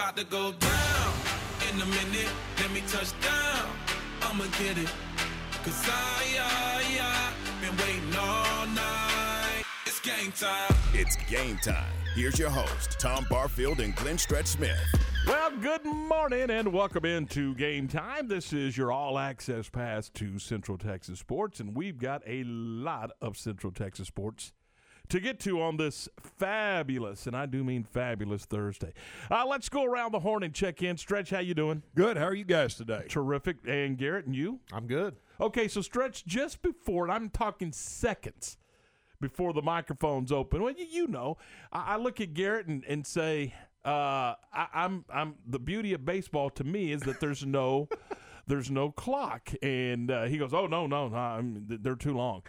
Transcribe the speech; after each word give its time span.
about 0.00 0.16
to 0.16 0.24
go 0.24 0.50
down. 0.52 1.12
In 1.68 1.82
a 1.82 1.84
minute, 1.84 2.32
let 2.58 2.72
me 2.72 2.80
touch 2.88 3.12
down. 3.20 3.68
I'ma 4.22 4.44
get 4.58 4.78
it. 4.78 4.90
Cause 5.62 5.84
I, 5.86 6.38
I, 6.40 7.00
I 7.02 7.32
been 7.60 7.76
waiting 7.76 8.18
all 8.18 8.66
night. 8.68 9.62
It's 9.84 10.00
game 10.00 10.32
time. 10.32 10.74
It's 10.94 11.16
game 11.28 11.58
time. 11.58 11.92
Here's 12.14 12.38
your 12.38 12.48
host, 12.48 12.98
Tom 12.98 13.26
Barfield 13.28 13.80
and 13.80 13.94
Glenn 13.94 14.16
Stretch 14.16 14.46
Smith. 14.46 14.80
Well, 15.26 15.50
good 15.58 15.84
morning 15.84 16.48
and 16.48 16.72
welcome 16.72 17.04
into 17.04 17.54
game 17.56 17.86
time. 17.86 18.26
This 18.26 18.54
is 18.54 18.78
your 18.78 18.90
all 18.90 19.18
access 19.18 19.68
pass 19.68 20.08
to 20.14 20.38
Central 20.38 20.78
Texas 20.78 21.18
sports, 21.18 21.60
and 21.60 21.76
we've 21.76 21.98
got 21.98 22.22
a 22.26 22.42
lot 22.44 23.10
of 23.20 23.36
Central 23.36 23.70
Texas 23.70 24.08
sports 24.08 24.54
to 25.10 25.20
get 25.20 25.40
to 25.40 25.60
on 25.60 25.76
this 25.76 26.08
fabulous, 26.38 27.26
and 27.26 27.36
I 27.36 27.46
do 27.46 27.62
mean 27.62 27.84
fabulous 27.84 28.44
Thursday. 28.44 28.92
Uh, 29.30 29.44
let's 29.46 29.68
go 29.68 29.84
around 29.84 30.12
the 30.12 30.20
horn 30.20 30.42
and 30.42 30.54
check 30.54 30.82
in. 30.82 30.96
Stretch, 30.96 31.30
how 31.30 31.40
you 31.40 31.54
doing? 31.54 31.82
Good. 31.94 32.16
How 32.16 32.24
are 32.24 32.34
you 32.34 32.44
guys 32.44 32.74
today? 32.74 33.04
Terrific. 33.08 33.56
And 33.66 33.98
Garrett 33.98 34.26
and 34.26 34.34
you? 34.34 34.60
I'm 34.72 34.86
good. 34.86 35.16
Okay, 35.40 35.68
so 35.68 35.80
Stretch, 35.80 36.24
just 36.24 36.62
before, 36.62 37.04
and 37.04 37.12
I'm 37.12 37.28
talking 37.30 37.72
seconds 37.72 38.56
before 39.20 39.52
the 39.52 39.62
microphone's 39.62 40.32
open. 40.32 40.62
Well, 40.62 40.74
you, 40.76 40.86
you 40.86 41.06
know, 41.06 41.36
I, 41.72 41.94
I 41.94 41.96
look 41.96 42.20
at 42.20 42.34
Garrett 42.34 42.66
and, 42.66 42.84
and 42.84 43.06
say, 43.06 43.54
uh, 43.84 44.34
I, 44.52 44.66
I'm 44.74 45.04
I'm 45.12 45.36
the 45.46 45.58
beauty 45.58 45.94
of 45.94 46.04
baseball 46.04 46.50
to 46.50 46.64
me 46.64 46.92
is 46.92 47.00
that 47.02 47.18
there's 47.20 47.44
no 47.46 47.88
there's 48.46 48.70
no 48.70 48.90
clock, 48.90 49.50
and 49.62 50.10
uh, 50.10 50.24
he 50.24 50.38
goes, 50.38 50.52
oh 50.52 50.66
no 50.66 50.86
no 50.86 51.08
no, 51.08 51.16
I'm, 51.16 51.64
they're 51.66 51.96
too 51.96 52.14
long. 52.14 52.42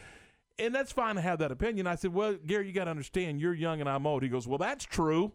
And 0.61 0.73
that's 0.75 0.91
fine 0.91 1.15
to 1.15 1.21
have 1.21 1.39
that 1.39 1.51
opinion. 1.51 1.87
I 1.87 1.95
said, 1.95 2.13
well, 2.13 2.35
Gary, 2.45 2.67
you 2.67 2.73
got 2.73 2.85
to 2.85 2.91
understand, 2.91 3.41
you're 3.41 3.53
young 3.53 3.79
and 3.81 3.89
I'm 3.89 4.05
old. 4.05 4.21
He 4.23 4.29
goes, 4.29 4.47
well, 4.47 4.57
that's 4.59 4.85
true. 4.85 5.31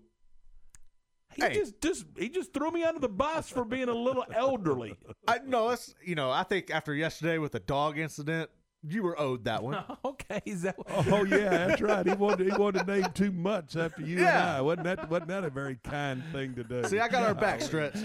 He 1.34 1.42
Hey. 1.42 1.54
just, 1.54 1.80
just 1.82 2.06
he 2.16 2.28
just 2.28 2.54
threw 2.54 2.70
me 2.70 2.84
under 2.84 3.00
the 3.00 3.08
bus 3.08 3.48
for 3.50 3.64
being 3.64 3.88
a 3.88 3.94
little 3.94 4.24
elderly. 4.34 4.96
I 5.28 5.40
no, 5.44 5.68
that's 5.68 5.94
you 6.02 6.14
know, 6.14 6.30
I 6.30 6.44
think 6.44 6.70
after 6.70 6.94
yesterday 6.94 7.38
with 7.38 7.52
the 7.52 7.60
dog 7.60 7.98
incident, 7.98 8.48
you 8.88 9.02
were 9.02 9.18
owed 9.20 9.44
that 9.44 9.62
one. 9.62 9.82
okay, 10.04 10.40
is 10.46 10.62
that 10.62 10.76
oh, 10.88 11.04
oh 11.10 11.24
yeah, 11.24 11.66
that's 11.66 11.82
right. 11.82 12.06
He 12.06 12.14
wanted 12.14 12.50
he 12.50 12.56
wanted 12.56 12.86
to 12.86 13.00
name 13.00 13.10
too 13.12 13.32
much 13.32 13.76
after 13.76 14.00
you 14.02 14.18
Yeah. 14.20 14.48
and 14.48 14.56
I. 14.58 14.60
Wasn't 14.62 14.84
that 14.84 15.10
wasn't 15.10 15.28
that 15.28 15.44
a 15.44 15.50
very 15.50 15.76
kind 15.82 16.22
thing 16.32 16.54
to 16.54 16.64
do? 16.64 16.84
See, 16.84 17.00
I 17.00 17.08
got 17.08 17.24
our 17.24 17.34
back 17.34 17.60
stretch. 17.60 17.96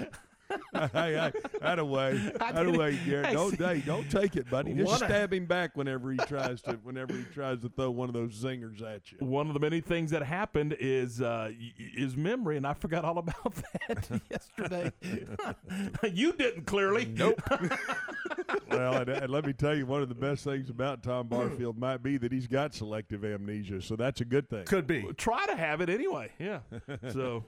Hey, 0.74 0.90
hey, 0.94 1.32
that 1.62 1.80
away, 1.80 2.12
I 2.42 2.52
that 2.52 2.64
didn't- 2.64 2.76
away, 2.76 3.00
Garrett. 3.06 3.28
Hey, 3.28 3.34
Don't 3.34 3.52
see- 3.58 3.64
hey, 3.64 3.84
don't 3.86 4.10
take 4.10 4.36
it, 4.36 4.50
buddy. 4.50 4.74
Just 4.74 4.86
One- 4.88 4.98
stab 4.98 5.34
him 5.34 5.46
back 5.46 5.76
whenever 5.76 6.12
he 6.12 6.18
tries 6.18 6.62
to 6.64 6.74
whenever 6.84 7.14
he 7.14 7.24
tries 7.34 7.60
to 7.62 7.70
throw 7.70 7.92
one 7.92 8.10
of 8.10 8.14
those 8.14 8.34
zingers 8.42 8.82
at 8.82 9.12
you. 9.12 9.18
one 9.20 9.48
of 9.48 9.54
the 9.54 9.60
many 9.60 9.82
things 9.82 10.12
that 10.12 10.24
happened 10.24 10.76
is 10.80 11.22
uh, 11.22 11.50
y- 11.52 11.56
y- 11.80 11.86
is 11.98 12.16
memory, 12.18 12.58
and 12.58 12.66
I 12.68 12.74
forgot 12.74 13.06
all 13.06 13.18
about 13.18 13.54
that 13.88 14.22
yesterday. 14.32 14.92
you 16.12 16.34
didn't 16.34 16.66
clearly. 16.66 17.06
Nope. 17.06 17.42
Well, 18.70 18.94
and, 19.02 19.10
and 19.10 19.30
let 19.32 19.46
me 19.46 19.54
tell 19.54 19.76
you, 19.76 19.86
one 19.86 20.02
of 20.02 20.10
the 20.10 20.16
best 20.16 20.44
things 20.44 20.70
about 20.70 21.04
Tom 21.04 21.28
Barfield 21.28 21.78
might 21.78 22.02
be 22.02 22.18
that 22.18 22.32
he's 22.32 22.48
got 22.48 22.74
selective 22.74 23.24
amnesia, 23.26 23.82
so 23.82 23.96
that's 23.96 24.22
a 24.22 24.26
good 24.26 24.50
thing. 24.50 24.66
Could 24.66 24.88
be. 24.88 25.04
Try 25.18 25.46
to 25.48 25.56
have 25.56 25.82
it 25.82 25.90
anyway. 25.90 26.32
Yeah. 26.40 26.60
So, 27.12 27.46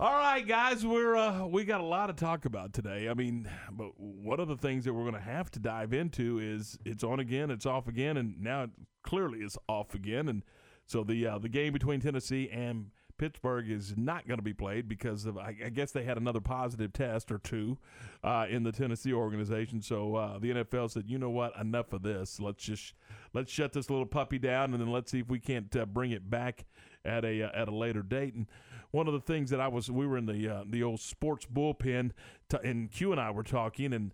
all 0.00 0.12
right, 0.12 0.46
guys, 0.46 0.84
we're 0.84 1.16
uh, 1.16 1.46
we 1.46 1.64
got 1.64 1.80
a 1.80 1.84
lot 1.84 2.08
to 2.08 2.12
talk 2.12 2.46
about 2.46 2.72
today. 2.72 3.08
I 3.08 3.14
mean, 3.14 3.48
but 3.70 3.92
one 3.98 4.40
of 4.40 4.48
the 4.48 4.56
things 4.56 4.84
that 4.84 4.92
we're 4.92 5.02
going 5.02 5.14
to 5.14 5.20
have 5.20 5.50
to 5.52 5.60
dive 5.60 5.92
into 5.92 6.40
is 6.40 6.76
it's 6.84 7.04
on 7.04 7.20
again, 7.20 7.50
it's 7.50 7.64
off 7.64 7.86
again, 7.86 8.16
and 8.16 8.40
now 8.40 8.64
it 8.64 8.70
clearly 9.04 9.38
is 9.38 9.56
off 9.68 9.94
again, 9.94 10.28
and 10.28 10.42
so 10.86 11.04
the 11.04 11.26
uh, 11.26 11.38
the 11.38 11.48
game 11.48 11.72
between 11.72 12.00
Tennessee 12.00 12.50
and 12.50 12.90
Pittsburgh 13.18 13.70
is 13.70 13.94
not 13.96 14.26
going 14.26 14.38
to 14.38 14.44
be 14.44 14.52
played 14.52 14.88
because 14.88 15.26
of 15.26 15.38
I, 15.38 15.54
I 15.64 15.68
guess 15.68 15.92
they 15.92 16.02
had 16.02 16.16
another 16.16 16.40
positive 16.40 16.92
test 16.92 17.30
or 17.30 17.38
two 17.38 17.78
uh, 18.24 18.46
in 18.50 18.64
the 18.64 18.72
Tennessee 18.72 19.12
organization. 19.12 19.80
So 19.80 20.16
uh, 20.16 20.38
the 20.40 20.50
NFL 20.50 20.90
said, 20.90 21.04
you 21.06 21.18
know 21.18 21.30
what, 21.30 21.56
enough 21.60 21.92
of 21.92 22.02
this. 22.02 22.40
Let's 22.40 22.64
just 22.64 22.94
let's 23.32 23.52
shut 23.52 23.72
this 23.72 23.90
little 23.90 24.06
puppy 24.06 24.40
down, 24.40 24.72
and 24.72 24.80
then 24.82 24.90
let's 24.90 25.12
see 25.12 25.20
if 25.20 25.28
we 25.28 25.38
can't 25.38 25.74
uh, 25.76 25.86
bring 25.86 26.10
it 26.10 26.28
back 26.28 26.64
at 27.04 27.24
a 27.24 27.44
uh, 27.44 27.50
at 27.54 27.68
a 27.68 27.74
later 27.74 28.02
date. 28.02 28.34
And 28.34 28.46
one 28.94 29.08
of 29.08 29.12
the 29.12 29.20
things 29.20 29.50
that 29.50 29.60
I 29.60 29.66
was 29.66 29.90
we 29.90 30.06
were 30.06 30.16
in 30.16 30.26
the 30.26 30.48
uh, 30.48 30.64
the 30.66 30.84
old 30.84 31.00
sports 31.00 31.46
bullpen, 31.52 32.12
t- 32.48 32.58
and 32.62 32.90
Q 32.90 33.10
and 33.10 33.20
I 33.20 33.32
were 33.32 33.42
talking, 33.42 33.92
and 33.92 34.12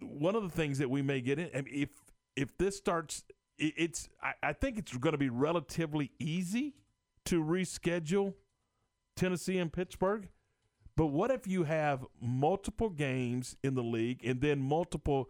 one 0.00 0.36
of 0.36 0.44
the 0.44 0.48
things 0.48 0.78
that 0.78 0.88
we 0.88 1.02
may 1.02 1.20
get 1.20 1.40
in, 1.40 1.50
I 1.52 1.62
mean, 1.62 1.74
if 1.74 1.88
if 2.36 2.56
this 2.58 2.76
starts, 2.76 3.24
it, 3.58 3.74
it's 3.76 4.08
I, 4.22 4.34
I 4.42 4.52
think 4.52 4.78
it's 4.78 4.96
going 4.96 5.12
to 5.14 5.18
be 5.18 5.30
relatively 5.30 6.12
easy 6.20 6.76
to 7.24 7.42
reschedule 7.42 8.34
Tennessee 9.16 9.58
and 9.58 9.72
Pittsburgh. 9.72 10.28
But 10.96 11.06
what 11.06 11.32
if 11.32 11.46
you 11.46 11.64
have 11.64 12.06
multiple 12.20 12.88
games 12.88 13.56
in 13.64 13.74
the 13.74 13.82
league 13.82 14.24
and 14.24 14.40
then 14.40 14.60
multiple 14.60 15.28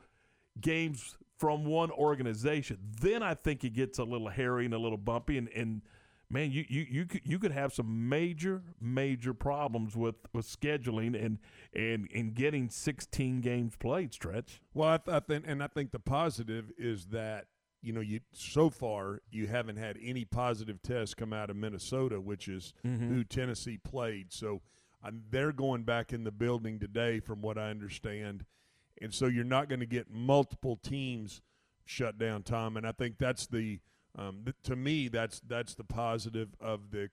games 0.61 1.17
from 1.39 1.65
one 1.65 1.91
organization? 1.91 2.79
Then 3.01 3.23
I 3.23 3.33
think 3.33 3.65
it 3.65 3.71
gets 3.71 3.99
a 3.99 4.05
little 4.05 4.29
hairy 4.29 4.67
and 4.67 4.75
a 4.75 4.79
little 4.79 4.99
bumpy, 4.99 5.39
and, 5.39 5.49
and 5.49 5.81
man, 6.31 6.51
you 6.51 6.65
you 6.69 6.87
you 6.89 7.07
could 7.07 7.21
you 7.25 7.39
could 7.39 7.53
have 7.53 7.73
some 7.73 8.09
major 8.09 8.63
major 8.81 9.35
problems 9.35 9.97
with 9.97 10.17
with 10.33 10.47
scheduling 10.47 11.15
and 11.23 11.39
and 11.75 12.09
and 12.15 12.35
getting 12.35 12.69
16 12.69 13.41
games 13.41 13.77
played. 13.77 14.13
Stretch. 14.13 14.61
Well, 14.75 14.89
I, 14.91 14.97
th- 14.99 15.15
I 15.17 15.21
think, 15.21 15.45
and 15.47 15.63
I 15.63 15.69
think 15.69 15.93
the 15.93 15.99
positive 15.99 16.73
is 16.79 17.07
that 17.07 17.47
you 17.83 17.93
know 17.93 18.01
you 18.01 18.21
so 18.33 18.71
far 18.71 19.21
you 19.31 19.47
haven't 19.47 19.77
had 19.77 19.99
any 20.03 20.25
positive 20.25 20.83
tests 20.83 21.15
come 21.15 21.33
out 21.33 21.51
of 21.51 21.57
Minnesota, 21.57 22.21
which 22.21 22.49
is 22.49 22.75
who 22.83 23.25
Tennessee 23.25 23.79
played. 23.79 24.33
So 24.33 24.63
um, 25.05 25.23
they're 25.31 25.53
going 25.53 25.85
back 25.85 26.13
in 26.13 26.25
the 26.25 26.33
building 26.33 26.79
today, 26.79 27.21
from 27.21 27.43
what 27.43 27.59
I 27.59 27.71
understand, 27.71 28.45
and 29.01 29.15
so 29.15 29.27
you're 29.27 29.45
not 29.45 29.69
going 29.69 29.81
to 29.81 29.87
get 29.87 30.11
multiple 30.11 30.77
teams 30.77 31.43
shut 31.85 32.19
down, 32.19 32.43
Tom. 32.43 32.77
And 32.77 32.87
I 32.87 32.93
think 32.93 33.19
that's 33.19 33.47
the 33.47 33.79
um, 34.17 34.43
th- 34.45 34.57
to 34.65 34.77
me 34.77 35.09
that's 35.09 35.41
that's 35.47 35.75
the 35.75 35.85
positive 35.85 36.49
of 36.61 36.91
the 36.91 37.11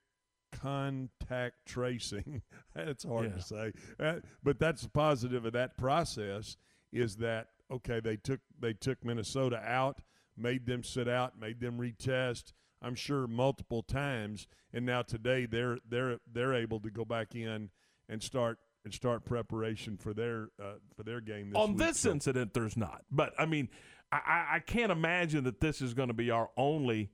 contact 0.52 1.56
tracing. 1.66 2.42
it's 2.76 3.04
hard 3.04 3.26
Yeah. 3.32 3.36
to 3.36 3.42
say, 3.42 3.72
Uh, 4.00 4.20
but 4.44 4.60
that's 4.60 4.84
the 4.84 4.90
positive 4.90 5.46
of 5.46 5.54
that 5.54 5.78
process 5.78 6.58
is 6.92 7.18
that 7.18 7.48
okay? 7.72 8.00
They 8.00 8.18
took 8.18 8.40
they 8.60 8.74
took 8.74 9.04
Minnesota 9.04 9.58
out, 9.66 10.02
made 10.38 10.66
them 10.66 10.84
sit 10.84 11.08
out, 11.08 11.40
made 11.40 11.60
them 11.60 11.78
retest. 11.80 12.54
I'm 12.82 12.96
sure 12.96 13.28
multiple 13.28 13.82
times, 13.82 14.48
and 14.74 14.86
now 14.86 15.02
today 15.02 15.46
they're 15.46 15.80
they're 15.90 16.20
they're 16.32 16.54
able 16.54 16.80
to 16.82 16.90
go 16.92 17.06
back 17.06 17.34
in 17.36 17.70
and 18.10 18.22
start 18.22 18.60
and 18.86 18.94
start 18.94 19.24
preparation 19.26 19.98
for 19.98 20.14
their 20.14 20.50
uh, 20.62 20.74
for 20.96 21.04
their 21.04 21.22
game 21.22 21.50
this 21.50 21.58
On 21.58 21.70
week. 21.70 21.78
this 21.80 22.00
So- 22.02 22.12
incident, 22.12 22.54
there's 22.54 22.78
not. 22.78 23.04
But 23.10 23.34
I 23.40 23.46
mean, 23.46 23.70
I, 24.16 24.56
I, 24.56 24.60
can't 24.60 24.92
imagine 24.92 25.44
that 25.46 25.60
this 25.60 25.82
is 25.82 25.94
going 25.94 26.10
to 26.10 26.14
be 26.14 26.30
our 26.30 26.50
only 26.58 27.10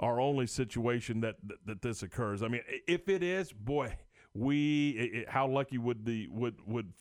our 0.00 0.20
only 0.20 0.46
situation 0.46 1.20
that, 1.20 1.36
that 1.46 1.56
that 1.66 1.82
this 1.82 2.02
occurs. 2.02 2.42
I 2.42 2.48
mean, 2.48 2.62
if 2.86 3.08
it 3.08 3.22
is, 3.22 3.52
boy, 3.52 3.96
we 4.34 5.24
i 5.26 5.30
i 5.30 5.32
how 5.32 5.46
lucky 5.48 5.78
would 5.78 6.04
the 6.04 6.28
would 6.28 6.56
would 6.66 6.92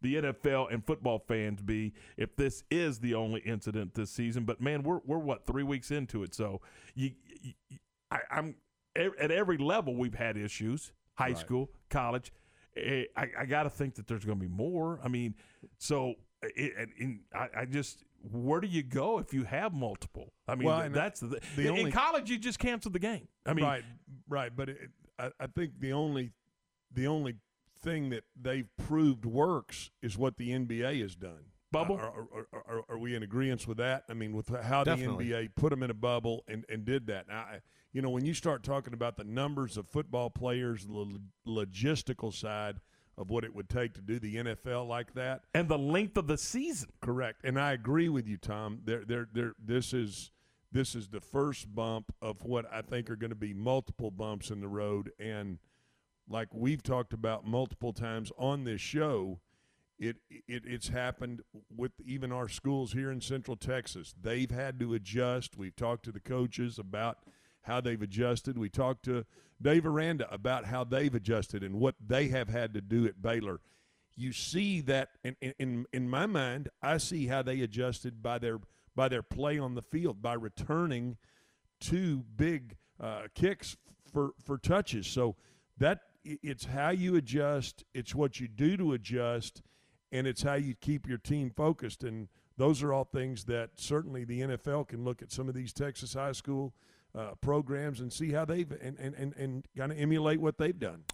the 0.00 0.16
NFL 0.16 0.72
and 0.72 0.84
football 0.84 1.20
fans 1.20 1.62
be 1.62 1.92
if 2.16 2.34
this 2.36 2.64
is 2.70 2.98
the 2.98 3.14
only 3.14 3.40
incident 3.40 3.94
this 3.94 4.10
season? 4.10 4.44
But 4.44 4.60
man, 4.60 4.82
we're 4.82 5.00
we're 5.04 5.18
what 5.18 5.46
three 5.46 5.62
weeks 5.62 5.90
into 5.90 6.22
it, 6.22 6.34
so 6.34 6.60
you, 6.94 7.12
you, 7.40 7.78
I, 8.10 8.18
I'm 8.30 8.56
e- 8.98 9.08
at 9.18 9.30
every 9.30 9.56
level 9.58 9.96
we've 9.96 10.14
had 10.14 10.36
issues, 10.36 10.92
high 11.14 11.28
Right. 11.28 11.38
school, 11.38 11.70
college. 11.88 12.32
Eh, 12.76 13.04
I, 13.16 13.28
I 13.40 13.44
got 13.46 13.64
to 13.64 13.70
think 13.70 13.94
that 13.96 14.06
there's 14.06 14.24
going 14.24 14.38
to 14.38 14.42
be 14.44 14.52
more. 14.52 14.98
I 15.04 15.08
mean, 15.08 15.34
so 15.78 16.14
it, 16.42 16.72
and, 16.78 16.90
and 16.98 17.20
I, 17.34 17.60
I 17.60 17.64
just 17.66 18.04
where 18.30 18.60
do 18.60 18.68
you 18.68 18.82
go 18.82 19.18
if 19.18 19.32
you 19.34 19.44
have 19.44 19.72
multiple? 19.72 20.32
I 20.48 20.54
mean, 20.54 20.68
Well, 20.68 20.80
uh, 20.80 20.88
that's 20.88 21.20
the, 21.20 21.40
the 21.56 21.62
in, 21.62 21.68
only- 21.68 21.80
in 21.82 21.92
college 21.92 22.30
you 22.30 22.38
just 22.38 22.58
cancel 22.58 22.90
the 22.90 22.98
game. 22.98 23.28
I 23.46 23.54
mean, 23.54 23.64
right, 23.64 23.84
right. 24.28 24.54
But 24.54 24.68
it, 24.70 24.78
I, 25.18 25.30
I 25.40 25.46
think 25.48 25.80
the 25.80 25.92
only 25.92 26.32
the 26.92 27.06
only 27.06 27.36
thing 27.80 28.10
that 28.10 28.24
they've 28.40 28.68
proved 28.86 29.24
works 29.24 29.90
is 30.02 30.16
what 30.16 30.36
the 30.36 30.50
NBA 30.50 31.00
has 31.02 31.14
done. 31.16 31.46
Bubble? 31.72 31.96
Are, 31.96 32.02
are, 32.06 32.46
are, 32.52 32.64
are, 32.68 32.82
are 32.90 32.98
we 32.98 33.14
in 33.16 33.22
agreement 33.22 33.66
with 33.66 33.78
that? 33.78 34.04
I 34.10 34.12
mean, 34.14 34.34
with 34.34 34.48
how 34.62 34.84
Definitely. 34.84 35.28
the 35.28 35.34
NBA 35.34 35.54
put 35.56 35.70
them 35.70 35.82
in 35.82 35.90
a 35.90 35.94
bubble 35.94 36.44
and, 36.46 36.64
and 36.68 36.84
did 36.84 37.06
that. 37.06 37.28
Now, 37.28 37.38
I, 37.38 37.60
you 37.94 38.02
know, 38.02 38.10
when 38.10 38.26
you 38.26 38.34
start 38.34 38.62
talking 38.62 38.92
about 38.92 39.16
the 39.16 39.24
numbers 39.24 39.76
of 39.78 39.88
football 39.88 40.28
players, 40.28 40.86
the 40.86 40.92
lo- 40.92 41.18
logistical 41.64 42.32
side 42.32 42.76
of 43.18 43.30
what 43.30 43.44
it 43.44 43.54
would 43.54 43.68
take 43.68 43.94
to 43.94 44.00
do 44.00 44.18
the 44.18 44.36
NFL 44.36 44.88
like 44.88 45.14
that, 45.14 45.42
and 45.54 45.68
the 45.68 45.78
length 45.78 46.16
of 46.16 46.26
the 46.26 46.38
season. 46.38 46.90
Correct, 47.00 47.44
and 47.44 47.60
I 47.60 47.72
agree 47.72 48.08
with 48.08 48.26
you, 48.26 48.36
Tom. 48.36 48.80
There, 48.84 49.04
there, 49.04 49.28
there. 49.32 49.54
This 49.62 49.92
is 49.92 50.30
this 50.72 50.94
is 50.94 51.08
the 51.08 51.20
first 51.20 51.74
bump 51.74 52.14
of 52.22 52.44
what 52.44 52.64
I 52.72 52.80
think 52.82 53.10
are 53.10 53.16
going 53.16 53.30
to 53.30 53.36
be 53.36 53.52
multiple 53.52 54.10
bumps 54.10 54.50
in 54.50 54.60
the 54.60 54.68
road, 54.68 55.12
and 55.18 55.58
like 56.28 56.48
we've 56.52 56.82
talked 56.82 57.12
about 57.12 57.46
multiple 57.46 57.92
times 57.92 58.32
on 58.38 58.64
this 58.64 58.80
show, 58.80 59.40
it, 59.98 60.16
it 60.30 60.62
it's 60.66 60.88
happened 60.88 61.42
with 61.74 61.92
even 62.04 62.32
our 62.32 62.48
schools 62.48 62.92
here 62.92 63.10
in 63.10 63.20
Central 63.20 63.56
Texas. 63.56 64.14
They've 64.20 64.50
had 64.50 64.80
to 64.80 64.94
adjust. 64.94 65.56
We've 65.56 65.76
talked 65.76 66.04
to 66.06 66.12
the 66.12 66.20
coaches 66.20 66.78
about 66.78 67.18
how 67.62 67.80
they've 67.80 68.00
adjusted. 68.00 68.58
We 68.58 68.68
talked 68.68 69.04
to 69.04 69.24
Dave 69.60 69.86
Aranda 69.86 70.32
about 70.32 70.66
how 70.66 70.84
they've 70.84 71.14
adjusted 71.14 71.62
and 71.62 71.76
what 71.76 71.94
they 72.04 72.28
have 72.28 72.48
had 72.48 72.74
to 72.74 72.80
do 72.80 73.06
at 73.06 73.22
Baylor. 73.22 73.60
You 74.16 74.32
see 74.32 74.80
that, 74.82 75.10
in, 75.24 75.36
in 75.58 75.86
in 75.92 76.10
my 76.10 76.26
mind, 76.26 76.68
I 76.82 76.98
see 76.98 77.26
how 77.26 77.42
they 77.42 77.60
adjusted 77.60 78.22
by 78.22 78.38
their 78.38 78.58
by 78.94 79.08
their 79.08 79.22
play 79.22 79.58
on 79.58 79.74
the 79.74 79.82
field 79.82 80.20
by 80.20 80.34
returning 80.34 81.16
two 81.80 82.24
big 82.36 82.76
uh, 83.00 83.22
kicks 83.34 83.76
for 84.12 84.32
for 84.44 84.58
touches. 84.58 85.06
So 85.06 85.36
that 85.78 86.00
it's 86.24 86.66
how 86.66 86.90
you 86.90 87.16
adjust, 87.16 87.84
it's 87.94 88.14
what 88.14 88.38
you 88.38 88.48
do 88.48 88.76
to 88.76 88.92
adjust, 88.92 89.62
and 90.10 90.26
it's 90.26 90.42
how 90.42 90.54
you 90.54 90.74
keep 90.74 91.08
your 91.08 91.18
team 91.18 91.50
focused. 91.50 92.04
And 92.04 92.28
those 92.56 92.82
are 92.82 92.92
all 92.92 93.04
things 93.04 93.44
that 93.44 93.70
certainly 93.76 94.24
the 94.24 94.40
NFL 94.42 94.88
can 94.88 95.04
look 95.04 95.22
at 95.22 95.32
some 95.32 95.48
of 95.48 95.54
these 95.54 95.72
Texas 95.72 96.14
high 96.14 96.32
school 96.32 96.74
uh, 97.14 97.30
programs 97.40 98.00
and 98.00 98.12
see 98.12 98.32
how 98.32 98.44
they've 98.44 98.70
and 98.70 98.98
and 98.98 99.14
and, 99.14 99.34
and 99.36 99.64
kind 99.76 99.92
of 99.92 99.98
emulate 99.98 100.40
what 100.40 100.58
they've 100.58 100.78
done. 100.78 101.04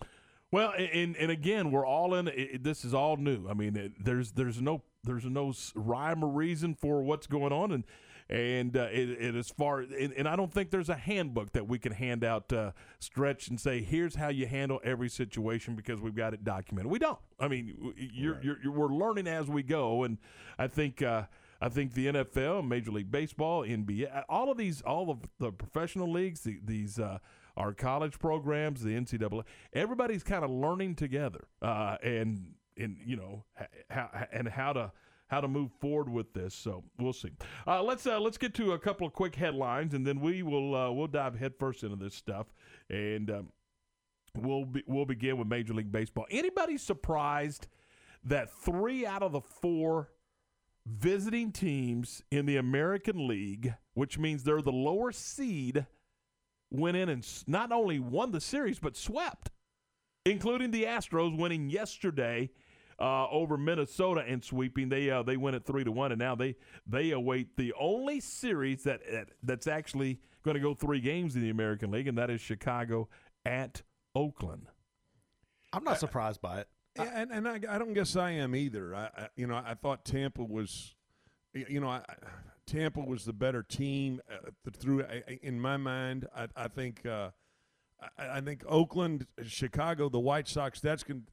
Well, 0.50 0.72
and 0.76 1.16
and 1.16 1.30
again, 1.30 1.70
we're 1.70 1.86
all 1.86 2.14
in. 2.14 2.28
It, 2.28 2.62
this 2.62 2.84
is 2.84 2.94
all 2.94 3.16
new. 3.16 3.48
I 3.48 3.54
mean, 3.54 3.76
it, 3.76 3.92
there's 4.02 4.32
there's 4.32 4.60
no 4.60 4.82
there's 5.04 5.24
no 5.24 5.52
rhyme 5.74 6.24
or 6.24 6.28
reason 6.28 6.74
for 6.74 7.02
what's 7.02 7.26
going 7.26 7.52
on, 7.52 7.72
and 7.72 7.84
and 8.30 8.76
uh, 8.76 8.88
it, 8.90 9.10
it, 9.10 9.34
as 9.34 9.48
far 9.48 9.80
and, 9.80 10.12
and, 10.12 10.28
I 10.28 10.36
don't 10.36 10.52
think 10.52 10.70
there's 10.70 10.90
a 10.90 10.94
handbook 10.94 11.52
that 11.52 11.66
we 11.66 11.78
can 11.78 11.92
hand 11.92 12.24
out, 12.24 12.52
uh, 12.52 12.72
stretch 12.98 13.48
and 13.48 13.58
say, 13.58 13.80
here's 13.80 14.16
how 14.16 14.28
you 14.28 14.46
handle 14.46 14.80
every 14.84 15.08
situation 15.08 15.74
because 15.74 16.02
we've 16.02 16.14
got 16.14 16.34
it 16.34 16.44
documented. 16.44 16.92
We 16.92 16.98
don't. 16.98 17.18
I 17.40 17.48
mean, 17.48 17.94
you're, 17.96 18.34
right. 18.34 18.44
you're, 18.44 18.58
you're, 18.62 18.72
we're 18.72 18.94
learning 18.94 19.28
as 19.28 19.48
we 19.48 19.62
go, 19.62 20.04
and 20.04 20.18
I 20.58 20.66
think. 20.68 21.02
Uh, 21.02 21.24
I 21.60 21.69
think 21.69 21.94
the 21.94 22.06
NFL, 22.06 22.66
Major 22.66 22.93
League 22.93 23.10
Baseball, 23.10 23.62
NBA, 23.62 24.25
all 24.28 24.50
of 24.50 24.56
these, 24.58 24.81
all 24.82 25.10
of 25.10 25.19
the 25.38 25.50
professional 25.50 26.10
leagues, 26.10 26.40
the, 26.40 26.60
these 26.64 26.99
uh, 26.99 27.19
our 27.56 27.72
college 27.72 28.19
programs, 28.19 28.82
the 28.82 28.90
NCAA, 28.90 29.43
everybody's 29.72 30.22
kind 30.22 30.44
of 30.44 30.50
learning 30.50 30.94
together, 30.94 31.49
uh, 31.60 31.96
and 32.02 32.55
and 32.76 32.96
you 33.05 33.16
know 33.16 33.44
how 33.90 34.08
and 34.32 34.49
how 34.49 34.72
to 34.72 34.93
how 35.26 35.40
to 35.40 35.49
move 35.49 35.70
forward 35.81 36.08
with 36.08 36.32
this. 36.32 36.55
So 36.55 36.84
we'll 36.99 37.12
see. 37.12 37.32
Uh, 37.66 37.82
let's 37.82 38.06
uh, 38.06 38.20
let's 38.20 38.38
get 38.38 38.54
to 38.54 38.72
a 38.72 38.78
couple 38.78 39.06
of 39.06 39.12
quick 39.12 39.34
headlines, 39.34 39.94
and 39.94 40.06
then 40.06 40.20
we 40.20 40.43
will 40.43 40.75
uh, 40.75 40.90
we'll 40.90 41.08
dive 41.08 41.38
headfirst 41.38 41.82
into 41.82 41.96
this 41.96 42.14
stuff, 42.14 42.46
and 42.88 43.31
um, 43.31 43.49
we'll 44.37 44.64
be, 44.64 44.82
we'll 44.87 45.04
begin 45.04 45.37
with 45.38 45.49
Major 45.49 45.75
League 45.75 45.93
Baseball. 45.93 46.26
Anybody 46.31 46.78
surprised 46.78 47.66
that 48.25 48.50
three 48.50 49.04
out 49.04 49.22
of 49.22 49.32
the 49.32 49.40
four 49.40 50.11
visiting 50.88 51.52
teams 51.52 52.23
in 52.31 52.46
the 52.46 52.56
American 52.56 53.29
League, 53.29 53.75
which 53.94 54.19
means 54.19 54.43
they're 54.43 54.62
the 54.62 54.73
lower 54.73 55.12
seed 55.12 55.87
went 56.70 56.96
in 56.96 57.08
and 57.08 57.26
not 57.46 57.73
only 57.73 57.99
won 57.99 58.31
the 58.31 58.40
series 58.40 58.79
but 58.79 58.96
swept, 58.96 59.50
including 60.25 60.70
the 60.70 60.85
Astros 60.85 61.37
winning 61.37 61.70
yesterday 61.70 62.50
uh, 62.99 63.29
over 63.29 63.56
Minnesota 63.56 64.25
and 64.26 64.43
sweeping. 64.44 64.88
They 64.88 65.11
uh, 65.11 65.23
they 65.23 65.37
win 65.37 65.55
at 65.55 65.64
three 65.64 65.85
to 65.85 65.93
one, 65.93 66.12
and 66.12 66.19
now 66.19 66.35
they 66.35 66.56
they 66.87 67.11
await 67.11 67.56
the 67.56 67.73
only 67.79 68.20
series 68.20 68.82
that 68.85 69.00
that's 69.43 69.67
actually 69.67 70.20
going 70.44 70.56
to 70.56 70.61
go 70.61 70.75
three 70.75 71.00
games 71.00 71.37
in 71.37 71.43
the 71.43 71.50
American 71.50 71.90
League, 71.90 72.08
and 72.08 72.19
that 72.19 72.31
is 72.31 72.40
Chicago 72.40 73.08
at 73.44 73.82
Oakland. 74.14 74.67
I'm 75.73 75.85
not 75.85 76.00
surprised 76.00 76.40
by 76.40 76.61
it. 76.61 76.69
And 76.98 77.30
and 77.30 77.48
I, 77.48 77.60
I 77.68 77.78
don't 77.78 77.92
guess 77.92 78.16
I 78.16 78.30
am 78.32 78.54
either. 78.54 78.94
I, 78.94 79.10
I 79.16 79.28
you 79.36 79.46
know 79.46 79.56
I 79.56 79.74
thought 79.74 80.04
Tampa 80.04 80.44
was, 80.44 80.94
you 81.54 81.80
know 81.80 81.88
I, 81.88 82.02
Tampa 82.66 83.00
was 83.00 83.24
the 83.24 83.32
better 83.32 83.62
team 83.62 84.20
uh, 84.30 84.50
through. 84.78 85.04
In 85.42 85.60
my 85.60 85.76
mind, 85.76 86.26
I, 86.36 86.48
I 86.56 86.68
think 86.68 87.04
uh, 87.06 87.30
I, 88.18 88.38
I, 88.38 88.40
think 88.40 88.62
Oakland, 88.68 89.26
Chicago, 89.46 90.08
the 90.08 90.20
White 90.20 90.48
Sox. 90.48 90.80
That's 90.80 91.02
going 91.02 91.24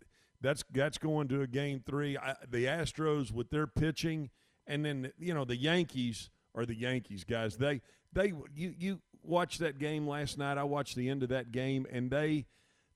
that's 0.41 0.63
that's 0.71 0.97
going 0.97 1.27
to 1.29 1.41
a 1.41 1.47
game 1.47 1.83
three. 1.85 2.17
The 2.49 2.65
Astros 2.65 3.31
with 3.31 3.49
their 3.49 3.67
pitching, 3.67 4.29
and 4.65 4.85
then 4.85 5.11
you 5.19 5.33
know 5.33 5.45
the 5.45 5.57
Yankees 5.57 6.29
are 6.53 6.65
the 6.65 6.75
Yankees 6.75 7.23
guys. 7.23 7.57
They 7.57 7.81
they 8.13 8.33
you 8.55 8.73
you 8.77 8.99
watched 9.23 9.59
that 9.59 9.77
game 9.77 10.07
last 10.07 10.37
night. 10.37 10.57
I 10.57 10.63
watched 10.63 10.95
the 10.95 11.09
end 11.09 11.23
of 11.23 11.29
that 11.29 11.51
game, 11.51 11.85
and 11.91 12.09
they 12.09 12.45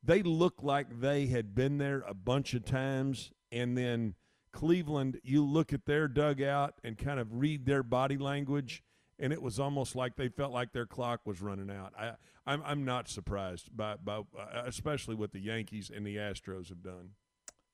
they 0.04 0.24
looked 0.24 0.64
like 0.64 1.02
they 1.02 1.28
had 1.28 1.54
been 1.54 1.78
there 1.78 2.04
a 2.08 2.14
bunch 2.14 2.54
of 2.54 2.66
times, 2.66 3.32
and 3.52 3.78
then 3.78 4.16
Cleveland, 4.52 5.20
you 5.24 5.44
look 5.44 5.74
at 5.74 5.86
their 5.86 6.08
dugout 6.08 6.76
and 6.84 6.98
kind 6.98 7.20
of 7.20 7.28
read 7.32 7.66
their 7.66 7.84
body 7.84 8.18
language, 8.18 8.84
and 9.18 9.34
it 9.34 9.42
was 9.42 9.60
almost 9.60 9.96
like 9.96 10.16
they 10.16 10.30
felt 10.30 10.52
like 10.52 10.72
their 10.72 10.86
clock 10.86 11.22
was 11.26 11.42
running 11.42 11.70
out. 11.70 11.94
I, 11.98 12.14
I'm, 12.46 12.64
I'm 12.66 12.86
not 12.86 13.08
surprised 13.10 13.76
by, 13.76 13.96
by 13.98 14.18
uh, 14.18 14.64
especially 14.66 15.16
what 15.16 15.32
the 15.32 15.40
Yankees 15.40 15.92
and 15.94 16.06
the 16.06 16.16
Astros 16.16 16.70
have 16.70 16.82
done. 16.82 17.12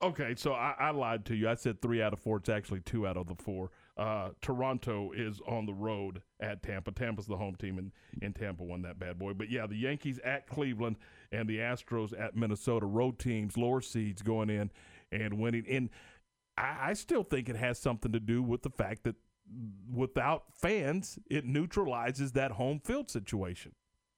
Okay, 0.02 0.36
so 0.36 0.54
I, 0.54 0.76
I, 0.78 0.92
lied 0.92 1.26
to 1.26 1.36
you. 1.36 1.48
I 1.48 1.56
said 1.56 1.82
three 1.82 2.02
out 2.02 2.12
of 2.14 2.20
four. 2.20 2.38
It's 2.38 2.50
actually 2.50 2.82
two 2.82 3.08
out 3.08 3.16
of 3.16 3.28
the 3.28 3.36
four. 3.42 3.72
Uh, 3.98 4.30
Toronto 4.42 5.12
is 5.16 5.40
on 5.48 5.66
the 5.66 5.74
road 5.74 6.22
at 6.42 6.62
Tampa. 6.62 6.92
Tampa's 6.92 7.28
the 7.28 7.38
home 7.38 7.56
team, 7.56 7.78
and, 7.78 7.92
and 8.22 8.36
Tampa 8.36 8.62
won 8.62 8.82
that 8.82 9.00
bad 9.00 9.18
boy. 9.18 9.34
But 9.34 9.50
yeah, 9.50 9.68
the 9.68 9.78
Yankees 9.78 10.20
at 10.26 10.48
Cleveland 10.48 10.98
and 11.32 11.48
the 11.48 11.60
Astros 11.60 12.14
at 12.20 12.36
Minnesota. 12.36 12.86
Road 12.86 13.20
teams, 13.20 13.56
lower 13.56 13.80
seeds 13.80 14.22
going 14.22 14.50
in 14.50 14.70
and 15.14 15.40
winning. 15.40 15.66
And 15.70 15.90
I, 16.58 16.90
I 16.90 16.94
still 16.94 17.24
think 17.24 17.48
it 17.48 17.56
has 17.56 17.80
something 17.80 18.12
to 18.12 18.20
do 18.20 18.44
with 18.44 18.64
the 18.64 18.70
fact 18.70 19.06
that 19.06 19.16
without 19.94 20.46
fans, 20.54 21.18
it 21.30 21.46
neutralizes 21.46 22.34
that 22.34 22.52
home 22.52 22.82
field 22.84 23.10
situation. 23.10 23.72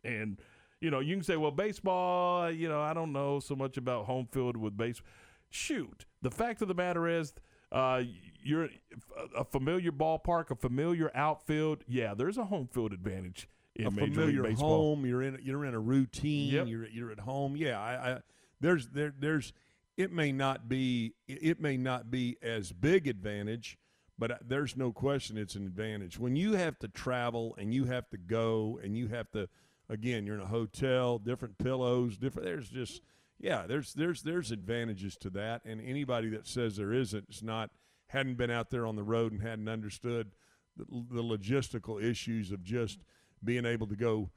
And, 0.03 0.39
you 0.81 0.89
know, 0.89 1.01
you 1.01 1.15
can 1.15 1.23
say, 1.23 1.37
well, 1.37 1.51
baseball, 1.51 2.49
you 2.49 2.67
know, 2.67 2.81
I 2.81 2.93
don't 2.93 3.13
know 3.13 3.39
so 3.39 3.55
much 3.55 3.77
about 3.77 4.05
home 4.05 4.27
field 4.31 4.57
with 4.57 4.75
baseball. 4.75 5.07
Shoot. 5.49 6.05
The 6.23 6.31
fact 6.31 6.61
of 6.61 6.67
the 6.67 6.73
matter 6.73 7.07
is, 7.07 7.33
uh, 7.71 8.03
you're 8.43 8.69
a 9.35 9.43
familiar 9.43 9.91
ballpark, 9.91 10.51
a 10.51 10.55
familiar 10.55 11.11
outfield. 11.13 11.83
Yeah, 11.87 12.13
there's 12.13 12.37
a 12.37 12.45
home 12.45 12.67
field 12.71 12.93
advantage 12.93 13.49
in 13.75 13.87
a 13.87 13.91
Major 13.91 14.13
familiar 14.13 14.43
League 14.43 14.51
Baseball. 14.53 14.95
home. 14.95 15.05
You're 15.05 15.23
in 15.23 15.39
you're 15.43 15.65
in 15.65 15.73
a 15.73 15.79
routine. 15.79 16.53
Yep. 16.53 16.67
You're 16.67 16.87
you're 16.87 17.11
at 17.11 17.19
home. 17.19 17.55
Yeah, 17.55 17.79
I, 17.79 18.11
I 18.11 18.19
there's 18.61 18.87
there 18.89 19.13
there's 19.17 19.53
it 19.97 20.11
may 20.11 20.31
not 20.31 20.69
be 20.69 21.13
it 21.27 21.59
may 21.59 21.75
not 21.75 22.09
be 22.09 22.37
as 22.41 22.71
big 22.71 23.07
advantage 23.07 23.77
but 24.19 24.31
uh, 24.31 24.35
there's 24.45 24.77
no 24.77 24.91
question 24.91 25.37
it's 25.37 25.55
an 25.55 25.65
advantage 25.65 26.19
when 26.19 26.35
you 26.35 26.53
have 26.53 26.77
to 26.79 26.87
travel 26.87 27.55
and 27.57 27.73
you 27.73 27.85
have 27.85 28.09
to 28.09 28.17
go 28.17 28.79
and 28.83 28.97
you 28.97 29.07
have 29.07 29.29
to 29.31 29.47
again 29.89 30.25
you're 30.25 30.35
in 30.35 30.41
a 30.41 30.47
hotel 30.47 31.17
different 31.17 31.57
pillows 31.57 32.17
different 32.17 32.47
there's 32.47 32.69
just 32.69 33.01
yeah 33.39 33.65
there's 33.67 33.93
there's 33.93 34.23
there's 34.23 34.51
advantages 34.51 35.15
to 35.17 35.29
that 35.29 35.61
and 35.65 35.81
anybody 35.81 36.29
that 36.29 36.47
says 36.47 36.77
there 36.77 36.93
isn't 36.93 37.25
is 37.29 37.43
not 37.43 37.69
hadn't 38.07 38.35
been 38.35 38.51
out 38.51 38.69
there 38.69 38.85
on 38.85 38.95
the 38.95 39.03
road 39.03 39.31
and 39.31 39.41
hadn't 39.41 39.67
understood 39.67 40.31
the, 40.75 40.85
the 41.11 41.23
logistical 41.23 42.01
issues 42.01 42.51
of 42.51 42.63
just 42.63 42.99
being 43.43 43.65
able 43.65 43.87
to 43.87 43.95
go 43.95 44.29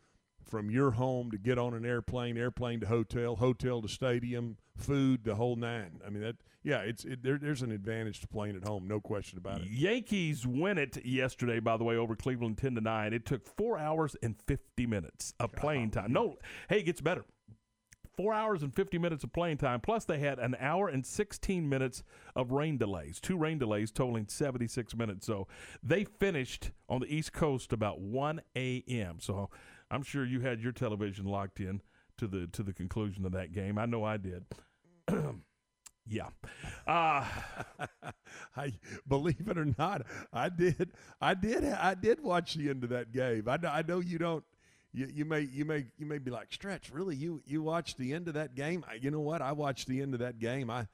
from 0.48 0.70
your 0.70 0.92
home 0.92 1.30
to 1.30 1.38
get 1.38 1.58
on 1.58 1.74
an 1.74 1.84
airplane, 1.84 2.36
airplane 2.36 2.80
to 2.80 2.86
hotel, 2.86 3.36
hotel 3.36 3.80
to 3.82 3.88
stadium, 3.88 4.56
food, 4.76 5.24
the 5.24 5.34
whole 5.34 5.56
nine. 5.56 6.00
I 6.04 6.10
mean 6.10 6.22
that. 6.22 6.36
Yeah, 6.62 6.80
it's 6.80 7.04
it, 7.04 7.22
there, 7.22 7.38
there's 7.38 7.62
an 7.62 7.72
advantage 7.72 8.20
to 8.20 8.28
playing 8.28 8.54
at 8.54 8.64
home, 8.64 8.86
no 8.86 9.00
question 9.00 9.38
about 9.38 9.62
it. 9.62 9.68
Yankees 9.68 10.46
win 10.46 10.76
it 10.76 11.02
yesterday, 11.06 11.58
by 11.58 11.78
the 11.78 11.84
way, 11.84 11.96
over 11.96 12.14
Cleveland, 12.14 12.58
ten 12.58 12.74
to 12.74 12.82
nine. 12.82 13.14
It 13.14 13.24
took 13.24 13.46
four 13.46 13.78
hours 13.78 14.14
and 14.22 14.36
fifty 14.46 14.86
minutes 14.86 15.32
of 15.40 15.52
playing 15.52 15.92
time. 15.92 16.12
No, 16.12 16.36
hey, 16.68 16.80
it 16.80 16.82
gets 16.82 17.00
better. 17.00 17.24
Four 18.20 18.34
hours 18.34 18.62
and 18.62 18.74
50 18.74 18.98
minutes 18.98 19.24
of 19.24 19.32
playing 19.32 19.56
time. 19.56 19.80
Plus, 19.80 20.04
they 20.04 20.18
had 20.18 20.38
an 20.38 20.54
hour 20.60 20.88
and 20.90 21.06
16 21.06 21.66
minutes 21.66 22.02
of 22.36 22.50
rain 22.50 22.76
delays, 22.76 23.18
two 23.18 23.38
rain 23.38 23.58
delays 23.58 23.90
totaling 23.90 24.26
76 24.28 24.94
minutes. 24.94 25.24
So 25.24 25.48
they 25.82 26.04
finished 26.04 26.70
on 26.86 27.00
the 27.00 27.06
East 27.06 27.32
Coast 27.32 27.72
about 27.72 27.98
1 27.98 28.42
a.m. 28.54 29.20
So 29.20 29.48
I'm 29.90 30.02
sure 30.02 30.26
you 30.26 30.40
had 30.40 30.60
your 30.60 30.72
television 30.72 31.24
locked 31.24 31.60
in 31.60 31.80
to 32.18 32.26
the 32.26 32.46
to 32.48 32.62
the 32.62 32.74
conclusion 32.74 33.24
of 33.24 33.32
that 33.32 33.52
game. 33.52 33.78
I 33.78 33.86
know 33.86 34.04
I 34.04 34.18
did. 34.18 34.44
yeah. 36.06 36.28
Uh, 36.86 37.24
I 38.54 38.74
believe 39.08 39.48
it 39.48 39.56
or 39.56 39.72
not, 39.78 40.02
I 40.30 40.50
did. 40.50 40.92
I 41.22 41.32
did. 41.32 41.64
I 41.64 41.94
did 41.94 42.22
watch 42.22 42.52
the 42.52 42.68
end 42.68 42.84
of 42.84 42.90
that 42.90 43.12
game. 43.12 43.48
I, 43.48 43.58
I 43.66 43.80
know 43.80 44.00
you 44.00 44.18
don't. 44.18 44.44
You, 44.92 45.08
you 45.12 45.24
may 45.24 45.40
you 45.40 45.64
may 45.64 45.86
you 45.98 46.06
may 46.06 46.18
be 46.18 46.30
like 46.30 46.52
stretch. 46.52 46.90
Really, 46.90 47.14
you 47.16 47.42
you 47.46 47.62
watched 47.62 47.96
the 47.96 48.12
end 48.12 48.28
of 48.28 48.34
that 48.34 48.54
game? 48.54 48.84
You 49.00 49.10
know 49.10 49.20
what? 49.20 49.40
I 49.40 49.52
watched 49.52 49.86
the 49.86 50.02
end 50.02 50.14
of 50.14 50.20
that 50.20 50.38
game. 50.38 50.68
I 50.70 50.88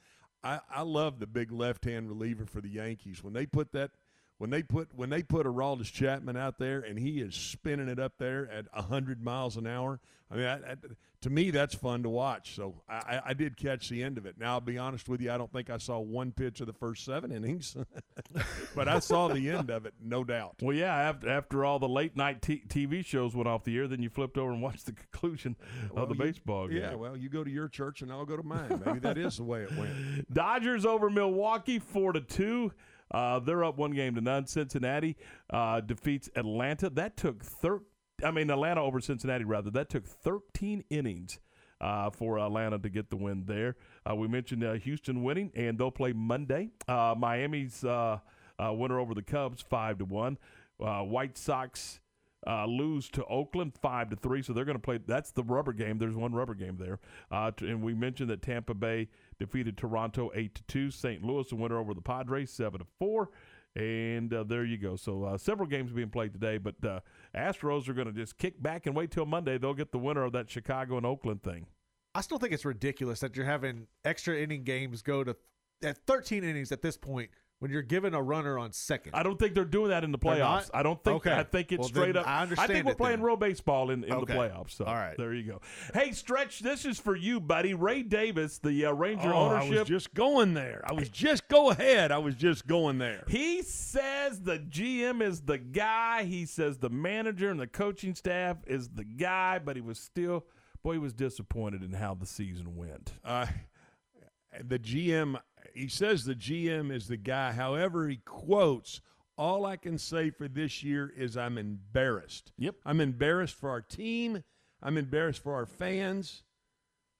I, 0.45 0.61
I 0.73 0.83
love 0.83 1.19
the 1.19 1.27
big 1.27 1.51
left 1.51 1.85
hand 1.85 2.09
reliever 2.09 2.47
for 2.47 2.61
the 2.61 2.69
Yankees 2.69 3.25
when 3.25 3.33
they 3.33 3.47
put 3.47 3.73
that 3.73 3.91
when 4.39 4.51
they 4.51 4.63
put 4.63 4.89
when 4.95 5.11
they 5.11 5.23
put 5.23 5.47
Aroldis 5.47 5.93
Chapman 5.93 6.37
out 6.37 6.59
there 6.59 6.81
and 6.81 6.99
he 6.99 7.21
is 7.21 7.35
spinning 7.35 7.89
it 7.89 7.99
up 7.99 8.15
there 8.19 8.51
at 8.51 8.67
hundred 8.85 9.23
miles 9.23 9.57
an 9.57 9.67
hour. 9.67 10.01
I 10.31 10.35
mean, 10.35 10.47
I, 10.47 10.55
I, 10.73 10.75
to 11.23 11.31
me, 11.31 11.51
that's 11.51 11.75
fun 11.75 12.03
to 12.03 12.09
watch. 12.09 12.57
So 12.57 12.83
I, 12.89 13.21
I 13.27 13.33
did 13.33 13.57
catch 13.57 13.89
the 13.89 14.03
end 14.03 14.19
of 14.19 14.27
it. 14.27 14.37
Now 14.39 14.55
I'll 14.55 14.61
be 14.61 14.77
honest 14.77 15.09
with 15.09 15.21
you, 15.21 15.31
I 15.33 15.39
don't 15.39 15.53
think 15.53 15.71
I 15.71 15.79
saw 15.79 15.99
one 16.01 16.33
pitch 16.33 16.61
of 16.61 16.67
the 16.67 16.73
first 16.73 17.05
seven 17.05 17.31
innings, 17.33 17.77
but 18.75 18.89
I 18.89 18.99
saw 18.99 19.29
the 19.29 19.49
end 19.51 19.71
of 19.71 19.87
it, 19.87 19.95
no 20.03 20.25
doubt. 20.25 20.57
Well, 20.61 20.77
yeah. 20.77 20.95
After 20.95 21.29
after 21.31 21.65
all 21.65 21.79
the 21.79 21.89
late 21.89 22.17
night 22.17 22.43
t- 22.43 22.63
TV 22.69 23.05
shows 23.05 23.35
went 23.37 23.49
off 23.49 23.65
the 23.65 23.77
air, 23.79 23.87
then 23.89 24.03
you 24.03 24.11
flipped 24.11 24.37
over 24.37 24.51
and 24.53 24.61
watched 24.61 24.87
the 24.87 24.93
conclusion 24.93 25.57
Well, 25.93 26.03
of 26.05 26.09
the 26.11 26.17
you- 26.17 26.21
baseball 26.33 26.69
game. 26.69 26.79
Yeah, 26.79 26.95
well, 26.95 27.17
you 27.17 27.29
go 27.29 27.45
to 27.45 27.51
your 27.51 27.69
church 27.69 28.03
and 28.03 28.11
I'll 28.13 28.27
go 28.27 28.37
to 28.37 28.43
mine. 28.43 28.83
Maybe 28.85 28.99
that 29.01 29.17
is 29.17 29.37
the 29.39 29.45
way 29.45 29.63
it 29.63 29.73
went. 29.77 30.31
Dodgers 30.35 30.85
over 30.85 31.09
Milwaukee, 31.09 31.79
four 31.79 32.13
to 32.13 32.21
two. 32.21 32.73
Uh, 33.11 33.39
they're 33.39 33.65
up 33.65 33.77
one 33.77 33.93
game 33.93 34.15
to 34.15 34.21
none. 34.21 34.47
Cincinnati 34.47 35.17
uh, 35.51 35.81
defeats 35.81 36.29
Atlanta. 36.37 36.91
That 36.91 37.17
took 37.17 37.45
thir- 37.45 37.83
I 38.25 38.31
mean 38.31 38.51
Atlanta 38.51 38.83
over 38.83 39.01
Cincinnati 39.01 39.45
rather. 39.45 39.71
That 39.71 39.89
took 39.89 40.07
13 40.07 40.85
innings 40.91 41.39
uh, 41.81 42.11
for 42.11 42.39
Atlanta 42.39 42.79
to 42.79 42.89
get 42.89 43.11
the 43.11 43.17
win 43.17 43.45
there. 43.47 43.77
Uh, 44.09 44.15
we 44.15 44.29
mentioned 44.29 44.65
uh, 44.65 44.75
Houston 44.75 45.23
winning, 45.23 45.53
and 45.55 45.79
they'll 45.79 45.91
play 45.91 46.13
Monday. 46.13 46.71
Uh, 46.89 47.15
Miami's 47.17 47.83
winner 47.83 48.99
over 48.99 49.15
the 49.15 49.23
Cubs, 49.23 49.63
five 49.63 49.99
to 49.99 50.05
one. 50.05 50.39
White 50.79 51.37
Sox 51.37 52.01
uh, 52.47 52.65
lose 52.67 53.09
to 53.11 53.25
Oakland 53.25 53.73
five 53.81 54.11
to 54.11 54.17
three, 54.17 54.43
so 54.43 54.53
they're 54.53 54.65
going 54.65 54.77
to 54.77 54.83
play. 54.83 54.99
That's 55.05 55.33
the 55.33 55.43
rubber 55.43 55.73
game. 55.73 55.99
There's 55.99 56.15
one 56.15 56.33
rubber 56.33 56.55
game 56.55 56.77
there, 56.79 57.01
uh, 57.31 57.51
and 57.61 57.83
we 57.83 57.93
mentioned 57.95 58.31
that 58.31 58.43
Tampa 58.43 58.75
Bay 58.75 59.09
defeated 59.39 59.77
Toronto 59.77 60.31
eight 60.35 60.55
to 60.55 60.63
two. 60.65 60.91
St. 60.91 61.23
Louis 61.23 61.49
the 61.49 61.57
winner 61.57 61.79
over 61.79 61.95
the 61.95 62.01
Padres 62.01 62.51
seven 62.51 62.81
to 62.81 62.87
four, 62.99 63.31
and 63.75 64.33
uh, 64.33 64.45
there 64.45 64.65
you 64.65 64.79
go. 64.79 64.97
So 64.97 65.25
uh, 65.25 65.39
several 65.39 65.69
games 65.69 65.93
being 65.93 66.11
played 66.11 66.33
today, 66.33 66.59
but 66.59 66.77
uh, 66.85 67.01
Astros 67.35 67.89
are 67.89 67.95
going 67.95 68.07
to 68.07 68.13
just 68.13 68.39
kick 68.39 68.63
back 68.63 68.87
and 68.87 68.95
wait 68.95 69.11
till 69.11 69.27
Monday. 69.27 69.59
They'll 69.59 69.75
get 69.75 69.93
the 69.93 69.99
winner 69.99 70.25
of 70.25 70.33
that 70.33 70.51
Chicago 70.51 70.97
and 70.97 71.07
Oakland 71.07 71.43
thing. 71.43 71.67
I 72.15 72.23
still 72.23 72.39
think 72.39 72.55
it's 72.55 72.65
ridiculous 72.65 73.21
that 73.21 73.37
you're 73.37 73.45
having 73.45 73.87
extra 74.05 74.37
inning 74.39 74.65
games 74.65 75.03
go 75.03 75.23
to 75.23 75.37
at 75.83 75.99
13 76.07 76.45
innings 76.45 76.73
at 76.73 76.81
this 76.81 76.97
point 76.97 77.31
when 77.59 77.71
you're 77.71 77.81
given 77.83 78.13
a 78.15 78.23
runner 78.23 78.59
on 78.59 78.71
second. 78.73 79.13
I 79.15 79.23
don't 79.23 79.39
think 79.39 79.55
they're 79.55 79.65
doing 79.65 79.89
that 79.89 80.05
in 80.05 80.13
the 80.13 80.19
playoffs. 80.19 80.69
I 80.75 80.83
don't 80.83 81.03
think. 81.03 81.17
Okay. 81.27 81.33
I 81.33 81.43
think 81.43 81.73
it's 81.73 81.81
Well, 81.81 81.89
straight 81.89 82.17
up. 82.17 82.27
I 82.29 82.43
understand 82.43 82.71
I 82.71 82.75
think 82.75 82.87
we're 82.87 82.95
playing 82.95 83.19
then. 83.19 83.25
real 83.27 83.37
baseball 83.37 83.91
in, 83.91 84.05
in 84.05 84.13
Okay. 84.13 84.33
the 84.35 84.39
playoffs. 84.39 84.73
So 84.73 84.85
All 84.85 84.95
right. 84.95 85.17
there 85.17 85.33
you 85.33 85.43
go. 85.45 85.61
Hey, 85.95 86.13
stretch. 86.13 86.61
This 86.61 86.85
is 86.85 86.99
for 87.01 87.17
you, 87.17 87.41
buddy. 87.41 87.73
Ray 87.73 88.03
Davis, 88.03 88.59
the 88.59 88.87
uh, 88.87 88.93
Ranger 88.93 89.33
oh, 89.33 89.47
I 89.49 89.69
was 89.69 89.89
just 89.89 90.13
going 90.13 90.53
there. 90.55 90.83
I 90.85 90.93
was 90.93 91.09
just 91.09 91.49
go 91.49 91.71
ahead. 91.71 92.13
I 92.13 92.19
was 92.19 92.35
just 92.35 92.67
going 92.67 92.99
there. 92.99 93.25
He 93.29 93.63
says 93.63 94.41
the 94.43 94.59
GM 94.59 95.23
is 95.23 95.41
the 95.41 95.59
guy. 95.59 96.25
He 96.25 96.45
says 96.45 96.77
the 96.79 96.91
manager 96.91 97.51
and 97.51 97.59
the 97.59 97.67
coaching 97.67 98.15
staff 98.15 98.59
is 98.67 98.89
the 98.91 99.05
guy, 99.05 99.59
but 99.59 99.77
he 99.77 99.83
was 99.83 99.99
still, 99.99 100.45
boy, 100.83 100.93
he 100.93 100.99
was 100.99 101.15
disappointed 101.15 101.83
in 101.83 101.93
how 101.95 102.15
the 102.15 102.27
season 102.27 102.77
went. 102.77 103.15
Uh, 103.25 103.47
the 104.63 104.79
GM, 104.79 105.39
he 105.75 105.89
says 105.89 106.25
the 106.25 106.35
GM 106.35 106.93
is 106.93 107.09
the 107.09 107.17
guy. 107.17 107.53
However, 107.53 108.09
he 108.09 108.17
quotes, 108.17 109.01
all 109.39 109.67
I 109.67 109.77
can 109.77 109.99
say 109.99 110.31
for 110.31 110.49
this 110.49 110.83
year 110.83 111.13
is 111.15 111.37
I'm 111.37 111.59
embarrassed. 111.59 112.53
Yep. 112.59 112.77
I'm 112.85 113.01
embarrassed 113.01 113.55
for 113.55 113.71
our 113.71 113.83
team. 113.83 114.43
I'm 114.83 114.97
embarrassed 114.97 115.43
for 115.43 115.55
our 115.55 115.67
fans. 115.67 116.43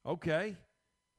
Okay. 0.07 0.57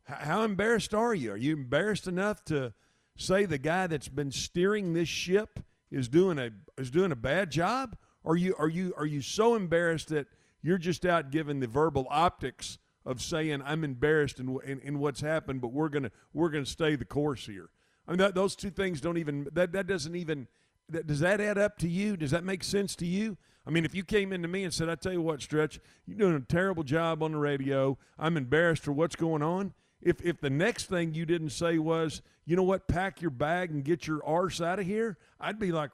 H- 0.10 0.16
how 0.20 0.44
embarrassed 0.44 0.94
are 0.94 1.14
you? 1.14 1.34
Are 1.34 1.38
you 1.38 1.54
embarrassed 1.54 2.08
enough 2.08 2.44
to 2.46 2.74
say 3.16 3.46
the 3.46 3.58
guy 3.58 3.88
that's 3.88 4.08
been 4.08 4.32
steering 4.32 4.94
this 4.94 5.10
ship 5.10 5.60
is 5.92 6.08
doing 6.08 6.40
a 6.40 6.52
is 6.78 6.92
doing 6.92 7.12
a 7.12 7.16
bad 7.16 7.52
job? 7.52 7.96
Are 8.26 8.36
you 8.36 8.56
are 8.58 8.70
you 8.70 8.94
are 8.98 9.06
you 9.06 9.22
so 9.22 9.56
embarrassed 9.56 10.10
that 10.10 10.28
you're 10.62 10.78
just 10.78 11.06
out 11.06 11.32
giving 11.32 11.60
the 11.60 11.68
verbal 11.68 12.08
optics 12.10 12.78
of 13.08 13.22
saying 13.22 13.64
I'm 13.66 13.84
embarrassed 13.86 14.40
in, 14.40 14.60
in, 14.66 14.80
in 14.82 15.00
what's 15.00 15.22
happened, 15.22 15.62
but 15.62 15.70
we're 15.70 15.90
gonna 15.90 16.12
we're 16.34 16.50
gonna 16.50 16.66
stay 16.66 16.96
the 16.96 17.06
course 17.06 17.46
here. 17.46 17.70
I 18.06 18.12
mean, 18.12 18.20
that, 18.20 18.36
those 18.36 18.56
two 18.56 18.70
things 18.70 19.02
don't 19.02 19.18
even 19.18 19.48
that 19.54 19.72
that 19.72 19.88
doesn't 19.88 20.16
even 20.16 20.48
that, 20.90 21.08
does 21.08 21.22
that 21.22 21.40
add 21.40 21.58
up 21.58 21.78
to 21.80 21.88
you? 21.88 22.18
Does 22.18 22.32
that 22.32 22.44
make 22.44 22.64
sense 22.64 22.96
to 22.98 23.06
you? 23.06 23.38
I 23.66 23.70
mean, 23.70 23.86
if 23.86 23.96
you 23.96 24.04
came 24.04 24.32
into 24.34 24.50
me 24.50 24.64
and 24.66 24.74
said, 24.74 24.90
"I 24.90 24.96
tell 24.96 25.14
you 25.14 25.22
what, 25.22 25.42
Stretch, 25.42 25.80
you're 26.06 26.18
doing 26.18 26.36
a 26.36 26.42
terrible 26.42 26.84
job 26.84 27.24
on 27.24 27.32
the 27.32 27.38
radio. 27.38 27.98
I'm 28.20 28.36
embarrassed 28.36 28.84
for 28.84 28.92
what's 28.92 29.16
going 29.16 29.42
on." 29.42 29.74
If 30.02 30.22
if 30.22 30.42
the 30.42 30.50
next 30.50 30.86
thing 30.86 31.14
you 31.14 31.26
didn't 31.26 31.52
say 31.52 31.78
was, 31.80 32.22
"You 32.46 32.58
know 32.58 32.64
what? 32.64 32.88
Pack 32.88 33.22
your 33.22 33.32
bag 33.32 33.72
and 33.72 33.86
get 33.86 34.06
your 34.06 34.24
arse 34.26 34.60
out 34.60 34.80
of 34.80 34.86
here," 34.86 35.18
I'd 35.40 35.60
be 35.60 35.72
like, 35.72 35.92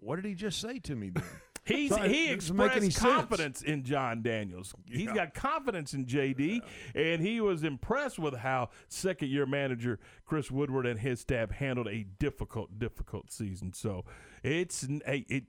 "What 0.00 0.16
did 0.16 0.24
he 0.24 0.34
just 0.34 0.60
say 0.60 0.80
to 0.80 0.96
me?" 0.96 1.10
Then 1.10 1.24
He's, 1.68 1.90
So 1.94 2.02
he 2.02 2.34
doesn't 2.34 2.56
make 2.56 2.76
any 2.76 2.86
expressed 2.86 2.98
sense. 2.98 2.98
confidence 3.16 3.62
in 3.62 3.84
Jon 3.84 4.22
Daniels. 4.22 4.74
He's 4.86 5.02
Yeah. 5.06 5.14
got 5.14 5.34
confidence 5.34 5.94
in 5.94 6.06
JD, 6.06 6.60
and 6.94 7.20
he 7.22 7.40
was 7.40 7.62
impressed 7.64 8.18
with 8.18 8.34
how 8.36 8.70
second 8.88 9.28
year 9.28 9.46
manager 9.46 9.98
Chris 10.24 10.50
Woodward 10.50 10.86
and 10.86 10.98
his 11.00 11.20
staff 11.20 11.50
handled 11.50 11.88
a 11.88 12.04
difficult, 12.04 12.78
difficult 12.78 13.30
season. 13.30 13.72
So 13.72 14.04
it's 14.42 14.84
a 15.06 15.24
it 15.28 15.44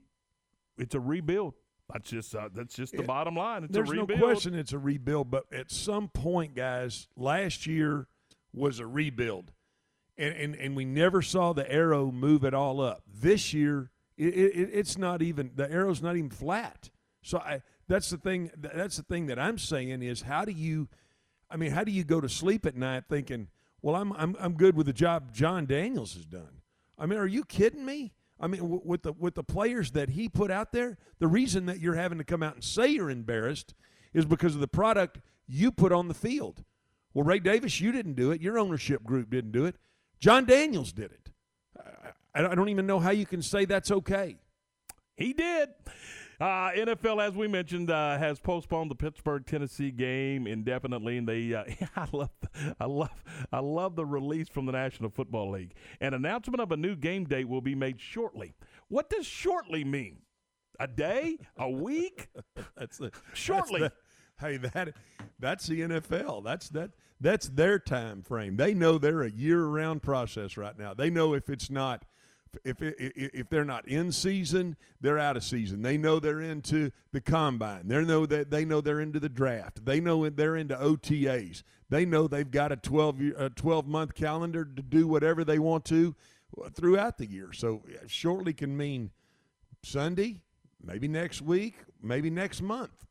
it's 0.78 0.94
a 0.94 1.00
rebuild. 1.00 1.54
That's 1.92 2.08
just 2.08 2.34
uh, 2.34 2.48
that's 2.52 2.74
just 2.74 2.92
the 2.92 3.00
Yeah. 3.02 3.06
bottom 3.06 3.34
line. 3.34 3.64
It's 3.64 3.72
There's 3.72 3.90
a 3.90 3.94
no 3.94 4.00
rebuild. 4.02 4.20
question 4.20 4.54
it's 4.54 4.72
a 4.72 4.78
rebuild, 4.78 5.30
but 5.30 5.52
at 5.52 5.70
some 5.70 6.08
point, 6.08 6.54
guys, 6.54 7.08
last 7.16 7.66
year 7.66 8.06
was 8.52 8.78
a 8.78 8.86
rebuild, 8.86 9.52
and 10.16 10.34
and, 10.34 10.54
and 10.54 10.76
we 10.76 10.84
never 10.84 11.20
saw 11.22 11.52
the 11.52 11.70
arrow 11.70 12.12
move 12.12 12.44
it 12.44 12.54
all 12.54 12.80
up. 12.80 13.02
This 13.06 13.52
year, 13.52 13.90
it, 14.20 14.52
it, 14.54 14.70
it's 14.72 14.98
not 14.98 15.22
even 15.22 15.50
the 15.54 15.70
arrow's 15.70 16.02
not 16.02 16.16
even 16.16 16.30
flat. 16.30 16.90
So 17.22 17.38
I, 17.38 17.62
that's 17.88 18.10
the 18.10 18.18
thing. 18.18 18.50
That's 18.56 18.96
the 18.96 19.02
thing 19.02 19.26
that 19.26 19.38
I'm 19.38 19.58
saying 19.58 20.02
is 20.02 20.22
how 20.22 20.44
do 20.44 20.52
you, 20.52 20.88
I 21.50 21.56
mean, 21.56 21.70
how 21.70 21.84
do 21.84 21.92
you 21.92 22.04
go 22.04 22.20
to 22.20 22.28
sleep 22.28 22.66
at 22.66 22.76
night 22.76 23.04
thinking, 23.08 23.48
well, 23.82 23.96
I'm 23.96 24.12
I'm 24.12 24.36
I'm 24.38 24.54
good 24.54 24.76
with 24.76 24.86
the 24.86 24.92
job 24.92 25.32
Jon 25.32 25.66
Daniels 25.66 26.14
has 26.14 26.26
done. 26.26 26.62
I 26.98 27.06
mean, 27.06 27.18
are 27.18 27.26
you 27.26 27.44
kidding 27.44 27.84
me? 27.84 28.12
I 28.38 28.46
mean, 28.46 28.60
w- 28.60 28.82
with 28.84 29.02
the 29.02 29.12
with 29.12 29.34
the 29.34 29.42
players 29.42 29.92
that 29.92 30.10
he 30.10 30.28
put 30.28 30.50
out 30.50 30.72
there, 30.72 30.98
the 31.18 31.26
reason 31.26 31.66
that 31.66 31.80
you're 31.80 31.94
having 31.94 32.18
to 32.18 32.24
come 32.24 32.42
out 32.42 32.54
and 32.54 32.64
say 32.64 32.88
you're 32.88 33.10
embarrassed 33.10 33.74
is 34.12 34.24
because 34.24 34.54
of 34.54 34.60
the 34.60 34.68
product 34.68 35.20
you 35.46 35.70
put 35.70 35.92
on 35.92 36.08
the 36.08 36.14
field. 36.14 36.64
Well, 37.12 37.24
Ray 37.24 37.40
Davis, 37.40 37.80
you 37.80 37.90
didn't 37.90 38.14
do 38.14 38.30
it. 38.30 38.40
Your 38.40 38.58
ownership 38.58 39.02
group 39.02 39.30
didn't 39.30 39.52
do 39.52 39.66
it. 39.66 39.76
Jon 40.20 40.44
Daniels 40.44 40.92
did 40.92 41.10
it. 41.10 41.19
I, 42.34 42.46
I 42.46 42.54
don't 42.54 42.68
even 42.68 42.86
know 42.86 42.98
how 43.00 43.10
you 43.10 43.26
can 43.26 43.42
say 43.42 43.64
that's 43.64 43.90
okay. 43.90 44.36
He 45.16 45.32
did. 45.32 45.70
Uh, 46.40 46.70
NFL, 46.70 47.22
as 47.22 47.34
we 47.34 47.46
mentioned, 47.48 47.90
uh, 47.90 48.16
has 48.16 48.40
postponed 48.40 48.90
the 48.90 48.94
Pittsburgh 48.94 49.44
Tennessee 49.44 49.90
game 49.90 50.46
indefinitely, 50.46 51.18
and 51.18 51.28
they. 51.28 51.52
Uh, 51.52 51.64
I 51.96 52.06
love, 52.12 52.30
I 52.80 52.86
love, 52.86 53.24
I 53.52 53.58
love 53.60 53.94
the 53.94 54.06
release 54.06 54.48
from 54.48 54.64
the 54.64 54.72
National 54.72 55.10
Football 55.10 55.50
League. 55.50 55.74
An 56.00 56.14
announcement 56.14 56.60
of 56.62 56.72
a 56.72 56.76
new 56.78 56.96
game 56.96 57.24
date 57.24 57.46
will 57.46 57.60
be 57.60 57.74
made 57.74 58.00
shortly. 58.00 58.54
What 58.88 59.10
does 59.10 59.26
shortly 59.26 59.84
mean? 59.84 60.22
A 60.78 60.86
day? 60.88 61.36
A 61.58 61.68
week? 61.68 62.28
That's 62.76 62.96
the 62.96 63.12
Shortly. 63.34 63.80
that's 63.82 63.94
the- 64.38 64.46
hey, 64.46 64.56
that 64.56 64.94
that's 65.38 65.66
the 65.66 65.80
NFL. 65.82 66.42
That's 66.42 66.70
that 66.70 66.92
that's 67.20 67.50
their 67.50 67.78
time 67.78 68.22
frame. 68.22 68.56
They 68.56 68.72
know 68.72 68.96
they're 68.96 69.20
a 69.20 69.30
year-round 69.30 70.02
process 70.02 70.56
right 70.56 70.78
now. 70.78 70.94
They 70.94 71.10
know 71.10 71.34
if 71.34 71.50
it's 71.50 71.68
not 71.70 72.06
if 72.64 72.76
if 72.80 73.48
they're 73.48 73.64
not 73.64 73.86
in 73.86 74.12
season, 74.12 74.76
they're 75.00 75.18
out 75.18 75.36
of 75.36 75.44
season. 75.44 75.82
They 75.82 75.96
know 75.96 76.18
they're 76.18 76.40
into 76.40 76.90
the 77.12 77.20
combine. 77.20 77.88
They 77.88 78.04
know 78.04 78.26
that 78.26 78.50
they 78.50 78.64
know 78.64 78.80
they're 78.80 79.00
into 79.00 79.20
the 79.20 79.28
draft. 79.28 79.84
They 79.84 80.00
know 80.00 80.28
they're 80.28 80.56
into 80.56 80.76
OTAs. 80.76 81.62
They 81.88 82.04
know 82.04 82.28
they've 82.28 82.50
got 82.50 82.72
a 82.72 82.76
12 82.76 83.20
year, 83.20 83.34
a 83.36 83.50
12 83.50 83.86
month 83.86 84.14
calendar 84.14 84.64
to 84.64 84.82
do 84.82 85.06
whatever 85.06 85.44
they 85.44 85.58
want 85.58 85.84
to 85.86 86.14
uh, 86.62 86.70
throughout 86.70 87.18
the 87.18 87.26
year. 87.26 87.52
So 87.52 87.82
shortly 88.06 88.52
can 88.52 88.76
mean 88.76 89.10
Sunday, 89.82 90.42
maybe 90.82 91.08
next 91.08 91.42
week, 91.42 91.76
maybe 92.02 92.30
next 92.30 92.62
month. 92.62 93.06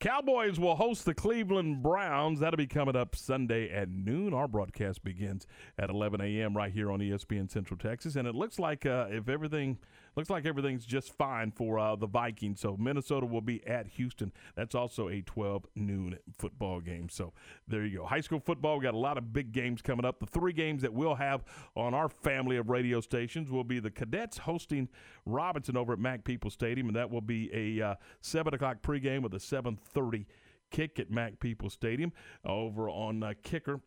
Cowboys 0.00 0.58
will 0.58 0.76
host 0.76 1.04
the 1.04 1.14
Cleveland 1.14 1.82
Browns. 1.82 2.40
That'll 2.40 2.58
be 2.58 2.66
coming 2.66 2.96
up 2.96 3.16
Sunday 3.16 3.70
at 3.70 3.88
noon. 3.88 4.34
Our 4.34 4.48
broadcast 4.48 5.02
begins 5.02 5.46
at 5.78 5.88
11 5.88 6.20
a.m. 6.20 6.56
right 6.56 6.72
here 6.72 6.90
on 6.90 7.00
ESPN 7.00 7.50
Central 7.50 7.78
Texas, 7.78 8.16
and 8.16 8.28
it 8.28 8.34
looks 8.34 8.58
like 8.58 8.84
uh, 8.84 9.06
if 9.10 9.28
everything 9.28 9.78
looks 10.16 10.30
like 10.30 10.46
everything's 10.46 10.84
just 10.84 11.12
fine 11.12 11.50
for 11.50 11.78
uh, 11.78 11.96
the 11.96 12.06
Vikings. 12.06 12.60
So 12.60 12.76
Minnesota 12.76 13.26
will 13.26 13.40
be 13.40 13.66
at 13.66 13.86
Houston. 13.88 14.32
That's 14.56 14.74
also 14.74 15.08
a 15.08 15.20
12 15.22 15.66
noon 15.74 16.18
football 16.38 16.80
game. 16.80 17.08
So 17.08 17.32
there 17.68 17.84
you 17.84 17.98
go. 17.98 18.04
High 18.04 18.20
school 18.20 18.40
football. 18.40 18.78
We 18.78 18.84
got 18.84 18.94
a 18.94 18.98
lot 18.98 19.18
of 19.18 19.32
big 19.32 19.52
games 19.52 19.82
coming 19.82 20.04
up. 20.04 20.20
The 20.20 20.26
three 20.26 20.52
games 20.52 20.82
that 20.82 20.92
we'll 20.92 21.16
have 21.16 21.44
on 21.76 21.94
our 21.94 22.08
family 22.08 22.56
of 22.56 22.70
radio 22.70 23.00
stations 23.00 23.50
will 23.50 23.64
be 23.64 23.80
the 23.80 23.90
Cadets 23.90 24.38
hosting 24.38 24.88
Robinson 25.26 25.76
over 25.76 25.92
at 25.92 25.98
Mac 25.98 26.24
People 26.24 26.50
Stadium, 26.50 26.88
and 26.88 26.96
that 26.96 27.10
will 27.10 27.20
be 27.20 27.50
a 27.52 27.84
uh, 27.84 27.94
seven 28.20 28.54
o'clock 28.54 28.82
pregame 28.82 29.22
with 29.22 29.34
a 29.34 29.38
7:30 29.38 30.26
kick 30.70 30.98
at 30.98 31.10
Mac 31.10 31.38
People 31.40 31.70
Stadium 31.70 32.12
over 32.44 32.88
on 32.88 33.22
uh, 33.22 33.34
Kicker. 33.42 33.80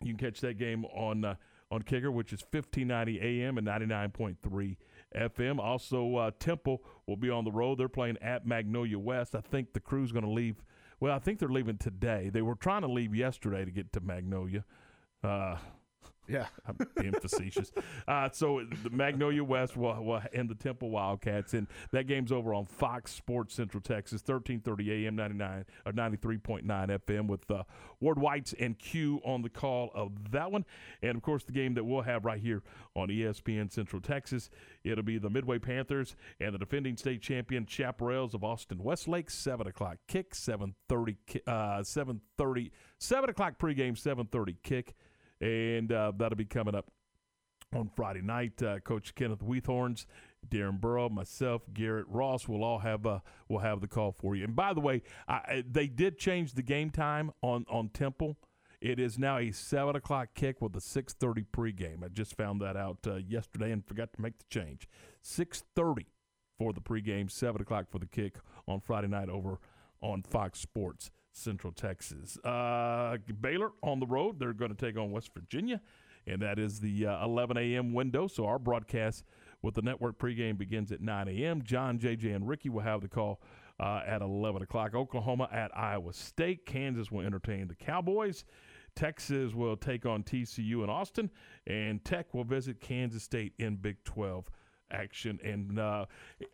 You 0.00 0.14
can 0.14 0.28
catch 0.30 0.40
that 0.40 0.58
game 0.58 0.84
on 0.86 1.24
uh, 1.24 1.34
on 1.70 1.82
Kicker, 1.82 2.10
which 2.10 2.32
is 2.32 2.42
1590 2.50 3.20
AM 3.20 3.58
and 3.58 3.66
99.3 3.66 4.76
FM. 5.14 5.58
Also, 5.58 6.16
uh, 6.16 6.30
Temple 6.38 6.82
will 7.06 7.16
be 7.16 7.30
on 7.30 7.44
the 7.44 7.52
road. 7.52 7.78
They're 7.78 7.88
playing 7.88 8.18
at 8.20 8.46
Magnolia 8.46 8.98
West. 8.98 9.34
I 9.34 9.40
think 9.40 9.72
the 9.72 9.80
crew's 9.80 10.12
going 10.12 10.24
to 10.24 10.30
leave. 10.30 10.62
Well, 11.00 11.14
I 11.14 11.18
think 11.18 11.38
they're 11.38 11.48
leaving 11.48 11.78
today. 11.78 12.30
They 12.32 12.42
were 12.42 12.54
trying 12.54 12.82
to 12.82 12.88
leave 12.88 13.14
yesterday 13.14 13.64
to 13.64 13.70
get 13.70 13.92
to 13.92 14.00
Magnolia. 14.00 14.64
Uh, 15.22 15.56
Yeah. 16.28 16.46
I'm 16.66 16.76
being 16.96 17.14
facetious. 17.14 17.72
Uh, 18.06 18.28
so 18.30 18.62
the 18.82 18.90
Magnolia 18.90 19.42
West 19.42 19.76
will, 19.76 20.02
will, 20.04 20.22
and 20.34 20.48
the 20.48 20.54
Temple 20.54 20.90
Wildcats, 20.90 21.54
and 21.54 21.66
that 21.92 22.06
game's 22.06 22.30
over 22.30 22.52
on 22.52 22.66
Fox 22.66 23.12
Sports 23.12 23.54
Central 23.54 23.80
Texas, 23.80 24.22
1330 24.24 25.06
AM, 25.06 25.16
99 25.16 25.64
or 25.86 25.92
93.9 25.92 26.64
FM, 26.66 27.26
with 27.26 27.50
uh, 27.50 27.62
Ward 28.00 28.18
Whites 28.18 28.54
and 28.58 28.78
Q 28.78 29.20
on 29.24 29.42
the 29.42 29.48
call 29.48 29.90
of 29.94 30.30
that 30.32 30.52
one, 30.52 30.64
and 31.02 31.16
of 31.16 31.22
course 31.22 31.44
the 31.44 31.52
game 31.52 31.74
that 31.74 31.84
we'll 31.84 32.02
have 32.02 32.24
right 32.24 32.40
here 32.40 32.62
on 32.94 33.08
ESPN 33.08 33.72
Central 33.72 34.02
Texas. 34.02 34.50
It'll 34.84 35.04
be 35.04 35.18
the 35.18 35.30
Midway 35.30 35.58
Panthers 35.58 36.14
and 36.40 36.54
the 36.54 36.58
defending 36.58 36.96
state 36.96 37.22
champion 37.22 37.64
Chaparrals 37.64 38.34
of 38.34 38.44
Austin 38.44 38.82
Westlake. 38.82 39.30
Seven 39.30 39.66
o'clock 39.66 39.98
kick, 40.06 40.34
7:30, 40.34 41.16
uh, 41.46 41.82
7:30, 41.82 42.70
7 42.98 43.30
o'clock 43.30 43.58
pregame, 43.58 43.96
7:30 43.96 44.56
kick 44.62 44.94
and 45.40 45.92
uh, 45.92 46.12
that'll 46.16 46.36
be 46.36 46.44
coming 46.44 46.74
up 46.74 46.90
on 47.74 47.90
Friday 47.94 48.22
night. 48.22 48.62
Uh, 48.62 48.80
Coach 48.80 49.14
Kenneth 49.14 49.40
Weathorns, 49.40 50.06
Darren 50.48 50.80
Burrow, 50.80 51.08
myself, 51.08 51.62
Garrett 51.72 52.06
Ross 52.08 52.48
will 52.48 52.64
all 52.64 52.78
have 52.78 53.06
uh, 53.06 53.20
will 53.48 53.58
have 53.58 53.80
the 53.80 53.88
call 53.88 54.12
for 54.12 54.34
you. 54.34 54.44
And 54.44 54.56
by 54.56 54.72
the 54.72 54.80
way, 54.80 55.02
I, 55.28 55.64
they 55.68 55.86
did 55.86 56.18
change 56.18 56.54
the 56.54 56.62
game 56.62 56.90
time 56.90 57.32
on 57.42 57.66
on 57.68 57.88
Temple. 57.90 58.36
It 58.80 59.00
is 59.00 59.18
now 59.18 59.38
a 59.38 59.50
seven 59.50 59.96
o'clock 59.96 60.30
kick 60.34 60.60
with 60.60 60.76
a 60.76 60.80
six 60.80 61.12
thirty 61.12 61.42
pregame. 61.42 62.04
I 62.04 62.08
just 62.08 62.36
found 62.36 62.60
that 62.60 62.76
out 62.76 62.98
uh, 63.06 63.16
yesterday 63.16 63.72
and 63.72 63.84
forgot 63.84 64.12
to 64.14 64.22
make 64.22 64.38
the 64.38 64.44
change. 64.50 64.88
Six 65.20 65.64
thirty 65.74 66.06
for 66.58 66.72
the 66.72 66.80
pregame, 66.80 67.30
seven 67.30 67.60
o'clock 67.60 67.86
for 67.90 67.98
the 67.98 68.06
kick 68.06 68.36
on 68.66 68.80
Friday 68.80 69.08
night 69.08 69.28
over 69.28 69.58
on 70.00 70.22
Fox 70.22 70.60
Sports 70.60 71.10
Central 71.38 71.72
Texas. 71.72 72.38
Uh, 72.44 73.16
Baylor 73.40 73.72
on 73.82 74.00
the 74.00 74.06
road. 74.06 74.38
They're 74.38 74.52
going 74.52 74.74
to 74.74 74.76
take 74.76 74.98
on 74.98 75.10
West 75.10 75.30
Virginia, 75.34 75.80
and 76.26 76.42
that 76.42 76.58
is 76.58 76.80
the 76.80 77.06
uh, 77.06 77.24
11 77.24 77.56
a.m. 77.56 77.92
window. 77.92 78.26
So 78.26 78.46
our 78.46 78.58
broadcast 78.58 79.24
with 79.62 79.74
the 79.74 79.82
network 79.82 80.18
pregame 80.18 80.58
begins 80.58 80.92
at 80.92 81.00
9 81.00 81.28
a.m. 81.28 81.62
John, 81.62 81.98
JJ, 81.98 82.34
and 82.34 82.48
Ricky 82.48 82.68
will 82.68 82.82
have 82.82 83.00
the 83.00 83.08
call 83.08 83.40
uh, 83.80 84.02
at 84.06 84.22
11 84.22 84.62
o'clock. 84.62 84.94
Oklahoma 84.94 85.48
at 85.52 85.76
Iowa 85.76 86.12
State. 86.12 86.66
Kansas 86.66 87.10
will 87.10 87.24
entertain 87.24 87.68
the 87.68 87.74
Cowboys. 87.74 88.44
Texas 88.94 89.54
will 89.54 89.76
take 89.76 90.06
on 90.06 90.24
TCU 90.24 90.82
in 90.82 90.90
Austin, 90.90 91.30
and 91.66 92.04
Tech 92.04 92.34
will 92.34 92.44
visit 92.44 92.80
Kansas 92.80 93.22
State 93.22 93.52
in 93.58 93.76
Big 93.76 94.02
12 94.04 94.46
action. 94.90 95.38
And 95.42 95.78
uh, 95.78 96.06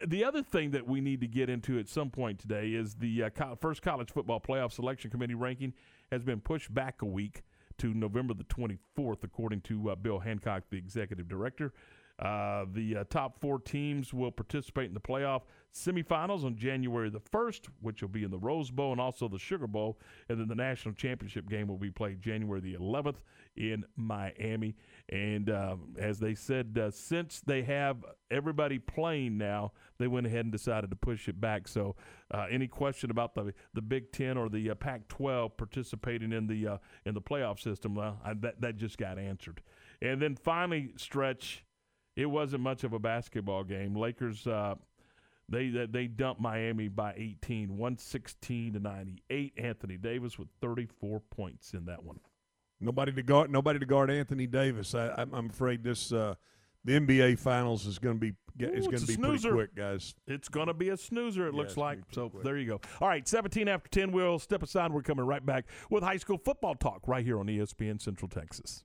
the 0.07 0.25
other 0.25 0.43
thing 0.43 0.71
that 0.73 0.87
we 0.87 1.01
need 1.01 1.21
to 1.21 1.27
get 1.27 1.49
into 1.49 1.79
at 1.79 1.89
some 1.89 2.11
point 2.11 2.39
today 2.39 2.71
is 2.71 2.95
the 2.95 3.25
uh, 3.25 3.31
co- 3.31 3.59
first 3.61 3.83
college 3.83 4.11
football 4.11 4.41
playoff 4.41 4.73
selection 4.73 5.11
committee 5.11 5.35
ranking 5.35 5.73
has 6.11 6.23
been 6.23 6.41
pushed 6.41 6.73
back 6.73 7.03
a 7.03 7.07
week 7.07 7.43
to 7.79 7.93
November 7.93 8.35
the 8.35 8.45
24th, 8.45 9.25
according 9.25 9.61
to 9.63 9.91
uh, 9.91 9.95
Bill 9.95 10.21
Hancock, 10.21 10.65
the 10.71 10.77
executive 10.77 11.29
director. 11.29 11.73
Uh, 12.19 12.65
the 12.73 12.99
uh, 12.99 13.05
top 13.11 13.41
four 13.41 13.59
teams 13.59 14.15
will 14.15 14.31
participate 14.31 14.87
in 14.87 14.95
the 14.95 15.01
playoff 15.01 15.43
semifinals 15.75 16.45
on 16.45 16.57
January 16.57 17.11
the 17.11 17.21
1st, 17.21 17.67
which 17.81 18.01
will 18.01 18.09
be 18.09 18.23
in 18.23 18.31
the 18.31 18.39
Rose 18.39 18.71
Bowl 18.71 18.93
and 18.93 19.01
also 19.01 19.27
the 19.27 19.39
Sugar 19.39 19.67
Bowl. 19.67 19.99
And 20.29 20.39
then 20.39 20.47
the 20.47 20.55
national 20.55 20.95
championship 20.95 21.49
game 21.49 21.67
will 21.67 21.79
be 21.79 21.91
played 21.91 22.23
January 22.23 22.61
the 22.61 22.75
11th 22.75 23.17
in 23.57 23.85
Miami. 23.97 24.77
And 25.09 25.51
um, 25.51 25.97
as 25.99 26.21
they 26.21 26.35
said, 26.35 26.79
uh, 26.81 26.91
since 26.93 27.41
they 27.41 27.63
have 27.63 28.05
everybody 28.31 28.79
playing 28.79 29.37
now, 29.37 29.73
they 29.99 30.07
went 30.07 30.27
ahead 30.27 30.41
and 30.41 30.53
decided 30.53 30.91
to 30.91 30.97
push 30.97 31.29
it 31.29 31.41
back. 31.41 31.67
So, 31.67 31.97
uh, 32.33 32.47
any 32.51 32.67
question 32.67 33.11
about 33.11 33.35
the 33.35 33.55
the 33.75 33.83
Big 33.83 34.13
Ten 34.13 34.37
or 34.37 34.49
the 34.49 34.71
uh, 34.71 34.75
Pac-12 34.75 35.57
participating 35.57 36.33
in 36.33 36.47
the 36.47 36.67
uh, 36.67 36.79
in 37.05 37.15
the 37.15 37.21
playoff 37.21 37.61
system? 37.61 37.95
Well, 37.95 38.19
I, 38.25 38.35
that 38.35 38.61
that 38.61 38.77
just 38.77 38.99
got 38.99 39.19
answered. 39.19 39.63
And 40.01 40.21
then 40.21 40.37
finally, 40.37 40.93
stretch. 40.97 41.65
It 42.17 42.27
wasn't 42.27 42.63
much 42.63 42.85
of 42.85 42.93
a 42.93 42.99
basketball 42.99 43.65
game. 43.65 43.95
Lakers. 43.97 44.47
Uh, 44.47 44.77
they, 45.49 45.69
they 45.69 45.85
they 45.87 46.07
dumped 46.07 46.41
Miami 46.41 46.89
by 46.89 47.13
18, 47.17 47.77
116 47.77 48.73
to 48.75 48.81
98. 48.81 49.53
Anthony 49.59 49.97
Davis 49.99 50.39
with 50.39 50.49
34 50.63 51.21
points 51.31 51.75
in 51.75 51.85
that 51.87 52.03
one. 52.03 52.19
Nobody 52.81 53.13
to 53.13 53.23
guard. 53.23 53.51
Nobody 53.51 53.79
to 53.79 53.87
guard 53.87 54.11
Anthony 54.11 54.47
Davis. 54.47 54.95
I, 54.95 55.11
I'm, 55.19 55.35
I'm 55.35 55.51
afraid 55.51 55.85
this 55.85 56.13
uh, 56.13 56.35
the 56.85 56.99
NBA 56.99 57.39
Finals 57.39 57.87
is 57.87 57.99
going 57.99 58.17
to 58.17 58.21
be 58.21 58.35
is 58.59 58.87
going 58.87 58.99
to 58.99 59.07
be 59.07 59.17
pretty 59.17 59.39
quick, 59.53 59.75
guys. 59.75 60.15
It's 60.27 60.49
going 60.49 60.69
to 60.69 60.75
be 60.75 60.91
a 60.91 60.97
snoozer, 60.97 61.47
it 61.49 61.55
Yeah, 61.55 61.61
looks 61.61 61.77
like. 61.77 61.99
So 62.13 62.31
quick. 62.31 62.45
there 62.45 62.57
you 62.57 62.67
go. 62.67 62.81
All 63.01 63.09
right, 63.09 63.27
17 63.27 63.69
after 63.69 63.89
10. 63.91 64.13
We'll 64.13 64.39
step 64.39 64.63
aside. 64.63 64.93
We're 64.93 65.03
coming 65.03 65.27
right 65.27 65.45
back 65.45 65.67
with 65.91 66.03
high 66.03 66.19
school 66.19 66.39
football 66.39 66.75
talk 66.75 67.07
right 67.07 67.25
here 67.25 67.39
on 67.39 67.47
ESPN 67.47 68.01
Central 68.01 68.29
Texas. 68.29 68.85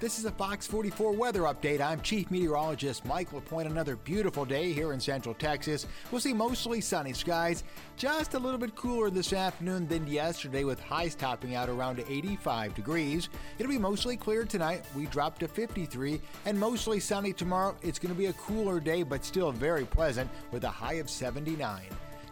This 0.00 0.18
is 0.18 0.24
a 0.24 0.30
Fox 0.30 0.66
44 0.66 1.12
weather 1.12 1.42
update. 1.42 1.82
I'm 1.82 2.00
Chief 2.00 2.30
Meteorologist 2.30 3.04
Mike 3.04 3.34
LaPointe. 3.34 3.70
Another 3.70 3.96
beautiful 3.96 4.46
day 4.46 4.72
here 4.72 4.94
in 4.94 5.00
Central 5.00 5.34
Texas. 5.34 5.86
We'll 6.10 6.22
see 6.22 6.32
mostly 6.32 6.80
sunny 6.80 7.12
skies, 7.12 7.64
just 7.98 8.32
a 8.32 8.38
little 8.38 8.58
bit 8.58 8.74
cooler 8.74 9.10
this 9.10 9.34
afternoon 9.34 9.86
than 9.88 10.06
yesterday, 10.06 10.64
with 10.64 10.80
highs 10.80 11.14
topping 11.14 11.54
out 11.54 11.68
around 11.68 12.02
85 12.08 12.74
degrees. 12.74 13.28
It'll 13.58 13.70
be 13.70 13.76
mostly 13.76 14.16
clear 14.16 14.46
tonight. 14.46 14.86
We 14.96 15.04
drop 15.04 15.38
to 15.40 15.48
53, 15.48 16.18
and 16.46 16.58
mostly 16.58 16.98
sunny 16.98 17.34
tomorrow. 17.34 17.76
It's 17.82 17.98
going 17.98 18.14
to 18.14 18.18
be 18.18 18.26
a 18.26 18.32
cooler 18.32 18.80
day, 18.80 19.02
but 19.02 19.22
still 19.22 19.52
very 19.52 19.84
pleasant, 19.84 20.30
with 20.50 20.64
a 20.64 20.70
high 20.70 20.94
of 20.94 21.10
79. 21.10 21.82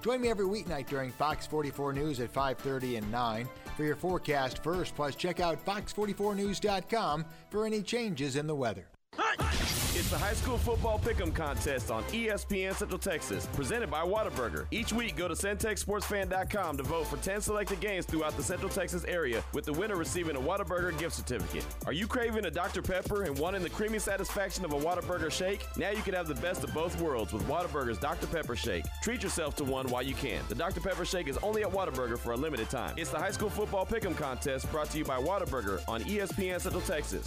Join 0.00 0.20
me 0.20 0.28
every 0.28 0.46
weeknight 0.46 0.86
during 0.86 1.10
Fox 1.10 1.46
44 1.46 1.92
News 1.92 2.20
at 2.20 2.32
5:30 2.32 2.98
and 2.98 3.10
9 3.10 3.48
for 3.76 3.84
your 3.84 3.96
forecast 3.96 4.62
first. 4.62 4.94
Plus, 4.94 5.14
check 5.14 5.40
out 5.40 5.64
fox44news.com 5.64 7.24
for 7.50 7.66
any 7.66 7.82
changes 7.82 8.36
in 8.36 8.46
the 8.46 8.54
weather. 8.54 8.86
It's 9.20 10.10
the 10.10 10.18
high 10.18 10.34
school 10.34 10.56
football 10.58 11.00
pick'em 11.00 11.34
contest 11.34 11.90
on 11.90 12.04
ESPN 12.04 12.72
Central 12.74 13.00
Texas, 13.00 13.48
presented 13.52 13.90
by 13.90 14.02
Whataburger. 14.02 14.66
Each 14.70 14.92
week, 14.92 15.16
go 15.16 15.26
to 15.26 15.34
centexsportsfan.com 15.34 16.76
to 16.76 16.82
vote 16.84 17.08
for 17.08 17.16
10 17.16 17.40
selected 17.40 17.80
games 17.80 18.06
throughout 18.06 18.36
the 18.36 18.42
Central 18.42 18.68
Texas 18.68 19.04
area, 19.08 19.42
with 19.52 19.64
the 19.64 19.72
winner 19.72 19.96
receiving 19.96 20.36
a 20.36 20.40
Whataburger 20.40 20.96
gift 20.98 21.16
certificate. 21.16 21.66
Are 21.84 21.92
you 21.92 22.06
craving 22.06 22.44
a 22.44 22.50
Dr. 22.50 22.80
Pepper 22.80 23.24
and 23.24 23.36
wanting 23.38 23.62
the 23.62 23.70
creamy 23.70 23.98
satisfaction 23.98 24.64
of 24.64 24.72
a 24.72 24.78
Whataburger 24.78 25.32
shake? 25.32 25.66
Now 25.76 25.90
you 25.90 26.02
can 26.02 26.14
have 26.14 26.28
the 26.28 26.36
best 26.36 26.62
of 26.62 26.72
both 26.72 27.00
worlds 27.00 27.32
with 27.32 27.42
Whataburger's 27.48 27.98
Dr. 27.98 28.28
Pepper 28.28 28.54
Shake. 28.54 28.84
Treat 29.02 29.24
yourself 29.24 29.56
to 29.56 29.64
one 29.64 29.88
while 29.88 30.02
you 30.02 30.14
can. 30.14 30.42
The 30.48 30.54
Dr. 30.54 30.80
Pepper 30.80 31.04
Shake 31.04 31.26
is 31.26 31.38
only 31.38 31.64
at 31.64 31.70
Whataburger 31.70 32.18
for 32.18 32.32
a 32.32 32.36
limited 32.36 32.70
time. 32.70 32.94
It's 32.96 33.10
the 33.10 33.18
high 33.18 33.32
school 33.32 33.50
football 33.50 33.84
pick'em 33.84 34.16
contest 34.16 34.70
brought 34.70 34.90
to 34.90 34.98
you 34.98 35.04
by 35.04 35.20
Whataburger 35.20 35.80
on 35.88 36.02
ESPN 36.02 36.60
Central 36.60 36.82
Texas. 36.82 37.26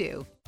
to. 0.01 0.40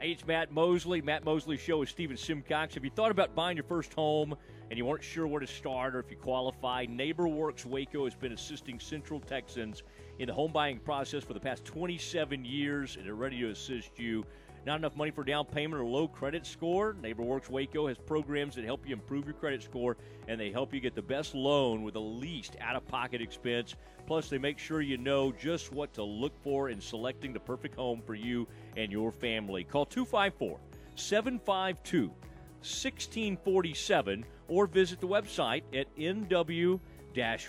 Hey, 0.00 0.10
it's 0.10 0.26
Matt 0.26 0.50
Mosley. 0.50 1.00
Matt 1.00 1.24
Mosley 1.24 1.56
Show 1.56 1.78
with 1.78 1.88
Stephen 1.88 2.16
Simcox. 2.16 2.76
If 2.76 2.82
you 2.82 2.90
thought 2.90 3.12
about 3.12 3.34
buying 3.34 3.56
your 3.56 3.64
first 3.64 3.94
home 3.94 4.34
and 4.68 4.76
you 4.76 4.84
weren't 4.84 5.04
sure 5.04 5.26
where 5.28 5.40
to 5.40 5.46
start 5.46 5.94
or 5.94 6.00
if 6.00 6.10
you 6.10 6.16
qualify, 6.16 6.84
NeighborWorks 6.86 7.64
Waco 7.64 8.04
has 8.04 8.14
been 8.14 8.32
assisting 8.32 8.80
Central 8.80 9.20
Texans 9.20 9.84
in 10.18 10.26
the 10.26 10.34
home 10.34 10.50
buying 10.50 10.78
process 10.80 11.22
for 11.22 11.34
the 11.34 11.40
past 11.40 11.64
27 11.64 12.44
years, 12.44 12.96
and 12.96 13.06
they're 13.06 13.14
ready 13.14 13.38
to 13.40 13.50
assist 13.50 13.98
you. 13.98 14.24
Not 14.66 14.78
enough 14.78 14.96
money 14.96 15.10
for 15.10 15.24
down 15.24 15.44
payment 15.44 15.80
or 15.80 15.84
low 15.84 16.08
credit 16.08 16.44
score? 16.44 16.94
NeighborWorks 16.94 17.50
Waco 17.50 17.86
has 17.86 17.98
programs 17.98 18.56
that 18.56 18.64
help 18.64 18.88
you 18.88 18.94
improve 18.94 19.26
your 19.26 19.34
credit 19.34 19.62
score, 19.62 19.96
and 20.26 20.40
they 20.40 20.50
help 20.50 20.74
you 20.74 20.80
get 20.80 20.94
the 20.94 21.02
best 21.02 21.34
loan 21.34 21.82
with 21.82 21.94
the 21.94 22.00
least 22.00 22.56
out 22.60 22.74
of 22.74 22.86
pocket 22.88 23.20
expense. 23.20 23.76
Plus, 24.06 24.28
they 24.28 24.38
make 24.38 24.58
sure 24.58 24.80
you 24.80 24.98
know 24.98 25.32
just 25.32 25.72
what 25.72 25.92
to 25.94 26.02
look 26.02 26.32
for 26.42 26.70
in 26.70 26.80
selecting 26.80 27.32
the 27.32 27.40
perfect 27.40 27.76
home 27.76 28.02
for 28.04 28.14
you 28.14 28.46
and 28.76 28.92
your 28.92 29.12
family. 29.12 29.64
Call 29.64 29.86
254 29.86 30.58
752 30.96 32.08
1647 32.08 34.24
or 34.48 34.66
visit 34.66 35.00
the 35.00 35.08
website 35.08 35.62
at 35.74 35.94
nw 35.96 36.80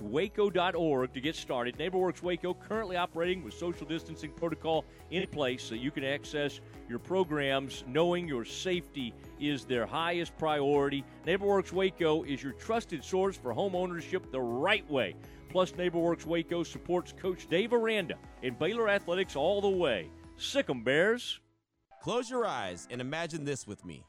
waco.org 0.02 1.14
to 1.14 1.22
get 1.22 1.36
started. 1.36 1.78
NeighborWorks 1.78 2.22
Waco 2.22 2.54
currently 2.54 2.98
operating 2.98 3.44
with 3.44 3.54
social 3.54 3.88
distancing 3.88 4.32
protocol 4.32 4.86
in 5.12 5.26
place 5.28 5.64
so 5.64 5.76
you 5.76 5.92
can 5.92 6.04
access 6.04 6.60
your 6.88 7.00
programs 7.00 7.84
knowing 7.88 8.28
your 8.28 8.46
safety 8.46 9.14
is 9.40 9.66
their 9.66 9.86
highest 9.86 10.38
priority. 10.38 11.04
NeighborWorks 11.26 11.72
Waco 11.72 12.24
is 12.24 12.44
your 12.44 12.54
trusted 12.54 13.04
source 13.04 13.38
for 13.38 13.54
home 13.54 13.76
ownership 13.76 14.32
the 14.32 14.42
right 14.42 14.90
way. 14.90 15.16
Plus, 15.56 15.72
NeighborWorks 15.72 16.26
Waco 16.26 16.64
supports 16.64 17.14
Coach 17.14 17.48
Dave 17.48 17.72
Aranda 17.72 18.16
in 18.42 18.56
Baylor 18.56 18.90
Athletics 18.90 19.38
all 19.38 19.62
the 19.62 19.70
way. 19.70 20.10
Sick 20.36 20.70
'em 20.70 20.84
Bears. 20.84 21.40
Close 22.02 22.30
your 22.30 22.46
eyes 22.46 22.90
and 22.92 23.00
imagine 23.00 23.46
this 23.46 23.66
with 23.66 23.86
me 23.86 24.04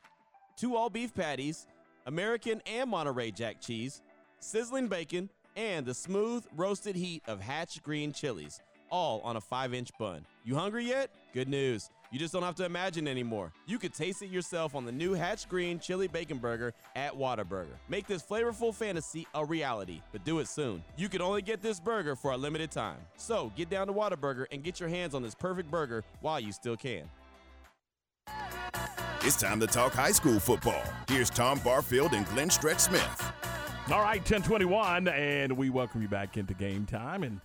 two 0.56 0.74
all 0.74 0.90
beef 0.90 1.14
patties, 1.14 1.68
American 2.06 2.60
and 2.66 2.90
Monterey 2.90 3.30
Jack 3.30 3.60
cheese, 3.60 4.02
sizzling 4.40 4.88
bacon, 4.88 5.30
and 5.54 5.86
the 5.86 5.94
smooth 5.94 6.44
roasted 6.56 6.96
heat 6.96 7.22
of 7.28 7.40
Hatch 7.40 7.80
green 7.80 8.12
chilies, 8.12 8.60
all 8.90 9.20
on 9.20 9.36
a 9.36 9.40
5 9.40 9.72
inch 9.72 9.92
bun. 10.00 10.26
You 10.42 10.56
hungry 10.56 10.86
yet? 10.86 11.12
Good 11.32 11.48
news. 11.48 11.90
You 12.10 12.18
just 12.18 12.32
don't 12.32 12.42
have 12.42 12.54
to 12.56 12.64
imagine 12.64 13.08
anymore. 13.08 13.52
You 13.66 13.78
could 13.78 13.92
taste 13.92 14.22
it 14.22 14.30
yourself 14.30 14.74
on 14.74 14.84
the 14.84 14.92
new 14.92 15.14
Hatch 15.14 15.48
Green 15.48 15.78
Chili 15.78 16.06
Bacon 16.08 16.38
Burger 16.38 16.72
at 16.94 17.12
Whataburger. 17.12 17.74
Make 17.88 18.06
this 18.06 18.22
flavorful 18.22 18.74
fantasy 18.74 19.26
a 19.34 19.44
reality, 19.44 20.00
but 20.12 20.24
do 20.24 20.38
it 20.38 20.48
soon. 20.48 20.84
You 20.96 21.08
can 21.08 21.20
only 21.20 21.42
get 21.42 21.62
this 21.62 21.80
burger 21.80 22.14
for 22.14 22.32
a 22.32 22.36
limited 22.36 22.70
time. 22.70 22.98
So 23.16 23.52
get 23.56 23.68
down 23.68 23.88
to 23.88 23.92
Whataburger 23.92 24.46
and 24.52 24.62
get 24.62 24.78
your 24.78 24.88
hands 24.88 25.14
on 25.14 25.22
this 25.22 25.34
perfect 25.34 25.70
burger 25.70 26.04
while 26.20 26.38
you 26.38 26.52
still 26.52 26.76
can. 26.76 27.08
It's 29.22 29.40
time 29.40 29.58
to 29.60 29.66
talk 29.66 29.92
high 29.92 30.12
school 30.12 30.38
football. 30.38 30.84
Here's 31.08 31.30
Tom 31.30 31.58
Barfield 31.64 32.12
and 32.12 32.24
Glenn 32.26 32.50
Stretch 32.50 32.78
Smith. 32.78 33.32
All 33.90 34.00
right, 34.00 34.18
1021, 34.18 35.08
and 35.08 35.56
we 35.56 35.70
welcome 35.70 36.02
you 36.02 36.08
back 36.08 36.36
into 36.36 36.54
game 36.54 36.86
time. 36.86 37.22
And 37.22 37.40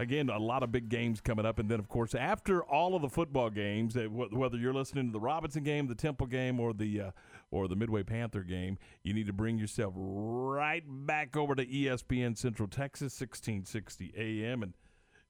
again, 0.00 0.30
a 0.30 0.38
lot 0.38 0.62
of 0.62 0.72
big 0.72 0.88
games 0.88 1.20
coming 1.20 1.44
up. 1.44 1.58
And 1.58 1.68
then, 1.68 1.78
of 1.78 1.88
course, 1.88 2.14
after 2.14 2.62
all 2.62 2.94
of 2.94 3.02
the 3.02 3.08
football 3.08 3.50
games, 3.50 3.96
whether 3.96 4.56
you're 4.56 4.74
listening 4.74 5.06
to 5.06 5.12
the 5.12 5.20
Robinson 5.20 5.62
game, 5.62 5.86
the 5.86 5.94
Temple 5.94 6.26
game, 6.26 6.60
or 6.60 6.72
the 6.72 7.00
uh, 7.00 7.10
or 7.50 7.68
the 7.68 7.76
Midway 7.76 8.02
Panther 8.02 8.42
game, 8.42 8.78
you 9.02 9.12
need 9.12 9.26
to 9.26 9.32
bring 9.32 9.58
yourself 9.58 9.94
right 9.96 10.84
back 10.86 11.36
over 11.36 11.54
to 11.54 11.66
ESPN 11.66 12.36
Central 12.36 12.68
Texas, 12.68 13.18
1660 13.20 14.12
AM 14.16 14.62
and 14.62 14.74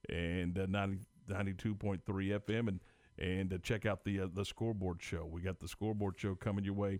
and 0.07 0.57
uh, 0.57 0.65
90, 0.67 0.99
92.3 1.29 2.01
FM, 2.05 2.67
and 2.67 2.79
and 3.17 3.53
uh, 3.53 3.57
check 3.61 3.85
out 3.85 4.03
the 4.03 4.21
uh, 4.21 4.27
the 4.33 4.45
scoreboard 4.45 5.01
show. 5.01 5.25
We 5.29 5.41
got 5.41 5.59
the 5.59 5.67
scoreboard 5.67 6.15
show 6.17 6.35
coming 6.35 6.63
your 6.63 6.73
way. 6.75 6.99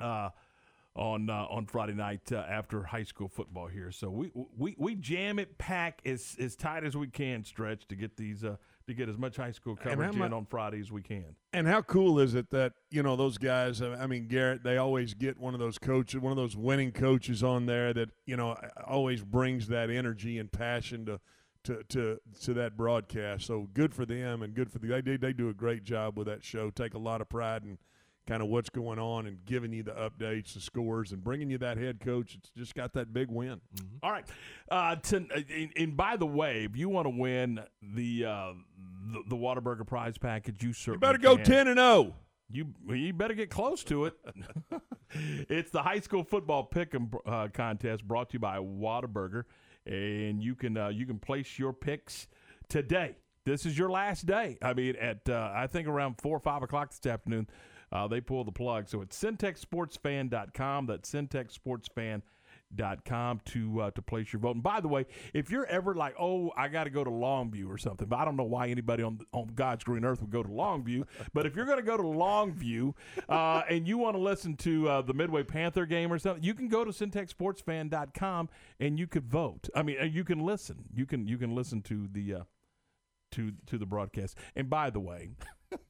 Uh, 0.00 0.30
on 0.96 1.30
uh, 1.30 1.46
on 1.48 1.66
Friday 1.66 1.94
night 1.94 2.32
uh, 2.32 2.44
after 2.48 2.82
high 2.82 3.04
school 3.04 3.28
football 3.28 3.66
here. 3.66 3.90
So 3.92 4.10
we 4.10 4.30
we 4.56 4.74
we 4.78 4.94
jam 4.94 5.38
it, 5.38 5.58
pack 5.58 6.00
as 6.04 6.36
as 6.40 6.56
tight 6.56 6.84
as 6.84 6.96
we 6.96 7.08
can, 7.08 7.44
stretch 7.44 7.86
to 7.88 7.94
get 7.94 8.16
these 8.16 8.44
uh, 8.44 8.56
to 8.86 8.94
get 8.94 9.08
as 9.08 9.16
much 9.16 9.36
high 9.36 9.52
school 9.52 9.76
coverage 9.76 10.16
in 10.16 10.32
on 10.32 10.46
Friday 10.46 10.80
as 10.80 10.90
we 10.90 11.02
can. 11.02 11.36
And 11.52 11.66
how 11.66 11.82
cool 11.82 12.18
is 12.18 12.34
it 12.34 12.50
that 12.50 12.72
you 12.90 13.02
know 13.02 13.16
those 13.16 13.38
guys? 13.38 13.80
uh, 13.80 13.96
I 14.00 14.06
mean, 14.06 14.26
Garrett. 14.26 14.64
They 14.64 14.78
always 14.78 15.14
get 15.14 15.38
one 15.38 15.54
of 15.54 15.60
those 15.60 15.78
coaches, 15.78 16.20
one 16.20 16.32
of 16.32 16.36
those 16.36 16.56
winning 16.56 16.92
coaches 16.92 17.42
on 17.42 17.66
there 17.66 17.92
that 17.94 18.10
you 18.26 18.36
know 18.36 18.56
always 18.86 19.22
brings 19.22 19.68
that 19.68 19.90
energy 19.90 20.38
and 20.38 20.50
passion 20.50 21.06
to 21.06 21.20
to 21.64 21.84
to 21.84 22.20
to 22.42 22.54
that 22.54 22.76
broadcast. 22.76 23.46
So 23.46 23.68
good 23.72 23.94
for 23.94 24.04
them 24.04 24.42
and 24.42 24.54
good 24.54 24.70
for 24.70 24.80
the 24.80 25.00
they 25.02 25.16
they 25.16 25.32
do 25.32 25.48
a 25.48 25.54
great 25.54 25.84
job 25.84 26.18
with 26.18 26.26
that 26.26 26.44
show. 26.44 26.70
Take 26.70 26.94
a 26.94 26.98
lot 26.98 27.20
of 27.20 27.28
pride 27.28 27.62
in 27.62 27.78
kind 28.26 28.42
of 28.42 28.48
what's 28.48 28.70
going 28.70 28.98
on 28.98 29.26
and 29.26 29.44
giving 29.44 29.72
you 29.72 29.82
the 29.82 29.92
updates, 29.92 30.54
the 30.54 30.60
scores, 30.60 31.12
and 31.12 31.22
bringing 31.22 31.50
you 31.50 31.58
that 31.58 31.76
head 31.76 32.00
coach. 32.00 32.36
It's 32.36 32.50
just 32.56 32.74
got 32.74 32.92
that 32.94 33.12
big 33.12 33.30
win. 33.30 33.60
All 34.02 34.12
right. 34.12 34.24
Uh, 34.70 34.96
to, 34.96 35.16
and, 35.16 35.72
and 35.76 35.96
by 35.96 36.16
the 36.16 36.26
way, 36.26 36.64
if 36.64 36.76
you 36.76 36.88
want 36.88 37.06
to 37.06 37.10
win 37.10 37.60
the 37.82 38.24
uh, 38.24 38.52
the, 39.12 39.22
the 39.28 39.36
Whataburger 39.36 39.86
prize 39.86 40.18
package, 40.18 40.62
you 40.62 40.72
certainly 40.72 40.98
better 40.98 41.18
go 41.18 41.36
can. 41.36 41.44
10 41.44 41.68
and 41.68 41.80
oh. 41.80 42.02
0. 42.02 42.14
You 42.52 42.66
you 42.88 43.12
better 43.12 43.34
get 43.34 43.48
close 43.48 43.84
to 43.84 44.06
it. 44.06 44.14
it's 45.48 45.70
the 45.70 45.82
high 45.82 46.00
school 46.00 46.24
football 46.24 46.64
pick 46.64 46.92
'em 46.94 47.10
uh, 47.24 47.46
contest 47.52 48.06
brought 48.06 48.30
to 48.30 48.34
you 48.34 48.38
by 48.40 48.58
Whataburger, 48.58 49.44
and 49.86 50.42
you 50.42 50.56
can 50.56 50.76
uh, 50.76 50.88
you 50.88 51.06
can 51.06 51.20
place 51.20 51.60
your 51.60 51.72
picks 51.72 52.26
today. 52.68 53.14
This 53.46 53.66
is 53.66 53.78
your 53.78 53.88
last 53.88 54.26
day. 54.26 54.58
I 54.62 54.74
mean, 54.74 54.96
at 54.96 55.28
uh, 55.28 55.52
I 55.54 55.68
think 55.68 55.86
around 55.86 56.20
four 56.20 56.36
or 56.36 56.40
five 56.40 56.62
o'clock 56.62 56.90
this 56.90 57.10
afternoon, 57.10 57.48
uh, 57.92 58.08
they 58.08 58.20
pull 58.20 58.44
the 58.44 58.52
plug. 58.52 58.88
So 58.88 59.00
it's 59.02 59.20
centexsportsfan.com. 59.20 60.86
That's 60.86 61.10
centexsportsfan.com 61.10 63.40
to 63.46 63.80
uh, 63.80 63.90
to 63.90 64.02
place 64.02 64.32
your 64.32 64.38
vote. 64.40 64.54
And 64.54 64.62
by 64.62 64.80
the 64.80 64.86
way, 64.86 65.06
if 65.34 65.50
you're 65.50 65.66
ever 65.66 65.92
like, 65.94 66.14
oh, 66.18 66.52
I 66.56 66.68
got 66.68 66.84
to 66.84 66.90
go 66.90 67.02
to 67.02 67.10
Longview 67.10 67.68
or 67.68 67.78
something, 67.78 68.06
but 68.06 68.16
I 68.16 68.24
don't 68.24 68.36
know 68.36 68.44
why 68.44 68.68
anybody 68.68 69.02
on 69.02 69.18
on 69.32 69.48
God's 69.54 69.82
green 69.82 70.04
earth 70.04 70.20
would 70.20 70.30
go 70.30 70.44
to 70.44 70.48
Longview. 70.48 71.02
but 71.34 71.46
if 71.46 71.56
you're 71.56 71.66
going 71.66 71.78
to 71.78 71.84
go 71.84 71.96
to 71.96 72.04
Longview 72.04 72.94
uh, 73.28 73.62
and 73.68 73.88
you 73.88 73.98
want 73.98 74.14
to 74.14 74.20
listen 74.20 74.56
to 74.58 74.88
uh, 74.88 75.02
the 75.02 75.14
Midway 75.14 75.42
Panther 75.42 75.84
game 75.84 76.12
or 76.12 76.18
something, 76.18 76.44
you 76.44 76.54
can 76.54 76.68
go 76.68 76.84
to 76.84 76.92
centexsportsfan.com 76.92 78.48
and 78.78 79.00
you 79.00 79.08
could 79.08 79.26
vote. 79.26 79.68
I 79.74 79.82
mean, 79.82 79.96
you 80.12 80.22
can 80.22 80.38
listen. 80.38 80.84
You 80.94 81.06
can 81.06 81.26
you 81.26 81.38
can 81.38 81.56
listen 81.56 81.82
to 81.82 82.06
the 82.10 82.34
uh, 82.34 82.44
to 83.32 83.52
to 83.66 83.78
the 83.78 83.86
broadcast. 83.86 84.36
And 84.54 84.70
by 84.70 84.90
the 84.90 85.00
way. 85.00 85.30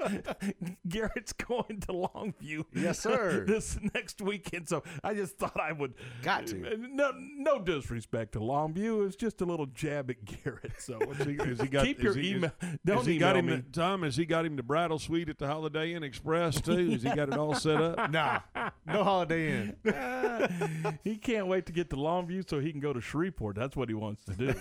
Garrett's 0.88 1.32
going 1.32 1.80
to 1.80 1.88
Longview. 1.88 2.64
Yes, 2.74 2.98
sir. 3.00 3.44
this 3.48 3.78
next 3.94 4.20
weekend, 4.20 4.68
so 4.68 4.82
I 5.04 5.14
just 5.14 5.38
thought 5.38 5.58
I 5.60 5.72
would 5.72 5.94
Got 6.22 6.46
to. 6.48 6.76
No, 6.78 7.12
no 7.16 7.60
disrespect 7.60 8.32
to 8.32 8.40
Longview. 8.40 9.06
It's 9.06 9.16
just 9.16 9.40
a 9.40 9.44
little 9.44 9.66
jab 9.66 10.10
at 10.10 10.24
Garrett. 10.24 10.72
So 10.78 10.98
he, 11.24 11.32
he 11.34 11.66
got, 11.68 11.84
keep 11.84 12.02
your 12.02 12.14
he- 12.14 12.30
email. 12.32 12.52
has- 12.60 12.78
don't 12.84 13.06
he 13.06 13.16
email 13.16 13.28
got 13.28 13.36
him 13.36 13.46
me. 13.46 13.56
to- 13.56 13.62
Tom, 13.72 14.02
has 14.02 14.16
he 14.16 14.24
got 14.26 14.44
him 14.44 14.56
to 14.56 14.62
Bridal 14.62 14.98
Suite 14.98 15.28
at 15.28 15.38
the 15.38 15.46
Holiday 15.46 15.92
Inn 15.94 16.02
Express 16.02 16.60
too? 16.60 16.90
Has 16.90 17.02
he 17.02 17.08
got 17.10 17.28
it 17.28 17.36
all 17.36 17.54
set 17.54 17.80
up? 17.80 18.10
Nah, 18.10 18.40
no 18.86 19.04
Holiday 19.04 19.52
Inn. 19.84 20.98
he 21.04 21.16
can't 21.16 21.46
wait 21.46 21.66
to 21.66 21.72
get 21.72 21.90
to 21.90 21.96
Longview 21.96 22.48
so 22.48 22.58
he 22.60 22.70
can 22.70 22.80
go 22.80 22.92
to 22.92 23.00
Shreveport. 23.00 23.56
That's 23.56 23.76
what 23.76 23.88
he 23.88 23.94
wants 23.94 24.24
to 24.24 24.32
do. 24.32 24.54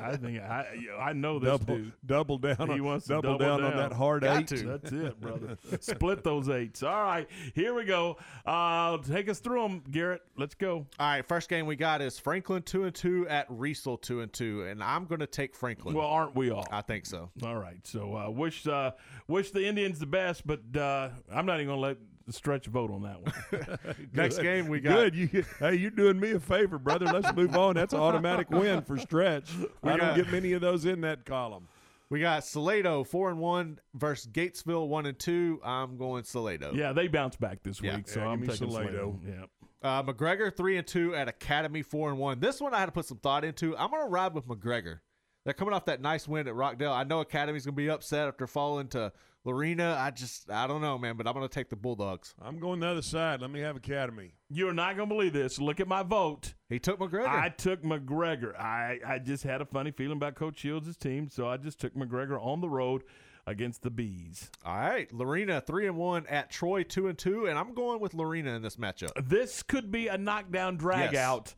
I 0.00 0.16
think 0.16 0.40
I 0.40 0.66
I 1.00 1.12
know 1.12 1.38
this 1.38 1.50
double, 1.58 1.76
dude. 1.76 1.92
double 2.04 2.38
down. 2.38 2.56
He 2.58 2.62
on, 2.74 2.84
wants 2.84 3.06
to 3.06 3.14
double, 3.14 3.38
double 3.38 3.58
down, 3.62 3.64
on 3.72 3.76
that 3.76 3.92
hard 3.92 4.22
Got 4.22 4.40
eight. 4.42 4.46
to. 4.48 4.75
That's 4.82 4.92
it, 4.92 5.20
brother. 5.20 5.56
Split 5.80 6.24
those 6.24 6.48
eights. 6.48 6.82
All 6.82 7.02
right, 7.04 7.28
here 7.54 7.74
we 7.74 7.84
go. 7.84 8.16
Uh, 8.44 8.98
take 8.98 9.28
us 9.28 9.38
through 9.38 9.62
them, 9.62 9.82
Garrett. 9.90 10.22
Let's 10.36 10.54
go. 10.54 10.86
All 10.98 11.06
right, 11.08 11.26
first 11.26 11.48
game 11.48 11.66
we 11.66 11.76
got 11.76 12.00
is 12.02 12.18
Franklin 12.18 12.62
two 12.62 12.84
and 12.84 12.94
two 12.94 13.28
at 13.28 13.48
Riesel 13.48 14.00
two 14.00 14.20
and 14.20 14.32
two, 14.32 14.64
and 14.64 14.82
I'm 14.82 15.06
going 15.06 15.20
to 15.20 15.26
take 15.26 15.54
Franklin. 15.54 15.94
Well, 15.94 16.06
aren't 16.06 16.34
we 16.34 16.50
all? 16.50 16.66
I 16.70 16.82
think 16.82 17.06
so. 17.06 17.30
All 17.44 17.56
right. 17.56 17.78
So 17.84 18.16
uh, 18.16 18.30
wish 18.30 18.66
uh, 18.66 18.92
wish 19.28 19.50
the 19.50 19.66
Indians 19.66 19.98
the 19.98 20.06
best, 20.06 20.46
but 20.46 20.60
uh, 20.76 21.10
I'm 21.32 21.46
not 21.46 21.56
even 21.60 21.68
gonna 21.68 21.80
let 21.80 21.98
stretch 22.30 22.66
vote 22.66 22.90
on 22.90 23.02
that 23.02 23.20
one. 23.20 23.78
Next 24.12 24.38
game 24.38 24.68
we 24.68 24.80
got 24.80 24.94
Good. 24.94 25.14
You, 25.14 25.44
hey, 25.58 25.74
you're 25.76 25.90
doing 25.90 26.18
me 26.18 26.32
a 26.32 26.40
favor, 26.40 26.78
brother. 26.78 27.06
Let's 27.06 27.34
move 27.34 27.56
on. 27.56 27.74
That's 27.74 27.92
an 27.92 28.00
automatic 28.00 28.50
win 28.50 28.82
for 28.82 28.98
Stretch. 28.98 29.50
I 29.82 29.96
don't 29.96 30.16
get 30.16 30.30
many 30.30 30.52
of 30.52 30.60
those 30.60 30.84
in 30.84 31.00
that 31.02 31.24
column. 31.24 31.68
We 32.08 32.20
got 32.20 32.44
Salado 32.44 33.02
four 33.04 33.30
and 33.30 33.38
one 33.40 33.80
versus 33.94 34.30
Gatesville 34.30 34.86
one 34.88 35.06
and 35.06 35.18
two. 35.18 35.60
I'm 35.64 35.96
going 35.96 36.22
Salado. 36.24 36.72
Yeah, 36.74 36.92
they 36.92 37.08
bounced 37.08 37.40
back 37.40 37.62
this 37.62 37.80
Yeah. 37.82 37.96
week, 37.96 38.08
so 38.08 38.20
Yeah, 38.20 38.28
I'm 38.28 38.40
give 38.40 38.48
me 38.48 38.54
taking 38.54 38.70
Salado. 38.70 38.88
Salado. 38.92 39.20
Yeah. 39.26 39.44
Uh, 39.82 40.02
McGregor 40.02 40.56
three 40.56 40.76
and 40.76 40.86
two 40.86 41.14
at 41.14 41.28
Academy 41.28 41.82
four 41.82 42.10
and 42.10 42.18
one. 42.18 42.38
This 42.40 42.60
one 42.60 42.74
I 42.74 42.78
had 42.78 42.86
to 42.86 42.92
put 42.92 43.06
some 43.06 43.18
thought 43.18 43.44
into. 43.44 43.76
I'm 43.76 43.90
gonna 43.90 44.08
ride 44.08 44.34
with 44.34 44.46
McGregor. 44.46 45.00
They're 45.44 45.54
coming 45.54 45.74
off 45.74 45.84
that 45.86 46.00
nice 46.00 46.26
win 46.28 46.46
at 46.48 46.54
Rockdale. 46.54 46.92
I 46.92 47.04
know 47.04 47.20
Academy's 47.20 47.64
gonna 47.66 47.76
be 47.76 47.90
upset 47.90 48.28
after 48.28 48.46
falling 48.46 48.88
to 48.88 49.12
Lorena. 49.46 49.96
I 49.98 50.10
just 50.10 50.50
I 50.50 50.66
don't 50.66 50.80
know, 50.82 50.98
man, 50.98 51.16
but 51.16 51.26
I'm 51.26 51.32
gonna 51.32 51.48
take 51.48 51.68
the 51.70 51.76
Bulldogs. 51.76 52.34
I'm 52.42 52.58
going 52.58 52.80
the 52.80 52.88
other 52.88 53.00
side. 53.02 53.40
Let 53.40 53.50
me 53.50 53.60
have 53.60 53.76
Academy. 53.76 54.32
You're 54.50 54.74
not 54.74 54.96
gonna 54.96 55.06
believe 55.08 55.32
this. 55.32 55.58
Look 55.60 55.78
at 55.80 55.86
my 55.88 56.02
vote. 56.02 56.54
He 56.68 56.78
took 56.80 56.98
McGregor. 56.98 57.28
I 57.28 57.48
took 57.50 57.82
McGregor. 57.84 58.58
I, 58.60 58.98
I 59.06 59.18
just 59.20 59.44
had 59.44 59.60
a 59.60 59.64
funny 59.64 59.92
feeling 59.92 60.16
about 60.16 60.34
Coach 60.34 60.58
Shields' 60.58 60.96
team, 60.96 61.28
so 61.28 61.48
I 61.48 61.56
just 61.58 61.78
took 61.80 61.94
McGregor 61.94 62.44
on 62.44 62.60
the 62.60 62.68
road 62.68 63.04
against 63.46 63.82
the 63.82 63.90
Bees. 63.90 64.50
All 64.64 64.76
right, 64.76 65.10
Lorena 65.12 65.60
three 65.60 65.86
and 65.86 65.96
one 65.96 66.26
at 66.26 66.50
Troy 66.50 66.82
two 66.82 67.06
and 67.06 67.16
two, 67.16 67.46
and 67.46 67.56
I'm 67.56 67.72
going 67.72 68.00
with 68.00 68.14
Lorena 68.14 68.50
in 68.56 68.62
this 68.62 68.74
matchup. 68.76 69.12
This 69.28 69.62
could 69.62 69.92
be 69.92 70.08
a 70.08 70.18
knockdown 70.18 70.76
drag 70.76 71.12
Yes. 71.12 71.22
out. 71.22 71.54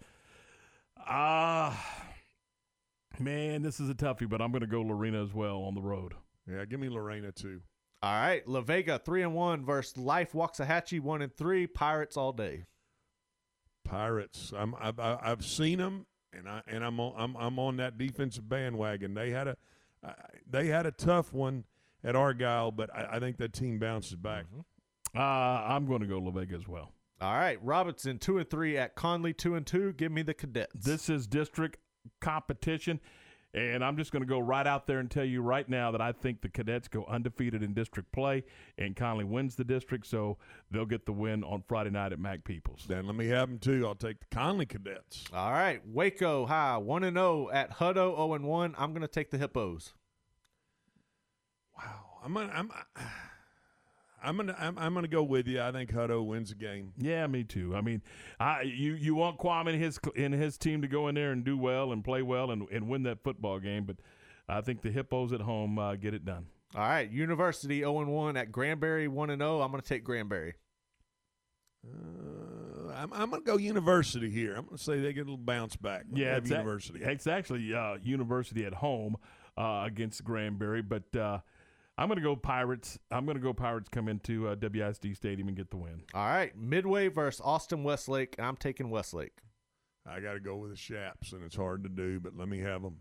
Ah, 1.11 2.05
man, 3.18 3.62
this 3.62 3.81
is 3.81 3.88
a 3.88 3.94
toughie, 3.94 4.29
but 4.29 4.42
I'm 4.42 4.51
going 4.51 4.61
to 4.61 4.66
go 4.66 4.83
Lorena 4.83 5.22
as 5.22 5.33
well 5.33 5.62
on 5.62 5.74
the 5.74 5.81
road. 5.81 6.12
Yeah, 6.51 6.64
give 6.64 6.81
me 6.81 6.88
Lorena 6.88 7.33
too. 7.33 7.61
All 8.02 8.12
right, 8.12 8.46
La 8.46 8.61
Vega 8.61 8.98
three 8.98 9.22
and 9.22 9.34
one 9.34 9.64
versus 9.64 9.96
Life 9.96 10.32
Waxahachie 10.32 11.00
one 11.00 11.20
and 11.22 11.34
three. 11.34 11.66
Pirates 11.66 12.16
all 12.16 12.32
day. 12.32 12.64
Pirates. 13.84 14.52
I'm, 14.56 14.74
I've, 14.80 14.98
I- 15.00 15.18
I've 15.22 15.44
seen 15.44 15.78
them, 15.78 16.06
and 16.32 16.48
I 16.48 16.62
and 16.66 16.84
I'm 16.84 17.00
on 17.00 17.14
I'm, 17.16 17.37
I'm 17.37 17.58
on 17.58 17.76
that 17.78 17.98
defensive 17.98 18.48
bandwagon. 18.48 19.14
They 19.14 19.30
had 19.30 19.48
a 19.48 19.56
I- 20.04 20.14
they 20.48 20.66
had 20.66 20.87
a 20.87 20.92
tough 20.92 21.32
one 21.32 21.64
at 22.04 22.14
Argyle, 22.14 22.70
but 22.70 22.94
I, 22.94 23.16
I 23.16 23.18
think 23.20 23.38
that 23.38 23.52
team 23.52 23.78
bounces 23.78 24.14
back. 24.16 24.44
Uh, 25.16 25.20
I'm 25.20 25.87
going 25.87 26.00
to 26.02 26.06
go 26.06 26.18
La 26.18 26.30
Vega 26.30 26.54
as 26.54 26.68
well. 26.68 26.92
All 27.20 27.34
right, 27.34 27.58
Robinson 27.64 28.18
two 28.18 28.38
and 28.38 28.48
three 28.48 28.76
at 28.76 28.94
Connally 28.94 29.37
two 29.37 29.54
and 29.56 29.66
two. 29.66 29.92
Give 29.94 30.12
me 30.12 30.22
the 30.22 30.34
Cadets. 30.34 30.72
This 30.84 31.08
is 31.08 31.26
district 31.26 31.78
competition, 32.20 33.00
and 33.59 33.85
I'm 33.85 33.97
just 33.97 34.12
going 34.12 34.23
to 34.23 34.29
go 34.29 34.38
right 34.38 34.66
out 34.66 34.87
there 34.87 34.99
and 34.99 35.11
tell 35.11 35.25
you 35.25 35.42
right 35.42 35.68
now 35.68 35.90
that 35.90 36.01
I 36.01 36.12
think 36.12 36.40
the 36.40 36.49
Cadets 36.49 36.88
go 36.88 37.05
undefeated 37.07 37.62
in 37.62 37.75
district 37.75 38.12
play, 38.12 38.44
and 38.77 38.94
Connally 38.94 39.25
wins 39.25 39.55
the 39.55 39.64
district, 39.64 40.07
so 40.07 40.38
they'll 40.71 40.87
get 40.87 41.07
the 41.07 41.12
win 41.12 41.44
on 41.44 41.62
Friday 41.66 41.90
night 41.90 42.12
at 42.12 42.18
Mac 42.18 42.44
Peoples. 42.44 42.85
Then 42.88 43.07
let 43.07 43.16
me 43.16 43.29
have 43.29 43.49
them 43.49 43.59
too. 43.59 43.87
I'll 43.87 43.94
take 43.94 44.21
the 44.21 44.27
Connally 44.27 44.68
Cadets. 44.68 45.25
All 45.33 45.53
right, 45.53 45.81
Waco 45.87 46.47
High 46.47 46.77
one 46.79 47.05
and 47.05 47.16
zero 47.16 47.51
at 47.53 47.79
Hutto 47.79 48.14
zero 48.14 48.35
and 48.35 48.44
one. 48.44 48.75
I'm 48.79 48.92
gonna 48.92 49.09
take 49.09 49.31
the 49.31 49.38
Hippos. 49.38 49.94
Wow, 51.77 52.18
I'm 52.25 52.35
gonna, 52.35 52.53
I'm 52.55 52.71
I'm 54.22 54.37
gonna 54.37 54.57
I'm, 54.59 54.78
I'm 54.78 54.94
gonna 54.94 55.09
go 55.09 55.22
with 55.22 55.46
you. 55.46 55.61
I 55.62 55.70
think 55.72 55.92
Hutto 55.92 56.24
wins 56.26 56.48
the 56.50 56.54
game. 56.57 56.92
Yeah, 56.98 57.26
me 57.26 57.44
too. 57.44 57.74
I 57.76 57.81
mean, 57.81 58.02
I 58.40 58.62
you 58.62 58.94
you 58.94 59.14
want 59.14 59.38
Kwame 59.38 59.68
and 59.72 59.81
his 59.83 59.98
in 60.16 60.33
his 60.33 60.59
team 60.59 60.83
to 60.83 60.88
go 60.88 61.09
in 61.09 61.14
there 61.14 61.31
and 61.33 61.44
do 61.44 61.57
well 61.57 61.92
and 61.92 62.02
play 62.04 62.22
well 62.22 62.50
and, 62.50 62.66
and 62.70 62.88
win 62.88 63.04
that 63.04 63.22
football 63.22 63.59
game, 63.61 63.85
but 63.85 63.96
I 64.48 64.61
think 64.61 64.83
the 64.83 64.90
Hippos 64.90 65.33
at 65.33 65.40
home 65.42 65.78
uh, 65.78 65.94
get 65.96 66.14
it 66.14 66.24
done. 66.24 66.46
All 66.74 66.83
right, 66.83 67.11
University 67.11 67.78
zero 67.81 68.00
and 68.00 68.09
one 68.11 68.37
at 68.37 68.50
Granbury 68.52 69.09
one 69.09 69.31
and 69.31 69.40
zero. 69.40 69.61
I'm 69.61 69.70
gonna 69.70 69.83
take 69.83 70.04
Granbury. 70.04 70.54
Uh, 71.87 72.92
I'm, 72.92 73.12
I'm 73.12 73.31
gonna 73.31 73.42
go 73.42 73.57
University 73.57 74.31
here. 74.31 74.54
I'm 74.57 74.64
gonna 74.64 74.78
say 74.78 75.00
they 75.00 75.12
get 75.12 75.20
a 75.20 75.24
little 75.31 75.37
bounce 75.37 75.76
back. 75.76 76.04
I'm 76.11 76.16
Yeah, 76.16 76.35
have 76.35 76.38
it's 76.42 76.50
a- 76.50 76.54
University. 76.54 77.00
it's 77.02 77.26
actually 77.26 77.72
uh, 77.74 77.98
University 78.02 78.64
at 78.64 78.74
home 78.74 79.16
uh, 79.57 79.85
against 79.87 80.24
Granbury, 80.24 80.83
but 80.83 81.14
uh, 81.16 81.38
I'm 81.98 82.06
going 82.06 82.16
to 82.16 82.22
go 82.22 82.37
Pirates. 82.37 82.96
I'm 83.11 83.24
going 83.24 83.37
to 83.37 83.42
go 83.42 83.52
Pirates 83.52 83.88
come 83.88 84.08
into 84.08 84.46
uh, 84.46 84.54
WISD 84.54 85.16
Stadium 85.16 85.48
and 85.48 85.56
get 85.56 85.70
the 85.70 85.76
win. 85.76 86.02
All 86.14 86.26
right, 86.26 86.56
Midway 86.56 87.08
versus 87.08 87.40
Austin 87.44 87.82
Westlake, 87.82 88.37
I'm 88.38 88.56
taking 88.56 88.88
Westlake. 88.88 89.37
I 90.06 90.20
got 90.20 90.34
to 90.34 90.40
go 90.40 90.56
with 90.56 90.70
the 90.70 90.76
Shaps, 90.76 91.32
and 91.32 91.42
it's 91.42 91.56
hard 91.56 91.82
to 91.82 91.88
do, 91.88 92.20
but 92.20 92.37
let 92.37 92.48
me 92.48 92.61
have 92.61 92.82
them. 92.82 92.98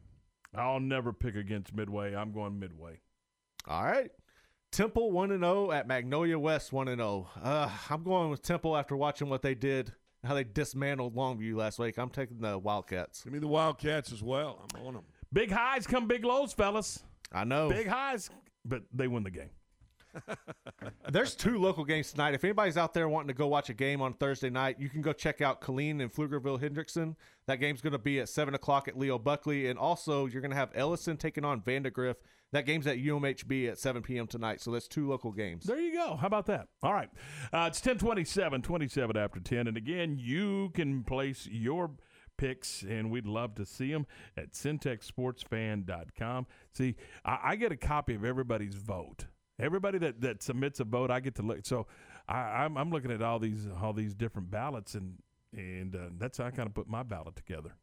I'll 0.56 0.80
never 0.80 1.14
pick 1.14 1.36
against 1.36 1.76
Midway. 1.76 2.16
I'm 2.16 2.32
going 2.32 2.60
Midway. 2.60 3.00
All 3.68 3.84
right. 3.84 4.10
Temple 4.72 5.12
1 5.12 5.32
and 5.32 5.44
0 5.44 5.72
at 5.72 5.88
Magnolia 5.88 6.40
West 6.40 6.74
1 6.74 6.88
and 6.88 7.00
0. 7.00 7.30
Uh, 7.42 7.70
I'm 7.92 8.04
going 8.04 8.32
with 8.32 8.42
Temple 8.42 8.76
after 8.76 8.98
watching 8.98 9.30
what 9.30 9.44
they 9.44 9.54
did, 9.54 9.94
how 10.24 10.34
they 10.34 10.44
dismantled 10.44 11.16
Longview 11.16 11.56
last 11.56 11.78
week. 11.78 12.00
I'm 12.00 12.10
taking 12.10 12.40
the 12.40 12.58
Wildcats. 12.58 13.24
Give 13.24 13.32
me 13.32 13.40
the 13.40 13.48
Wildcats 13.48 14.12
as 14.12 14.24
well. 14.24 14.68
I'm 14.76 14.88
on 14.88 14.94
them. 14.96 15.04
Big 15.32 15.52
highs 15.52 15.86
come 15.86 16.08
big 16.08 16.26
lows, 16.26 16.52
fellas. 16.52 17.04
I 17.32 17.44
know. 17.44 17.70
Big 17.70 17.88
highs, 17.88 18.30
but 18.68 18.84
they 18.94 19.08
win 19.08 19.24
the 19.24 19.32
game. 19.32 19.50
There's 21.12 21.36
two 21.36 21.60
local 21.60 21.86
games 21.86 22.12
tonight. 22.12 22.34
If 22.34 22.44
anybody's 22.44 22.78
out 22.78 22.94
there 22.94 23.08
wanting 23.08 23.30
to 23.30 23.34
go 23.34 23.48
watch 23.48 23.70
a 23.70 23.74
game 23.74 24.02
on 24.02 24.14
Thursday 24.14 24.50
night, 24.50 24.78
you 24.80 24.90
can 24.90 25.02
go 25.02 25.14
check 25.14 25.42
out 25.42 25.62
Colleen 25.62 26.02
and 26.02 26.12
Pflugerville 26.12 26.60
Hendrickson. 26.60 27.16
That 27.46 27.58
game's 27.58 27.82
going 27.82 27.94
to 27.94 28.00
be 28.00 28.20
at 28.20 28.30
7 28.30 28.54
o'clock 28.54 28.88
at 28.88 28.98
Leo 28.98 29.18
Buckley. 29.18 29.68
And 29.68 29.78
also, 29.78 30.26
you're 30.26 30.42
going 30.42 30.52
to 30.52 30.58
have 30.58 30.72
Ellison 30.74 31.18
taking 31.18 31.46
on 31.46 31.62
Vandegrift. 31.62 32.22
That 32.54 32.66
game's 32.66 32.88
at 32.88 32.98
UMHB 32.98 33.70
at 33.70 33.78
7 33.78 34.02
p.m. 34.02 34.26
tonight. 34.26 34.62
So 34.62 34.72
that's 34.72 34.88
two 34.88 35.08
local 35.08 35.32
games. 35.32 35.66
There 35.66 35.80
you 35.80 35.94
go. 35.94 36.16
How 36.16 36.28
about 36.28 36.46
that? 36.46 36.68
All 36.82 36.94
right. 36.94 37.10
Uh, 37.52 37.68
it's 37.68 37.80
1027, 37.80 38.62
27 38.62 39.18
after 39.18 39.40
10. 39.40 39.68
And 39.68 39.76
again, 39.76 40.18
you 40.18 40.72
can 40.74 41.04
place 41.04 41.48
your 41.52 41.92
picks, 42.38 42.84
and 42.84 43.12
we'd 43.12 43.26
love 43.26 43.56
to 43.56 43.66
see 43.66 43.92
them 43.92 44.06
at 44.38 44.54
centexsportsfan.com. 44.54 46.48
See, 46.74 46.96
I, 47.26 47.40
I 47.44 47.56
get 47.56 47.72
a 47.72 47.78
copy 47.78 48.16
of 48.16 48.24
everybody's 48.24 48.76
vote. 48.76 49.26
Everybody 49.60 49.98
that, 50.00 50.22
that 50.22 50.44
submits 50.44 50.80
a 50.80 50.84
vote, 50.84 51.10
I 51.10 51.20
get 51.20 51.36
to 51.36 51.42
look. 51.42 51.66
So 51.66 51.88
I, 52.28 52.38
I'm, 52.38 52.78
I'm 52.78 52.92
looking 52.92 53.12
at 53.12 53.22
all 53.22 53.40
these 53.40 53.68
all 53.82 53.94
these 53.94 54.14
different 54.14 54.52
ballots, 54.52 54.94
and 54.94 55.16
and 55.56 55.96
uh, 55.96 56.10
that's 56.20 56.38
how 56.38 56.46
I 56.46 56.52
kind 56.52 56.68
of 56.68 56.76
put 56.76 56.88
my 56.88 57.02
ballot 57.04 57.36
together. 57.36 57.74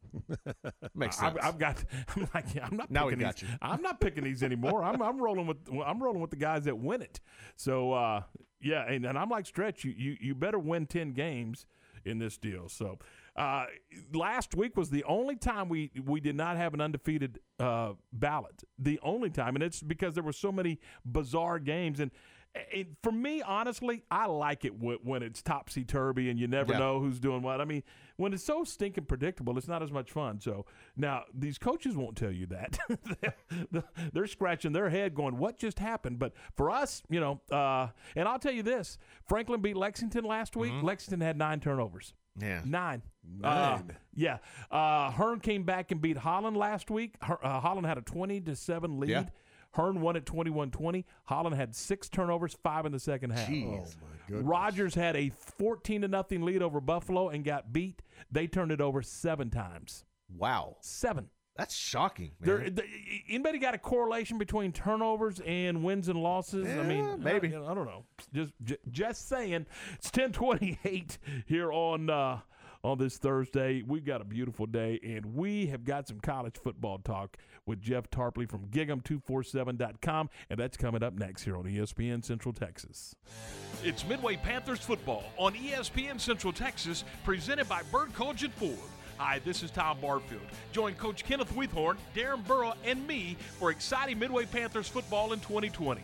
Makes 0.95 1.19
I- 1.21 1.27
I've, 1.27 1.33
sense. 1.33 1.45
I've 1.45 1.57
got. 1.57 1.83
I'm 2.15 2.29
like, 2.33 2.45
I'm 2.63 2.77
not. 2.77 2.89
Now 2.91 3.05
we 3.07 3.11
picking 3.11 3.25
got 3.25 3.35
these, 3.37 3.49
you. 3.49 3.55
I'm 3.61 3.81
not 3.81 3.99
picking 3.99 4.23
these 4.23 4.43
anymore. 4.43 4.83
I'm 4.83 5.01
I'm 5.01 5.19
rolling 5.21 5.47
with 5.47 5.57
I'm 5.85 6.01
rolling 6.01 6.21
with 6.21 6.29
the 6.31 6.37
guys 6.37 6.63
that 6.65 6.77
win 6.77 7.01
it. 7.01 7.19
So 7.57 7.91
uh, 7.91 8.21
yeah, 8.61 8.89
and, 8.89 9.05
and 9.05 9.17
I'm 9.17 9.29
like 9.29 9.45
Stretch. 9.45 9.83
You, 9.83 9.93
you 9.97 10.15
you 10.21 10.35
better 10.35 10.59
win 10.59 10.85
ten 10.85 11.11
games 11.11 11.65
in 12.05 12.19
this 12.19 12.37
deal. 12.37 12.69
So 12.69 12.99
uh, 13.35 13.65
last 14.13 14.55
week 14.55 14.77
was 14.77 14.89
the 14.89 15.03
only 15.05 15.35
time 15.35 15.67
we 15.69 15.91
we 16.05 16.19
did 16.21 16.35
not 16.35 16.57
have 16.57 16.73
an 16.73 16.81
undefeated 16.81 17.39
uh, 17.59 17.93
ballot. 18.13 18.63
The 18.79 18.99
only 19.03 19.29
time, 19.29 19.55
and 19.55 19.63
it's 19.63 19.81
because 19.81 20.13
there 20.13 20.23
were 20.23 20.33
so 20.33 20.51
many 20.51 20.79
bizarre 21.05 21.59
games 21.59 21.99
and. 21.99 22.11
For 23.03 23.11
me, 23.11 23.41
honestly, 23.41 24.03
I 24.09 24.27
like 24.27 24.63
it 24.63 24.79
w- 24.79 24.99
when 25.03 25.23
it's 25.23 25.41
topsy 25.41 25.83
turvy 25.83 26.29
and 26.29 26.39
you 26.39 26.47
never 26.47 26.71
Yeah. 26.71 26.79
know 26.79 27.01
who's 27.01 27.19
doing 27.19 27.41
what. 27.41 27.59
I 27.59 27.65
mean, 27.65 27.83
when 28.15 28.31
it's 28.31 28.45
so 28.45 28.63
stinking 28.63 29.07
predictable, 29.07 29.57
it's 29.57 29.67
not 29.67 29.83
as 29.83 29.91
much 29.91 30.09
fun. 30.09 30.39
So 30.39 30.65
now 30.95 31.23
these 31.33 31.57
coaches 31.57 31.97
won't 31.97 32.15
tell 32.15 32.31
you 32.31 32.45
that. 32.45 32.79
they're, 33.71 33.83
they're 34.13 34.27
scratching 34.27 34.71
their 34.71 34.87
head, 34.89 35.13
going, 35.15 35.37
"What 35.37 35.57
just 35.57 35.79
happened?" 35.79 36.17
But 36.17 36.31
for 36.55 36.71
us, 36.71 37.03
you 37.09 37.19
know, 37.19 37.41
uh, 37.51 37.89
and 38.15 38.25
I'll 38.25 38.39
tell 38.39 38.53
you 38.53 38.63
this: 38.63 38.97
Franklin 39.27 39.59
beat 39.61 39.75
Lexington 39.75 40.23
last 40.23 40.55
week. 40.55 40.71
Lexington 40.81 41.19
had 41.19 41.37
nine 41.37 41.59
turnovers. 41.59 42.13
Yeah. 42.39 42.61
Nine. 42.63 43.01
Nine. 43.39 43.43
Uh, 43.89 43.93
yeah. 44.13 44.37
Uh, 44.71 45.11
Hearne 45.11 45.39
came 45.41 45.63
back 45.63 45.91
and 45.91 46.01
beat 46.01 46.17
Holland 46.17 46.55
last 46.57 46.89
week. 46.89 47.15
Her, 47.21 47.43
uh, 47.45 47.59
Holland 47.59 47.85
had 47.85 47.97
a 47.97 48.01
20 48.01 48.41
to 48.41 48.55
7 48.55 48.99
lead. 48.99 49.09
Yeah. 49.09 49.23
Hearne 49.75 49.99
won 49.99 50.15
at 50.15 50.25
21 50.25 50.71
20. 50.71 51.05
Holland 51.25 51.55
had 51.55 51.75
six 51.75 52.07
turnovers, 52.07 52.55
five 52.63 52.85
in 52.85 52.91
the 52.93 52.99
second 52.99 53.31
half. 53.31 53.49
Jeez. 53.49 53.95
Oh 54.01 54.05
my 54.05 54.17
goodness. 54.27 54.45
Rogers 54.45 54.95
had 54.95 55.17
a 55.17 55.29
14 55.57 56.01
to 56.03 56.07
nothing 56.07 56.43
lead 56.43 56.61
over 56.61 56.79
Buffalo 56.79 57.29
and 57.29 57.43
got 57.43 57.73
beat. 57.73 58.01
They 58.31 58.47
turned 58.47 58.71
it 58.71 58.79
over 58.79 59.01
seven 59.01 59.49
times. 59.49 60.05
Wow. 60.33 60.77
Seven. 60.81 61.29
That's 61.57 61.73
shocking. 61.75 62.31
Man. 62.39 62.47
There, 62.47 62.69
th- 62.69 62.89
anybody 63.29 63.59
got 63.59 63.73
a 63.73 63.77
correlation 63.77 64.37
between 64.37 64.73
turnovers 64.73 65.39
and 65.45 65.83
wins 65.83 66.09
and 66.09 66.21
losses? 66.21 66.67
I 66.67 66.83
mean, 66.83 67.21
maybe. 67.23 67.55
I, 67.55 67.61
I 67.61 67.73
don't 67.73 67.85
know. 67.85 68.03
Just, 68.33 68.53
just 68.91 69.29
saying. 69.29 69.65
It's 69.93 70.11
ten 70.11 70.33
twenty 70.33 70.77
eight 70.83 71.17
here 71.45 71.71
on 71.71 72.09
uh, 72.09 72.39
on 72.85 72.99
this 72.99 73.17
Thursday. 73.17 73.81
We've 73.81 74.05
got 74.05 74.21
a 74.21 74.23
beautiful 74.23 74.67
day, 74.67 74.99
and 75.03 75.35
we 75.35 75.65
have 75.67 75.83
got 75.83 76.07
some 76.07 76.19
college 76.19 76.55
football 76.61 76.99
talk 76.99 77.35
with 77.65 77.81
Jeff 77.81 78.09
Tarpley 78.11 78.47
from 78.47 78.67
Gig'em247.com, 78.67 80.29
and 80.51 80.59
that's 80.59 80.77
coming 80.77 81.01
up 81.01 81.17
next 81.17 81.43
here 81.43 81.57
on 81.57 81.63
ESPN 81.63 82.23
Central 82.23 82.53
Texas. 82.53 83.15
It's 83.83 84.07
Midway 84.07 84.35
Panthers 84.37 84.79
football 84.79 85.23
on 85.37 85.53
ESPN 85.55 86.19
Central 86.19 86.53
Texas, 86.53 87.03
presented 87.23 87.67
by 87.67 87.81
Bird 87.91 88.13
Kultgen 88.13 88.51
Ford. 88.51 88.77
Hi, 89.17 89.39
this 89.43 89.63
is 89.63 89.71
Tom 89.71 89.97
Barfield. 89.99 90.41
Join 90.71 90.93
Coach 90.93 91.23
Kenneth 91.23 91.53
Weathorn, 91.55 91.95
Darren 92.13 92.45
Burrow, 92.45 92.73
and 92.83 93.07
me 93.07 93.35
for 93.57 93.71
exciting 93.71 94.19
Midway 94.19 94.45
Panthers 94.45 94.89
football 94.89 95.33
in 95.33 95.39
2020. 95.39 96.01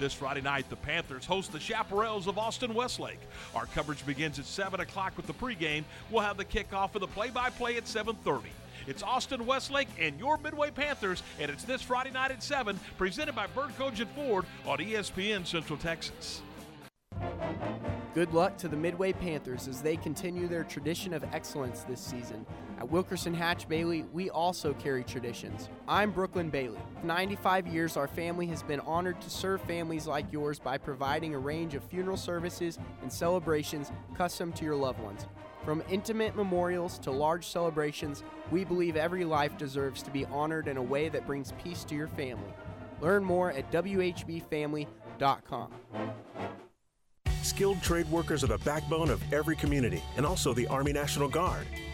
This 0.00 0.12
Friday 0.12 0.40
night, 0.40 0.68
the 0.70 0.76
Panthers 0.76 1.24
host 1.24 1.52
the 1.52 1.58
Chaparrals 1.58 2.26
of 2.26 2.36
Austin 2.36 2.74
Westlake. 2.74 3.20
Our 3.54 3.66
coverage 3.66 4.04
begins 4.04 4.40
at 4.40 4.44
7 4.44 4.80
o'clock 4.80 5.16
with 5.16 5.28
the 5.28 5.34
pregame. 5.34 5.84
We'll 6.10 6.22
have 6.22 6.36
the 6.36 6.44
kickoff 6.44 6.96
of 6.96 7.00
the 7.00 7.06
play-by-play 7.06 7.76
at 7.76 7.84
7.30. 7.84 8.42
It's 8.88 9.04
Austin 9.04 9.46
Westlake 9.46 9.88
and 9.98 10.18
your 10.18 10.36
Midway 10.38 10.72
Panthers, 10.72 11.22
and 11.38 11.48
it's 11.48 11.62
this 11.62 11.80
Friday 11.80 12.10
night 12.10 12.32
at 12.32 12.42
7, 12.42 12.78
presented 12.98 13.36
by 13.36 13.46
Bird 13.46 13.70
Kultgen 13.78 14.08
Ford 14.16 14.46
on 14.66 14.78
ESPN 14.78 15.46
Central 15.46 15.78
Texas. 15.78 16.42
Good 18.14 18.34
luck 18.34 18.56
to 18.58 18.68
the 18.68 18.76
Midway 18.76 19.12
Panthers 19.12 19.68
as 19.68 19.80
they 19.80 19.96
continue 19.96 20.48
their 20.48 20.64
tradition 20.64 21.14
of 21.14 21.24
excellence 21.32 21.82
this 21.82 22.00
season. 22.00 22.44
At 22.84 22.90
Wilkerson 22.90 23.32
Hatch 23.32 23.66
Bailey, 23.66 24.04
we 24.12 24.28
also 24.28 24.74
carry 24.74 25.04
traditions. 25.04 25.70
I'm 25.88 26.10
Brooklyn 26.10 26.50
Bailey. 26.50 26.80
For 27.00 27.06
95 27.06 27.66
years, 27.66 27.96
our 27.96 28.06
family 28.06 28.46
has 28.48 28.62
been 28.62 28.80
honored 28.80 29.22
to 29.22 29.30
serve 29.30 29.62
families 29.62 30.06
like 30.06 30.30
yours 30.30 30.58
by 30.58 30.76
providing 30.76 31.34
a 31.34 31.38
range 31.38 31.74
of 31.74 31.82
funeral 31.84 32.18
services 32.18 32.78
and 33.00 33.10
celebrations 33.10 33.90
custom 34.14 34.52
to 34.52 34.66
your 34.66 34.76
loved 34.76 35.00
ones. 35.00 35.26
From 35.64 35.82
intimate 35.88 36.36
memorials 36.36 36.98
to 36.98 37.10
large 37.10 37.46
celebrations, 37.46 38.22
we 38.50 38.64
believe 38.64 38.96
every 38.96 39.24
life 39.24 39.56
deserves 39.56 40.02
to 40.02 40.10
be 40.10 40.26
honored 40.26 40.68
in 40.68 40.76
a 40.76 40.82
way 40.82 41.08
that 41.08 41.26
brings 41.26 41.52
peace 41.52 41.84
to 41.84 41.94
your 41.94 42.08
family. 42.08 42.52
Learn 43.00 43.24
more 43.24 43.50
at 43.50 43.72
WHBFamily.com. 43.72 45.72
Skilled 47.40 47.80
trade 47.80 48.10
workers 48.10 48.44
are 48.44 48.48
the 48.48 48.58
backbone 48.58 49.08
of 49.08 49.22
every 49.32 49.56
community 49.56 50.02
and 50.18 50.26
also 50.26 50.52
the 50.52 50.66
Army 50.66 50.92
National 50.92 51.30
Guard. 51.30 51.66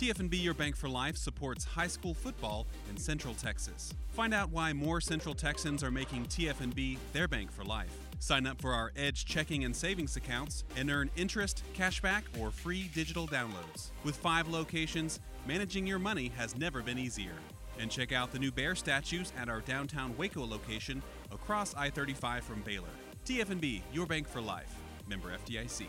TFNB 0.00 0.42
Your 0.42 0.54
Bank 0.54 0.76
for 0.76 0.88
Life 0.88 1.18
supports 1.18 1.62
high 1.62 1.86
school 1.86 2.14
football 2.14 2.66
in 2.88 2.96
Central 2.96 3.34
Texas. 3.34 3.92
Find 4.08 4.32
out 4.32 4.48
why 4.48 4.72
more 4.72 4.98
Central 4.98 5.34
Texans 5.34 5.84
are 5.84 5.90
making 5.90 6.24
TFNB 6.24 6.96
their 7.12 7.28
bank 7.28 7.52
for 7.52 7.64
life. 7.64 7.94
Sign 8.18 8.46
up 8.46 8.58
for 8.62 8.72
our 8.72 8.92
Edge 8.96 9.26
checking 9.26 9.64
and 9.64 9.76
savings 9.76 10.16
accounts 10.16 10.64
and 10.74 10.90
earn 10.90 11.10
interest, 11.16 11.64
cashback, 11.76 12.22
or 12.38 12.50
free 12.50 12.90
digital 12.94 13.26
downloads. 13.26 13.90
With 14.02 14.16
five 14.16 14.48
locations, 14.48 15.20
managing 15.46 15.86
your 15.86 15.98
money 15.98 16.32
has 16.34 16.56
never 16.56 16.80
been 16.80 16.98
easier. 16.98 17.36
And 17.78 17.90
check 17.90 18.10
out 18.10 18.32
the 18.32 18.38
new 18.38 18.50
bear 18.50 18.74
statues 18.74 19.34
at 19.38 19.50
our 19.50 19.60
downtown 19.60 20.16
Waco 20.16 20.46
location 20.46 21.02
across 21.30 21.74
I 21.74 21.90
35 21.90 22.42
from 22.42 22.62
Baylor. 22.62 22.88
TFNB, 23.26 23.82
your 23.92 24.06
bank 24.06 24.26
for 24.26 24.40
life. 24.40 24.74
Member 25.06 25.36
FDIC. 25.44 25.88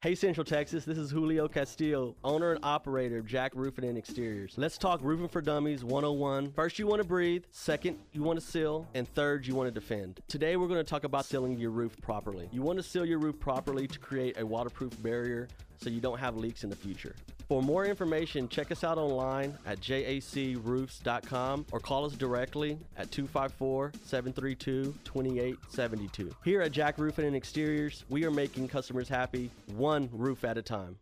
Hey 0.00 0.14
Central 0.14 0.44
Texas, 0.44 0.84
this 0.84 0.96
is 0.96 1.10
Julio 1.10 1.48
Castillo, 1.48 2.14
owner 2.22 2.52
and 2.52 2.64
operator 2.64 3.18
of 3.18 3.26
Jack 3.26 3.50
Roofing 3.56 3.84
and 3.84 3.98
Exteriors. 3.98 4.54
Let's 4.56 4.78
talk 4.78 5.00
roofing 5.02 5.26
for 5.26 5.40
dummies 5.40 5.82
101. 5.82 6.52
First, 6.52 6.78
you 6.78 6.86
want 6.86 7.02
to 7.02 7.08
breathe, 7.08 7.42
second, 7.50 7.98
you 8.12 8.22
want 8.22 8.38
to 8.38 8.46
seal, 8.46 8.86
and 8.94 9.08
third, 9.08 9.44
you 9.44 9.56
want 9.56 9.66
to 9.66 9.72
defend. 9.72 10.20
Today, 10.28 10.54
we're 10.54 10.68
going 10.68 10.78
to 10.78 10.88
talk 10.88 11.02
about 11.02 11.24
sealing 11.24 11.58
your 11.58 11.72
roof 11.72 12.00
properly. 12.00 12.48
You 12.52 12.62
want 12.62 12.76
to 12.78 12.82
seal 12.84 13.04
your 13.04 13.18
roof 13.18 13.40
properly 13.40 13.88
to 13.88 13.98
create 13.98 14.38
a 14.38 14.46
waterproof 14.46 15.02
barrier 15.02 15.48
so 15.78 15.90
you 15.90 16.00
don't 16.00 16.18
have 16.18 16.36
leaks 16.36 16.64
in 16.64 16.70
the 16.70 16.76
future. 16.76 17.14
For 17.48 17.62
more 17.62 17.86
information, 17.86 18.48
check 18.48 18.70
us 18.70 18.84
out 18.84 18.98
online 18.98 19.56
at 19.64 19.80
jacroofs.com 19.80 21.66
or 21.72 21.80
call 21.80 22.04
us 22.04 22.12
directly 22.12 22.78
at 22.96 23.10
254 23.10 23.92
732 24.04 24.94
2872. 25.04 26.34
Here 26.44 26.60
at 26.60 26.72
Jack 26.72 26.98
Roofing 26.98 27.24
and 27.24 27.34
Exteriors, 27.34 28.04
we 28.10 28.26
are 28.26 28.30
making 28.30 28.68
customers 28.68 29.08
happy 29.08 29.50
one 29.76 30.10
roof 30.12 30.44
at 30.44 30.58
a 30.58 30.62
time. 30.62 30.98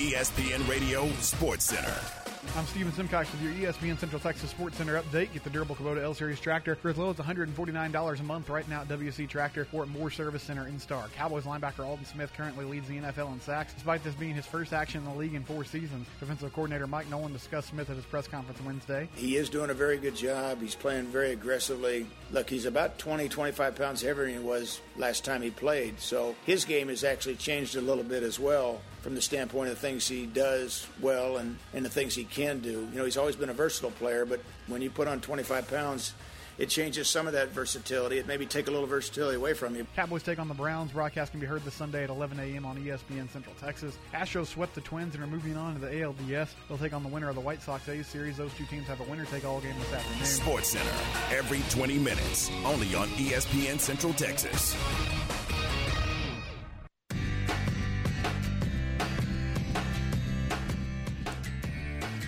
ESPN 0.00 0.66
Radio 0.66 1.08
Sports 1.20 1.66
Center. 1.66 2.19
I'm 2.56 2.66
Steven 2.66 2.92
Simcox 2.92 3.30
with 3.30 3.42
your 3.42 3.52
ESPN 3.52 3.96
Central 3.96 4.20
Texas 4.20 4.50
Sports 4.50 4.76
Center 4.76 5.00
update. 5.00 5.32
Get 5.32 5.44
the 5.44 5.50
durable 5.50 5.76
Kubota 5.76 6.02
L 6.02 6.14
Series 6.14 6.40
tractor 6.40 6.74
for 6.74 6.90
as 6.90 6.98
low 6.98 7.10
as 7.10 7.16
$149 7.16 8.20
a 8.20 8.22
month 8.24 8.48
right 8.50 8.68
now 8.68 8.80
at 8.80 8.88
WC 8.88 9.28
Tractor 9.28 9.68
or 9.72 9.84
at 9.84 9.88
Moore 9.88 10.10
Service 10.10 10.42
Center 10.42 10.66
in 10.66 10.80
Star. 10.80 11.08
Cowboys 11.14 11.44
linebacker 11.44 11.86
Aldon 11.86 12.04
Smith 12.04 12.32
currently 12.36 12.64
leads 12.64 12.88
the 12.88 12.98
NFL 12.98 13.32
in 13.32 13.40
sacks. 13.40 13.72
Despite 13.72 14.02
this 14.02 14.16
being 14.16 14.34
his 14.34 14.46
first 14.46 14.72
action 14.72 15.04
in 15.04 15.12
the 15.12 15.16
league 15.16 15.34
in 15.34 15.44
four 15.44 15.64
seasons, 15.64 16.08
defensive 16.18 16.52
coordinator 16.52 16.88
Mike 16.88 17.08
Nolan 17.08 17.32
discussed 17.32 17.68
Smith 17.68 17.88
at 17.88 17.94
his 17.94 18.04
press 18.04 18.26
conference 18.26 18.60
Wednesday. 18.62 19.08
He 19.14 19.36
is 19.36 19.48
doing 19.48 19.70
a 19.70 19.74
very 19.74 19.96
good 19.96 20.16
job. 20.16 20.60
He's 20.60 20.74
playing 20.74 21.06
very 21.06 21.30
aggressively. 21.30 22.08
Look, 22.32 22.50
he's 22.50 22.64
about 22.64 22.98
20, 22.98 23.28
25 23.28 23.76
pounds 23.76 24.02
heavier 24.02 24.24
than 24.24 24.34
he 24.34 24.40
was 24.40 24.80
last 24.96 25.24
time 25.24 25.42
he 25.42 25.50
played, 25.50 26.00
so 26.00 26.34
his 26.44 26.64
game 26.64 26.88
has 26.88 27.04
actually 27.04 27.36
changed 27.36 27.76
a 27.76 27.80
little 27.80 28.04
bit 28.04 28.24
as 28.24 28.40
well 28.40 28.80
from 29.00 29.14
the 29.14 29.22
standpoint 29.22 29.68
of 29.70 29.74
the 29.74 29.80
things 29.80 30.06
he 30.06 30.26
does 30.26 30.86
well 31.00 31.38
and, 31.38 31.56
and 31.72 31.84
the 31.84 31.90
things 31.90 32.14
he 32.14 32.24
can 32.24 32.60
do. 32.60 32.88
You 32.92 32.98
know, 32.98 33.04
he's 33.04 33.16
always 33.16 33.36
been 33.36 33.48
a 33.48 33.54
versatile 33.54 33.90
player, 33.92 34.24
but 34.24 34.40
when 34.66 34.82
you 34.82 34.90
put 34.90 35.08
on 35.08 35.20
25 35.20 35.68
pounds, 35.68 36.14
it 36.58 36.68
changes 36.68 37.08
some 37.08 37.26
of 37.26 37.32
that 37.32 37.48
versatility. 37.48 38.18
It 38.18 38.26
maybe 38.26 38.44
take 38.44 38.68
a 38.68 38.70
little 38.70 38.86
versatility 38.86 39.36
away 39.36 39.54
from 39.54 39.74
you. 39.74 39.86
Cowboys 39.96 40.22
take 40.22 40.38
on 40.38 40.46
the 40.46 40.54
Browns. 40.54 40.92
Broadcast 40.92 41.30
can 41.30 41.40
be 41.40 41.46
heard 41.46 41.64
this 41.64 41.72
Sunday 41.72 42.04
at 42.04 42.10
11 42.10 42.38
a.m. 42.38 42.66
on 42.66 42.76
ESPN 42.76 43.30
Central 43.30 43.54
Texas. 43.58 43.96
Astros 44.12 44.48
swept 44.48 44.74
the 44.74 44.82
Twins 44.82 45.14
and 45.14 45.24
are 45.24 45.26
moving 45.26 45.56
on 45.56 45.72
to 45.72 45.80
the 45.80 45.86
ALDS. 45.86 46.50
They'll 46.68 46.76
take 46.76 46.92
on 46.92 47.02
the 47.02 47.08
winner 47.08 47.30
of 47.30 47.34
the 47.34 47.40
White 47.40 47.62
Sox 47.62 47.88
A 47.88 48.04
Series. 48.04 48.36
Those 48.36 48.52
two 48.54 48.66
teams 48.66 48.86
have 48.88 49.00
a 49.00 49.04
winner-take-all 49.04 49.62
game 49.62 49.78
this 49.78 49.92
afternoon. 49.92 50.24
Sports 50.26 50.68
Center 50.68 50.90
every 51.30 51.62
20 51.70 51.98
minutes, 51.98 52.50
only 52.66 52.94
on 52.94 53.08
ESPN 53.08 53.80
Central 53.80 54.12
Texas. 54.12 54.76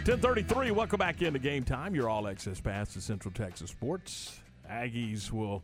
1033, 0.05 0.73
welcome 0.73 0.99
back 0.99 1.23
into 1.23 1.39
game 1.39 1.63
time. 1.63 1.95
Your 1.95 2.09
all 2.09 2.27
access 2.27 2.61
pass 2.61 2.93
to 2.95 3.01
Central 3.01 3.33
Texas 3.33 3.71
Sports. 3.71 4.41
Aggies 4.69 5.31
will 5.31 5.63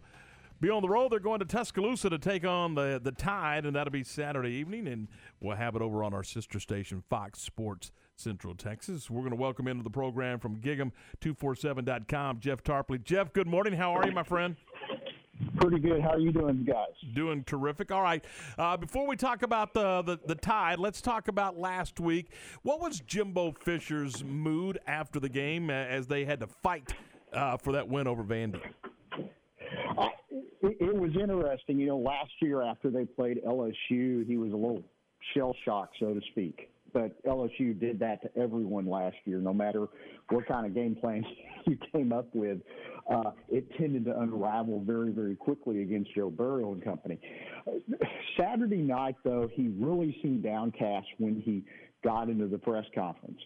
be 0.60 0.70
on 0.70 0.80
the 0.80 0.88
road. 0.88 1.10
They're 1.10 1.18
going 1.18 1.40
to 1.40 1.44
Tuscaloosa 1.44 2.08
to 2.08 2.20
take 2.20 2.44
on 2.44 2.76
the, 2.76 3.00
the 3.02 3.10
Tide, 3.10 3.66
and 3.66 3.74
that'll 3.74 3.90
be 3.90 4.04
Saturday 4.04 4.50
evening. 4.50 4.86
And 4.86 5.08
we'll 5.40 5.56
have 5.56 5.74
it 5.74 5.82
over 5.82 6.04
on 6.04 6.14
our 6.14 6.22
sister 6.22 6.60
station, 6.60 7.02
Fox 7.10 7.40
Sports 7.40 7.90
Central 8.14 8.54
Texas. 8.54 9.10
We're 9.10 9.22
going 9.22 9.30
to 9.30 9.36
welcome 9.36 9.66
into 9.66 9.82
the 9.82 9.90
program 9.90 10.38
from 10.38 10.58
Gig'em247.com, 10.58 12.38
Jeff 12.38 12.62
Tarpley. 12.62 13.02
Jeff, 13.02 13.32
good 13.32 13.48
morning. 13.48 13.72
How 13.72 13.92
are 13.92 14.06
you, 14.06 14.12
my 14.12 14.22
friend? 14.22 14.54
Pretty 15.56 15.78
good. 15.78 16.00
How 16.00 16.10
are 16.10 16.18
you 16.18 16.32
doing, 16.32 16.64
guys? 16.64 16.88
Doing 17.14 17.44
terrific. 17.44 17.92
All 17.92 18.02
right. 18.02 18.24
Uh, 18.56 18.76
before 18.76 19.06
we 19.06 19.16
talk 19.16 19.42
about 19.42 19.74
the, 19.74 20.02
the, 20.02 20.18
the 20.26 20.34
Tide, 20.34 20.78
let's 20.78 21.00
talk 21.00 21.28
about 21.28 21.58
last 21.58 22.00
week. 22.00 22.32
What 22.62 22.80
was 22.80 23.00
Jimbo 23.00 23.52
Fisher's 23.52 24.24
mood 24.24 24.78
after 24.86 25.20
the 25.20 25.28
game 25.28 25.70
as 25.70 26.06
they 26.06 26.24
had 26.24 26.40
to 26.40 26.46
fight 26.46 26.94
uh, 27.32 27.56
for 27.56 27.72
that 27.72 27.88
win 27.88 28.06
over 28.06 28.24
Vandy? 28.24 28.60
Uh, 29.96 30.08
it, 30.30 30.76
it 30.80 30.94
was 30.94 31.10
interesting. 31.20 31.78
You 31.78 31.88
know, 31.88 31.98
last 31.98 32.32
year 32.40 32.62
after 32.62 32.90
they 32.90 33.04
played 33.04 33.40
LSU, 33.46 34.26
he 34.26 34.36
was 34.36 34.52
a 34.52 34.56
little 34.56 34.82
shell 35.34 35.54
shocked, 35.64 35.96
so 36.00 36.14
to 36.14 36.20
speak 36.32 36.70
but 36.92 37.22
LSU 37.24 37.78
did 37.78 37.98
that 38.00 38.22
to 38.22 38.40
everyone 38.40 38.86
last 38.88 39.16
year. 39.24 39.38
No 39.38 39.52
matter 39.52 39.86
what 40.30 40.46
kind 40.46 40.66
of 40.66 40.74
game 40.74 40.96
plan 40.96 41.24
you 41.66 41.78
came 41.92 42.12
up 42.12 42.34
with, 42.34 42.58
uh, 43.10 43.32
it 43.48 43.64
tended 43.78 44.04
to 44.06 44.20
unravel 44.20 44.82
very, 44.86 45.10
very 45.10 45.36
quickly 45.36 45.82
against 45.82 46.14
Joe 46.14 46.30
Burrow 46.30 46.72
and 46.72 46.82
company. 46.82 47.18
Saturday 48.38 48.82
night, 48.82 49.16
though, 49.24 49.48
he 49.52 49.68
really 49.78 50.16
seemed 50.22 50.42
downcast 50.42 51.06
when 51.18 51.40
he 51.40 51.64
got 52.04 52.28
into 52.28 52.46
the 52.46 52.58
press 52.58 52.84
conference. 52.94 53.38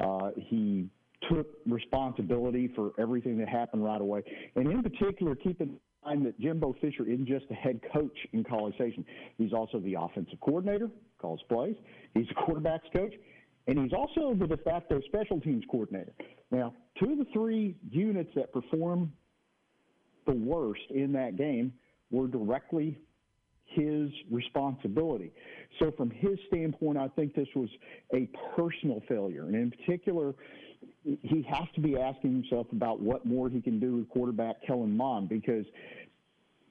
Uh, 0.00 0.30
he 0.36 0.88
took 1.30 1.46
responsibility 1.66 2.70
for 2.74 2.92
everything 2.98 3.38
that 3.38 3.48
happened 3.48 3.84
right 3.84 4.00
away, 4.00 4.22
and 4.56 4.70
in 4.70 4.82
particular, 4.82 5.34
keep 5.34 5.60
in 5.60 5.76
mind 6.04 6.24
that 6.24 6.38
Jimbo 6.40 6.74
Fisher 6.80 7.04
isn't 7.04 7.26
just 7.26 7.44
a 7.50 7.54
head 7.54 7.80
coach 7.92 8.16
in 8.32 8.42
College 8.42 8.74
Station; 8.76 9.04
he's 9.36 9.52
also 9.52 9.80
the 9.80 9.94
offensive 10.00 10.40
coordinator, 10.40 10.90
calls 11.20 11.40
plays. 11.48 11.76
He's 12.14 12.26
a 12.30 12.34
quarterbacks 12.34 12.90
coach, 12.92 13.14
and 13.66 13.78
he's 13.78 13.92
also 13.92 14.34
the 14.34 14.46
de 14.46 14.56
facto 14.58 15.00
special 15.06 15.40
teams 15.40 15.64
coordinator. 15.70 16.12
Now, 16.50 16.74
two 16.98 17.12
of 17.12 17.18
the 17.18 17.26
three 17.32 17.76
units 17.90 18.30
that 18.34 18.52
perform 18.52 19.12
the 20.26 20.34
worst 20.34 20.82
in 20.90 21.12
that 21.12 21.36
game 21.36 21.72
were 22.10 22.26
directly 22.26 22.98
his 23.66 24.10
responsibility. 24.30 25.32
So, 25.78 25.92
from 25.96 26.10
his 26.10 26.38
standpoint, 26.48 26.98
I 26.98 27.08
think 27.08 27.34
this 27.34 27.48
was 27.54 27.68
a 28.14 28.28
personal 28.56 29.02
failure. 29.08 29.44
And 29.44 29.54
in 29.54 29.70
particular, 29.70 30.34
he 31.04 31.46
has 31.48 31.68
to 31.74 31.80
be 31.80 31.96
asking 31.96 32.32
himself 32.32 32.66
about 32.72 33.00
what 33.00 33.24
more 33.24 33.48
he 33.48 33.60
can 33.60 33.78
do 33.78 33.96
with 33.96 34.08
quarterback 34.08 34.56
Kellen 34.66 34.96
Mond 34.96 35.28
because 35.28 35.64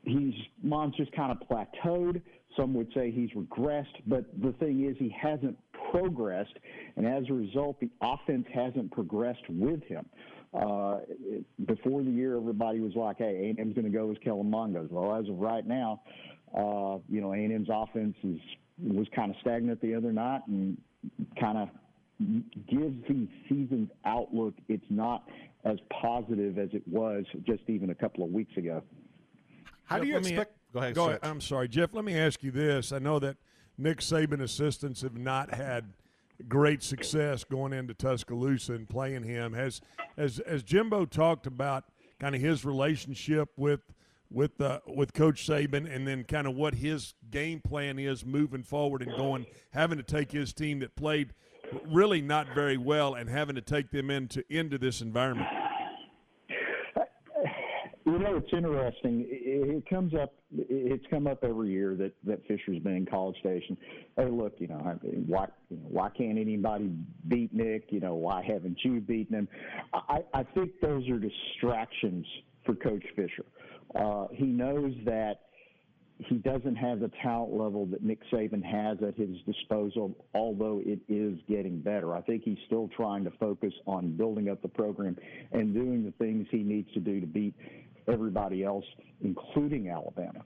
he's 0.04 0.34
Mond's 0.62 0.98
just 0.98 1.12
kind 1.14 1.32
of 1.32 1.48
plateaued. 1.48 2.22
Some 2.58 2.74
would 2.74 2.92
say 2.94 3.12
he's 3.12 3.30
regressed, 3.32 3.86
but 4.08 4.26
the 4.42 4.52
thing 4.54 4.86
is, 4.86 4.98
he 4.98 5.10
hasn't 5.10 5.58
progressed, 5.92 6.54
and 6.96 7.06
as 7.06 7.24
a 7.30 7.34
result, 7.34 7.80
the 7.80 7.90
offense 8.02 8.46
hasn't 8.54 8.92
progressed 8.92 9.48
with 9.50 9.84
him. 9.84 10.06
Uh, 10.54 11.00
before 11.68 12.02
the 12.02 12.10
year, 12.10 12.36
everybody 12.38 12.80
was 12.80 12.96
like, 12.96 13.18
"Hey, 13.18 13.54
A&M's 13.58 13.76
going 13.76 13.86
to 13.86 13.92
go 13.92 14.10
as 14.12 14.18
Kellen 14.24 14.50
Mond. 14.50 14.76
Well, 14.90 15.16
as 15.16 15.30
of 15.30 15.40
right 15.40 15.66
now, 15.66 16.02
uh, 16.56 16.98
you 17.08 17.22
know, 17.22 17.34
A&M's 17.34 17.70
offense 17.72 18.16
is 18.24 18.40
was 18.82 19.08
kind 19.16 19.30
of 19.30 19.38
stagnant 19.42 19.82
the 19.82 19.94
other 19.94 20.12
night, 20.12 20.42
and 20.48 20.78
kind 21.40 21.58
of 21.58 21.70
gives 22.68 23.08
the 23.08 23.28
season's 23.48 23.90
outlook. 24.06 24.56
It's 24.68 24.84
not 24.90 25.24
as 25.66 25.78
positive 26.02 26.58
as 26.58 26.70
it 26.74 26.88
was 26.88 27.26
just 27.46 27.62
even 27.68 27.92
a 27.92 27.96
couple 27.96 28.24
of 28.24 28.32
weeks 28.32 28.56
ago. 28.58 28.82
How 29.86 30.00
do 30.00 30.08
you 30.08 30.18
expect? 30.18 30.59
Go 30.74 30.80
ahead. 30.80 30.96
Go 30.96 31.08
ahead. 31.10 31.20
I'm 31.24 31.42
sorry, 31.42 31.68
Jeff. 31.68 31.94
Let 31.94 32.06
me 32.06 32.18
ask 32.18 32.44
you 32.44 32.52
this. 32.52 32.92
I 32.92 33.00
know 33.00 33.20
that 33.20 33.38
Nick 33.78 34.00
Saban 34.00 34.42
assistants 34.42 35.02
have 35.02 35.18
not 35.18 35.54
had 35.54 35.94
great 36.48 36.84
success 36.84 37.44
going 37.44 37.74
into 37.74 37.94
Tuscaloosa 37.94 38.74
and 38.74 38.88
playing 38.88 39.24
him. 39.24 39.54
Has 39.54 39.82
as 40.18 40.40
as 40.40 40.64
Jimbo 40.64 41.06
talked 41.06 41.48
about 41.48 41.86
kind 42.20 42.36
of 42.36 42.42
his 42.42 42.64
relationship 42.66 43.50
with 43.58 43.82
with 44.32 44.62
uh, 44.62 44.80
with 44.86 45.14
Coach 45.14 45.46
Saban, 45.48 45.94
and 45.94 46.08
then 46.08 46.24
kind 46.24 46.46
of 46.46 46.56
what 46.56 46.76
his 46.76 47.16
game 47.32 47.62
plan 47.62 47.98
is 47.98 48.26
moving 48.26 48.64
forward 48.64 49.02
and 49.02 49.16
going, 49.18 49.46
having 49.72 49.98
to 49.98 50.04
take 50.04 50.32
his 50.32 50.54
team 50.54 50.80
that 50.80 50.96
played 50.96 51.34
really 51.88 52.22
not 52.22 52.48
very 52.54 52.78
well 52.78 53.14
and 53.16 53.30
having 53.30 53.56
to 53.56 53.62
take 53.62 53.92
them 53.92 54.10
into 54.10 54.44
into 54.50 54.78
this 54.78 55.02
environment. 55.02 55.48
You 58.12 58.18
know, 58.18 58.38
it's 58.38 58.52
interesting. 58.52 59.26
It, 59.30 59.88
comes 59.88 60.14
up. 60.16 60.34
It's 60.52 61.06
come 61.12 61.28
up 61.28 61.44
every 61.44 61.70
year 61.70 61.96
that 61.96 62.14
that 62.26 62.42
Fisher's 62.48 62.80
been 62.80 62.96
in 62.96 63.06
College 63.06 63.38
Station. 63.40 63.78
Hey, 64.18 64.28
look, 64.30 64.54
you 64.58 64.68
know, 64.68 65.00
why 65.28 65.48
why 65.70 66.10
can't 66.10 66.40
anybody 66.40 66.92
beat 67.28 67.54
Nick? 67.54 67.86
You 67.90 68.00
know, 68.00 68.16
why 68.16 68.44
haven't 68.44 68.80
you 68.84 69.00
beaten 69.00 69.36
him? 69.36 69.48
I, 69.94 70.24
I 70.34 70.44
think 70.44 70.72
those 70.82 71.08
are 71.08 71.20
distractions 71.20 72.26
for 72.66 72.74
Coach 72.74 73.04
Fisher. 73.16 73.46
Uh, 73.94 74.26
he 74.32 74.46
knows 74.46 74.94
that 75.06 75.42
he 76.18 76.36
doesn't 76.36 76.76
have 76.76 77.00
the 77.00 77.12
talent 77.24 77.54
level 77.54 77.86
that 77.86 78.04
Nick 78.04 78.20
Saban 78.32 78.64
has 78.64 78.98
at 79.08 79.16
his 79.16 79.38
disposal, 79.46 80.16
although 80.34 80.82
it 80.86 81.00
is 81.08 81.40
getting 81.48 81.80
better. 81.80 82.14
I 82.14 82.22
think 82.22 82.44
he's 82.44 82.58
still 82.66 82.90
trying 82.96 83.24
to 83.24 83.32
focus 83.40 83.74
on 83.86 84.18
building 84.18 84.50
up 84.50 84.62
the 84.62 84.68
program 84.68 85.16
and 85.54 85.74
doing 85.74 86.04
the 86.04 86.12
things 86.24 86.48
he 86.52 86.58
needs 86.58 86.92
to 86.94 87.00
do 87.00 87.22
to 87.22 87.28
beat 87.28 87.54
everybody 88.12 88.64
else, 88.64 88.86
including 89.22 89.90
Alabama. 89.90 90.44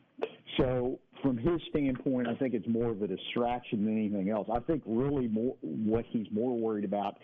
So, 0.57 0.99
from 1.21 1.37
his 1.37 1.61
standpoint, 1.69 2.27
I 2.27 2.35
think 2.35 2.53
it's 2.53 2.67
more 2.67 2.89
of 2.91 3.01
a 3.01 3.07
distraction 3.07 3.85
than 3.85 3.97
anything 3.97 4.29
else. 4.29 4.47
I 4.53 4.59
think 4.59 4.83
really 4.85 5.27
more 5.27 5.55
what 5.61 6.05
he's 6.09 6.27
more 6.31 6.57
worried 6.57 6.83
about 6.83 7.17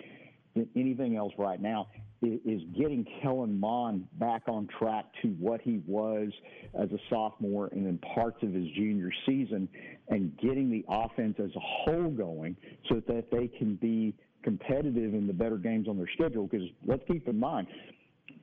than 0.55 0.67
anything 0.75 1.15
else 1.15 1.33
right 1.37 1.61
now 1.61 1.87
is 2.21 2.61
getting 2.77 3.05
Kellen 3.21 3.59
Mond 3.59 4.05
back 4.19 4.43
on 4.47 4.67
track 4.77 5.05
to 5.21 5.29
what 5.39 5.61
he 5.61 5.81
was 5.87 6.29
as 6.73 6.89
a 6.91 6.97
sophomore 7.09 7.69
and 7.71 7.87
in 7.87 7.97
parts 7.99 8.37
of 8.43 8.53
his 8.53 8.65
junior 8.75 9.09
season 9.25 9.69
and 10.09 10.37
getting 10.37 10.69
the 10.69 10.83
offense 10.89 11.35
as 11.39 11.49
a 11.55 11.59
whole 11.59 12.09
going 12.09 12.57
so 12.89 13.01
that 13.07 13.31
they 13.31 13.47
can 13.47 13.75
be 13.75 14.13
competitive 14.43 15.13
in 15.13 15.27
the 15.27 15.33
better 15.33 15.57
games 15.57 15.87
on 15.87 15.97
their 15.97 16.09
schedule. 16.13 16.47
Because 16.47 16.67
let's 16.85 17.03
keep 17.07 17.27
in 17.27 17.39
mind, 17.39 17.67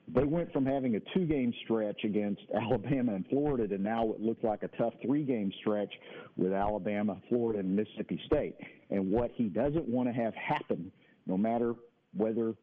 they 0.09 0.24
went 0.24 0.52
from 0.52 0.64
having 0.64 0.96
a 0.96 1.00
two 1.14 1.26
game 1.26 1.52
stretch 1.64 2.04
against 2.04 2.42
Alabama 2.54 3.14
and 3.14 3.26
Florida 3.28 3.66
to 3.68 3.78
now 3.78 4.11
it 4.12 4.20
looks 4.20 4.42
like 4.44 4.62
a 4.62 4.68
tough 4.76 4.94
three 5.04 5.24
game 5.24 5.52
stretch 5.61 5.92
with 6.36 6.52
Alabama, 6.52 7.16
Florida, 7.28 7.61
and 7.61 7.74
Mississippi 7.74 8.20
State. 8.26 8.57
And 8.90 9.11
what 9.11 9.30
he 9.34 9.44
doesn't 9.44 9.88
want 9.88 10.09
to 10.09 10.12
have 10.12 10.34
happen, 10.34 10.92
no 11.26 11.36
matter 11.36 11.74
whether 12.14 12.54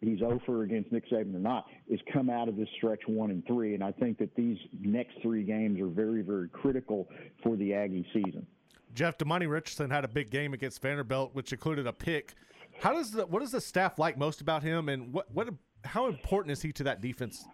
he's 0.00 0.20
oh 0.22 0.40
over 0.48 0.62
against 0.62 0.92
Nick 0.92 1.08
Saban 1.10 1.34
or 1.34 1.38
not, 1.38 1.66
is 1.88 2.00
come 2.12 2.30
out 2.30 2.48
of 2.48 2.56
this 2.56 2.68
stretch 2.76 3.00
one 3.06 3.30
and 3.30 3.44
three. 3.46 3.74
And 3.74 3.82
I 3.82 3.92
think 3.92 4.18
that 4.18 4.34
these 4.36 4.58
next 4.80 5.14
three 5.22 5.42
games 5.42 5.80
are 5.80 5.88
very, 5.88 6.22
very 6.22 6.48
critical 6.48 7.08
for 7.42 7.56
the 7.56 7.74
Aggie 7.74 8.06
season. 8.12 8.46
Jeff 8.94 9.16
Demani 9.16 9.48
Richardson 9.48 9.90
had 9.90 10.04
a 10.04 10.08
big 10.08 10.30
game 10.30 10.52
against 10.52 10.82
Vanderbilt, 10.82 11.34
which 11.34 11.52
included 11.52 11.86
a 11.86 11.92
pick. 11.92 12.34
How 12.80 12.92
does 12.92 13.10
the 13.10 13.26
what 13.26 13.40
does 13.40 13.52
the 13.52 13.60
staff 13.60 13.98
like 13.98 14.18
most 14.18 14.40
about 14.40 14.62
him, 14.62 14.88
and 14.88 15.12
what 15.12 15.32
what 15.32 15.48
how 15.84 16.06
important 16.08 16.52
is 16.52 16.62
he 16.62 16.72
to 16.72 16.84
that 16.84 17.00
defense? 17.00 17.44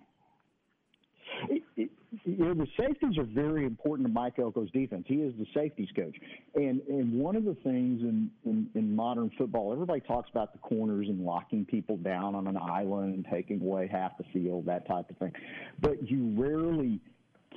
you 2.24 2.36
know, 2.44 2.54
the 2.54 2.66
safeties 2.78 3.18
are 3.18 3.24
very 3.24 3.64
important 3.64 4.06
to 4.08 4.12
Mike 4.12 4.36
Elko's 4.36 4.70
defense. 4.70 5.04
He 5.06 5.16
is 5.16 5.34
the 5.38 5.46
safeties 5.54 5.88
coach. 5.94 6.16
And 6.54 6.80
and 6.88 7.12
one 7.18 7.36
of 7.36 7.44
the 7.44 7.54
things 7.62 8.00
in, 8.02 8.30
in, 8.44 8.68
in 8.74 8.94
modern 8.96 9.30
football, 9.38 9.72
everybody 9.72 10.00
talks 10.00 10.28
about 10.30 10.52
the 10.52 10.58
corners 10.58 11.06
and 11.08 11.24
locking 11.24 11.64
people 11.64 11.96
down 11.98 12.34
on 12.34 12.46
an 12.46 12.56
island 12.56 13.14
and 13.14 13.26
taking 13.30 13.60
away 13.60 13.88
half 13.90 14.16
the 14.18 14.24
field, 14.32 14.66
that 14.66 14.86
type 14.88 15.08
of 15.10 15.16
thing. 15.18 15.32
But 15.80 16.10
you 16.10 16.34
rarely 16.36 17.00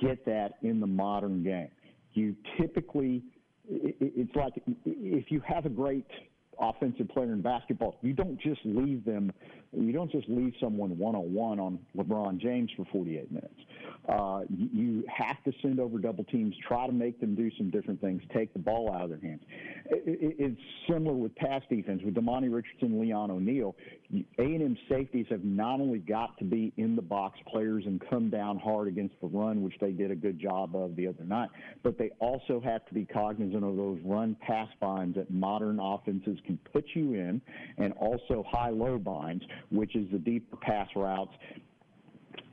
get 0.00 0.24
that 0.26 0.54
in 0.62 0.80
the 0.80 0.86
modern 0.86 1.42
game. 1.42 1.68
You 2.14 2.36
typically, 2.60 3.22
it, 3.68 3.96
it- 4.00 4.12
it's 4.16 4.36
like 4.36 4.52
if 4.84 5.30
you 5.30 5.40
have 5.40 5.64
a 5.66 5.70
great 5.70 6.06
offensive 6.60 7.08
player 7.08 7.32
in 7.32 7.40
basketball, 7.42 7.96
you 8.02 8.12
don't 8.12 8.38
just 8.40 8.60
leave 8.64 9.04
them, 9.04 9.32
you 9.72 9.92
don't 9.92 10.10
just 10.10 10.28
leave 10.28 10.54
someone 10.60 10.98
one 10.98 11.14
on 11.14 11.32
one 11.32 11.58
on 11.58 11.78
LeBron 11.96 12.38
James 12.38 12.70
for 12.76 12.84
48 12.92 13.30
minutes. 13.32 13.54
Uh, 14.08 14.40
you, 14.50 15.04
have 15.08 15.42
to 15.44 15.52
send 15.62 15.78
over 15.78 15.98
double 15.98 16.24
teams, 16.24 16.54
try 16.66 16.86
to 16.86 16.92
make 16.92 17.20
them 17.20 17.34
do 17.34 17.50
some 17.56 17.70
different 17.70 18.00
things, 18.00 18.20
take 18.34 18.52
the 18.52 18.58
ball 18.58 18.92
out 18.92 19.02
of 19.02 19.10
their 19.10 19.20
hands. 19.20 19.42
It, 19.86 20.02
it, 20.06 20.36
it's 20.38 20.60
similar 20.88 21.14
with 21.14 21.34
pass 21.36 21.62
defense 21.70 22.02
with 22.04 22.14
Demani 22.14 22.52
Richardson, 22.52 23.00
Leon 23.00 23.30
O'Neal. 23.30 23.76
A&M 24.38 24.76
safeties 24.88 25.26
have 25.30 25.44
not 25.44 25.80
only 25.80 25.98
got 25.98 26.36
to 26.38 26.44
be 26.44 26.72
in 26.76 26.96
the 26.96 27.02
box 27.02 27.38
players 27.46 27.84
and 27.86 28.02
come 28.10 28.28
down 28.28 28.58
hard 28.58 28.88
against 28.88 29.14
the 29.20 29.28
run, 29.28 29.62
which 29.62 29.74
they 29.80 29.92
did 29.92 30.10
a 30.10 30.16
good 30.16 30.38
job 30.38 30.74
of 30.74 30.96
the 30.96 31.06
other 31.06 31.24
night, 31.24 31.50
but 31.82 31.96
they 31.96 32.10
also 32.18 32.60
have 32.60 32.84
to 32.86 32.94
be 32.94 33.04
cognizant 33.04 33.62
of 33.62 33.76
those 33.76 33.98
run 34.04 34.36
pass 34.40 34.68
binds 34.80 35.16
that 35.16 35.30
modern 35.30 35.78
offenses 35.80 36.38
can 36.44 36.58
put 36.72 36.84
you 36.94 37.14
in, 37.14 37.40
and 37.78 37.92
also 37.94 38.44
high 38.50 38.70
low 38.70 38.98
binds, 38.98 39.44
which 39.70 39.96
is 39.96 40.06
the 40.12 40.18
deeper 40.18 40.56
pass 40.56 40.88
routes 40.96 41.32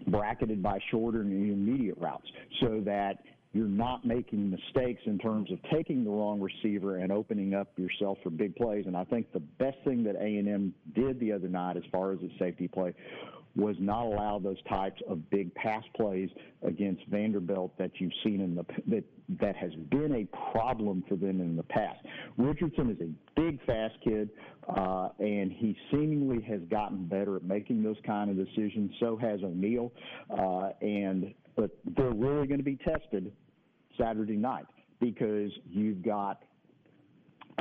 bracketed 0.08 0.64
by 0.64 0.80
shorter 0.92 1.22
and 1.22 1.32
intermediate 1.32 1.98
routes 1.98 2.28
so 2.62 2.82
that 2.86 3.20
you're 3.52 3.66
not 3.66 4.06
making 4.06 4.50
mistakes 4.52 5.02
in 5.06 5.18
terms 5.18 5.52
of 5.52 5.58
taking 5.74 6.04
the 6.04 6.10
wrong 6.10 6.40
receiver 6.40 6.98
and 6.98 7.12
opening 7.12 7.56
up 7.56 7.68
yourself 7.78 8.18
for 8.24 8.30
big 8.30 8.56
plays. 8.56 8.86
And 8.86 8.96
I 8.96 9.04
think 9.06 9.32
the 9.34 9.40
best 9.40 9.78
thing 9.84 10.04
that 10.04 10.16
A&M 10.16 10.74
did 10.94 11.20
the 11.20 11.32
other 11.32 11.48
night 11.48 11.76
as 11.76 11.84
far 11.92 12.12
as 12.12 12.20
its 12.22 12.34
safety 12.38 12.68
play 12.68 12.94
was 13.56 13.76
not 13.80 14.06
allow 14.06 14.40
those 14.40 14.62
types 14.70 15.02
of 15.10 15.30
big 15.30 15.54
pass 15.56 15.84
plays 15.96 16.30
against 16.64 17.06
Vanderbilt 17.08 17.78
that 17.78 17.92
you've 18.00 18.14
seen 18.24 18.42
in 18.42 18.56
the 18.56 18.66
that 18.88 19.04
that 19.40 19.56
has 19.56 19.72
been 19.90 20.14
a 20.16 20.52
problem 20.52 21.04
for 21.08 21.16
them 21.16 21.42
in 21.42 21.56
the 21.56 21.64
past. 21.64 22.00
Richardson 22.38 22.90
is 22.90 22.98
a 23.02 23.40
big, 23.40 23.64
fast 23.66 23.96
kid, 24.04 24.30
uh, 24.76 25.10
and 25.20 25.52
he 25.52 25.78
seemingly 25.92 26.42
has 26.44 26.62
gotten 26.70 27.06
better 27.06 27.36
at 27.36 27.44
making 27.44 27.84
those 27.84 27.98
kind 28.06 28.30
of 28.30 28.38
decisions. 28.38 28.92
So 29.00 29.18
has 29.18 29.42
O'Neal, 29.44 29.92
uh, 30.30 30.72
and 30.82 31.34
but 31.56 31.72
they're 31.98 32.12
really 32.12 32.48
going 32.48 32.60
to 32.60 32.64
be 32.64 32.78
tested 32.78 33.32
Saturday 34.00 34.38
night 34.38 34.66
because 35.00 35.52
you've 35.70 36.02
got 36.04 36.44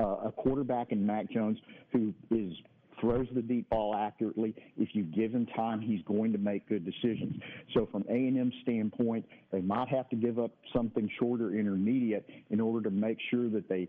uh, 0.00 0.26
a 0.26 0.32
quarterback 0.32 0.92
in 0.92 1.04
Mac 1.04 1.30
Jones 1.30 1.58
who 1.92 2.14
is 2.30 2.52
throws 3.00 3.26
the 3.34 3.42
deep 3.42 3.68
ball 3.70 3.94
accurately. 3.94 4.54
If 4.76 4.90
you 4.92 5.04
give 5.04 5.32
him 5.32 5.46
time, 5.56 5.80
he's 5.80 6.02
going 6.02 6.32
to 6.32 6.38
make 6.38 6.68
good 6.68 6.84
decisions. 6.84 7.40
So 7.74 7.88
from 7.90 8.04
A&M 8.08 8.52
standpoint, 8.62 9.26
they 9.52 9.60
might 9.60 9.88
have 9.88 10.08
to 10.10 10.16
give 10.16 10.38
up 10.38 10.50
something 10.74 11.08
shorter 11.18 11.58
intermediate 11.58 12.28
in 12.50 12.60
order 12.60 12.88
to 12.88 12.94
make 12.94 13.18
sure 13.30 13.48
that 13.50 13.68
they 13.68 13.88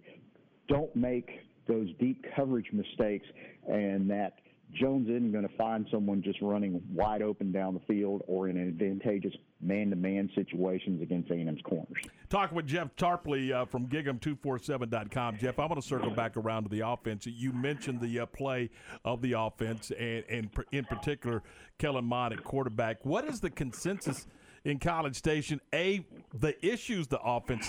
don't 0.68 0.95
make 0.95 1.30
those 1.68 1.88
deep 1.99 2.26
coverage 2.36 2.68
mistakes 2.72 3.28
and 3.68 4.10
that 4.10 4.39
Jones 4.74 5.09
isn't 5.09 5.32
going 5.32 5.47
to 5.47 5.55
find 5.55 5.88
someone 5.91 6.22
just 6.22 6.39
running 6.41 6.82
wide 6.93 7.22
open 7.22 7.51
down 7.51 7.74
the 7.74 7.80
field 7.82 8.22
or 8.28 8.49
in 8.49 8.57
advantageous 8.57 9.34
man-to-man 9.61 10.30
situations 10.36 11.01
against 11.01 11.32
A&M's 11.32 11.61
corners. 11.63 12.03
Talking 12.30 12.55
with 12.55 12.67
Jeff 12.67 12.95
Tarpley 12.95 13.51
uh, 13.51 13.65
from 13.65 13.88
Gig'em247.com. 13.88 15.38
Jeff, 15.38 15.57
I 15.57 15.65
want 15.65 15.82
to 15.82 15.88
circle 15.88 16.11
back 16.11 16.38
around 16.38 16.63
to 16.63 16.70
the 16.70 16.88
offense. 16.88 17.26
You 17.26 17.51
mentioned 17.51 17.99
the 17.99 18.20
uh, 18.20 18.26
play 18.28 18.70
of 19.03 19.22
the 19.22 19.34
offense, 19.34 19.91
and, 19.97 20.24
and 20.30 20.49
in 20.72 20.86
particular, 20.86 21.41
Kellen 21.80 22.05
Mond 22.05 22.34
at 22.34 22.43
quarterback. 22.43 23.03
What 23.05 23.26
is 23.26 23.39
the 23.39 23.49
consensus 23.49 24.28
in 24.65 24.78
College 24.78 25.15
Station? 25.15 25.59
A, 25.74 26.05
the 26.34 26.63
issues 26.65 27.07
the 27.07 27.20
offense, 27.22 27.67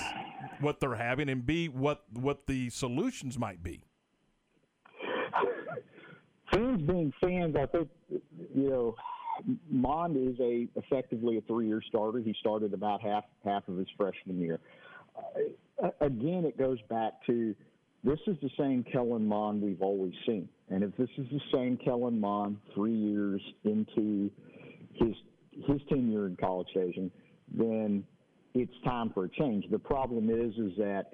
what 0.61 0.81
they're 0.81 0.97
having, 0.97 1.31
and 1.31 1.47
B, 1.47 1.69
what 1.69 2.05
what 2.13 2.47
the 2.47 2.69
solutions 2.69 3.39
might 3.39 3.63
be 3.63 3.81
fans 6.53 6.83
being 6.83 7.13
fans, 7.21 7.57
I 7.57 7.67
think 7.67 7.89
you 8.55 8.71
know 8.71 8.97
Mond 9.69 10.17
is 10.17 10.39
a 10.41 10.69
effectively 10.77 11.39
a 11.39 11.41
three 11.43 11.67
year 11.67 11.83
starter. 11.89 12.19
He 12.19 12.35
started 12.41 12.75
about 12.75 13.01
half 13.01 13.25
half 13.45 13.67
of 13.69 13.77
his 13.77 13.89
freshman 13.97 14.41
year. 14.41 14.61
Uh, 15.83 15.89
again, 16.01 16.45
it 16.45 16.59
goes 16.59 16.79
back 16.89 17.15
to 17.27 17.55
this 18.05 18.19
is 18.27 18.37
the 18.43 18.51
same 18.59 18.85
Kellen 18.91 19.27
Mond 19.27 19.63
we've 19.63 19.83
always 19.83 20.15
seen, 20.27 20.49
and 20.69 20.83
if 20.83 20.97
this 20.97 21.11
is 21.19 21.27
the 21.31 21.41
same 21.53 21.77
Kellen 21.77 22.19
Mond 22.21 22.59
three 22.75 22.97
years 22.97 23.41
into 23.65 24.31
his 24.95 25.15
his 25.67 25.81
tenure 25.89 26.27
in 26.27 26.37
College 26.37 26.69
Station, 26.71 27.11
then 27.53 28.05
it's 28.55 28.73
time 28.85 29.11
for 29.11 29.25
a 29.25 29.29
change. 29.29 29.65
The 29.71 29.79
problem 29.79 30.31
is 30.31 30.55
is 30.55 30.77
that 30.79 31.13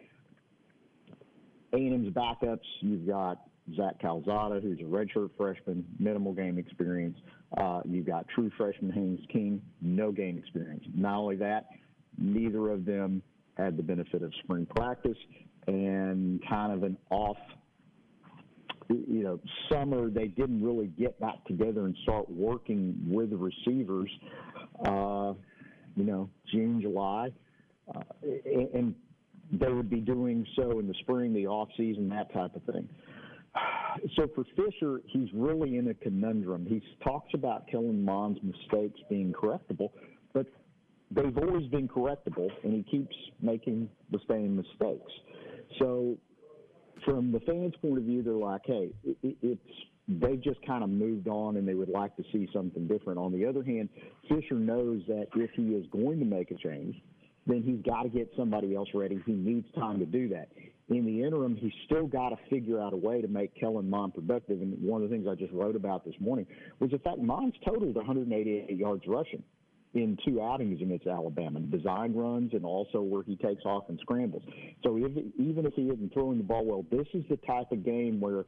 A&M's 1.72 2.12
backups, 2.12 2.60
you've 2.80 3.06
got 3.06 3.38
Zach 3.76 3.98
Calzada, 4.00 4.60
who's 4.60 4.78
a 4.80 4.84
redshirt 4.84 5.30
freshman, 5.36 5.84
minimal 5.98 6.32
game 6.32 6.58
experience. 6.58 7.18
Uh, 7.56 7.80
you've 7.84 8.06
got 8.06 8.26
true 8.28 8.50
freshman 8.56 8.92
Haynes 8.92 9.20
King, 9.32 9.60
no 9.80 10.12
game 10.12 10.38
experience. 10.38 10.84
Not 10.94 11.18
only 11.18 11.36
that, 11.36 11.66
neither 12.18 12.70
of 12.70 12.84
them 12.84 13.22
had 13.56 13.76
the 13.76 13.82
benefit 13.82 14.22
of 14.22 14.32
spring 14.44 14.66
practice 14.76 15.18
and 15.66 16.40
kind 16.48 16.72
of 16.72 16.82
an 16.84 16.96
off 17.10 17.38
you 18.88 19.22
know, 19.24 19.40
summer 19.68 20.10
they 20.10 20.28
didn't 20.28 20.62
really 20.62 20.86
get 20.86 21.18
back 21.18 21.44
together 21.46 21.86
and 21.86 21.96
start 22.02 22.30
working 22.30 22.96
with 23.08 23.30
the 23.30 23.36
receivers. 23.36 24.10
Uh, 24.84 25.32
you 25.96 26.04
know, 26.04 26.28
June, 26.52 26.80
July, 26.80 27.30
uh, 27.94 28.00
and 28.22 28.94
they 29.52 29.68
would 29.68 29.90
be 29.90 30.00
doing 30.00 30.46
so 30.56 30.78
in 30.78 30.88
the 30.88 30.94
spring, 31.00 31.32
the 31.32 31.46
off 31.46 31.68
season, 31.76 32.08
that 32.08 32.32
type 32.32 32.54
of 32.56 32.62
thing 32.64 32.88
so 34.16 34.28
for 34.34 34.44
Fisher, 34.56 35.00
he's 35.06 35.28
really 35.32 35.76
in 35.76 35.88
a 35.88 35.94
conundrum. 35.94 36.66
He 36.66 36.82
talks 37.02 37.28
about 37.34 37.66
Kellen 37.68 38.04
Mond's 38.04 38.38
mistakes 38.42 39.00
being 39.08 39.32
correctable, 39.32 39.90
but 40.32 40.46
they've 41.10 41.36
always 41.38 41.66
been 41.68 41.88
correctable, 41.88 42.48
and 42.62 42.72
he 42.72 42.82
keeps 42.82 43.14
making 43.40 43.88
the 44.10 44.18
same 44.28 44.56
mistakes. 44.56 45.12
So 45.78 46.16
from 47.04 47.32
the 47.32 47.40
fans' 47.40 47.74
point 47.80 47.98
of 47.98 48.04
view, 48.04 48.22
they're 48.22 48.34
like, 48.34 48.62
hey, 48.64 48.90
it's 49.22 49.60
they've 50.08 50.42
just 50.42 50.64
kind 50.64 50.84
of 50.84 50.90
moved 50.90 51.26
on 51.26 51.56
and 51.56 51.66
they 51.66 51.74
would 51.74 51.88
like 51.88 52.14
to 52.16 52.22
see 52.32 52.48
something 52.52 52.86
different. 52.86 53.18
On 53.18 53.32
the 53.32 53.44
other 53.44 53.64
hand, 53.64 53.88
Fisher 54.28 54.54
knows 54.54 55.02
that 55.08 55.26
if 55.34 55.50
he 55.56 55.70
is 55.70 55.84
going 55.90 56.20
to 56.20 56.24
make 56.24 56.52
a 56.52 56.54
change, 56.54 56.94
then 57.46 57.62
he's 57.62 57.80
got 57.84 58.02
to 58.02 58.08
get 58.08 58.30
somebody 58.36 58.74
else 58.74 58.88
ready. 58.94 59.20
He 59.26 59.32
needs 59.32 59.66
time 59.74 59.98
to 60.00 60.06
do 60.06 60.28
that 60.30 60.48
in 60.88 61.04
the 61.04 61.24
interim, 61.24 61.56
he's 61.56 61.72
still 61.84 62.06
got 62.06 62.28
to 62.28 62.36
figure 62.48 62.80
out 62.80 62.92
a 62.92 62.96
way 62.96 63.20
to 63.20 63.26
make 63.26 63.58
Kellen 63.58 63.90
Mond 63.90 64.14
productive. 64.14 64.60
And 64.60 64.80
one 64.82 65.02
of 65.02 65.10
the 65.10 65.14
things 65.14 65.26
I 65.28 65.34
just 65.34 65.52
wrote 65.52 65.74
about 65.74 66.04
this 66.04 66.14
morning 66.20 66.46
was 66.78 66.90
the 66.90 66.98
fact 66.98 67.18
Mond's 67.18 67.56
totaled 67.64 67.96
188 67.96 68.76
yards 68.76 69.02
rushing 69.06 69.42
in 69.94 70.16
two 70.24 70.40
outings 70.42 70.80
against 70.80 71.06
Alabama, 71.06 71.58
design 71.60 72.14
runs 72.14 72.52
and 72.52 72.64
also 72.64 73.00
where 73.00 73.22
he 73.22 73.34
takes 73.36 73.64
off 73.64 73.84
and 73.88 73.98
scrambles. 74.00 74.42
So 74.84 74.96
if, 74.96 75.10
even 75.38 75.64
if 75.64 75.72
he 75.74 75.82
isn't 75.82 76.12
throwing 76.12 76.38
the 76.38 76.44
ball 76.44 76.64
well, 76.64 76.84
this 76.90 77.06
is 77.14 77.24
the 77.30 77.38
type 77.38 77.72
of 77.72 77.84
game 77.84 78.20
where, 78.20 78.44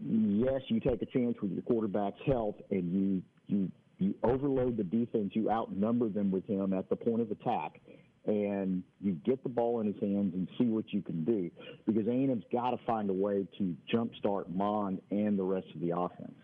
yes, 0.00 0.62
you 0.68 0.80
take 0.80 1.02
a 1.02 1.06
chance 1.06 1.36
with 1.42 1.50
your 1.50 1.62
quarterback's 1.62 2.20
health 2.26 2.54
and 2.70 2.92
you 2.92 3.22
you 3.48 3.70
you 4.02 4.14
overload 4.22 4.76
the 4.76 4.84
defense, 4.84 5.32
you 5.34 5.50
outnumber 5.50 6.08
them 6.08 6.30
with 6.30 6.46
him 6.46 6.72
at 6.72 6.88
the 6.88 6.96
point 6.96 7.20
of 7.20 7.30
attack 7.30 7.80
and 8.26 8.82
you 9.00 9.12
get 9.24 9.42
the 9.42 9.48
ball 9.48 9.80
in 9.80 9.86
his 9.86 10.00
hands 10.00 10.32
and 10.34 10.48
see 10.58 10.64
what 10.64 10.84
you 10.92 11.02
can 11.02 11.24
do 11.24 11.50
because 11.86 12.06
A&M's 12.06 12.44
got 12.52 12.70
to 12.70 12.78
find 12.86 13.10
a 13.10 13.12
way 13.12 13.46
to 13.58 13.76
jumpstart 13.92 14.48
Mond 14.48 15.00
and 15.10 15.38
the 15.38 15.42
rest 15.42 15.66
of 15.74 15.80
the 15.80 15.90
offense. 15.96 16.34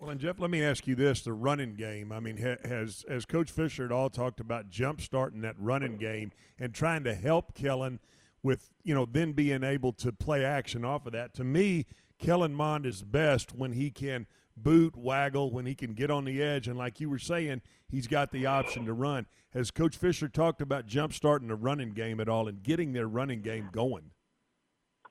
Well, 0.00 0.10
and 0.10 0.20
Jeff, 0.20 0.38
let 0.38 0.50
me 0.50 0.62
ask 0.62 0.86
you 0.86 0.96
this: 0.96 1.22
the 1.22 1.32
running 1.32 1.76
game. 1.76 2.12
I 2.12 2.20
mean, 2.20 2.36
has 2.36 3.04
has 3.08 3.24
Coach 3.24 3.50
Fisher 3.50 3.84
at 3.84 3.92
all 3.92 4.10
talked 4.10 4.40
about 4.40 4.68
jumpstarting 4.68 5.40
that 5.42 5.54
running 5.58 5.96
game 5.96 6.32
and 6.58 6.74
trying 6.74 7.04
to 7.04 7.14
help 7.14 7.54
Kellen 7.54 8.00
with 8.42 8.70
you 8.82 8.94
know 8.94 9.06
then 9.06 9.32
being 9.32 9.62
able 9.62 9.92
to 9.94 10.12
play 10.12 10.44
action 10.44 10.84
off 10.84 11.06
of 11.06 11.12
that? 11.12 11.32
To 11.34 11.44
me, 11.44 11.86
Kellen 12.18 12.52
Mond 12.52 12.84
is 12.84 13.02
best 13.02 13.54
when 13.54 13.72
he 13.72 13.90
can 13.90 14.26
boot, 14.56 14.96
waggle, 14.96 15.50
when 15.50 15.66
he 15.66 15.74
can 15.74 15.94
get 15.94 16.10
on 16.10 16.24
the 16.24 16.42
edge. 16.42 16.68
And 16.68 16.78
like 16.78 17.00
you 17.00 17.10
were 17.10 17.18
saying, 17.18 17.62
he's 17.88 18.06
got 18.06 18.32
the 18.32 18.46
option 18.46 18.84
to 18.86 18.92
run. 18.92 19.26
Has 19.52 19.70
Coach 19.70 19.96
Fisher 19.96 20.28
talked 20.28 20.60
about 20.60 20.86
jump 20.86 21.12
starting 21.12 21.48
the 21.48 21.54
running 21.54 21.90
game 21.90 22.20
at 22.20 22.28
all 22.28 22.48
and 22.48 22.62
getting 22.62 22.92
their 22.92 23.06
running 23.06 23.40
game 23.40 23.68
going? 23.72 24.10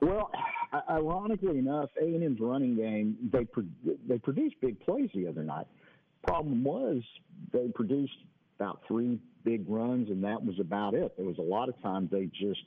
Well, 0.01 0.31
ironically 0.89 1.57
enough, 1.57 1.89
A 2.01 2.05
and 2.05 2.23
M's 2.23 2.39
running 2.41 2.75
game 2.75 3.17
they 3.31 3.45
pro- 3.45 3.63
they 4.07 4.17
produced 4.17 4.55
big 4.61 4.79
plays 4.81 5.09
the 5.13 5.27
other 5.27 5.43
night. 5.43 5.67
Problem 6.27 6.63
was 6.63 7.01
they 7.51 7.67
produced 7.73 8.17
about 8.59 8.81
three 8.87 9.19
big 9.43 9.65
runs, 9.69 10.09
and 10.09 10.23
that 10.23 10.43
was 10.43 10.59
about 10.59 10.93
it. 10.93 11.15
There 11.17 11.25
was 11.25 11.37
a 11.37 11.41
lot 11.41 11.69
of 11.69 11.81
times 11.81 12.09
they 12.11 12.25
just 12.25 12.61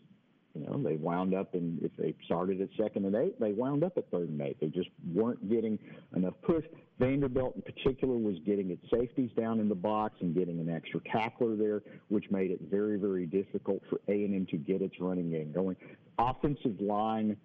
you 0.61 0.67
know, 0.67 0.83
they 0.83 0.97
wound 0.97 1.35
up 1.35 1.55
in 1.55 1.79
if 1.83 1.91
they 1.97 2.15
started 2.25 2.61
at 2.61 2.69
second 2.81 3.05
and 3.05 3.15
eight, 3.15 3.39
they 3.41 3.53
wound 3.53 3.85
up 3.85 3.97
at 3.97 4.11
third 4.11 4.29
and 4.29 4.41
eight. 4.41 4.59
They 4.61 4.69
just 4.69 4.89
weren't 5.13 5.49
getting 5.51 5.79
enough 6.15 6.35
push. 6.43 6.65
Vanderbilt 6.99 7.57
in 7.57 7.63
particular 7.63 8.17
was 8.17 8.37
getting 8.47 8.71
its 8.71 8.83
safeties 8.91 9.31
down 9.39 9.61
in 9.61 9.69
the 9.69 9.75
box 9.75 10.15
and 10.21 10.35
getting 10.35 10.61
an 10.61 10.71
extra 10.71 11.01
tackler 11.13 11.57
there, 11.57 11.83
which 12.09 12.25
made 12.31 12.51
it 12.51 12.61
very, 12.71 12.99
very 12.99 13.27
difficult 13.27 13.83
for 13.91 14.01
A 14.09 14.25
and 14.25 14.35
M 14.35 14.47
to 14.51 14.57
get 14.57 14.81
its 14.83 14.95
running 15.01 15.31
game 15.31 15.53
going. 15.53 15.77
Offensive 16.19 16.81
line 16.81 17.37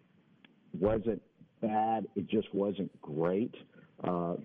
wasn't 0.80 1.22
bad; 1.62 2.08
it 2.16 2.28
just 2.28 2.54
wasn't 2.54 2.90
great. 3.02 3.54
Uh, 4.04 4.36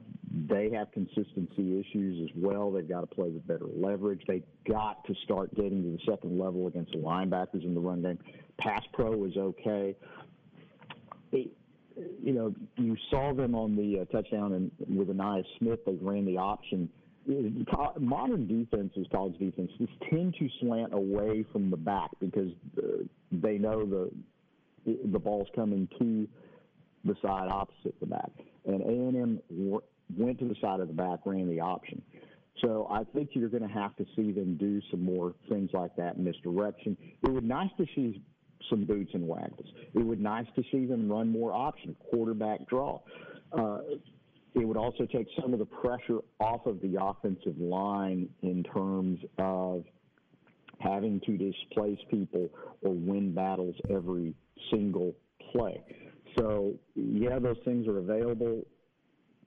they 0.49 0.71
have 0.71 0.93
consistency 0.93 1.81
issues 1.81 2.29
as 2.29 2.43
well. 2.43 2.71
They've 2.71 2.87
got 2.87 3.01
to 3.01 3.07
play 3.07 3.31
with 3.31 3.47
better 3.47 3.65
leverage. 3.75 4.21
They've 4.29 4.43
got 4.69 5.05
to 5.07 5.15
start 5.25 5.55
getting 5.55 5.83
to 5.83 5.91
the 5.97 6.13
second 6.13 6.39
level 6.39 6.67
against 6.67 6.93
the 6.93 6.99
linebackers 6.99 7.65
in 7.65 7.75
the 7.75 7.81
run 7.81 8.03
game. 8.03 8.19
Pass 8.59 8.83
pro 8.93 9.17
was 9.17 9.37
okay. 9.37 9.97
It, 11.33 11.51
you 12.23 12.33
know, 12.33 12.55
you 12.77 12.97
saw 13.11 13.33
them 13.33 13.55
on 13.55 13.75
the 13.77 14.01
uh, 14.01 14.05
touchdown 14.07 14.53
and 14.53 14.71
with 14.97 15.09
Ainias 15.09 15.45
Smith. 15.59 15.81
They 15.87 15.97
ran 16.01 16.27
the 16.27 16.37
option. 16.37 16.89
Modern 17.99 18.47
defenses, 18.47 19.07
college 19.11 19.37
defenses, 19.39 19.89
tend 20.11 20.37
to 20.39 20.49
slant 20.61 20.95
away 20.95 21.45
from 21.53 21.71
the 21.71 21.77
back 21.77 22.11
because 22.21 22.53
uh, 22.79 23.03
they 23.33 23.59
know 23.59 23.85
the 23.85 24.11
the 25.11 25.19
ball's 25.19 25.49
coming 25.57 25.89
to 25.99 26.29
the 27.05 27.17
side 27.21 27.49
opposite 27.51 27.99
the 27.99 28.07
back 28.07 28.31
and 28.67 28.83
A&M 28.83 29.41
went 30.17 30.39
to 30.39 30.45
the 30.49 30.57
side 30.61 30.81
of 30.81 30.89
the 30.89 30.95
back, 30.95 31.21
ran 31.25 31.49
the 31.49 31.61
option. 31.61 32.03
So 32.63 32.87
I 32.91 33.05
think 33.15 33.31
you're 33.33 33.49
going 33.49 33.67
to 33.67 33.75
have 33.75 33.95
to 33.97 34.07
see 34.17 34.33
them 34.33 34.57
do 34.57 34.81
some 34.91 35.03
more 35.03 35.35
things 35.49 35.71
like 35.73 35.95
that 35.97 36.17
in 36.17 36.25
this 36.25 36.37
direction. 36.43 36.97
It 37.23 37.31
would 37.31 37.45
nice 37.45 37.71
to 37.79 37.87
see 37.95 38.23
some 38.71 38.85
boots 38.85 39.11
and 39.15 39.27
waggles. 39.27 39.69
It 39.95 40.05
would 40.05 40.21
nice 40.21 40.47
to 40.57 40.63
see 40.71 40.87
them 40.87 41.11
run 41.11 41.31
more 41.31 41.53
option, 41.53 41.97
quarterback 42.11 42.67
draw. 42.69 43.01
Uh, 43.53 43.79
it 44.55 44.67
would 44.67 44.77
also 44.77 45.05
take 45.07 45.27
some 45.41 45.53
of 45.53 45.59
the 45.59 45.67
pressure 45.67 46.21
off 46.41 46.67
of 46.67 46.81
the 46.81 46.97
offensive 47.01 47.59
line 47.59 48.29
in 48.43 48.63
terms 48.63 49.21
of 49.39 49.85
having 50.79 51.21
to 51.27 51.37
displace 51.37 51.99
people 52.11 52.49
or 52.83 52.93
win 52.93 53.35
battles 53.35 53.75
every 53.91 54.35
single 54.71 55.15
play. 55.53 55.83
So 56.39 56.75
yeah, 56.95 57.39
those 57.39 57.57
things 57.65 57.87
are 57.87 57.99
available. 57.99 58.63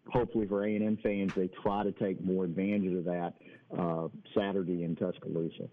Hopefully 0.08 0.48
for 0.48 0.64
A 0.64 0.76
and 0.76 0.84
M 0.84 0.98
fans, 1.04 1.32
they 1.36 1.50
try 1.62 1.84
to 1.84 1.92
take 1.92 2.24
more 2.24 2.46
advantage 2.46 2.96
of 2.96 3.06
that 3.06 3.34
uh, 3.78 4.08
Saturday 4.36 4.84
in 4.84 4.96
Tuscaloosa. 4.96 5.70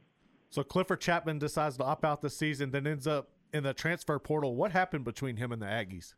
So 0.50 0.62
Clifford 0.62 1.00
Chattman 1.00 1.38
decides 1.38 1.76
to 1.78 1.84
opt 1.84 2.04
out 2.04 2.22
this 2.22 2.36
season, 2.36 2.70
then 2.70 2.86
ends 2.86 3.06
up 3.06 3.28
in 3.56 3.64
the 3.64 3.74
transfer 3.74 4.18
portal. 4.18 4.54
What 4.54 4.70
happened 4.70 5.04
between 5.04 5.36
him 5.36 5.50
and 5.50 5.60
the 5.60 5.66
Aggies? 5.66 6.14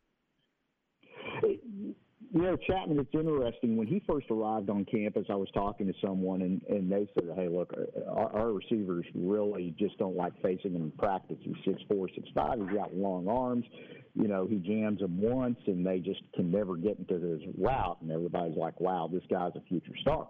You 2.31 2.43
know, 2.43 2.55
Chattman, 2.57 2.99
it's 2.99 3.09
interesting. 3.11 3.75
When 3.75 3.87
he 3.87 4.03
first 4.07 4.27
arrived 4.29 4.69
on 4.69 4.85
campus, 4.85 5.25
I 5.31 5.35
was 5.35 5.49
talking 5.51 5.87
to 5.87 5.93
someone, 5.99 6.43
and, 6.43 6.61
and 6.69 6.91
they 6.91 7.07
said, 7.15 7.27
hey, 7.35 7.47
look, 7.47 7.73
our, 8.07 8.31
our 8.35 8.51
receivers 8.51 9.03
really 9.15 9.73
just 9.79 9.97
don't 9.97 10.15
like 10.15 10.39
facing 10.43 10.75
him 10.75 10.83
in 10.83 10.91
practice. 10.91 11.37
He's 11.41 11.55
six 11.65 11.81
four, 11.89 12.07
six 12.13 12.29
five. 12.35 12.59
He's 12.59 12.77
got 12.77 12.93
long 12.93 13.27
arms. 13.27 13.65
You 14.13 14.27
know, 14.27 14.45
he 14.45 14.57
jams 14.57 14.99
them 14.99 15.19
once, 15.19 15.57
and 15.65 15.83
they 15.83 15.97
just 15.97 16.21
can 16.35 16.51
never 16.51 16.75
get 16.75 16.99
into 16.99 17.15
his 17.15 17.41
route. 17.57 17.97
And 18.01 18.11
everybody's 18.11 18.57
like, 18.57 18.79
wow, 18.79 19.09
this 19.11 19.23
guy's 19.27 19.53
a 19.55 19.61
future 19.67 19.97
star. 20.01 20.27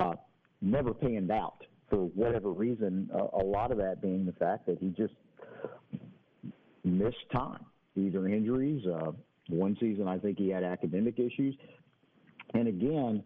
Uh, 0.00 0.14
never 0.60 0.92
panned 0.92 1.30
out 1.30 1.64
for 1.90 2.06
whatever 2.06 2.50
reason. 2.50 3.08
Uh, 3.14 3.38
a 3.40 3.44
lot 3.44 3.70
of 3.70 3.78
that 3.78 4.02
being 4.02 4.26
the 4.26 4.32
fact 4.32 4.66
that 4.66 4.78
he 4.80 4.88
just 4.88 5.14
missed 6.90 7.30
time, 7.32 7.64
either 7.96 8.28
injuries, 8.28 8.84
uh, 8.86 9.12
one 9.48 9.76
season, 9.80 10.08
I 10.08 10.18
think 10.18 10.38
he 10.38 10.48
had 10.48 10.62
academic 10.62 11.18
issues. 11.18 11.56
And 12.54 12.68
again, 12.68 13.22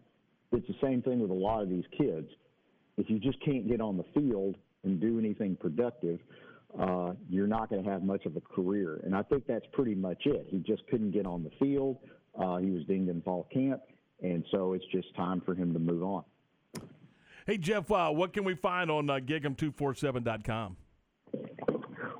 it's 0.51 0.67
the 0.67 0.75
same 0.81 1.01
thing 1.01 1.19
with 1.19 1.31
a 1.31 1.35
lot 1.35 1.61
of 1.61 1.69
these 1.69 1.83
kids. 1.97 2.27
If 2.97 3.09
you 3.09 3.19
just 3.19 3.43
can't 3.43 3.67
get 3.67 3.81
on 3.81 3.97
the 3.97 4.05
field 4.13 4.55
and 4.83 4.99
do 4.99 5.19
anything 5.19 5.55
productive, 5.55 6.19
uh, 6.79 7.13
you're 7.29 7.47
not 7.47 7.69
going 7.69 7.83
to 7.83 7.89
have 7.89 8.03
much 8.03 8.25
of 8.25 8.35
a 8.35 8.41
career. 8.41 9.01
And 9.03 9.15
I 9.15 9.23
think 9.23 9.45
that's 9.47 9.65
pretty 9.73 9.95
much 9.95 10.21
it. 10.25 10.47
He 10.49 10.59
just 10.59 10.85
couldn't 10.87 11.11
get 11.11 11.25
on 11.25 11.43
the 11.43 11.51
field. 11.59 11.97
Uh, 12.39 12.57
he 12.57 12.69
was 12.69 12.83
dinged 12.85 13.09
in 13.09 13.21
fall 13.21 13.47
camp. 13.53 13.81
And 14.21 14.45
so 14.51 14.73
it's 14.73 14.85
just 14.91 15.13
time 15.15 15.41
for 15.41 15.53
him 15.53 15.73
to 15.73 15.79
move 15.79 16.03
on. 16.03 16.23
Hey, 17.45 17.57
Jeff, 17.57 17.91
uh, 17.91 18.09
what 18.09 18.33
can 18.33 18.43
we 18.43 18.55
find 18.55 18.89
on 18.89 19.09
uh, 19.09 19.19
gig'em247.com? 19.19 20.77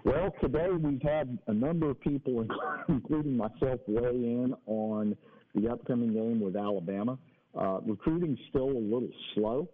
Well, 0.06 0.32
today 0.39 0.68
we've 0.70 1.01
had 1.01 1.36
a 1.47 1.53
number 1.53 1.89
of 1.89 1.99
people, 1.99 2.45
including 2.89 3.36
myself, 3.36 3.80
weigh 3.88 4.12
in 4.12 4.53
on 4.68 5.18
the 5.56 5.68
upcoming 5.68 6.14
game 6.14 6.39
with 6.39 6.56
Alabama. 6.56 7.18
Uh, 7.60 7.80
recruiting's 7.84 8.38
still 8.51 8.70
a 8.70 8.78
little 8.78 9.10
slow, 9.34 9.68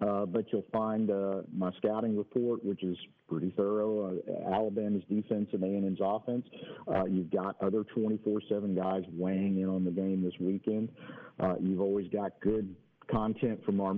uh, 0.00 0.24
but 0.24 0.46
you'll 0.50 0.64
find 0.72 1.10
uh, 1.10 1.42
my 1.54 1.70
scouting 1.76 2.16
report, 2.16 2.64
which 2.64 2.82
is 2.82 2.96
pretty 3.28 3.52
thorough. 3.54 4.16
Uh, 4.16 4.50
Alabama's 4.50 5.02
defense 5.10 5.50
and 5.52 5.62
A&M's 5.62 5.98
offense. 6.02 6.46
Uh, 6.88 7.04
you've 7.04 7.30
got 7.30 7.54
other 7.62 7.84
24/7 7.94 8.74
guys 8.74 9.02
weighing 9.12 9.60
in 9.60 9.68
on 9.68 9.84
the 9.84 9.90
game 9.90 10.24
this 10.24 10.40
weekend. 10.40 10.88
Uh, 11.38 11.56
you've 11.60 11.82
always 11.82 12.08
got 12.08 12.32
good 12.40 12.74
content 13.10 13.62
from 13.66 13.82
our 13.82 13.94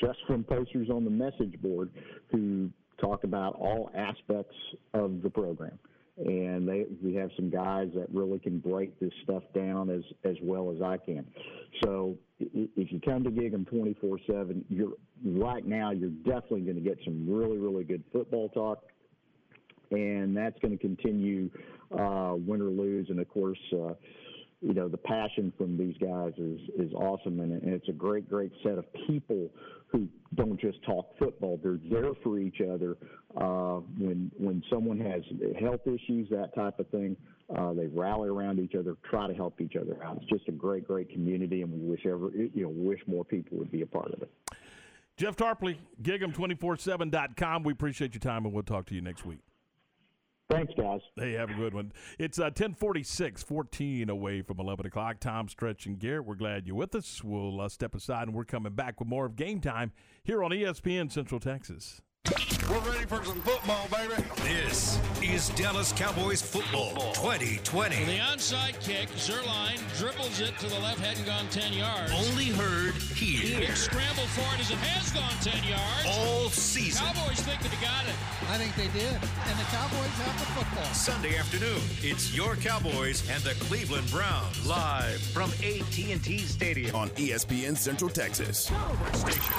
just 0.00 0.20
from 0.26 0.42
posters 0.42 0.88
on 0.88 1.04
the 1.04 1.10
message 1.10 1.60
board 1.60 1.90
who 2.30 2.70
talk 3.00 3.24
about 3.24 3.54
all 3.54 3.90
aspects 3.94 4.54
of 4.94 5.22
the 5.22 5.30
program. 5.30 5.78
And 6.18 6.66
they, 6.66 6.86
we 7.02 7.14
have 7.16 7.30
some 7.36 7.50
guys 7.50 7.88
that 7.94 8.06
really 8.10 8.38
can 8.38 8.58
break 8.58 8.98
this 8.98 9.12
stuff 9.22 9.42
down 9.54 9.90
as, 9.90 10.02
as 10.24 10.36
well 10.42 10.72
as 10.74 10.80
I 10.80 10.96
can. 10.96 11.26
So 11.84 12.16
if 12.40 12.90
you 12.90 13.00
come 13.04 13.22
to 13.24 13.30
Gig'em 13.30 13.68
24 13.68 14.18
7, 14.26 14.64
you're 14.70 14.92
right 15.24 15.66
now, 15.66 15.90
you're 15.90 16.08
definitely 16.10 16.62
going 16.62 16.76
to 16.76 16.82
get 16.82 16.98
some 17.04 17.26
really, 17.28 17.58
really 17.58 17.84
good 17.84 18.02
football 18.12 18.48
talk. 18.48 18.84
And 19.90 20.34
that's 20.34 20.58
going 20.60 20.76
to 20.76 20.78
continue, 20.78 21.50
uh, 21.92 22.34
win 22.34 22.62
or 22.62 22.70
lose. 22.70 23.08
And 23.10 23.20
of 23.20 23.28
course, 23.28 23.58
uh, 23.74 23.92
you 24.60 24.74
know 24.74 24.88
the 24.88 24.96
passion 24.96 25.52
from 25.58 25.76
these 25.76 25.96
guys 25.98 26.32
is 26.38 26.60
is 26.78 26.92
awesome. 26.94 27.40
And, 27.40 27.62
it's 27.62 27.88
a 27.88 27.92
great 27.92 28.28
great 28.28 28.52
set 28.62 28.78
of 28.78 28.84
people 29.06 29.50
who 29.88 30.08
don't 30.34 30.60
just 30.60 30.82
talk 30.84 31.16
football. 31.18 31.60
They're 31.62 31.78
there 31.90 32.12
for 32.22 32.38
each 32.38 32.60
other. 32.60 32.96
Uh, 33.36 33.80
when 33.98 34.30
when 34.38 34.62
someone 34.70 34.98
has 34.98 35.22
health 35.60 35.86
issues 35.86 36.28
that 36.30 36.54
type 36.54 36.78
of 36.78 36.88
thing 36.88 37.16
uh, 37.54 37.72
they 37.74 37.86
rally 37.86 38.28
around 38.28 38.58
each 38.58 38.74
other 38.74 38.96
try 39.08 39.26
to 39.26 39.34
help 39.34 39.60
each 39.60 39.76
other 39.76 40.02
out. 40.02 40.18
It's 40.22 40.30
just 40.30 40.48
a 40.48 40.52
great 40.52 40.86
great 40.86 41.10
community 41.10 41.62
and 41.62 41.72
we 41.72 41.78
wish 41.78 42.06
ever 42.06 42.30
you 42.30 42.62
know 42.62 42.68
wish 42.70 43.00
more 43.06 43.24
people 43.24 43.58
would 43.58 43.70
be 43.70 43.82
a 43.82 43.86
part 43.86 44.12
of 44.12 44.22
it. 44.22 44.30
Jeff 45.16 45.36
Tarpley, 45.36 45.76
gig'em247.com. 46.02 47.62
We 47.62 47.72
appreciate 47.72 48.12
your 48.12 48.20
time, 48.20 48.44
and 48.44 48.52
we'll 48.52 48.62
talk 48.62 48.84
to 48.86 48.94
you 48.94 49.00
next 49.00 49.24
week. 49.24 49.38
Thanks, 50.48 50.72
guys. 50.76 51.00
Hey, 51.16 51.32
have 51.32 51.50
a 51.50 51.54
good 51.54 51.74
one. 51.74 51.92
It's 52.18 52.38
uh, 52.38 52.44
1046, 52.44 53.42
14 53.42 54.08
away 54.08 54.42
from 54.42 54.60
11 54.60 54.86
o'clock. 54.86 55.18
Tom, 55.18 55.48
Stretch, 55.48 55.86
and 55.86 55.98
Garrett, 55.98 56.24
we're 56.24 56.36
glad 56.36 56.66
you're 56.68 56.76
with 56.76 56.94
us. 56.94 57.22
We'll 57.24 57.60
uh, 57.60 57.68
step 57.68 57.96
aside, 57.96 58.28
and 58.28 58.34
we're 58.34 58.44
coming 58.44 58.72
back 58.72 59.00
with 59.00 59.08
more 59.08 59.26
of 59.26 59.34
Game 59.34 59.60
Time 59.60 59.90
here 60.22 60.44
on 60.44 60.52
ESPN 60.52 61.10
Central 61.10 61.40
Texas. 61.40 62.00
We're 62.68 62.80
ready 62.80 63.06
for 63.06 63.24
some 63.24 63.40
football, 63.42 63.86
baby. 63.92 64.20
This 64.42 64.98
is 65.22 65.50
Dallas 65.50 65.92
Cowboys 65.92 66.42
football 66.42 67.12
2020. 67.14 68.04
The 68.04 68.18
onside 68.18 68.80
kick, 68.80 69.08
Zuerlein 69.10 69.78
dribbles 69.96 70.40
it 70.40 70.58
to 70.58 70.66
the 70.66 70.78
left, 70.80 70.98
hadn't 70.98 71.24
gone 71.24 71.46
10 71.50 71.72
yards. 71.72 72.12
Only 72.12 72.46
heard 72.46 72.94
here. 73.14 73.60
Big 73.60 73.76
scramble 73.76 74.26
for 74.34 74.54
it 74.56 74.60
as 74.60 74.70
it 74.72 74.78
has 74.78 75.12
gone 75.12 75.30
10 75.40 75.62
yards. 75.68 76.18
All 76.18 76.48
season. 76.50 77.06
Cowboys 77.06 77.40
think 77.40 77.62
that 77.62 77.70
they 77.70 77.84
got 77.84 78.04
it. 78.06 78.16
I 78.50 78.58
think 78.58 78.74
they 78.74 78.98
did. 78.98 79.14
And 79.14 79.58
the 79.58 79.68
Cowboys 79.70 80.10
have 80.26 80.38
the 80.40 80.46
football. 80.46 80.94
Sunday 80.94 81.36
afternoon, 81.36 81.80
it's 82.02 82.34
your 82.34 82.56
Cowboys 82.56 83.22
and 83.30 83.40
the 83.44 83.54
Cleveland 83.66 84.10
Browns. 84.10 84.66
Live 84.66 85.20
from 85.20 85.50
AT&T 85.62 86.38
Stadium. 86.38 86.96
On 86.96 87.08
ESPN 87.10 87.76
Central 87.76 88.10
Texas. 88.10 88.72
Station. 89.12 89.54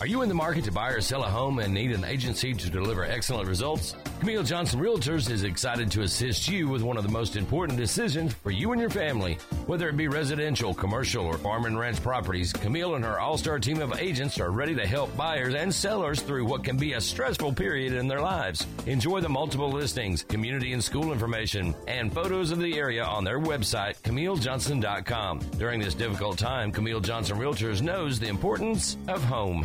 Are 0.00 0.06
you 0.06 0.22
in 0.22 0.28
the 0.28 0.34
market 0.34 0.62
to 0.64 0.70
buy 0.70 0.90
or 0.90 1.00
sell 1.00 1.24
a 1.24 1.28
home 1.28 1.58
and 1.58 1.74
need 1.74 1.90
an 1.90 2.04
agency 2.04 2.54
to 2.54 2.70
deliver 2.70 3.04
excellent 3.04 3.48
results? 3.48 3.96
Camille 4.20 4.44
Johnson 4.44 4.78
Realtors 4.78 5.28
is 5.28 5.42
excited 5.42 5.90
to 5.90 6.02
assist 6.02 6.48
you 6.48 6.68
with 6.68 6.82
one 6.82 6.96
of 6.96 7.02
the 7.02 7.10
most 7.10 7.34
important 7.34 7.76
decisions 7.76 8.32
for 8.32 8.52
you 8.52 8.70
and 8.70 8.80
your 8.80 8.90
family. 8.90 9.38
Whether 9.66 9.88
it 9.88 9.96
be 9.96 10.06
residential, 10.06 10.72
commercial, 10.72 11.26
or 11.26 11.36
farm 11.36 11.64
and 11.64 11.76
ranch 11.76 12.00
properties, 12.00 12.52
Camille 12.52 12.94
and 12.94 13.04
her 13.04 13.18
all-star 13.18 13.58
team 13.58 13.80
of 13.80 13.98
agents 13.98 14.38
are 14.38 14.52
ready 14.52 14.74
to 14.76 14.86
help 14.86 15.16
buyers 15.16 15.54
and 15.54 15.74
sellers 15.74 16.22
through 16.22 16.44
what 16.44 16.62
can 16.62 16.76
be 16.76 16.92
a 16.92 17.00
stressful 17.00 17.52
period 17.54 17.92
in 17.92 18.06
their 18.06 18.20
lives. 18.20 18.68
Enjoy 18.86 19.20
the 19.20 19.28
multiple 19.28 19.70
listings, 19.70 20.22
community 20.22 20.74
and 20.74 20.84
school 20.84 21.12
information, 21.12 21.74
and 21.88 22.12
photos 22.12 22.52
of 22.52 22.60
the 22.60 22.78
area 22.78 23.02
on 23.02 23.24
their 23.24 23.40
website, 23.40 24.00
CamilleJohnson.com. 24.02 25.40
During 25.58 25.80
this 25.80 25.94
difficult 25.94 26.38
time, 26.38 26.70
Camille 26.70 27.00
Johnson 27.00 27.36
Realtors 27.36 27.82
knows 27.82 28.20
the 28.20 28.28
importance 28.28 28.96
of 29.08 29.24
home. 29.24 29.64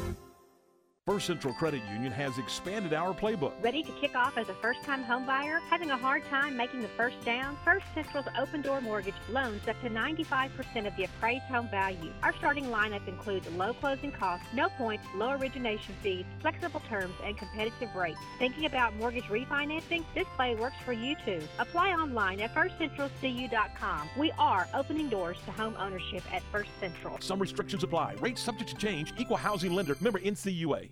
First 1.11 1.27
Central 1.27 1.53
Credit 1.53 1.81
Union 1.91 2.09
has 2.13 2.37
expanded 2.37 2.93
our 2.93 3.13
playbook. 3.13 3.51
Ready 3.61 3.83
to 3.83 3.91
kick 3.99 4.15
off 4.15 4.37
as 4.37 4.47
a 4.47 4.53
first 4.53 4.81
time 4.83 5.03
home 5.03 5.25
buyer? 5.25 5.59
Having 5.69 5.91
a 5.91 5.97
hard 5.97 6.23
time 6.29 6.55
making 6.55 6.81
the 6.81 6.87
first 6.87 7.19
down? 7.25 7.57
First 7.65 7.85
Central's 7.93 8.27
open 8.39 8.61
door 8.61 8.79
mortgage 8.79 9.15
loans 9.29 9.67
up 9.67 9.75
to 9.81 9.89
95% 9.89 10.87
of 10.87 10.95
the 10.95 11.03
appraised 11.03 11.43
home 11.49 11.67
value. 11.67 12.13
Our 12.23 12.33
starting 12.37 12.67
lineup 12.67 13.05
includes 13.09 13.45
low 13.57 13.73
closing 13.73 14.13
costs, 14.13 14.45
no 14.53 14.69
points, 14.69 15.05
low 15.13 15.31
origination 15.31 15.93
fees, 16.01 16.23
flexible 16.39 16.81
terms, 16.87 17.15
and 17.25 17.37
competitive 17.37 17.93
rates. 17.93 18.17
Thinking 18.39 18.63
about 18.63 18.95
mortgage 18.95 19.25
refinancing? 19.25 20.05
This 20.15 20.27
play 20.37 20.55
works 20.55 20.77
for 20.85 20.93
you 20.93 21.17
too. 21.25 21.41
Apply 21.59 21.89
online 21.91 22.39
at 22.39 22.55
firstcentralcu.com. 22.55 24.09
We 24.17 24.31
are 24.39 24.65
opening 24.73 25.09
doors 25.09 25.39
to 25.43 25.51
home 25.51 25.75
ownership 25.77 26.23
at 26.33 26.41
First 26.53 26.69
Central. 26.79 27.19
Some 27.19 27.39
restrictions 27.39 27.83
apply. 27.83 28.13
Rates 28.21 28.41
subject 28.41 28.69
to 28.69 28.77
change. 28.77 29.13
Equal 29.17 29.35
housing 29.35 29.73
lender. 29.73 29.97
Member 29.99 30.19
NCUA. 30.19 30.91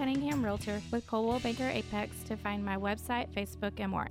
Cunningham 0.01 0.43
Realtor 0.43 0.81
with 0.89 1.05
Coldwell 1.05 1.39
Banker 1.41 1.69
Apex 1.69 2.23
to 2.23 2.35
find 2.35 2.65
my 2.65 2.75
website, 2.75 3.29
Facebook, 3.35 3.73
and 3.77 3.91
more. 3.91 4.07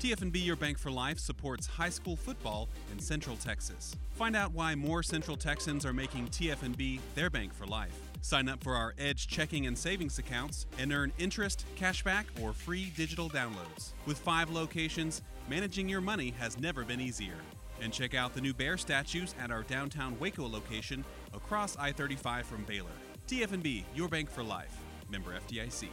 TFNB 0.00 0.44
Your 0.44 0.54
Bank 0.54 0.76
for 0.76 0.90
Life 0.90 1.18
supports 1.18 1.66
high 1.66 1.88
school 1.88 2.14
football 2.14 2.68
in 2.92 2.98
Central 2.98 3.36
Texas. 3.36 3.96
Find 4.10 4.36
out 4.36 4.52
why 4.52 4.74
more 4.74 5.02
Central 5.02 5.34
Texans 5.34 5.86
are 5.86 5.94
making 5.94 6.26
TFNB 6.26 7.00
their 7.14 7.30
bank 7.30 7.54
for 7.54 7.64
life. 7.64 7.98
Sign 8.20 8.50
up 8.50 8.62
for 8.62 8.74
our 8.74 8.92
Edge 8.98 9.28
checking 9.28 9.66
and 9.66 9.78
savings 9.78 10.18
accounts 10.18 10.66
and 10.78 10.92
earn 10.92 11.10
interest, 11.16 11.64
cashback, 11.74 12.24
or 12.42 12.52
free 12.52 12.92
digital 12.94 13.30
downloads. 13.30 13.92
With 14.04 14.18
five 14.18 14.50
locations, 14.50 15.22
managing 15.48 15.88
your 15.88 16.02
money 16.02 16.34
has 16.38 16.58
never 16.58 16.84
been 16.84 17.00
easier. 17.00 17.36
And 17.80 17.94
check 17.94 18.12
out 18.14 18.34
the 18.34 18.40
new 18.42 18.52
bear 18.52 18.76
statues 18.76 19.34
at 19.40 19.50
our 19.50 19.62
downtown 19.62 20.18
Waco 20.18 20.46
location 20.46 21.04
across 21.34 21.76
I 21.76 21.92
35 21.92 22.46
from 22.46 22.64
Baylor. 22.64 22.90
TFNB, 23.26 23.84
your 23.94 24.08
bank 24.08 24.30
for 24.30 24.42
life. 24.42 24.76
Member 25.10 25.34
FDIC. 25.48 25.88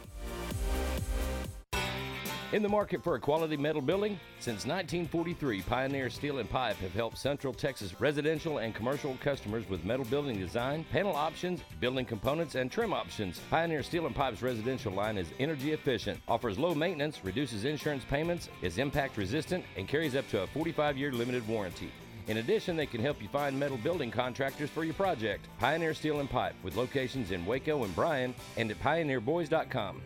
In 2.52 2.62
the 2.62 2.68
market 2.68 3.02
for 3.02 3.16
a 3.16 3.20
quality 3.20 3.56
metal 3.56 3.82
building? 3.82 4.20
Since 4.38 4.66
1943, 4.66 5.62
Pioneer 5.62 6.08
Steel 6.08 6.38
and 6.38 6.48
Pipe 6.48 6.76
have 6.76 6.92
helped 6.94 7.18
Central 7.18 7.52
Texas 7.52 8.00
residential 8.00 8.58
and 8.58 8.72
commercial 8.72 9.18
customers 9.20 9.68
with 9.68 9.84
metal 9.84 10.04
building 10.04 10.38
design, 10.38 10.84
panel 10.92 11.16
options, 11.16 11.60
building 11.80 12.04
components, 12.04 12.54
and 12.54 12.70
trim 12.70 12.92
options. 12.92 13.40
Pioneer 13.50 13.82
Steel 13.82 14.06
and 14.06 14.14
Pipe's 14.14 14.42
residential 14.42 14.92
line 14.92 15.18
is 15.18 15.26
energy 15.40 15.72
efficient, 15.72 16.20
offers 16.28 16.56
low 16.56 16.72
maintenance, 16.72 17.24
reduces 17.24 17.64
insurance 17.64 18.04
payments, 18.08 18.48
is 18.62 18.78
impact 18.78 19.16
resistant, 19.16 19.64
and 19.76 19.88
carries 19.88 20.14
up 20.14 20.28
to 20.28 20.42
a 20.42 20.46
45 20.46 20.96
year 20.96 21.10
limited 21.10 21.46
warranty. 21.48 21.90
In 22.28 22.38
addition, 22.38 22.76
they 22.76 22.86
can 22.86 23.00
help 23.00 23.22
you 23.22 23.28
find 23.28 23.58
metal 23.58 23.76
building 23.76 24.10
contractors 24.10 24.68
for 24.70 24.84
your 24.84 24.94
project. 24.94 25.46
Pioneer 25.58 25.94
Steel 25.94 26.20
and 26.20 26.28
Pipe, 26.28 26.54
with 26.62 26.76
locations 26.76 27.30
in 27.30 27.46
Waco 27.46 27.84
and 27.84 27.94
Bryan, 27.94 28.34
and 28.56 28.70
at 28.70 28.80
pioneerboys.com. 28.80 30.02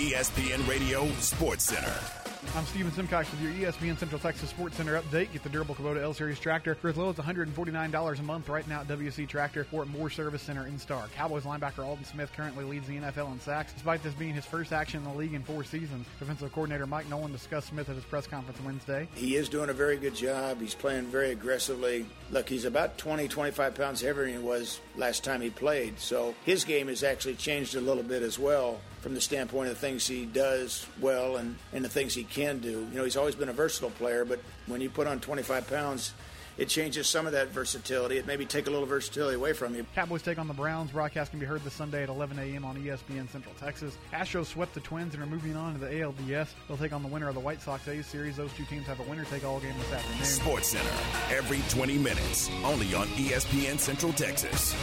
ESPN 0.00 0.66
Radio 0.66 1.06
Sports 1.20 1.64
Center. 1.64 2.19
I'm 2.52 2.66
Steven 2.66 2.90
Simcox 2.90 3.30
with 3.30 3.40
your 3.42 3.52
ESPN 3.52 3.96
Central 3.96 4.18
Texas 4.18 4.50
Sports 4.50 4.76
Center 4.76 5.00
update. 5.00 5.32
Get 5.32 5.44
the 5.44 5.48
durable 5.48 5.76
Kubota 5.76 6.02
L 6.02 6.12
Series 6.12 6.40
tractor 6.40 6.74
for 6.74 6.88
as 6.88 6.96
low 6.96 7.08
as 7.08 7.14
$149 7.14 8.18
a 8.18 8.22
month 8.24 8.48
right 8.48 8.66
now 8.66 8.80
at 8.80 8.88
WC 8.88 9.28
Tractor 9.28 9.68
or 9.70 9.82
at 9.82 9.88
Moore 9.88 10.10
Service 10.10 10.42
Center 10.42 10.66
in 10.66 10.76
Star. 10.76 11.06
Cowboys 11.14 11.44
linebacker 11.44 11.86
Aldon 11.86 12.04
Smith 12.04 12.32
currently 12.36 12.64
leads 12.64 12.88
the 12.88 12.96
NFL 12.96 13.30
in 13.32 13.40
sacks. 13.40 13.72
Despite 13.72 14.02
this 14.02 14.14
being 14.14 14.34
his 14.34 14.44
first 14.44 14.72
action 14.72 14.98
in 14.98 15.08
the 15.12 15.16
league 15.16 15.32
in 15.32 15.44
four 15.44 15.62
seasons, 15.62 16.06
defensive 16.18 16.52
coordinator 16.52 16.88
Mike 16.88 17.08
Nolan 17.08 17.30
discussed 17.30 17.68
Smith 17.68 17.88
at 17.88 17.94
his 17.94 18.04
press 18.04 18.26
conference 18.26 18.60
Wednesday. 18.62 19.06
He 19.14 19.36
is 19.36 19.48
doing 19.48 19.70
a 19.70 19.74
very 19.74 19.96
good 19.96 20.16
job. 20.16 20.60
He's 20.60 20.74
playing 20.74 21.04
very 21.04 21.30
aggressively. 21.30 22.04
Look, 22.32 22.48
he's 22.48 22.64
about 22.64 22.98
20, 22.98 23.28
25 23.28 23.76
pounds 23.76 24.00
heavier 24.00 24.24
than 24.24 24.32
he 24.32 24.38
was 24.40 24.80
last 24.96 25.22
time 25.22 25.40
he 25.40 25.50
played. 25.50 26.00
So 26.00 26.34
his 26.44 26.64
game 26.64 26.88
has 26.88 27.04
actually 27.04 27.36
changed 27.36 27.76
a 27.76 27.80
little 27.80 28.02
bit 28.02 28.24
as 28.24 28.40
well 28.40 28.80
from 29.00 29.14
the 29.14 29.20
standpoint 29.20 29.68
of 29.68 29.74
the 29.74 29.80
things 29.80 30.06
he 30.06 30.26
does 30.26 30.86
well 31.00 31.36
and, 31.36 31.56
and 31.72 31.84
the 31.84 31.88
things 31.88 32.14
he 32.14 32.24
can 32.24 32.58
do. 32.58 32.86
You 32.90 32.98
know, 32.98 33.04
he's 33.04 33.16
always 33.16 33.34
been 33.34 33.48
a 33.48 33.52
versatile 33.52 33.90
player, 33.90 34.24
but 34.24 34.40
when 34.66 34.80
you 34.80 34.90
put 34.90 35.06
on 35.06 35.20
25 35.20 35.68
pounds, 35.68 36.12
it 36.58 36.68
changes 36.68 37.06
some 37.06 37.26
of 37.26 37.32
that 37.32 37.48
versatility. 37.48 38.18
It 38.18 38.26
maybe 38.26 38.44
take 38.44 38.66
a 38.66 38.70
little 38.70 38.86
versatility 38.86 39.36
away 39.36 39.54
from 39.54 39.74
you. 39.74 39.86
Cowboys 39.94 40.20
take 40.20 40.38
on 40.38 40.46
the 40.46 40.52
Browns. 40.52 40.90
Broadcast 40.90 41.30
can 41.30 41.40
be 41.40 41.46
heard 41.46 41.64
this 41.64 41.72
Sunday 41.72 42.02
at 42.02 42.10
11 42.10 42.38
a.m. 42.38 42.66
on 42.66 42.76
ESPN 42.76 43.30
Central 43.30 43.54
Texas. 43.58 43.96
Astros 44.12 44.46
swept 44.46 44.74
the 44.74 44.80
Twins 44.80 45.14
and 45.14 45.22
are 45.22 45.26
moving 45.26 45.56
on 45.56 45.72
to 45.72 45.78
the 45.78 45.86
ALDS. 45.86 46.48
They'll 46.68 46.76
take 46.76 46.92
on 46.92 47.02
the 47.02 47.08
winner 47.08 47.28
of 47.28 47.34
the 47.34 47.40
White 47.40 47.62
Sox 47.62 47.88
A 47.88 48.02
series. 48.02 48.36
Those 48.36 48.52
two 48.52 48.64
teams 48.64 48.86
have 48.86 49.00
a 49.00 49.04
winner-take-all 49.04 49.60
game 49.60 49.74
this 49.78 49.92
afternoon. 49.92 50.24
Sports 50.24 50.68
Center, 50.68 50.90
every 51.30 51.60
20 51.70 51.96
minutes, 51.96 52.50
only 52.62 52.94
on 52.94 53.06
ESPN 53.08 53.78
Central 53.78 54.12
Texas. 54.12 54.74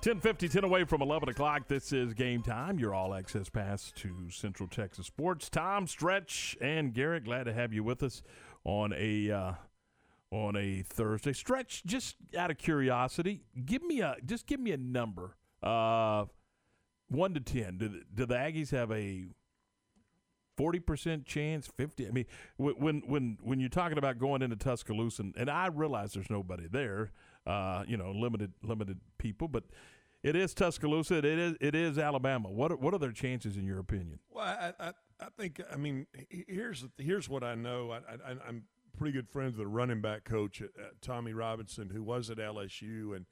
Ten 0.00 0.20
fifty, 0.20 0.48
ten 0.48 0.62
away 0.62 0.84
from 0.84 1.02
11 1.02 1.28
o'clock. 1.28 1.66
This 1.66 1.92
is 1.92 2.14
game 2.14 2.40
time. 2.40 2.78
Your 2.78 2.94
all 2.94 3.12
access 3.12 3.48
pass 3.48 3.92
to 3.96 4.30
Central 4.30 4.68
Texas 4.68 5.06
Sports. 5.06 5.50
Tom, 5.50 5.88
Stretch, 5.88 6.56
and 6.60 6.94
Garrett, 6.94 7.24
glad 7.24 7.44
to 7.44 7.52
have 7.52 7.72
you 7.72 7.82
with 7.82 8.04
us 8.04 8.22
on 8.62 8.94
a 8.96 9.28
uh, 9.28 9.52
on 10.30 10.54
a 10.54 10.82
Thursday. 10.82 11.32
Stretch, 11.32 11.82
just 11.84 12.14
out 12.36 12.48
of 12.52 12.58
curiosity, 12.58 13.42
give 13.64 13.82
me 13.82 14.00
a 14.00 14.14
just 14.24 14.46
give 14.46 14.60
me 14.60 14.70
a 14.70 14.76
number. 14.76 15.36
Uh, 15.64 16.26
one 17.08 17.34
to 17.34 17.40
ten. 17.40 17.78
Do 17.78 17.88
the, 17.88 18.02
do 18.14 18.24
the 18.24 18.36
Aggies 18.36 18.70
have 18.70 18.92
a 18.92 19.24
forty 20.56 20.78
percent 20.78 21.26
chance? 21.26 21.66
Fifty? 21.76 22.06
I 22.06 22.12
mean, 22.12 22.26
when 22.56 23.02
when 23.04 23.36
when 23.42 23.58
you're 23.58 23.68
talking 23.68 23.98
about 23.98 24.20
going 24.20 24.42
into 24.42 24.54
Tuscaloosa, 24.54 25.22
and, 25.22 25.34
and 25.36 25.50
I 25.50 25.66
realize 25.66 26.12
there's 26.12 26.30
nobody 26.30 26.68
there. 26.70 27.10
Uh, 27.48 27.82
you 27.88 27.96
know, 27.96 28.10
limited 28.10 28.52
limited 28.62 29.00
people, 29.16 29.48
but 29.48 29.64
it 30.22 30.36
is 30.36 30.52
Tuscaloosa. 30.52 31.16
It 31.18 31.24
is 31.24 31.56
it 31.60 31.74
is 31.74 31.98
Alabama. 31.98 32.50
What 32.50 32.72
are, 32.72 32.76
what 32.76 32.92
are 32.92 32.98
their 32.98 33.12
chances 33.12 33.56
in 33.56 33.64
your 33.64 33.78
opinion? 33.78 34.18
Well, 34.30 34.44
I, 34.44 34.72
I, 34.78 34.92
I 35.18 35.28
think 35.38 35.60
I 35.72 35.76
mean 35.76 36.06
here's 36.28 36.84
here's 36.98 37.28
what 37.28 37.42
I 37.42 37.54
know. 37.54 37.92
I, 37.92 37.96
I, 37.96 38.36
I'm 38.46 38.64
pretty 38.98 39.12
good 39.12 39.28
friends 39.30 39.56
with 39.56 39.64
the 39.64 39.66
running 39.66 40.02
back 40.02 40.24
coach 40.24 40.60
at, 40.60 40.70
at 40.78 41.00
Tommie 41.00 41.32
Robinson, 41.32 41.88
who 41.88 42.02
was 42.02 42.28
at 42.28 42.36
LSU, 42.36 43.16
and 43.16 43.24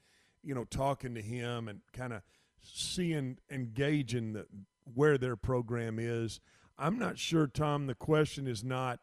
you 0.43 0.55
know 0.55 0.65
talking 0.65 1.15
to 1.15 1.21
him 1.21 1.69
and 1.69 1.81
kind 1.93 2.15
of 2.15 2.23
seeing 2.63 3.37
engaging 3.51 4.33
the, 4.33 4.47
where 4.95 5.19
their 5.19 5.37
program 5.37 5.99
is. 5.99 6.41
I'm 6.79 6.99
not 6.99 7.19
sure, 7.19 7.47
Tom. 7.47 7.87
The 7.87 7.95
question 7.95 8.47
is 8.47 8.65
not 8.65 9.01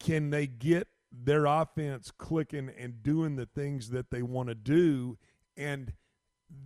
can 0.00 0.30
they 0.30 0.46
get 0.46 0.88
their 1.22 1.46
offense 1.46 2.10
clicking 2.16 2.70
and 2.76 3.02
doing 3.02 3.36
the 3.36 3.46
things 3.46 3.90
that 3.90 4.10
they 4.10 4.22
want 4.22 4.48
to 4.48 4.54
do, 4.54 5.18
and 5.56 5.92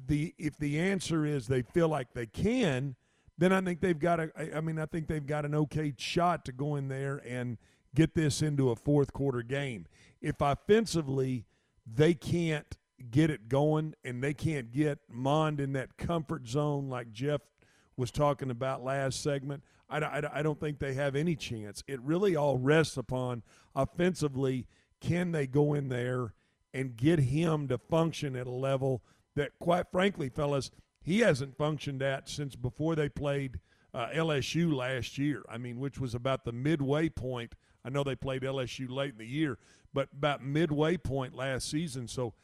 the 0.06 0.34
if 0.38 0.56
the 0.58 0.78
answer 0.78 1.24
is 1.24 1.46
they 1.46 1.62
feel 1.62 1.88
like 1.88 2.12
they 2.12 2.26
can, 2.26 2.96
then 3.36 3.52
I 3.52 3.60
think 3.60 3.80
they've 3.80 3.98
got 3.98 4.20
a. 4.20 4.56
I- 4.56 4.60
mean, 4.60 4.78
I 4.78 4.86
think 4.86 5.06
they've 5.06 5.26
got 5.26 5.44
an 5.44 5.54
okay 5.54 5.92
shot 5.96 6.44
to 6.46 6.52
go 6.52 6.76
in 6.76 6.88
there 6.88 7.22
and 7.26 7.58
get 7.94 8.14
this 8.14 8.42
into 8.42 8.70
a 8.70 8.76
fourth 8.76 9.12
quarter 9.12 9.42
game. 9.42 9.86
If 10.20 10.40
offensively 10.40 11.46
they 11.86 12.14
can't 12.14 12.76
get 13.10 13.30
it 13.30 13.48
going 13.48 13.94
and 14.04 14.22
they 14.22 14.34
can't 14.34 14.72
get 14.72 14.98
Mond 15.08 15.60
in 15.60 15.72
that 15.74 15.96
comfort 15.96 16.48
zone 16.48 16.88
like 16.88 17.12
Jeff 17.12 17.40
was 17.98 18.10
talking 18.10 18.50
about 18.50 18.84
last 18.84 19.22
segment, 19.22 19.62
I, 19.90 19.98
I, 19.98 20.38
I 20.38 20.42
don't 20.42 20.58
think 20.58 20.78
they 20.78 20.94
have 20.94 21.16
any 21.16 21.34
chance. 21.36 21.82
It 21.86 22.00
really 22.00 22.36
all 22.36 22.56
rests 22.56 22.96
upon 22.96 23.42
offensively. 23.74 24.66
Can 25.00 25.32
they 25.32 25.46
go 25.46 25.74
in 25.74 25.88
there 25.88 26.32
and 26.72 26.96
get 26.96 27.18
him 27.18 27.68
to 27.68 27.78
function 27.78 28.36
at 28.36 28.46
a 28.46 28.50
level 28.50 29.02
that, 29.34 29.52
quite 29.58 29.90
frankly, 29.90 30.28
fellas, 30.28 30.70
he 31.02 31.20
hasn't 31.20 31.56
functioned 31.56 32.02
at 32.02 32.28
since 32.28 32.54
before 32.54 32.94
they 32.94 33.08
played 33.08 33.58
uh, 33.94 34.08
LSU 34.14 34.72
last 34.72 35.18
year. 35.18 35.42
I 35.48 35.58
mean, 35.58 35.80
which 35.80 35.98
was 35.98 36.14
about 36.14 36.44
the 36.44 36.52
midway 36.52 37.08
point. 37.08 37.54
I 37.84 37.90
know 37.90 38.04
they 38.04 38.16
played 38.16 38.42
LSU 38.42 38.90
late 38.90 39.12
in 39.12 39.18
the 39.18 39.26
year, 39.26 39.58
but 39.92 40.08
about 40.12 40.44
midway 40.44 40.96
point 40.96 41.34
last 41.34 41.70
season. 41.70 42.06
So 42.06 42.34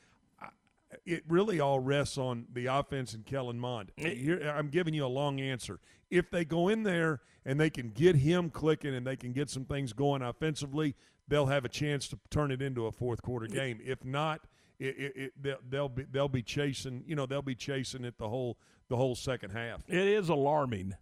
it 1.06 1.22
really 1.28 1.60
all 1.60 1.80
rests 1.80 2.18
on 2.18 2.46
the 2.52 2.66
offense 2.66 3.14
and 3.14 3.26
Kellen 3.26 3.58
Mond. 3.58 3.92
Here, 3.96 4.40
I'm 4.56 4.68
giving 4.68 4.94
you 4.94 5.04
a 5.04 5.08
long 5.08 5.40
answer. 5.40 5.80
If 6.10 6.30
they 6.30 6.44
go 6.44 6.68
in 6.68 6.82
there 6.82 7.20
and 7.44 7.60
they 7.60 7.70
can 7.70 7.90
get 7.90 8.16
him 8.16 8.50
clicking 8.50 8.94
and 8.94 9.06
they 9.06 9.16
can 9.16 9.32
get 9.32 9.50
some 9.50 9.64
things 9.64 9.92
going 9.92 10.22
offensively, 10.22 10.94
they'll 11.28 11.46
have 11.46 11.64
a 11.64 11.68
chance 11.68 12.08
to 12.08 12.18
turn 12.30 12.50
it 12.50 12.62
into 12.62 12.86
a 12.86 12.92
fourth 12.92 13.22
quarter 13.22 13.46
game. 13.46 13.80
If 13.84 14.04
not, 14.04 14.42
it, 14.78 14.96
it, 14.98 15.12
it, 15.16 15.32
they'll, 15.40 15.58
they'll 15.68 15.88
be 15.88 16.04
they'll 16.10 16.28
be 16.28 16.42
chasing 16.42 17.04
you 17.06 17.14
know 17.14 17.26
they'll 17.26 17.42
be 17.42 17.54
chasing 17.54 18.04
it 18.04 18.18
the 18.18 18.28
whole 18.28 18.58
the 18.88 18.96
whole 18.96 19.14
second 19.14 19.50
half. 19.50 19.82
It 19.88 20.06
is 20.06 20.28
alarming 20.28 20.94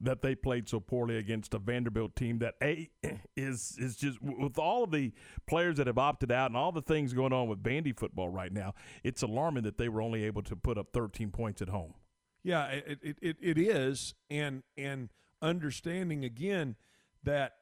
that 0.00 0.22
they 0.22 0.34
played 0.34 0.68
so 0.68 0.80
poorly 0.80 1.16
against 1.16 1.52
a 1.54 1.58
Vanderbilt 1.58 2.16
team 2.16 2.38
that 2.38 2.54
a 2.62 2.90
is 3.36 3.76
is 3.78 3.96
just 3.96 4.20
with 4.22 4.58
all 4.58 4.84
of 4.84 4.90
the 4.90 5.12
players 5.46 5.76
that 5.76 5.86
have 5.86 5.98
opted 5.98 6.32
out 6.32 6.50
and 6.50 6.56
all 6.56 6.72
the 6.72 6.82
things 6.82 7.12
going 7.12 7.32
on 7.32 7.48
with 7.48 7.62
Vandy 7.62 7.96
football 7.96 8.28
right 8.28 8.52
now. 8.52 8.74
It's 9.04 9.22
alarming 9.22 9.64
that 9.64 9.78
they 9.78 9.88
were 9.88 10.00
only 10.00 10.24
able 10.24 10.42
to 10.42 10.56
put 10.56 10.78
up 10.78 10.88
13 10.92 11.30
points 11.30 11.60
at 11.60 11.68
home. 11.68 11.94
Yeah, 12.42 12.66
it, 12.68 12.98
it, 13.02 13.18
it, 13.20 13.36
it 13.40 13.58
is, 13.58 14.14
and 14.30 14.62
and 14.76 15.10
understanding 15.42 16.24
again 16.24 16.76
that, 17.24 17.56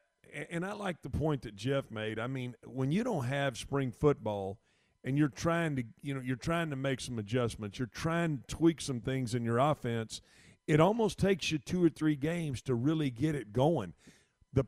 and 0.49 0.65
I 0.65 0.71
like 0.73 1.01
the 1.01 1.09
point 1.09 1.41
that 1.41 1.55
Jeff 1.55 1.91
made. 1.91 2.17
I 2.17 2.27
mean, 2.27 2.55
when 2.65 2.91
you 2.91 3.03
don't 3.03 3.25
have 3.25 3.57
spring 3.57 3.91
football, 3.91 4.59
and 5.03 5.17
you're 5.17 5.27
trying 5.29 5.75
to, 5.75 5.83
you 6.01 6.13
know, 6.13 6.21
you're 6.21 6.35
trying 6.35 6.69
to 6.69 6.75
make 6.75 6.99
some 6.99 7.19
adjustments, 7.19 7.79
you're 7.79 7.87
trying 7.87 8.37
to 8.37 8.55
tweak 8.55 8.81
some 8.81 9.01
things 9.01 9.33
in 9.33 9.43
your 9.43 9.57
offense. 9.57 10.21
It 10.69 10.79
almost 10.79 11.17
takes 11.17 11.51
you 11.51 11.57
two 11.57 11.83
or 11.83 11.89
three 11.89 12.15
games 12.15 12.61
to 12.61 12.75
really 12.75 13.09
get 13.09 13.33
it 13.33 13.51
going. 13.51 13.95
the 14.53 14.65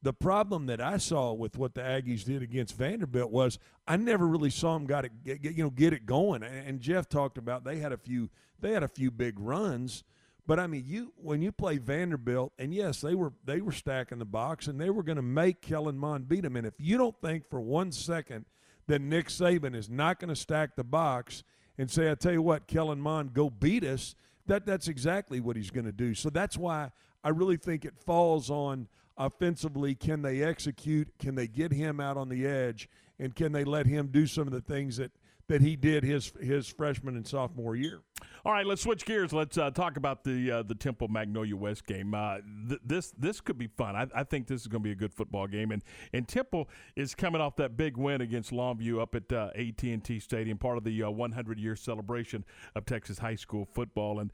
The 0.00 0.12
problem 0.12 0.66
that 0.66 0.80
I 0.80 0.96
saw 0.96 1.32
with 1.32 1.58
what 1.58 1.74
the 1.74 1.80
Aggies 1.80 2.24
did 2.24 2.40
against 2.40 2.76
Vanderbilt 2.76 3.32
was 3.32 3.58
I 3.84 3.96
never 3.96 4.28
really 4.28 4.50
saw 4.50 4.74
them 4.74 4.86
got 4.86 5.06
it, 5.06 5.24
get, 5.24 5.42
you 5.42 5.64
know, 5.64 5.70
get 5.70 5.92
it 5.92 6.06
going. 6.06 6.44
And 6.44 6.68
and 6.68 6.80
Jeff 6.80 7.08
talked 7.08 7.36
about 7.36 7.64
they 7.64 7.78
had 7.78 7.90
a 7.90 7.96
few 7.96 8.30
they 8.60 8.72
had 8.74 8.84
a 8.84 8.88
few 8.88 9.10
big 9.10 9.40
runs, 9.40 10.04
but 10.46 10.60
I 10.60 10.68
mean, 10.68 10.84
you 10.86 11.12
when 11.16 11.42
you 11.42 11.50
play 11.50 11.78
Vanderbilt, 11.78 12.52
and 12.56 12.72
yes, 12.72 13.00
they 13.00 13.16
were 13.16 13.32
they 13.44 13.60
were 13.60 13.72
stacking 13.72 14.20
the 14.20 14.24
box, 14.24 14.68
and 14.68 14.80
they 14.80 14.90
were 14.90 15.02
going 15.02 15.16
to 15.16 15.22
make 15.22 15.60
Kellen 15.62 15.98
Mond 15.98 16.28
beat 16.28 16.42
them. 16.42 16.54
And 16.54 16.64
if 16.64 16.74
you 16.78 16.96
don't 16.96 17.20
think 17.20 17.50
for 17.50 17.60
one 17.60 17.90
second 17.90 18.44
that 18.86 19.00
Nick 19.00 19.26
Saban 19.26 19.74
is 19.74 19.90
not 19.90 20.20
going 20.20 20.28
to 20.28 20.36
stack 20.36 20.76
the 20.76 20.84
box 20.84 21.42
and 21.76 21.90
say, 21.90 22.08
"I 22.08 22.14
tell 22.14 22.32
you 22.32 22.42
what, 22.42 22.68
Kellen 22.68 23.00
Mond, 23.00 23.34
go 23.34 23.50
beat 23.50 23.82
us," 23.82 24.14
that 24.50 24.66
that's 24.66 24.88
exactly 24.88 25.38
what 25.38 25.54
he's 25.54 25.70
going 25.70 25.86
to 25.86 25.92
do. 25.92 26.12
So 26.12 26.28
that's 26.28 26.58
why 26.58 26.90
I 27.22 27.28
really 27.28 27.56
think 27.56 27.84
it 27.84 27.96
falls 27.96 28.50
on 28.50 28.88
offensively. 29.16 29.94
Can 29.94 30.22
they 30.22 30.42
execute? 30.42 31.08
Can 31.20 31.36
they 31.36 31.46
get 31.46 31.72
him 31.72 32.00
out 32.00 32.16
on 32.16 32.28
the 32.28 32.44
edge? 32.44 32.88
And 33.20 33.34
can 33.34 33.52
they 33.52 33.62
let 33.62 33.86
him 33.86 34.08
do 34.08 34.26
some 34.26 34.48
of 34.48 34.52
the 34.52 34.60
things 34.60 34.96
that 34.96 35.12
that 35.46 35.60
he 35.60 35.76
did 35.76 36.02
his 36.02 36.32
his 36.40 36.66
freshman 36.66 37.16
and 37.16 37.26
sophomore 37.26 37.76
year? 37.76 38.00
All 38.44 38.52
right, 38.52 38.66
let's 38.66 38.82
switch 38.82 39.04
gears. 39.04 39.32
Let's 39.32 39.58
uh, 39.58 39.70
talk 39.70 39.96
about 39.96 40.24
the 40.24 40.50
uh, 40.50 40.62
the 40.62 40.74
Temple 40.74 41.08
Magnolia 41.08 41.56
West 41.56 41.86
game. 41.86 42.14
Uh, 42.14 42.38
th- 42.68 42.80
this 42.84 43.12
this 43.18 43.40
could 43.40 43.58
be 43.58 43.66
fun. 43.66 43.96
I, 43.96 44.06
I 44.14 44.24
think 44.24 44.46
this 44.46 44.62
is 44.62 44.66
going 44.66 44.82
to 44.82 44.84
be 44.84 44.92
a 44.92 44.96
good 44.96 45.12
football 45.12 45.46
game. 45.46 45.70
And 45.70 45.82
and 46.12 46.26
Temple 46.26 46.68
is 46.96 47.14
coming 47.14 47.40
off 47.40 47.56
that 47.56 47.76
big 47.76 47.96
win 47.96 48.20
against 48.20 48.50
Longview 48.50 49.00
up 49.00 49.14
at 49.14 49.32
uh, 49.32 49.50
AT&T 49.54 50.20
Stadium, 50.20 50.58
part 50.58 50.78
of 50.78 50.84
the 50.84 51.02
100 51.02 51.58
year 51.58 51.76
celebration 51.76 52.44
of 52.74 52.86
Texas 52.86 53.18
high 53.18 53.36
school 53.36 53.68
football. 53.72 54.20
And 54.20 54.32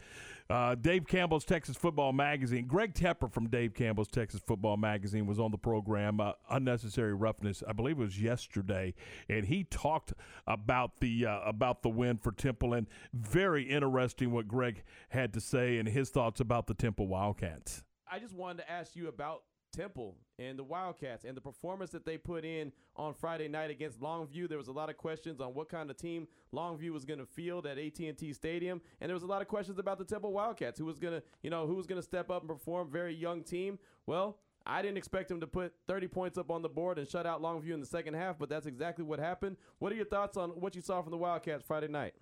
uh, 0.48 0.76
Dave 0.76 1.06
Campbell's 1.06 1.44
Texas 1.44 1.76
Football 1.76 2.12
Magazine, 2.12 2.66
Greg 2.66 2.94
Tepper 2.94 3.30
from 3.30 3.48
Dave 3.48 3.74
Campbell's 3.74 4.08
Texas 4.08 4.40
Football 4.46 4.76
Magazine 4.76 5.26
was 5.26 5.40
on 5.40 5.50
the 5.50 5.58
program. 5.58 6.20
Uh, 6.20 6.32
Unnecessary 6.50 7.14
roughness, 7.14 7.62
I 7.66 7.72
believe 7.72 7.98
it 7.98 8.02
was 8.02 8.20
yesterday, 8.20 8.94
and 9.28 9.46
he 9.46 9.64
talked 9.64 10.12
about 10.46 11.00
the 11.00 11.24
about 11.44 11.82
the 11.82 11.88
win 11.88 12.18
for 12.18 12.30
Temple 12.30 12.74
and 12.74 12.86
very 13.12 13.68
interesting 13.76 14.32
what 14.32 14.48
Greg 14.48 14.82
had 15.08 15.32
to 15.34 15.40
say 15.40 15.78
and 15.78 15.88
his 15.88 16.10
thoughts 16.10 16.40
about 16.40 16.66
the 16.66 16.74
Temple 16.74 17.06
Wildcats. 17.06 17.82
I 18.10 18.18
just 18.18 18.34
wanted 18.34 18.62
to 18.62 18.70
ask 18.70 18.96
you 18.96 19.08
about 19.08 19.42
Temple 19.76 20.16
and 20.38 20.58
the 20.58 20.64
Wildcats 20.64 21.24
and 21.24 21.36
the 21.36 21.40
performance 21.40 21.90
that 21.90 22.04
they 22.04 22.16
put 22.16 22.44
in 22.44 22.72
on 22.96 23.14
Friday 23.14 23.48
night 23.48 23.70
against 23.70 24.00
Longview. 24.00 24.48
There 24.48 24.58
was 24.58 24.68
a 24.68 24.72
lot 24.72 24.88
of 24.88 24.96
questions 24.96 25.40
on 25.40 25.54
what 25.54 25.68
kind 25.68 25.90
of 25.90 25.96
team 25.96 26.26
Longview 26.54 26.90
was 26.90 27.04
going 27.04 27.18
to 27.18 27.26
field 27.26 27.66
at 27.66 27.78
AT&T 27.78 28.32
Stadium, 28.32 28.80
and 29.00 29.08
there 29.08 29.14
was 29.14 29.22
a 29.22 29.26
lot 29.26 29.42
of 29.42 29.48
questions 29.48 29.78
about 29.78 29.98
the 29.98 30.04
Temple 30.04 30.32
Wildcats, 30.32 30.78
who 30.78 30.84
was 30.84 30.98
going 30.98 31.14
to, 31.14 31.22
you 31.42 31.50
know, 31.50 31.66
who 31.66 31.74
was 31.74 31.86
going 31.86 32.00
to 32.00 32.06
step 32.06 32.30
up 32.30 32.42
and 32.42 32.48
perform. 32.48 32.90
Very 32.90 33.14
young 33.14 33.42
team. 33.42 33.78
Well, 34.06 34.38
I 34.66 34.82
didn't 34.82 34.98
expect 34.98 35.30
him 35.30 35.40
to 35.40 35.46
put 35.46 35.72
30 35.86 36.08
points 36.08 36.38
up 36.38 36.50
on 36.50 36.62
the 36.62 36.68
board 36.68 36.98
and 36.98 37.06
shut 37.06 37.26
out 37.26 37.40
Longview 37.40 37.72
in 37.72 37.80
the 37.80 37.86
second 37.86 38.14
half, 38.14 38.38
but 38.38 38.48
that's 38.48 38.66
exactly 38.66 39.04
what 39.04 39.20
happened. 39.20 39.56
What 39.78 39.92
are 39.92 39.94
your 39.94 40.06
thoughts 40.06 40.36
on 40.36 40.50
what 40.50 40.74
you 40.74 40.82
saw 40.82 41.02
from 41.02 41.12
the 41.12 41.18
Wildcats 41.18 41.62
Friday 41.64 41.88
night? 41.88 42.14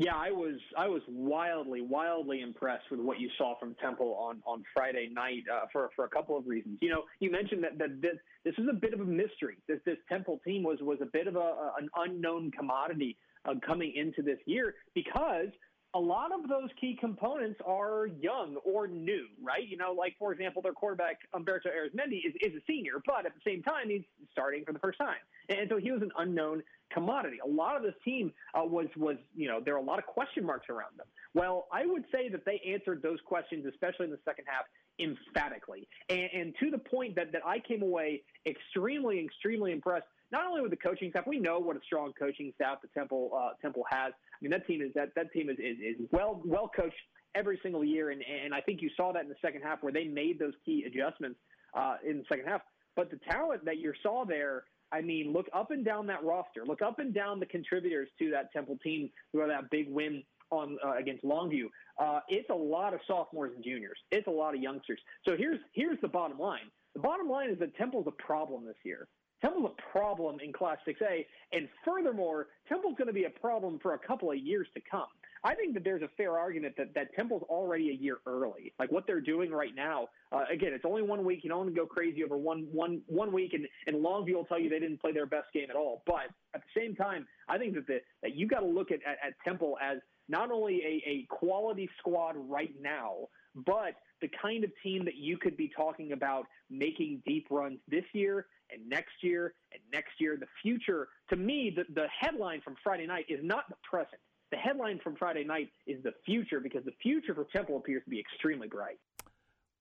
Yeah, 0.00 0.14
I 0.14 0.30
was 0.30 0.54
I 0.78 0.86
was 0.86 1.02
wildly 1.08 1.80
wildly 1.80 2.40
impressed 2.40 2.84
with 2.88 3.00
what 3.00 3.18
you 3.18 3.28
saw 3.36 3.58
from 3.58 3.74
Temple 3.82 4.14
on 4.14 4.40
on 4.46 4.62
Friday 4.72 5.10
night 5.12 5.42
uh, 5.52 5.66
for 5.72 5.90
for 5.96 6.04
a 6.04 6.08
couple 6.08 6.36
of 6.38 6.46
reasons. 6.46 6.78
You 6.80 6.90
know, 6.90 7.02
you 7.18 7.32
mentioned 7.32 7.64
that 7.64 7.78
that 7.78 8.00
this, 8.00 8.14
this 8.44 8.54
is 8.58 8.66
a 8.70 8.74
bit 8.74 8.94
of 8.94 9.00
a 9.00 9.04
mystery. 9.04 9.56
This 9.66 9.80
this 9.84 9.96
Temple 10.08 10.40
team 10.44 10.62
was 10.62 10.78
was 10.82 10.98
a 11.02 11.06
bit 11.06 11.26
of 11.26 11.34
a, 11.34 11.72
an 11.80 11.88
unknown 11.96 12.52
commodity 12.52 13.16
uh, 13.44 13.54
coming 13.66 13.92
into 13.96 14.22
this 14.22 14.38
year 14.46 14.76
because 14.94 15.48
a 15.94 15.98
lot 15.98 16.32
of 16.32 16.48
those 16.48 16.68
key 16.80 16.96
components 17.00 17.60
are 17.66 18.06
young 18.06 18.56
or 18.64 18.86
new, 18.86 19.26
right? 19.42 19.66
You 19.66 19.76
know, 19.76 19.92
like 19.92 20.14
for 20.18 20.32
example, 20.32 20.60
their 20.60 20.72
quarterback 20.72 21.20
Humberto 21.34 21.66
Arizmendi 21.66 22.20
is, 22.26 22.34
is 22.40 22.54
a 22.54 22.62
senior, 22.66 23.02
but 23.06 23.24
at 23.24 23.32
the 23.34 23.40
same 23.44 23.62
time, 23.62 23.88
he's 23.88 24.02
starting 24.30 24.64
for 24.64 24.72
the 24.72 24.78
first 24.78 24.98
time, 24.98 25.16
and 25.48 25.68
so 25.70 25.78
he 25.78 25.90
was 25.90 26.02
an 26.02 26.10
unknown 26.18 26.62
commodity. 26.92 27.38
A 27.44 27.48
lot 27.48 27.76
of 27.76 27.82
this 27.82 27.94
team 28.04 28.32
uh, 28.54 28.64
was 28.64 28.86
was 28.96 29.16
you 29.34 29.48
know 29.48 29.60
there 29.64 29.74
are 29.74 29.78
a 29.78 29.82
lot 29.82 29.98
of 29.98 30.06
question 30.06 30.44
marks 30.44 30.68
around 30.68 30.96
them. 30.98 31.06
Well, 31.32 31.68
I 31.72 31.86
would 31.86 32.04
say 32.12 32.28
that 32.28 32.44
they 32.44 32.60
answered 32.66 33.02
those 33.02 33.18
questions, 33.24 33.64
especially 33.66 34.06
in 34.06 34.10
the 34.10 34.20
second 34.26 34.44
half, 34.46 34.66
emphatically, 35.00 35.88
and, 36.10 36.28
and 36.34 36.54
to 36.60 36.70
the 36.70 36.78
point 36.78 37.14
that 37.16 37.32
that 37.32 37.42
I 37.46 37.60
came 37.60 37.82
away 37.82 38.22
extremely 38.46 39.24
extremely 39.24 39.72
impressed. 39.72 40.06
Not 40.30 40.46
only 40.46 40.60
with 40.60 40.70
the 40.70 40.76
coaching 40.76 41.10
staff, 41.10 41.26
we 41.26 41.38
know 41.38 41.58
what 41.58 41.76
a 41.76 41.80
strong 41.84 42.12
coaching 42.18 42.52
staff 42.54 42.78
the 42.82 42.88
Temple 42.88 43.30
uh, 43.36 43.50
Temple 43.62 43.84
has. 43.90 44.12
I 44.12 44.38
mean 44.42 44.50
that 44.50 44.66
team 44.66 44.82
is 44.82 44.92
that 44.94 45.14
that 45.16 45.32
team 45.32 45.50
is 45.50 45.56
is, 45.58 45.78
is 45.78 46.06
well 46.12 46.42
well 46.44 46.70
coached 46.74 46.96
every 47.34 47.58
single 47.62 47.84
year, 47.84 48.10
and 48.10 48.22
and 48.22 48.54
I 48.54 48.60
think 48.60 48.82
you 48.82 48.90
saw 48.96 49.12
that 49.12 49.22
in 49.22 49.28
the 49.28 49.36
second 49.42 49.62
half 49.62 49.82
where 49.82 49.92
they 49.92 50.04
made 50.04 50.38
those 50.38 50.54
key 50.64 50.84
adjustments 50.86 51.38
uh, 51.74 51.96
in 52.06 52.18
the 52.18 52.24
second 52.28 52.46
half. 52.46 52.62
But 52.96 53.10
the 53.10 53.20
talent 53.30 53.64
that 53.64 53.78
you 53.78 53.92
saw 54.02 54.24
there 54.24 54.64
I 54.92 55.00
mean, 55.00 55.32
look 55.32 55.46
up 55.52 55.70
and 55.70 55.84
down 55.84 56.06
that 56.06 56.24
roster. 56.24 56.64
Look 56.64 56.82
up 56.82 56.98
and 56.98 57.12
down 57.12 57.40
the 57.40 57.46
contributors 57.46 58.08
to 58.18 58.30
that 58.30 58.52
Temple 58.52 58.78
team 58.82 59.10
who 59.32 59.40
are 59.40 59.48
that 59.48 59.70
big 59.70 59.86
win 59.90 60.22
on 60.50 60.78
uh, 60.84 60.94
against 60.98 61.24
Longview. 61.24 61.64
Uh, 61.98 62.20
it's 62.28 62.48
a 62.50 62.54
lot 62.54 62.94
of 62.94 63.00
sophomores 63.06 63.52
and 63.54 63.62
juniors. 63.62 63.98
It's 64.10 64.26
a 64.26 64.30
lot 64.30 64.54
of 64.54 64.62
youngsters. 64.62 65.00
So 65.26 65.36
here's 65.36 65.58
here's 65.72 66.00
the 66.00 66.08
bottom 66.08 66.38
line. 66.38 66.70
The 66.94 67.00
bottom 67.00 67.28
line 67.28 67.50
is 67.50 67.58
that 67.58 67.76
Temple's 67.76 68.06
a 68.06 68.22
problem 68.22 68.64
this 68.64 68.76
year. 68.84 69.06
Temple's 69.40 69.70
a 69.70 69.92
problem 69.92 70.38
in 70.42 70.52
Class 70.52 70.78
6A, 70.86 71.24
and 71.52 71.68
furthermore, 71.84 72.48
Temple's 72.68 72.94
going 72.96 73.06
to 73.06 73.14
be 73.14 73.24
a 73.24 73.30
problem 73.30 73.78
for 73.80 73.94
a 73.94 73.98
couple 73.98 74.30
of 74.30 74.38
years 74.38 74.66
to 74.74 74.80
come. 74.90 75.06
I 75.44 75.54
think 75.54 75.74
that 75.74 75.84
there's 75.84 76.02
a 76.02 76.08
fair 76.16 76.36
argument 76.36 76.74
that, 76.76 76.94
that 76.94 77.14
Temple's 77.14 77.44
already 77.48 77.90
a 77.90 77.92
year 77.92 78.18
early. 78.26 78.72
Like 78.78 78.90
what 78.90 79.06
they're 79.06 79.20
doing 79.20 79.50
right 79.52 79.74
now. 79.74 80.08
Uh, 80.32 80.44
again, 80.50 80.72
it's 80.72 80.84
only 80.84 81.02
one 81.02 81.24
week. 81.24 81.40
You 81.44 81.50
don't 81.50 81.58
want 81.58 81.70
to 81.70 81.76
go 81.80 81.86
crazy 81.86 82.24
over 82.24 82.36
one 82.36 82.66
one 82.72 83.02
one 83.06 83.32
week, 83.32 83.54
and, 83.54 83.66
and 83.86 84.04
Longview 84.04 84.34
will 84.34 84.44
tell 84.44 84.58
you 84.58 84.68
they 84.68 84.80
didn't 84.80 85.00
play 85.00 85.12
their 85.12 85.26
best 85.26 85.46
game 85.54 85.68
at 85.70 85.76
all. 85.76 86.02
But 86.06 86.30
at 86.54 86.62
the 86.62 86.80
same 86.80 86.96
time, 86.96 87.26
I 87.48 87.56
think 87.56 87.74
that 87.74 87.86
the, 87.86 88.00
that 88.22 88.34
you 88.34 88.48
got 88.48 88.60
to 88.60 88.66
look 88.66 88.90
at, 88.90 88.98
at, 89.06 89.18
at 89.24 89.34
Temple 89.44 89.78
as 89.80 89.98
not 90.28 90.50
only 90.50 90.82
a, 90.82 91.08
a 91.08 91.26
quality 91.28 91.88
squad 91.98 92.34
right 92.36 92.74
now, 92.80 93.28
but 93.54 93.94
the 94.20 94.28
kind 94.42 94.64
of 94.64 94.70
team 94.82 95.04
that 95.04 95.16
you 95.16 95.38
could 95.38 95.56
be 95.56 95.70
talking 95.74 96.12
about 96.12 96.46
making 96.70 97.22
deep 97.26 97.46
runs 97.50 97.78
this 97.88 98.04
year 98.12 98.46
and 98.72 98.88
next 98.88 99.22
year 99.22 99.54
and 99.72 99.80
next 99.92 100.12
year. 100.18 100.36
The 100.38 100.46
future, 100.62 101.08
to 101.30 101.36
me, 101.36 101.72
the, 101.74 101.84
the 101.94 102.06
headline 102.18 102.60
from 102.60 102.76
Friday 102.82 103.06
night 103.06 103.26
is 103.28 103.40
not 103.42 103.68
the 103.68 103.76
present. 103.88 104.20
The 104.50 104.56
headline 104.56 104.98
from 105.02 105.16
Friday 105.16 105.44
night 105.44 105.70
is 105.86 106.02
the 106.02 106.12
future 106.24 106.60
because 106.60 106.84
the 106.84 106.94
future 107.02 107.34
for 107.34 107.46
Temple 107.52 107.76
appears 107.76 108.02
to 108.04 108.10
be 108.10 108.18
extremely 108.18 108.68
bright. 108.68 108.98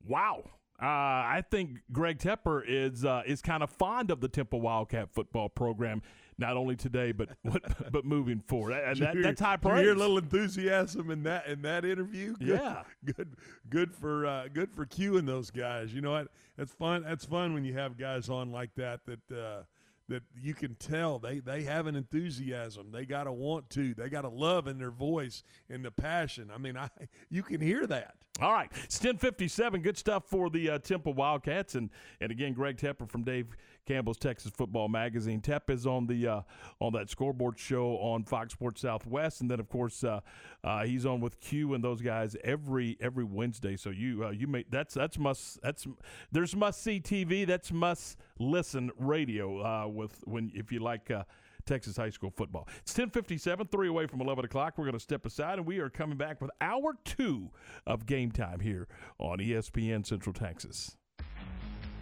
Wow. 0.06 0.44
Uh, 0.80 0.86
I 0.86 1.44
think 1.50 1.80
Greg 1.92 2.20
Tepper 2.20 2.62
is 2.68 3.04
uh, 3.04 3.24
is 3.26 3.42
kind 3.42 3.64
of 3.64 3.72
fond 3.72 4.12
of 4.12 4.22
the 4.22 4.28
Temple 4.28 4.62
Wildcat 4.62 5.10
football 5.12 5.50
program, 5.50 6.04
not 6.38 6.58
only 6.58 6.76
today 6.76 7.12
but 7.12 7.30
but 7.92 8.06
moving 8.06 8.40
forward. 8.40 8.74
And 8.74 9.00
that, 9.00 9.16
that's 9.22 9.42
high 9.42 9.58
praise. 9.58 9.80
You 9.80 9.84
hear 9.84 9.96
a 9.96 10.00
little 10.00 10.18
enthusiasm 10.18 11.12
in 11.12 11.24
that 11.24 11.48
in 11.48 11.62
that 11.64 11.86
interview. 11.86 12.36
Good, 12.40 12.48
yeah, 12.48 12.84
good, 13.06 13.36
good 13.70 13.94
for 13.94 14.26
uh, 14.26 14.48
good 14.54 14.72
for 14.72 14.86
Q 14.86 15.18
and 15.18 15.28
those 15.28 15.52
guys. 15.52 15.94
You 15.94 16.02
know 16.02 16.12
what? 16.12 16.28
That's 16.58 16.72
fun. 16.72 17.04
That's 17.04 17.26
fun 17.26 17.54
when 17.54 17.66
you 17.66 17.74
have 17.74 17.98
guys 17.98 18.30
on 18.30 18.52
like 18.52 18.74
that 18.76 19.02
that 19.06 19.38
uh, 19.38 19.64
that 20.10 20.24
you 20.40 20.54
can 20.54 20.76
tell 20.76 21.20
they, 21.20 21.40
they 21.40 21.64
have 21.64 21.88
an 21.88 21.96
enthusiasm. 21.96 22.92
They 22.92 23.06
got 23.06 23.26
to 23.26 23.32
want 23.32 23.70
to. 23.72 23.94
They 23.94 24.10
got 24.10 24.26
a 24.26 24.30
love 24.30 24.68
in 24.68 24.78
their 24.78 24.92
voice 24.92 25.44
and 25.70 25.84
the 25.84 25.92
passion. 25.92 26.50
I 26.54 26.58
mean, 26.58 26.78
I 26.78 26.90
you 27.30 27.44
can 27.44 27.62
hear 27.62 27.86
that. 27.88 28.16
All 28.42 28.54
right, 28.54 28.72
it's 28.84 29.00
ten 29.00 29.18
fifty 29.18 29.48
seven. 29.48 29.82
Good 29.82 29.98
stuff 29.98 30.24
for 30.28 30.50
the 30.50 30.72
uh, 30.72 30.80
Temple 30.80 31.14
Wildcats, 31.14 31.76
and 31.76 31.90
and 32.22 32.32
again, 32.32 32.54
Greg 32.54 32.78
Tepper 32.78 33.10
from 33.10 33.24
Dave 33.24 33.48
Campbell's 33.88 34.18
Texas 34.18 34.52
Football 34.52 34.90
Magazine. 34.90 35.40
Tep 35.40 35.70
is 35.70 35.88
on 35.88 36.08
the 36.08 36.28
uh, 36.28 36.42
on 36.80 36.94
that 36.94 37.10
scoreboard 37.10 37.58
show 37.58 37.98
on 37.98 38.24
Fox 38.24 38.54
Sports 38.54 38.82
Southwest, 38.82 39.42
and 39.42 39.50
then 39.50 39.60
of 39.60 39.70
course 39.70 40.04
uh, 40.04 40.20
uh, 40.64 40.84
he's 40.84 41.06
on 41.06 41.22
with 41.22 41.40
Q 41.40 41.74
and 41.74 41.84
those 41.84 42.02
guys 42.02 42.36
every 42.44 42.98
every 43.00 43.24
Wednesday. 43.24 43.78
So 43.78 43.90
you 43.90 44.26
uh, 44.26 44.32
you 44.32 44.48
make 44.48 44.70
that's 44.70 44.94
that's 44.94 45.18
must 45.18 45.62
that's 45.62 45.88
there's 46.32 46.56
must 46.56 46.84
see 46.84 47.00
TV. 47.00 47.48
That's 47.48 47.72
must 47.72 48.18
listen 48.40 48.92
radio 48.98 49.62
uh, 49.62 49.88
with 49.88 50.22
when 50.26 50.52
if 50.54 50.72
you 50.72 50.80
like. 50.80 51.10
Uh, 51.10 51.24
Texas 51.66 51.98
high 51.98 52.10
school 52.10 52.32
football. 52.32 52.66
It's 52.80 52.94
1057, 52.94 53.68
three 53.68 53.90
away 53.90 54.08
from 54.08 54.22
11 54.22 54.46
o'clock. 54.46 54.78
We're 54.78 54.86
going 54.86 54.94
to 54.94 55.02
step 55.02 55.26
aside, 55.26 55.60
and 55.60 55.68
we 55.68 55.80
are 55.80 55.90
coming 55.90 56.18
back 56.18 56.40
with 56.40 56.50
hour 56.62 56.94
two 57.04 57.52
of 57.86 58.06
game 58.06 58.32
time 58.32 58.62
here 58.62 58.88
on 59.20 59.40
ESPN 59.40 60.06
Central 60.06 60.32
Texas. 60.34 60.97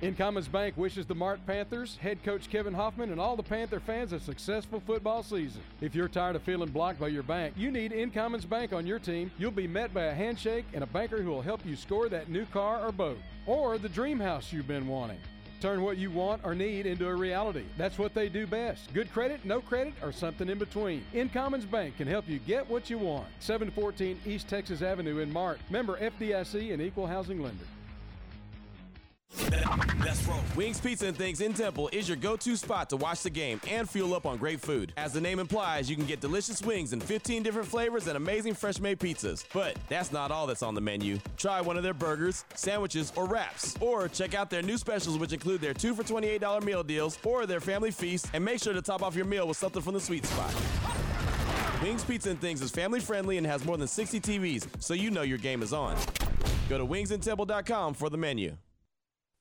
Incommons 0.02 0.52
Bank 0.52 0.76
wishes 0.76 1.06
the 1.06 1.16
Mart 1.16 1.40
Panthers, 1.48 1.96
head 1.96 2.22
coach 2.22 2.50
Kevin 2.50 2.74
Hoffman, 2.74 3.12
and 3.12 3.20
all 3.20 3.38
the 3.38 3.44
Panther 3.44 3.80
fans 3.80 4.12
a 4.12 4.20
successful 4.20 4.82
football 4.86 5.24
season. 5.24 5.62
If 5.80 5.96
you're 5.96 6.10
tired 6.10 6.36
of 6.36 6.44
feeling 6.44 6.70
blocked 6.70 7.00
by 7.00 7.08
your 7.08 7.24
bank, 7.24 7.54
you 7.56 7.72
need 7.72 7.94
Incommons 7.94 8.48
Bank 8.48 8.74
on 8.74 8.86
your 8.86 9.00
team. 9.00 9.32
You'll 9.38 9.52
be 9.52 9.68
met 9.68 9.94
by 9.94 10.04
a 10.04 10.14
handshake 10.14 10.66
and 10.74 10.84
a 10.84 10.88
banker 10.88 11.22
who 11.22 11.30
will 11.30 11.42
help 11.42 11.66
you 11.66 11.78
score 11.78 12.10
that 12.10 12.28
new 12.28 12.46
car 12.48 12.86
or 12.86 12.92
boat, 12.92 13.18
or 13.46 13.78
the 13.78 13.88
dream 13.88 14.20
house 14.20 14.52
you've 14.52 14.68
been 14.68 14.88
wanting. 14.88 15.20
Turn 15.62 15.82
what 15.82 15.98
you 15.98 16.12
want 16.12 16.42
or 16.44 16.54
need 16.54 16.86
into 16.86 17.08
a 17.08 17.16
reality. 17.16 17.64
That's 17.78 17.98
what 17.98 18.14
they 18.14 18.28
do 18.28 18.46
best. 18.46 18.94
Good 18.94 19.12
credit, 19.14 19.46
no 19.46 19.62
credit, 19.62 19.94
or 20.04 20.12
something 20.12 20.50
in 20.50 20.60
between. 20.60 21.06
Incommons 21.14 21.70
Bank 21.72 21.96
can 21.96 22.08
help 22.08 22.28
you 22.28 22.40
get 22.40 22.70
what 22.70 22.90
you 22.90 22.98
want. 22.98 23.28
714 23.40 24.20
East 24.26 24.50
Texas 24.50 24.82
Avenue 24.82 25.20
in 25.20 25.32
Mart. 25.32 25.60
Member 25.70 25.98
FDIC 25.98 26.74
and 26.74 26.82
Equal 26.82 27.08
Housing 27.08 27.42
Lender. 27.42 27.64
Wings 30.56 30.80
Pizza 30.80 31.08
and 31.08 31.18
Things 31.18 31.42
in 31.42 31.54
Temple 31.54 31.90
is 31.92 32.08
your 32.08 32.16
go-to 32.16 32.56
spot 32.56 32.90
to 32.90 32.98
watch 32.98 33.24
the 33.24 33.30
game 33.30 33.60
and 33.68 33.90
fuel 33.90 34.14
up 34.14 34.26
on 34.26 34.38
great 34.38 34.62
food. 34.62 34.94
As 34.96 35.12
the 35.12 35.20
name 35.20 35.40
implies, 35.40 35.90
you 35.90 35.98
can 35.98 36.06
get 36.06 36.22
delicious 36.22 36.62
wings 36.62 36.94
in 36.94 37.02
15 37.02 37.44
different 37.44 37.68
flavors 37.68 38.08
and 38.08 38.16
amazing 38.16 38.54
fresh-made 38.54 39.00
pizzas. 39.00 39.44
But 39.54 39.76
that's 39.90 40.14
not 40.14 40.32
all 40.32 40.48
that's 40.48 40.64
on 40.64 40.74
the 40.74 40.82
menu. 40.82 41.20
Try 41.36 41.60
one 41.60 41.76
of 41.76 41.84
their 41.84 41.94
burgers, 41.94 42.46
sandwiches, 42.56 43.12
or 43.18 43.26
wraps. 43.28 43.76
Or 43.82 44.08
check 44.08 44.34
out 44.34 44.50
their 44.50 44.62
new 44.62 44.78
specials 44.78 45.18
which 45.18 45.34
include 45.34 45.60
their 45.60 45.74
2 45.74 45.94
for 45.94 46.04
$28 46.04 46.64
meal 46.64 46.84
deals 46.84 47.20
or 47.26 47.46
their 47.46 47.60
family 47.60 47.92
feast 47.92 48.28
and 48.34 48.44
make 48.44 48.62
sure 48.62 48.74
to 48.74 48.82
top 48.82 49.04
off 49.04 49.16
your 49.16 49.26
meal 49.26 49.48
with 49.48 49.58
something 49.58 49.82
from 49.82 49.94
the 49.94 50.00
sweet 50.00 50.26
spot. 50.26 50.54
Wings 51.84 52.04
Pizza 52.06 52.30
and 52.30 52.40
Things 52.40 52.62
is 52.62 52.72
family 52.72 53.02
friendly 53.02 53.38
and 53.38 53.46
has 53.46 53.66
more 53.66 53.78
than 53.78 53.88
60 53.88 54.20
TVs, 54.22 54.68
so 54.80 54.94
you 54.94 55.12
know 55.12 55.22
your 55.24 55.38
game 55.38 55.62
is 55.62 55.74
on. 55.74 55.98
Go 56.70 56.78
to 56.78 56.86
wingsandtemple.com 56.86 57.94
for 57.94 58.10
the 58.10 58.18
menu. 58.18 58.56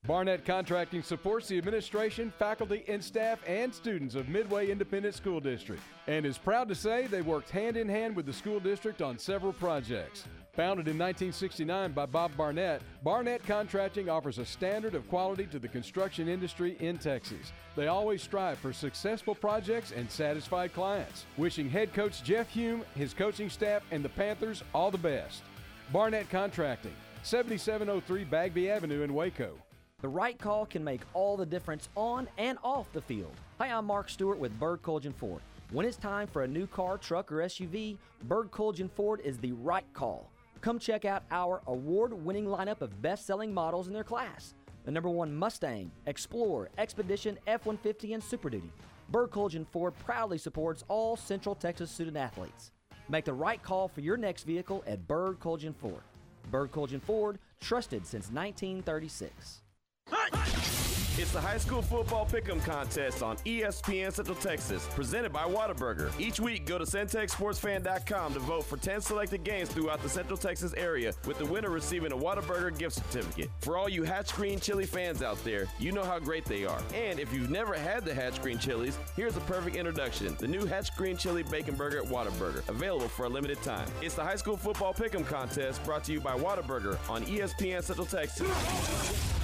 Barnett 0.07 0.45
Contracting 0.45 1.03
supports 1.03 1.49
the 1.49 1.57
administration, 1.57 2.31
faculty, 2.39 2.85
and 2.89 3.03
staff 3.03 3.39
and 3.47 3.75
students 3.75 4.15
of 4.15 4.29
Midway 4.29 4.71
Independent 4.71 5.15
School 5.15 5.41
District 5.41 5.81
and 6.07 6.27
is 6.27 6.37
proud 6.37 6.69
to 6.69 6.75
say 6.75 7.07
they 7.07 7.23
worked 7.23 7.49
hand 7.49 7.79
in 7.79 7.89
hand 7.89 8.15
with 8.15 8.27
the 8.27 8.33
school 8.33 8.61
district 8.61 9.01
on 9.01 9.19
several 9.19 9.55
projects. 9.55 10.25
Founded 10.53 10.89
in 10.89 10.99
1969 10.99 11.93
by 11.93 12.05
Bob 12.05 12.37
Barnett, 12.37 12.83
Barnett 13.03 13.47
Contracting 13.47 14.11
offers 14.11 14.39
a 14.39 14.45
standard 14.45 14.95
of 14.95 15.09
quality 15.09 15.47
to 15.47 15.59
the 15.59 15.67
construction 15.67 16.29
industry 16.29 16.77
in 16.81 16.99
Texas. 16.99 17.53
They 17.75 17.87
always 17.87 18.23
strive 18.23 18.59
for 18.59 18.75
successful 18.75 19.35
projects 19.35 19.91
and 19.91 20.09
satisfied 20.11 20.75
clients. 20.75 21.25
Wishing 21.39 21.71
head 21.71 21.95
coach 21.95 22.23
Jeff 22.23 22.53
Hulme, 22.53 22.83
his 22.95 23.15
coaching 23.15 23.49
staff, 23.49 23.83
and 23.91 24.05
the 24.05 24.11
Panthers 24.11 24.63
all 24.75 24.91
the 24.91 24.99
best. 24.99 25.41
Barnett 25.95 26.29
Contracting, 26.29 26.95
7703 27.23 28.25
Bagby 28.25 28.71
Avenue 28.71 29.03
in 29.03 29.15
Waco. 29.15 29.55
The 30.05 30.09
right 30.09 30.38
call 30.38 30.66
can 30.66 30.84
make 30.84 31.01
all 31.14 31.34
the 31.34 31.47
difference 31.47 31.88
on 31.97 32.28
and 32.36 32.59
off 32.62 32.92
the 32.92 33.01
field. 33.01 33.32
Hi, 33.57 33.68
I'm 33.68 33.86
Mark 33.86 34.11
Stewart 34.11 34.38
with 34.38 34.53
Bird 34.61 34.82
Kultgen 34.82 35.14
Ford. 35.14 35.40
When 35.70 35.86
it's 35.86 35.97
time 35.97 36.26
for 36.26 36.42
a 36.42 36.47
new 36.47 36.66
car, 36.66 36.99
truck, 36.99 37.32
or 37.32 37.36
SUV, 37.36 37.97
Bird 38.24 38.51
Kultgen 38.51 38.90
Ford 38.90 39.22
is 39.24 39.38
the 39.38 39.53
right 39.53 39.90
call. 39.95 40.30
Come 40.61 40.78
check 40.78 41.07
out 41.07 41.22
our 41.30 41.62
award 41.68 42.12
winning 42.12 42.45
lineup 42.45 42.82
of 42.82 43.01
best 43.01 43.24
selling 43.24 43.55
models 43.55 43.86
in 43.86 43.95
their 43.95 44.05
class 44.05 44.53
the 44.84 44.90
number 44.90 45.09
one 45.09 45.34
Mustang, 45.34 45.90
Explorer, 46.05 46.68
Expedition, 46.76 47.38
F 47.47 47.64
150, 47.64 48.12
and 48.12 48.22
Super 48.22 48.51
Duty. 48.51 48.70
Bird 49.09 49.30
Kultgen 49.30 49.66
Ford 49.66 49.95
proudly 50.05 50.36
supports 50.36 50.84
all 50.88 51.16
Central 51.16 51.55
Texas 51.55 51.90
student 51.90 52.18
athletes. 52.18 52.72
Make 53.09 53.24
the 53.24 53.32
right 53.32 53.62
call 53.62 53.88
for 53.88 54.03
your 54.03 54.18
next 54.18 54.42
vehicle 54.42 54.84
at 54.86 55.09
Bird 55.09 55.40
Kultgen 55.40 55.74
Ford. 55.74 56.03
Bird 56.51 56.72
Kultgen 56.72 57.01
Ford, 57.01 57.38
trusted 57.59 58.07
since 58.07 58.30
1936. 58.30 59.62
It's 61.17 61.31
the 61.31 61.41
high 61.41 61.59
school 61.59 61.81
football 61.81 62.27
pick'em 62.27 62.63
contest 62.65 63.23
on 63.23 63.37
ESPN 63.47 64.13
Central 64.13 64.37
Texas, 64.37 64.89
presented 64.97 65.33
by 65.33 65.45
Whataburger. 65.45 66.11
Each 66.19 66.41
week, 66.41 66.67
go 66.67 66.77
to 66.77 66.85
centexsportsfan.com 66.85 68.35
to 68.35 68.41
vote 68.41 68.65
for 68.65 68.77
10 68.77 69.01
selected 69.01 69.45
games 69.45 69.69
throughout 69.69 70.03
the 70.03 70.09
Central 70.09 70.37
Texas 70.37 70.75
area, 70.77 71.13
with 71.25 71.39
the 71.39 71.47
winner 71.47 71.71
receiving 71.71 72.11
a 72.11 72.17
Whataburger 72.17 72.77
gift 72.77 72.97
certificate. 72.97 73.49
For 73.61 73.79
all 73.79 73.89
you 73.89 74.03
Hatch 74.03 74.35
Green 74.35 74.59
Chili 74.59 74.87
fans 74.87 75.23
out 75.23 75.43
there, 75.45 75.67
you 75.79 75.93
know 75.93 76.03
how 76.03 76.19
great 76.19 76.47
they 76.47 76.65
are. 76.65 76.83
And 76.93 77.21
if 77.21 77.33
you've 77.33 77.49
never 77.49 77.75
had 77.75 78.05
the 78.05 78.13
Hatch 78.13 78.43
Green 78.43 78.59
Chilies, 78.59 78.99
here's 79.15 79.37
a 79.37 79.41
perfect 79.43 79.77
introduction: 79.77 80.37
the 80.41 80.49
new 80.49 80.67
Hatch 80.67 80.97
Green 80.97 81.17
Chili 81.17 81.45
Bacon 81.45 81.77
Burger 81.77 82.03
at 82.03 82.07
Whataburger, 82.07 82.69
available 82.69 83.09
for 83.09 83.27
a 83.27 83.29
limited 83.29 83.63
time. 83.63 83.87
It's 84.03 84.17
the 84.17 84.25
high 84.25 84.37
school 84.37 84.57
football 84.57 84.93
pick'em 84.93 85.25
contest 85.25 85.85
brought 85.85 86.03
to 86.05 86.13
you 86.13 86.21
by 86.21 86.37
Whataburger 86.37 86.99
on 87.09 87.25
ESPN 87.27 87.85
Central 87.85 88.07
Texas. 88.07 89.43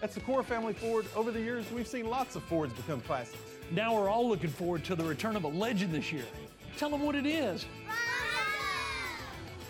At 0.00 0.14
Sykora 0.14 0.44
Family 0.44 0.74
Ford, 0.74 1.06
over 1.16 1.32
the 1.32 1.40
years, 1.40 1.64
we've 1.72 1.88
seen 1.88 2.08
lots 2.08 2.36
of 2.36 2.44
Fords 2.44 2.72
become 2.72 3.00
classics. 3.00 3.42
Now 3.72 3.96
we're 3.96 4.08
all 4.08 4.28
looking 4.28 4.50
forward 4.50 4.84
to 4.84 4.94
the 4.94 5.02
return 5.02 5.34
of 5.34 5.42
a 5.42 5.48
legend 5.48 5.92
this 5.92 6.12
year. 6.12 6.24
Tell 6.76 6.88
them 6.88 7.02
what 7.02 7.16
it 7.16 7.26
is. 7.26 7.66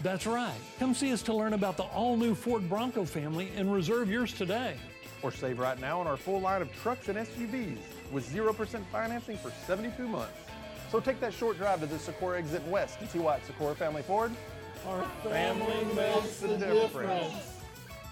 That's 0.02 0.26
right. 0.26 0.54
Come 0.78 0.94
see 0.94 1.12
us 1.14 1.22
to 1.22 1.34
learn 1.34 1.54
about 1.54 1.78
the 1.78 1.84
all 1.84 2.16
new 2.16 2.34
Ford 2.34 2.68
Bronco 2.68 3.06
family 3.06 3.50
and 3.56 3.72
reserve 3.72 4.10
yours 4.10 4.34
today. 4.34 4.76
Or 5.22 5.32
save 5.32 5.58
right 5.58 5.80
now 5.80 5.98
on 5.98 6.06
our 6.06 6.18
full 6.18 6.40
line 6.40 6.60
of 6.60 6.70
trucks 6.82 7.08
and 7.08 7.16
SUVs 7.18 7.78
with 8.12 8.30
0% 8.30 8.84
financing 8.92 9.38
for 9.38 9.50
72 9.66 10.06
months. 10.06 10.32
So 10.92 11.00
take 11.00 11.20
that 11.20 11.32
short 11.32 11.56
drive 11.56 11.80
to 11.80 11.86
the 11.86 11.96
Sykora 11.96 12.36
exit 12.38 12.62
west 12.68 13.00
and 13.00 13.08
see 13.08 13.18
why 13.18 13.36
at 13.36 13.46
Sykora 13.46 13.74
Family 13.76 14.02
Ford, 14.02 14.30
our 14.86 15.02
family 15.24 15.94
makes 15.94 16.40
the 16.40 16.56
difference. 16.58 17.62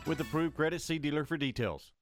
With 0.06 0.18
approved 0.20 0.56
credit, 0.56 0.80
see 0.80 0.98
dealer 0.98 1.24
for 1.24 1.36
details. 1.36 1.92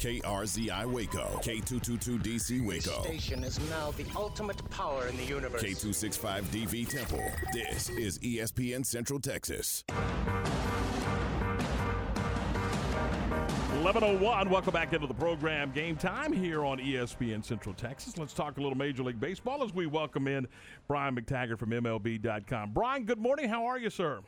KRZI 0.00 0.90
Waco, 0.90 1.38
K222DC 1.42 2.66
Waco, 2.66 3.02
Station 3.02 3.44
is 3.44 3.60
now 3.68 3.90
the 3.90 4.06
ultimate 4.16 4.56
power 4.70 5.06
in 5.08 5.16
the 5.18 5.24
universe. 5.24 5.62
K265DV 5.62 6.88
Temple. 6.88 7.22
This 7.52 7.90
is 7.90 8.18
ESPN 8.20 8.86
Central 8.86 9.20
Texas. 9.20 9.84
1101, 13.82 14.48
welcome 14.48 14.72
back 14.72 14.94
into 14.94 15.06
the 15.06 15.12
program. 15.12 15.70
Game 15.72 15.96
time 15.96 16.32
here 16.32 16.64
on 16.64 16.78
ESPN 16.78 17.44
Central 17.44 17.74
Texas. 17.74 18.16
Let's 18.16 18.32
talk 18.32 18.56
a 18.56 18.60
little 18.62 18.78
Major 18.78 19.02
League 19.02 19.20
Baseball 19.20 19.62
as 19.62 19.74
we 19.74 19.84
welcome 19.84 20.26
in 20.26 20.48
Brian 20.88 21.14
McTaggart 21.14 21.58
from 21.58 21.72
MLB.com. 21.72 22.72
Brian, 22.72 23.04
good 23.04 23.18
morning. 23.18 23.50
How 23.50 23.66
are 23.66 23.78
you, 23.78 23.90
sir? 23.90 24.20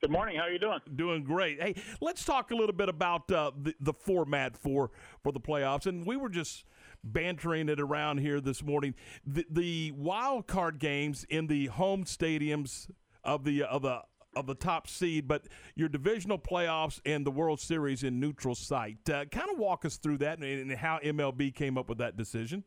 Good 0.00 0.12
morning. 0.12 0.36
How 0.36 0.42
are 0.42 0.52
you 0.52 0.60
doing? 0.60 0.78
Doing 0.94 1.24
great. 1.24 1.60
Hey, 1.60 1.74
let's 2.00 2.24
talk 2.24 2.52
a 2.52 2.54
little 2.54 2.74
bit 2.74 2.88
about 2.88 3.30
uh, 3.32 3.50
the, 3.60 3.74
the 3.80 3.92
format 3.92 4.56
for 4.56 4.92
for 5.24 5.32
the 5.32 5.40
playoffs. 5.40 5.86
And 5.86 6.06
we 6.06 6.16
were 6.16 6.28
just 6.28 6.64
bantering 7.02 7.68
it 7.68 7.80
around 7.80 8.18
here 8.18 8.40
this 8.40 8.62
morning. 8.62 8.94
The, 9.26 9.44
the 9.50 9.92
wild 9.96 10.46
card 10.46 10.78
games 10.78 11.26
in 11.28 11.48
the 11.48 11.66
home 11.66 12.04
stadiums 12.04 12.88
of 13.24 13.42
the 13.42 13.64
of 13.64 13.82
the 13.82 14.02
of 14.36 14.46
the 14.46 14.54
top 14.54 14.86
seed, 14.86 15.26
but 15.26 15.48
your 15.74 15.88
divisional 15.88 16.38
playoffs 16.38 17.00
and 17.04 17.26
the 17.26 17.32
World 17.32 17.58
Series 17.58 18.04
in 18.04 18.20
neutral 18.20 18.54
site. 18.54 19.10
Uh, 19.10 19.24
kind 19.24 19.50
of 19.50 19.58
walk 19.58 19.84
us 19.84 19.96
through 19.96 20.18
that 20.18 20.38
and, 20.38 20.70
and 20.70 20.72
how 20.78 21.00
MLB 21.04 21.52
came 21.52 21.76
up 21.76 21.88
with 21.88 21.98
that 21.98 22.16
decision. 22.16 22.62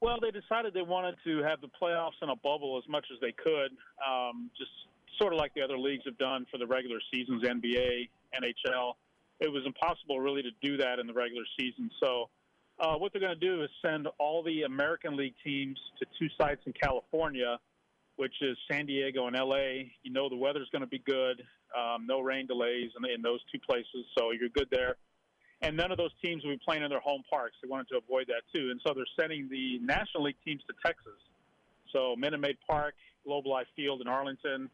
Well, 0.00 0.18
they 0.20 0.30
decided 0.30 0.74
they 0.74 0.82
wanted 0.82 1.16
to 1.24 1.42
have 1.42 1.60
the 1.60 1.70
playoffs 1.80 2.22
in 2.22 2.28
a 2.28 2.36
bubble 2.36 2.80
as 2.80 2.88
much 2.88 3.06
as 3.12 3.18
they 3.20 3.32
could, 3.32 3.72
um, 4.06 4.50
just 4.56 4.70
sort 5.18 5.32
of 5.32 5.38
like 5.38 5.54
the 5.54 5.62
other 5.62 5.78
leagues 5.78 6.04
have 6.04 6.18
done 6.18 6.46
for 6.50 6.58
the 6.58 6.66
regular 6.66 6.98
seasons, 7.12 7.42
NBA, 7.42 8.08
NHL. 8.34 8.94
It 9.40 9.50
was 9.50 9.62
impossible 9.66 10.20
really 10.20 10.42
to 10.42 10.50
do 10.62 10.76
that 10.78 10.98
in 10.98 11.06
the 11.06 11.12
regular 11.12 11.44
season. 11.58 11.90
So, 12.02 12.30
uh, 12.80 12.96
what 12.96 13.12
they're 13.12 13.20
going 13.20 13.38
to 13.38 13.46
do 13.46 13.62
is 13.62 13.70
send 13.84 14.08
all 14.18 14.42
the 14.42 14.62
American 14.62 15.16
League 15.16 15.34
teams 15.44 15.78
to 16.00 16.06
two 16.18 16.28
sites 16.36 16.60
in 16.66 16.72
California, 16.72 17.58
which 18.16 18.34
is 18.40 18.56
San 18.70 18.86
Diego 18.86 19.28
and 19.28 19.36
LA. 19.36 19.90
You 20.02 20.12
know 20.12 20.28
the 20.28 20.36
weather's 20.36 20.68
going 20.72 20.82
to 20.82 20.88
be 20.88 20.98
good, 20.98 21.42
um, 21.76 22.06
no 22.06 22.20
rain 22.20 22.46
delays 22.46 22.90
in, 22.98 23.10
in 23.10 23.22
those 23.22 23.40
two 23.52 23.60
places, 23.60 24.04
so 24.18 24.32
you're 24.32 24.48
good 24.48 24.68
there. 24.70 24.96
And 25.62 25.76
none 25.76 25.92
of 25.92 25.98
those 25.98 26.10
teams 26.22 26.44
will 26.44 26.52
be 26.52 26.60
playing 26.64 26.82
in 26.82 26.90
their 26.90 27.00
home 27.00 27.22
parks. 27.30 27.54
They 27.62 27.68
wanted 27.68 27.88
to 27.88 27.98
avoid 27.98 28.26
that 28.26 28.42
too, 28.52 28.70
and 28.70 28.80
so 28.84 28.92
they're 28.92 29.06
sending 29.18 29.48
the 29.48 29.78
National 29.78 30.24
League 30.24 30.36
teams 30.44 30.62
to 30.66 30.74
Texas. 30.84 31.20
So 31.92 32.16
Minute 32.16 32.40
Maid 32.40 32.58
Park, 32.68 32.94
Globe 33.24 33.46
Life 33.46 33.68
Field 33.76 34.00
in 34.00 34.08
Arlington, 34.08 34.68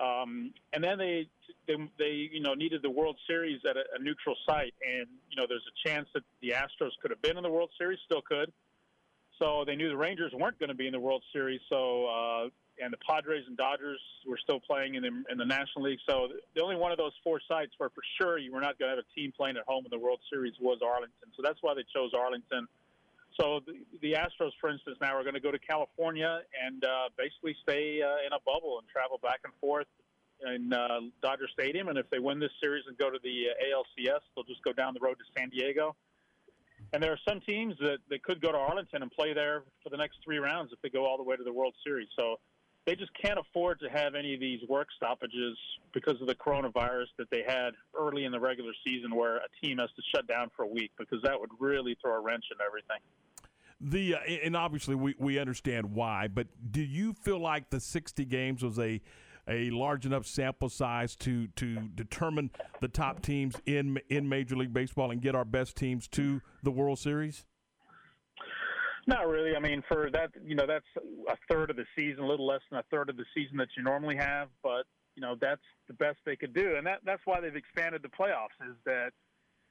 um, 0.00 0.52
and 0.72 0.82
then 0.82 0.98
they, 0.98 1.28
they 1.66 1.76
they 1.98 2.30
you 2.32 2.40
know 2.40 2.54
needed 2.54 2.82
the 2.82 2.90
World 2.90 3.16
Series 3.26 3.60
at 3.68 3.76
a, 3.76 3.84
a 3.98 4.02
neutral 4.02 4.36
site, 4.48 4.74
and 4.82 5.06
you 5.30 5.36
know 5.36 5.46
there's 5.48 5.64
a 5.66 5.88
chance 5.88 6.08
that 6.14 6.22
the 6.40 6.50
Astros 6.50 6.90
could 7.00 7.10
have 7.10 7.22
been 7.22 7.36
in 7.36 7.42
the 7.42 7.50
World 7.50 7.70
Series, 7.78 7.98
still 8.04 8.22
could. 8.22 8.52
So 9.38 9.64
they 9.64 9.76
knew 9.76 9.88
the 9.88 9.96
Rangers 9.96 10.32
weren't 10.34 10.58
going 10.58 10.70
to 10.70 10.74
be 10.74 10.86
in 10.86 10.92
the 10.92 11.00
World 11.00 11.22
Series. 11.32 11.60
So 11.68 12.06
uh, 12.06 12.48
and 12.82 12.92
the 12.92 12.98
Padres 13.08 13.44
and 13.46 13.56
Dodgers 13.56 14.00
were 14.26 14.38
still 14.42 14.60
playing 14.60 14.94
in 14.94 15.02
the 15.02 15.12
in 15.30 15.38
the 15.38 15.44
National 15.44 15.84
League. 15.84 15.98
So 16.08 16.28
the 16.54 16.62
only 16.62 16.76
one 16.76 16.92
of 16.92 16.98
those 16.98 17.12
four 17.22 17.40
sites 17.48 17.72
where 17.78 17.90
for 17.90 18.02
sure 18.20 18.38
you 18.38 18.52
were 18.52 18.60
not 18.60 18.78
going 18.78 18.90
to 18.90 18.96
have 18.96 19.04
a 19.04 19.14
team 19.14 19.32
playing 19.36 19.56
at 19.56 19.64
home 19.66 19.84
in 19.84 19.90
the 19.90 19.98
World 19.98 20.20
Series 20.30 20.54
was 20.60 20.78
Arlington. 20.82 21.30
So 21.36 21.42
that's 21.42 21.58
why 21.60 21.74
they 21.74 21.84
chose 21.94 22.12
Arlington. 22.14 22.68
So 23.40 23.60
the, 23.64 23.74
the 24.02 24.12
Astros, 24.14 24.50
for 24.60 24.70
instance, 24.70 24.98
now 25.00 25.14
are 25.16 25.22
going 25.22 25.34
to 25.34 25.40
go 25.40 25.52
to 25.52 25.58
California 25.58 26.40
and 26.64 26.84
uh, 26.84 27.08
basically 27.16 27.54
stay 27.62 28.02
uh, 28.02 28.26
in 28.26 28.32
a 28.32 28.40
bubble 28.44 28.78
and 28.78 28.88
travel 28.88 29.18
back 29.22 29.40
and 29.44 29.52
forth 29.60 29.86
in 30.46 30.72
uh, 30.72 31.00
Dodger 31.22 31.48
Stadium, 31.52 31.88
and 31.88 31.98
if 31.98 32.08
they 32.10 32.18
win 32.18 32.38
this 32.38 32.50
series 32.62 32.84
and 32.86 32.96
go 32.96 33.10
to 33.10 33.18
the 33.22 33.46
uh, 33.50 33.76
ALCS, 33.76 34.20
they'll 34.34 34.44
just 34.44 34.62
go 34.62 34.72
down 34.72 34.94
the 34.94 35.00
road 35.00 35.16
to 35.18 35.24
San 35.36 35.48
Diego. 35.50 35.96
And 36.92 37.02
there 37.02 37.12
are 37.12 37.18
some 37.28 37.40
teams 37.40 37.74
that, 37.80 37.98
that 38.08 38.22
could 38.22 38.40
go 38.40 38.52
to 38.52 38.58
Arlington 38.58 39.02
and 39.02 39.10
play 39.10 39.34
there 39.34 39.64
for 39.82 39.90
the 39.90 39.96
next 39.96 40.18
three 40.24 40.38
rounds 40.38 40.72
if 40.72 40.80
they 40.80 40.88
go 40.88 41.04
all 41.06 41.16
the 41.16 41.22
way 41.22 41.36
to 41.36 41.44
the 41.44 41.52
World 41.52 41.74
Series. 41.84 42.08
So 42.18 42.36
they 42.86 42.94
just 42.94 43.10
can't 43.20 43.38
afford 43.38 43.80
to 43.80 43.88
have 43.90 44.14
any 44.14 44.32
of 44.32 44.40
these 44.40 44.60
work 44.68 44.88
stoppages 44.96 45.58
because 45.92 46.20
of 46.20 46.26
the 46.26 46.34
coronavirus 46.34 47.08
that 47.18 47.28
they 47.30 47.42
had 47.46 47.70
early 47.98 48.24
in 48.24 48.32
the 48.32 48.40
regular 48.40 48.72
season 48.86 49.14
where 49.14 49.36
a 49.36 49.48
team 49.62 49.78
has 49.78 49.90
to 49.96 50.02
shut 50.14 50.26
down 50.26 50.50
for 50.56 50.62
a 50.62 50.68
week 50.68 50.92
because 50.96 51.20
that 51.22 51.38
would 51.38 51.50
really 51.58 51.96
throw 52.00 52.14
a 52.14 52.20
wrench 52.20 52.44
in 52.50 52.56
everything. 52.64 53.00
The 53.80 54.16
uh, 54.16 54.18
and 54.44 54.56
obviously 54.56 54.94
we, 54.94 55.14
we 55.18 55.38
understand 55.38 55.94
why, 55.94 56.28
but 56.28 56.48
do 56.70 56.82
you 56.82 57.12
feel 57.12 57.38
like 57.38 57.70
the 57.70 57.80
60 57.80 58.24
games 58.24 58.62
was 58.62 58.78
a 58.78 59.00
a 59.48 59.70
large 59.70 60.04
enough 60.04 60.26
sample 60.26 60.68
size 60.68 61.16
to 61.16 61.46
to 61.48 61.88
determine 61.94 62.50
the 62.80 62.88
top 62.88 63.22
teams 63.22 63.56
in 63.66 63.98
in 64.08 64.28
Major 64.28 64.56
League 64.56 64.72
Baseball 64.72 65.10
and 65.10 65.20
get 65.20 65.34
our 65.34 65.44
best 65.44 65.76
teams 65.76 66.06
to 66.08 66.40
the 66.62 66.70
World 66.70 66.98
Series? 66.98 67.44
Not 69.06 69.26
really. 69.26 69.56
I 69.56 69.58
mean, 69.58 69.82
for 69.88 70.10
that, 70.12 70.32
you 70.44 70.54
know, 70.54 70.66
that's 70.66 70.84
a 71.30 71.36
third 71.50 71.70
of 71.70 71.76
the 71.76 71.86
season, 71.96 72.24
a 72.24 72.26
little 72.26 72.46
less 72.46 72.60
than 72.70 72.78
a 72.78 72.84
third 72.90 73.08
of 73.08 73.16
the 73.16 73.24
season 73.34 73.56
that 73.56 73.68
you 73.74 73.82
normally 73.82 74.16
have. 74.16 74.48
But 74.62 74.84
you 75.14 75.22
know, 75.22 75.34
that's 75.40 75.62
the 75.88 75.94
best 75.94 76.18
they 76.26 76.36
could 76.36 76.52
do, 76.52 76.76
and 76.76 76.86
that 76.86 77.00
that's 77.04 77.22
why 77.24 77.40
they've 77.40 77.56
expanded 77.56 78.02
the 78.02 78.08
playoffs. 78.08 78.58
Is 78.68 78.76
that 78.84 79.12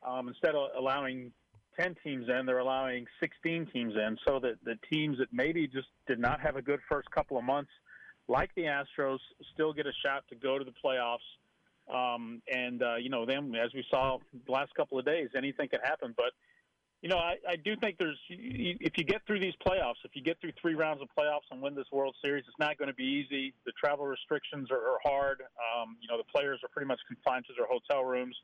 um, 0.05 0.27
instead 0.27 0.55
of 0.55 0.69
allowing 0.75 1.31
10 1.79 1.95
teams 2.03 2.25
in, 2.29 2.45
they're 2.45 2.59
allowing 2.59 3.05
16 3.19 3.67
teams 3.73 3.93
in, 3.95 4.17
so 4.27 4.39
that 4.39 4.55
the 4.63 4.75
teams 4.91 5.17
that 5.19 5.27
maybe 5.31 5.67
just 5.67 5.87
did 6.07 6.19
not 6.19 6.39
have 6.39 6.55
a 6.55 6.61
good 6.61 6.79
first 6.89 7.09
couple 7.11 7.37
of 7.37 7.43
months, 7.43 7.71
like 8.27 8.49
the 8.55 8.63
Astros, 8.63 9.19
still 9.53 9.73
get 9.73 9.85
a 9.85 9.93
shot 10.05 10.23
to 10.29 10.35
go 10.35 10.57
to 10.57 10.65
the 10.65 10.73
playoffs. 10.83 11.17
Um, 11.93 12.41
and 12.51 12.83
uh, 12.83 12.95
you 12.95 13.09
know, 13.09 13.25
then 13.25 13.53
as 13.55 13.73
we 13.73 13.85
saw 13.89 14.17
the 14.45 14.51
last 14.51 14.73
couple 14.75 14.99
of 14.99 15.05
days, 15.05 15.29
anything 15.37 15.69
can 15.69 15.79
happen. 15.81 16.13
But 16.17 16.33
you 17.01 17.09
know, 17.09 17.17
I, 17.17 17.35
I 17.47 17.55
do 17.55 17.75
think 17.77 17.97
there's 17.97 18.19
if 18.29 18.97
you 18.97 19.03
get 19.03 19.21
through 19.27 19.39
these 19.39 19.53
playoffs, 19.65 20.01
if 20.03 20.11
you 20.15 20.23
get 20.23 20.41
through 20.41 20.53
three 20.59 20.73
rounds 20.73 21.01
of 21.01 21.07
playoffs 21.17 21.45
and 21.51 21.61
win 21.61 21.75
this 21.75 21.85
World 21.91 22.15
Series, 22.23 22.43
it's 22.47 22.59
not 22.59 22.77
going 22.77 22.89
to 22.89 22.95
be 22.95 23.03
easy. 23.03 23.53
The 23.65 23.71
travel 23.79 24.05
restrictions 24.05 24.69
are, 24.71 24.77
are 24.77 24.99
hard. 25.03 25.41
Um, 25.41 25.95
you 26.01 26.07
know, 26.07 26.17
the 26.17 26.25
players 26.35 26.59
are 26.63 26.69
pretty 26.69 26.87
much 26.87 26.99
confined 27.07 27.45
to 27.47 27.53
their 27.55 27.67
hotel 27.67 28.03
rooms. 28.03 28.35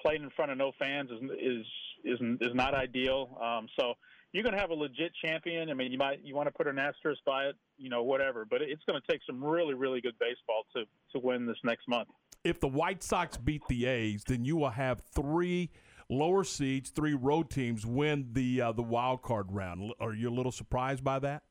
Playing 0.00 0.22
in 0.22 0.30
front 0.30 0.52
of 0.52 0.58
no 0.58 0.72
fans 0.78 1.10
is 1.10 1.22
is 1.40 1.66
is, 2.04 2.18
is 2.40 2.54
not 2.54 2.74
ideal. 2.74 3.38
Um, 3.42 3.66
so 3.78 3.94
you're 4.32 4.42
going 4.42 4.54
to 4.54 4.60
have 4.60 4.70
a 4.70 4.74
legit 4.74 5.12
champion. 5.24 5.70
I 5.70 5.74
mean, 5.74 5.92
you 5.92 5.98
might 5.98 6.20
you 6.22 6.34
want 6.34 6.46
to 6.46 6.52
put 6.52 6.66
an 6.66 6.78
asterisk 6.78 7.20
by 7.24 7.44
it, 7.44 7.56
you 7.78 7.88
know, 7.88 8.02
whatever. 8.02 8.44
But 8.48 8.62
it's 8.62 8.82
going 8.86 9.00
to 9.00 9.12
take 9.12 9.20
some 9.26 9.42
really 9.42 9.74
really 9.74 10.00
good 10.00 10.18
baseball 10.18 10.64
to 10.74 10.84
to 11.12 11.24
win 11.24 11.46
this 11.46 11.56
next 11.64 11.88
month. 11.88 12.08
If 12.44 12.60
the 12.60 12.68
White 12.68 13.02
Sox 13.02 13.36
beat 13.36 13.62
the 13.68 13.86
A's, 13.86 14.24
then 14.24 14.44
you 14.44 14.56
will 14.56 14.70
have 14.70 15.02
three 15.14 15.70
lower 16.08 16.44
seeds, 16.44 16.90
three 16.90 17.14
road 17.14 17.50
teams 17.50 17.84
win 17.86 18.28
the 18.32 18.60
uh, 18.60 18.72
the 18.72 18.82
wild 18.82 19.22
card 19.22 19.46
round. 19.50 19.92
Are 20.00 20.14
you 20.14 20.28
a 20.28 20.34
little 20.34 20.52
surprised 20.52 21.02
by 21.02 21.18
that? 21.20 21.42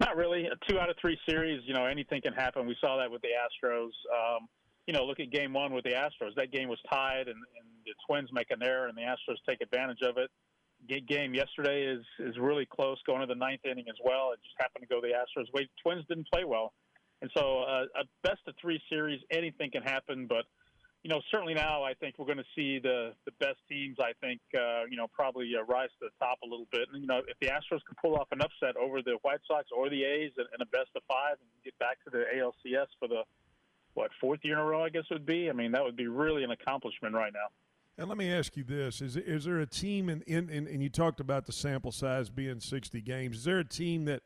Not 0.00 0.16
really. 0.16 0.46
A 0.46 0.70
two 0.70 0.78
out 0.80 0.88
of 0.88 0.96
three 1.00 1.18
series, 1.28 1.60
you 1.66 1.74
know, 1.74 1.84
anything 1.84 2.22
can 2.22 2.32
happen. 2.32 2.66
We 2.66 2.76
saw 2.80 2.96
that 2.96 3.10
with 3.10 3.20
the 3.20 3.28
Astros. 3.28 3.90
Um, 4.10 4.48
you 4.86 4.92
know, 4.92 5.04
look 5.04 5.20
at 5.20 5.30
game 5.30 5.52
one 5.52 5.72
with 5.72 5.84
the 5.84 5.90
Astros. 5.90 6.34
That 6.36 6.52
game 6.52 6.68
was 6.68 6.78
tied, 6.90 7.28
and, 7.28 7.36
and 7.36 7.66
the 7.84 7.92
Twins 8.06 8.30
make 8.32 8.50
an 8.50 8.62
error, 8.62 8.88
and 8.88 8.96
the 8.96 9.02
Astros 9.02 9.36
take 9.48 9.60
advantage 9.60 10.02
of 10.02 10.16
it. 10.18 10.30
Game 11.06 11.34
yesterday 11.34 11.84
is 11.84 12.04
is 12.18 12.38
really 12.38 12.66
close, 12.66 12.98
going 13.06 13.20
to 13.20 13.26
the 13.26 13.34
ninth 13.34 13.60
inning 13.64 13.84
as 13.88 13.96
well. 14.02 14.32
It 14.32 14.40
just 14.42 14.56
happened 14.58 14.82
to 14.82 14.88
go 14.88 15.00
the 15.00 15.12
Astros' 15.12 15.52
way. 15.52 15.68
Twins 15.82 16.04
didn't 16.08 16.26
play 16.32 16.44
well, 16.44 16.72
and 17.20 17.30
so 17.36 17.62
uh, 17.62 17.84
a 18.00 18.04
best 18.22 18.40
of 18.48 18.54
three 18.60 18.80
series, 18.88 19.20
anything 19.30 19.70
can 19.70 19.82
happen. 19.82 20.26
But 20.26 20.46
you 21.02 21.08
know, 21.08 21.20
certainly 21.30 21.54
now 21.54 21.82
I 21.82 21.94
think 21.94 22.16
we're 22.18 22.26
going 22.26 22.38
to 22.38 22.52
see 22.56 22.78
the 22.78 23.12
the 23.24 23.32
best 23.40 23.58
teams. 23.68 23.96
I 24.00 24.12
think 24.20 24.40
uh, 24.56 24.84
you 24.88 24.96
know 24.96 25.06
probably 25.12 25.52
uh, 25.56 25.64
rise 25.64 25.88
to 26.00 26.08
the 26.08 26.16
top 26.18 26.38
a 26.42 26.46
little 26.46 26.68
bit. 26.72 26.88
And 26.92 27.00
you 27.00 27.06
know, 27.06 27.20
if 27.28 27.38
the 27.40 27.48
Astros 27.48 27.84
can 27.84 27.96
pull 28.00 28.16
off 28.16 28.28
an 28.32 28.40
upset 28.40 28.76
over 28.76 29.00
the 29.02 29.16
White 29.22 29.40
Sox 29.46 29.68
or 29.76 29.88
the 29.88 30.04
A's 30.04 30.32
in, 30.36 30.44
a 30.60 30.66
best 30.66 30.90
of 30.96 31.02
five 31.08 31.36
and 31.40 31.48
get 31.64 31.78
back 31.78 31.96
to 32.04 32.10
the 32.10 32.24
ALCS 32.36 32.88
for 32.98 33.08
the 33.08 33.22
what 33.94 34.10
fourth 34.20 34.40
year 34.42 34.54
in 34.54 34.60
a 34.60 34.64
row, 34.64 34.84
I 34.84 34.88
guess 34.88 35.04
it 35.10 35.14
would 35.14 35.26
be. 35.26 35.48
I 35.50 35.52
mean, 35.52 35.72
that 35.72 35.82
would 35.82 35.96
be 35.96 36.06
really 36.06 36.44
an 36.44 36.50
accomplishment 36.50 37.14
right 37.14 37.32
now. 37.32 37.48
And 37.98 38.08
let 38.08 38.16
me 38.16 38.32
ask 38.32 38.56
you 38.56 38.64
this: 38.64 39.02
Is 39.02 39.16
is 39.16 39.44
there 39.44 39.60
a 39.60 39.66
team 39.66 40.08
in, 40.08 40.22
in, 40.22 40.48
in 40.48 40.66
and 40.66 40.82
you 40.82 40.88
talked 40.88 41.20
about 41.20 41.46
the 41.46 41.52
sample 41.52 41.92
size 41.92 42.30
being 42.30 42.60
sixty 42.60 43.00
games? 43.00 43.38
Is 43.38 43.44
there 43.44 43.58
a 43.58 43.64
team 43.64 44.06
that 44.06 44.22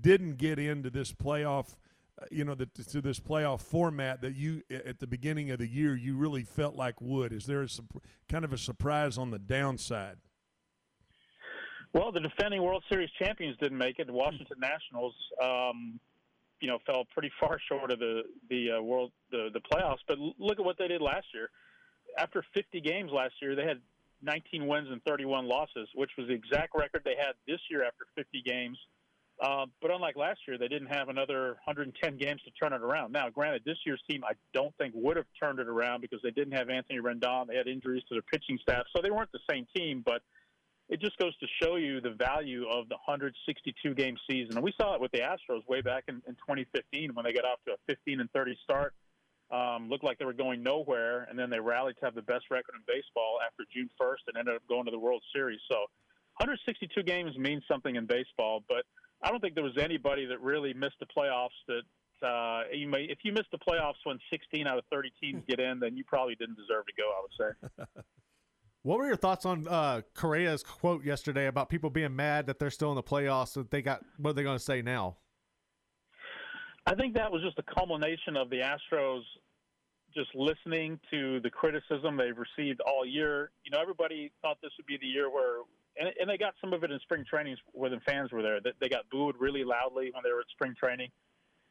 didn't 0.00 0.36
get 0.36 0.58
into 0.58 0.88
this 0.88 1.12
playoff, 1.12 1.76
uh, 2.20 2.26
you 2.30 2.44
know, 2.44 2.54
the, 2.54 2.66
to 2.66 3.00
this 3.00 3.20
playoff 3.20 3.60
format 3.60 4.22
that 4.22 4.36
you 4.36 4.62
at 4.70 5.00
the 5.00 5.06
beginning 5.06 5.50
of 5.50 5.58
the 5.58 5.66
year 5.66 5.96
you 5.96 6.16
really 6.16 6.44
felt 6.44 6.76
like 6.76 7.00
would? 7.00 7.32
Is 7.32 7.46
there 7.46 7.62
a 7.62 7.68
kind 8.28 8.44
of 8.44 8.52
a 8.52 8.58
surprise 8.58 9.18
on 9.18 9.30
the 9.30 9.38
downside? 9.38 10.16
Well, 11.92 12.12
the 12.12 12.20
defending 12.20 12.62
World 12.62 12.84
Series 12.88 13.10
champions 13.18 13.56
didn't 13.60 13.78
make 13.78 13.98
it. 13.98 14.06
The 14.06 14.12
Washington 14.12 14.58
Nationals, 14.60 15.14
um, 15.42 15.98
you 16.60 16.68
know, 16.68 16.78
fell 16.86 17.06
pretty 17.12 17.30
far 17.40 17.58
short 17.68 17.90
of 17.90 17.98
the 17.98 18.22
the 18.48 18.78
uh, 18.78 18.82
world 18.82 19.12
the 19.30 19.48
the 19.52 19.60
playoffs. 19.60 19.98
But 20.06 20.18
look 20.18 20.58
at 20.58 20.64
what 20.64 20.78
they 20.78 20.88
did 20.88 21.00
last 21.00 21.26
year 21.34 21.50
after 22.18 22.44
50 22.54 22.80
games 22.80 23.10
last 23.12 23.34
year, 23.40 23.54
they 23.54 23.64
had 23.64 23.80
19 24.22 24.66
wins 24.66 24.88
and 24.90 25.02
31 25.04 25.46
losses, 25.46 25.88
which 25.94 26.10
was 26.18 26.28
the 26.28 26.34
exact 26.34 26.74
record 26.74 27.02
they 27.04 27.16
had 27.16 27.32
this 27.46 27.60
year 27.70 27.84
after 27.84 28.04
50 28.14 28.42
games. 28.42 28.78
Uh, 29.42 29.64
but 29.80 29.90
unlike 29.90 30.16
last 30.16 30.40
year, 30.46 30.58
they 30.58 30.68
didn't 30.68 30.88
have 30.88 31.08
another 31.08 31.56
110 31.64 32.18
games 32.18 32.42
to 32.44 32.50
turn 32.50 32.74
it 32.74 32.82
around. 32.82 33.10
Now, 33.10 33.30
granted, 33.30 33.62
this 33.64 33.78
year's 33.86 34.02
team 34.08 34.22
I 34.22 34.32
don't 34.52 34.74
think 34.76 34.92
would 34.94 35.16
have 35.16 35.24
turned 35.42 35.58
it 35.60 35.66
around 35.66 36.02
because 36.02 36.20
they 36.22 36.30
didn't 36.30 36.52
have 36.52 36.68
Anthony 36.68 37.00
Rendon. 37.00 37.46
They 37.46 37.56
had 37.56 37.66
injuries 37.66 38.02
to 38.10 38.14
their 38.14 38.22
pitching 38.22 38.58
staff, 38.60 38.84
so 38.94 39.00
they 39.02 39.10
weren't 39.10 39.32
the 39.32 39.40
same 39.50 39.66
team. 39.74 40.02
But 40.04 40.20
it 40.90 41.00
just 41.00 41.16
goes 41.18 41.36
to 41.38 41.46
show 41.62 41.76
you 41.76 42.00
the 42.00 42.10
value 42.10 42.66
of 42.68 42.88
the 42.88 42.96
162 43.06 43.94
game 43.94 44.16
season. 44.28 44.56
And 44.56 44.62
we 44.62 44.74
saw 44.78 44.94
it 44.94 45.00
with 45.00 45.12
the 45.12 45.20
Astros 45.20 45.66
way 45.68 45.80
back 45.80 46.04
in, 46.08 46.16
in 46.26 46.34
2015 46.34 47.14
when 47.14 47.24
they 47.24 47.32
got 47.32 47.44
off 47.44 47.60
to 47.66 47.72
a 47.72 47.76
15 47.86 48.20
and 48.20 48.30
30 48.32 48.58
start 48.64 48.92
um, 49.50 49.88
looked 49.88 50.04
like 50.04 50.18
they 50.18 50.24
were 50.24 50.32
going 50.32 50.62
nowhere, 50.62 51.26
and 51.28 51.38
then 51.38 51.50
they 51.50 51.58
rallied 51.58 51.96
to 51.98 52.04
have 52.04 52.14
the 52.14 52.22
best 52.22 52.44
record 52.50 52.74
in 52.74 52.82
baseball 52.86 53.38
after 53.44 53.64
June 53.72 53.90
1st 54.00 54.28
and 54.28 54.36
ended 54.36 54.54
up 54.54 54.62
going 54.68 54.84
to 54.84 54.90
the 54.90 54.98
World 54.98 55.22
Series. 55.34 55.60
So 55.70 55.78
162 56.38 57.02
games 57.02 57.36
means 57.36 57.62
something 57.66 57.96
in 57.96 58.06
baseball, 58.06 58.62
but 58.68 58.84
I 59.22 59.30
don't 59.30 59.40
think 59.40 59.54
there 59.54 59.64
was 59.64 59.76
anybody 59.78 60.24
that 60.26 60.40
really 60.40 60.72
missed 60.72 60.98
the 61.00 61.06
playoffs 61.06 61.58
that 61.66 62.26
uh, 62.26 62.62
you 62.72 62.86
may, 62.86 63.04
if 63.04 63.18
you 63.24 63.32
miss 63.32 63.46
the 63.50 63.58
playoffs 63.58 63.98
when 64.04 64.18
16 64.30 64.66
out 64.66 64.78
of 64.78 64.84
30 64.90 65.12
teams 65.20 65.42
get 65.48 65.58
in, 65.58 65.80
then 65.80 65.96
you 65.96 66.04
probably 66.04 66.36
didn't 66.36 66.56
deserve 66.56 66.84
to 66.86 66.92
go, 66.96 67.10
I 67.10 67.20
would 67.22 67.34
say. 67.38 68.02
What 68.82 68.98
were 68.98 69.06
your 69.06 69.16
thoughts 69.16 69.44
on 69.44 69.68
uh, 69.68 70.00
Correa's 70.14 70.62
quote 70.62 71.04
yesterday 71.04 71.46
about 71.46 71.68
people 71.68 71.90
being 71.90 72.16
mad 72.16 72.46
that 72.46 72.58
they're 72.58 72.70
still 72.70 72.90
in 72.90 72.96
the 72.96 73.02
playoffs? 73.02 73.52
That 73.54 73.70
they 73.70 73.82
got 73.82 74.02
what 74.16 74.30
are 74.30 74.32
they 74.34 74.42
going 74.42 74.58
to 74.58 74.64
say 74.64 74.80
now? 74.80 75.16
I 76.86 76.94
think 76.94 77.14
that 77.14 77.30
was 77.30 77.42
just 77.42 77.58
a 77.58 77.74
culmination 77.74 78.36
of 78.36 78.48
the 78.48 78.56
Astros 78.56 79.20
just 80.14 80.34
listening 80.34 80.98
to 81.10 81.40
the 81.40 81.50
criticism 81.50 82.16
they've 82.16 82.36
received 82.36 82.80
all 82.80 83.06
year. 83.06 83.50
You 83.64 83.70
know, 83.70 83.80
everybody 83.80 84.32
thought 84.42 84.56
this 84.62 84.72
would 84.78 84.86
be 84.86 84.96
the 85.00 85.06
year 85.06 85.30
where, 85.30 85.60
and, 85.98 86.08
and 86.18 86.28
they 86.28 86.38
got 86.38 86.54
some 86.60 86.72
of 86.72 86.82
it 86.82 86.90
in 86.90 86.98
spring 87.00 87.24
trainings 87.28 87.58
where 87.72 87.90
the 87.90 88.00
fans 88.06 88.32
were 88.32 88.42
there. 88.42 88.60
That 88.62 88.74
they 88.80 88.88
got 88.88 89.08
booed 89.10 89.36
really 89.38 89.62
loudly 89.62 90.10
when 90.12 90.22
they 90.24 90.32
were 90.32 90.40
at 90.40 90.48
spring 90.52 90.74
training. 90.78 91.10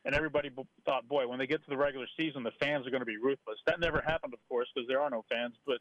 And 0.05 0.15
everybody 0.15 0.49
thought, 0.85 1.07
boy, 1.09 1.27
when 1.27 1.39
they 1.39 1.47
get 1.47 1.63
to 1.65 1.69
the 1.69 1.75
regular 1.75 2.05
season, 2.15 2.43
the 2.43 2.55
fans 2.61 2.87
are 2.87 2.91
going 2.91 3.01
to 3.01 3.05
be 3.05 3.17
ruthless. 3.17 3.57
That 3.65 3.81
never 3.81 3.99
happened, 3.99 4.33
of 4.33 4.39
course, 4.47 4.67
because 4.73 4.87
there 4.87 5.01
are 5.01 5.09
no 5.09 5.25
fans. 5.29 5.55
But 5.65 5.79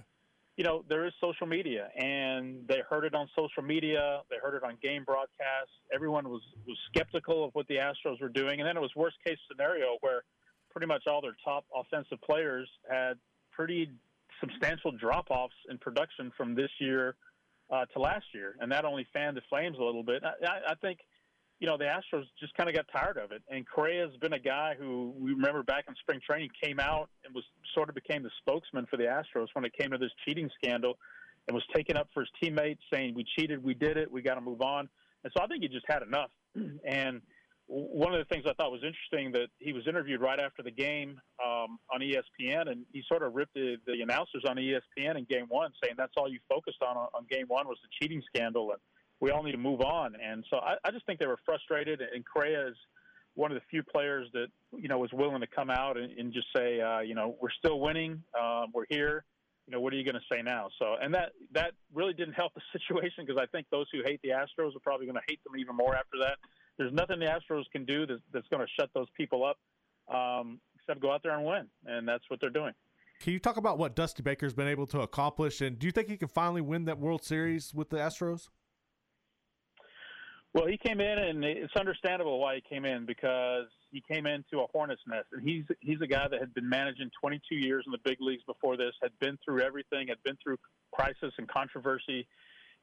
you 0.58 0.64
know, 0.64 0.84
there 0.88 1.06
is 1.06 1.12
social 1.20 1.46
media, 1.46 1.88
and 1.96 2.66
they 2.68 2.82
heard 2.90 3.04
it 3.04 3.14
on 3.14 3.28
social 3.38 3.62
media. 3.62 4.22
They 4.28 4.38
heard 4.42 4.56
it 4.56 4.64
on 4.64 4.76
game 4.82 5.04
broadcasts. 5.04 5.70
Everyone 5.94 6.28
was 6.28 6.42
was 6.66 6.76
skeptical 6.92 7.44
of 7.44 7.54
what 7.54 7.68
the 7.68 7.76
Astros 7.76 8.20
were 8.20 8.28
doing, 8.28 8.58
and 8.60 8.68
then 8.68 8.76
it 8.76 8.80
was 8.80 8.90
worst 8.96 9.16
case 9.24 9.38
scenario 9.48 9.98
where 10.00 10.24
pretty 10.72 10.88
much 10.88 11.04
all 11.06 11.22
their 11.22 11.36
top 11.44 11.64
offensive 11.72 12.20
players 12.22 12.68
had 12.90 13.14
pretty 13.52 13.88
substantial 14.40 14.90
drop 14.90 15.30
offs 15.30 15.54
in 15.70 15.78
production 15.78 16.32
from 16.36 16.56
this 16.56 16.70
year 16.80 17.14
uh, 17.70 17.84
to 17.94 18.00
last 18.00 18.26
year, 18.34 18.56
and 18.58 18.72
that 18.72 18.84
only 18.84 19.06
fanned 19.12 19.36
the 19.36 19.42
flames 19.48 19.76
a 19.78 19.84
little 19.84 20.02
bit. 20.02 20.24
I, 20.24 20.72
I 20.72 20.74
think 20.74 20.98
you 21.60 21.66
know, 21.66 21.76
the 21.76 21.84
Astros 21.84 22.24
just 22.38 22.54
kind 22.54 22.68
of 22.68 22.76
got 22.76 22.86
tired 22.94 23.16
of 23.16 23.32
it. 23.32 23.42
And 23.48 23.66
Correa's 23.66 24.16
been 24.20 24.32
a 24.32 24.38
guy 24.38 24.74
who 24.78 25.12
we 25.18 25.32
remember 25.32 25.62
back 25.62 25.84
in 25.88 25.94
spring 25.96 26.20
training 26.24 26.50
came 26.62 26.78
out 26.78 27.10
and 27.24 27.34
was 27.34 27.44
sort 27.74 27.88
of 27.88 27.94
became 27.94 28.22
the 28.22 28.30
spokesman 28.38 28.86
for 28.86 28.96
the 28.96 29.04
Astros 29.04 29.48
when 29.54 29.64
it 29.64 29.72
came 29.78 29.90
to 29.90 29.98
this 29.98 30.12
cheating 30.24 30.48
scandal 30.62 30.98
and 31.46 31.54
was 31.54 31.64
taken 31.74 31.96
up 31.96 32.08
for 32.14 32.20
his 32.20 32.30
teammates 32.40 32.80
saying, 32.92 33.14
we 33.14 33.24
cheated, 33.36 33.62
we 33.62 33.74
did 33.74 33.96
it, 33.96 34.10
we 34.10 34.22
got 34.22 34.34
to 34.34 34.40
move 34.40 34.60
on. 34.60 34.88
And 35.24 35.32
so 35.36 35.42
I 35.42 35.46
think 35.46 35.62
he 35.62 35.68
just 35.68 35.86
had 35.88 36.02
enough. 36.02 36.30
And 36.86 37.22
one 37.66 38.14
of 38.14 38.18
the 38.18 38.24
things 38.34 38.46
I 38.48 38.54
thought 38.54 38.72
was 38.72 38.80
interesting 38.82 39.30
that 39.32 39.48
he 39.58 39.74
was 39.74 39.86
interviewed 39.86 40.22
right 40.22 40.40
after 40.40 40.62
the 40.62 40.70
game 40.70 41.20
um, 41.44 41.78
on 41.92 42.00
ESPN, 42.00 42.70
and 42.70 42.86
he 42.92 43.02
sort 43.06 43.22
of 43.22 43.34
ripped 43.34 43.52
the, 43.52 43.76
the 43.86 44.00
announcers 44.00 44.44
on 44.48 44.56
ESPN 44.56 45.18
in 45.18 45.26
Game 45.28 45.46
One, 45.48 45.70
saying 45.82 45.94
that's 45.98 46.14
all 46.16 46.30
you 46.30 46.38
focused 46.48 46.82
on 46.82 46.96
on 46.96 47.26
Game 47.30 47.44
One 47.46 47.68
was 47.68 47.76
the 47.82 47.88
cheating 48.00 48.22
scandal, 48.34 48.70
and 48.70 48.80
we 49.20 49.30
all 49.30 49.42
need 49.42 49.52
to 49.52 49.58
move 49.58 49.80
on. 49.80 50.14
And 50.16 50.44
so 50.50 50.58
I, 50.58 50.76
I 50.84 50.90
just 50.90 51.06
think 51.06 51.18
they 51.18 51.26
were 51.26 51.38
frustrated, 51.44 52.00
and 52.00 52.24
Correa 52.24 52.68
is 52.68 52.76
one 53.34 53.52
of 53.52 53.56
the 53.56 53.62
few 53.70 53.82
players 53.82 54.28
that 54.32 54.48
you 54.76 54.88
know 54.88 54.98
was 54.98 55.12
willing 55.12 55.40
to 55.40 55.46
come 55.46 55.70
out 55.70 55.96
and, 55.96 56.10
and 56.18 56.32
just 56.32 56.46
say, 56.54 56.80
uh, 56.80 57.00
you 57.00 57.14
know, 57.14 57.36
we're 57.40 57.50
still 57.58 57.80
winning, 57.80 58.22
um, 58.38 58.66
we're 58.74 58.86
here. 58.88 59.24
You 59.66 59.72
know, 59.72 59.80
what 59.82 59.92
are 59.92 59.96
you 59.96 60.04
going 60.04 60.14
to 60.14 60.34
say 60.34 60.40
now? 60.40 60.68
So, 60.78 60.94
and 61.00 61.14
that 61.14 61.32
that 61.52 61.72
really 61.92 62.14
didn't 62.14 62.34
help 62.34 62.54
the 62.54 62.62
situation 62.78 63.24
because 63.26 63.40
I 63.40 63.46
think 63.46 63.66
those 63.70 63.86
who 63.92 64.00
hate 64.04 64.20
the 64.22 64.30
Astros 64.30 64.74
are 64.74 64.80
probably 64.82 65.06
going 65.06 65.16
to 65.16 65.22
hate 65.28 65.42
them 65.44 65.56
even 65.58 65.76
more 65.76 65.94
after 65.94 66.18
that. 66.20 66.36
There's 66.78 66.92
nothing 66.92 67.18
the 67.18 67.26
Astros 67.26 67.64
can 67.72 67.84
do 67.84 68.06
that's, 68.06 68.22
that's 68.32 68.46
going 68.48 68.64
to 68.64 68.68
shut 68.78 68.88
those 68.94 69.08
people 69.16 69.44
up, 69.44 69.58
um, 70.14 70.60
except 70.76 71.00
go 71.00 71.12
out 71.12 71.22
there 71.22 71.36
and 71.36 71.44
win, 71.44 71.66
and 71.86 72.08
that's 72.08 72.24
what 72.28 72.40
they're 72.40 72.50
doing. 72.50 72.72
Can 73.20 73.32
you 73.32 73.40
talk 73.40 73.56
about 73.56 73.78
what 73.78 73.96
Dusty 73.96 74.22
Baker's 74.22 74.54
been 74.54 74.68
able 74.68 74.86
to 74.86 75.00
accomplish, 75.00 75.60
and 75.60 75.76
do 75.76 75.86
you 75.86 75.92
think 75.92 76.08
he 76.08 76.16
can 76.16 76.28
finally 76.28 76.60
win 76.60 76.84
that 76.84 76.98
World 76.98 77.24
Series 77.24 77.74
with 77.74 77.90
the 77.90 77.96
Astros? 77.96 78.48
Well, 80.54 80.66
he 80.66 80.78
came 80.78 81.00
in, 81.00 81.18
and 81.18 81.44
it's 81.44 81.76
understandable 81.76 82.40
why 82.40 82.56
he 82.56 82.62
came 82.62 82.84
in 82.84 83.04
because 83.04 83.66
he 83.90 84.02
came 84.10 84.26
into 84.26 84.60
a 84.60 84.66
hornet's 84.72 85.02
nest, 85.06 85.26
and 85.32 85.46
he's 85.46 85.64
he's 85.80 86.00
a 86.00 86.06
guy 86.06 86.26
that 86.26 86.40
had 86.40 86.54
been 86.54 86.68
managing 86.68 87.10
22 87.20 87.54
years 87.54 87.84
in 87.86 87.92
the 87.92 87.98
big 88.02 88.18
leagues 88.20 88.42
before 88.44 88.76
this, 88.76 88.92
had 89.02 89.12
been 89.20 89.38
through 89.44 89.60
everything, 89.60 90.08
had 90.08 90.22
been 90.24 90.38
through 90.42 90.58
crisis 90.90 91.32
and 91.36 91.48
controversy, 91.48 92.26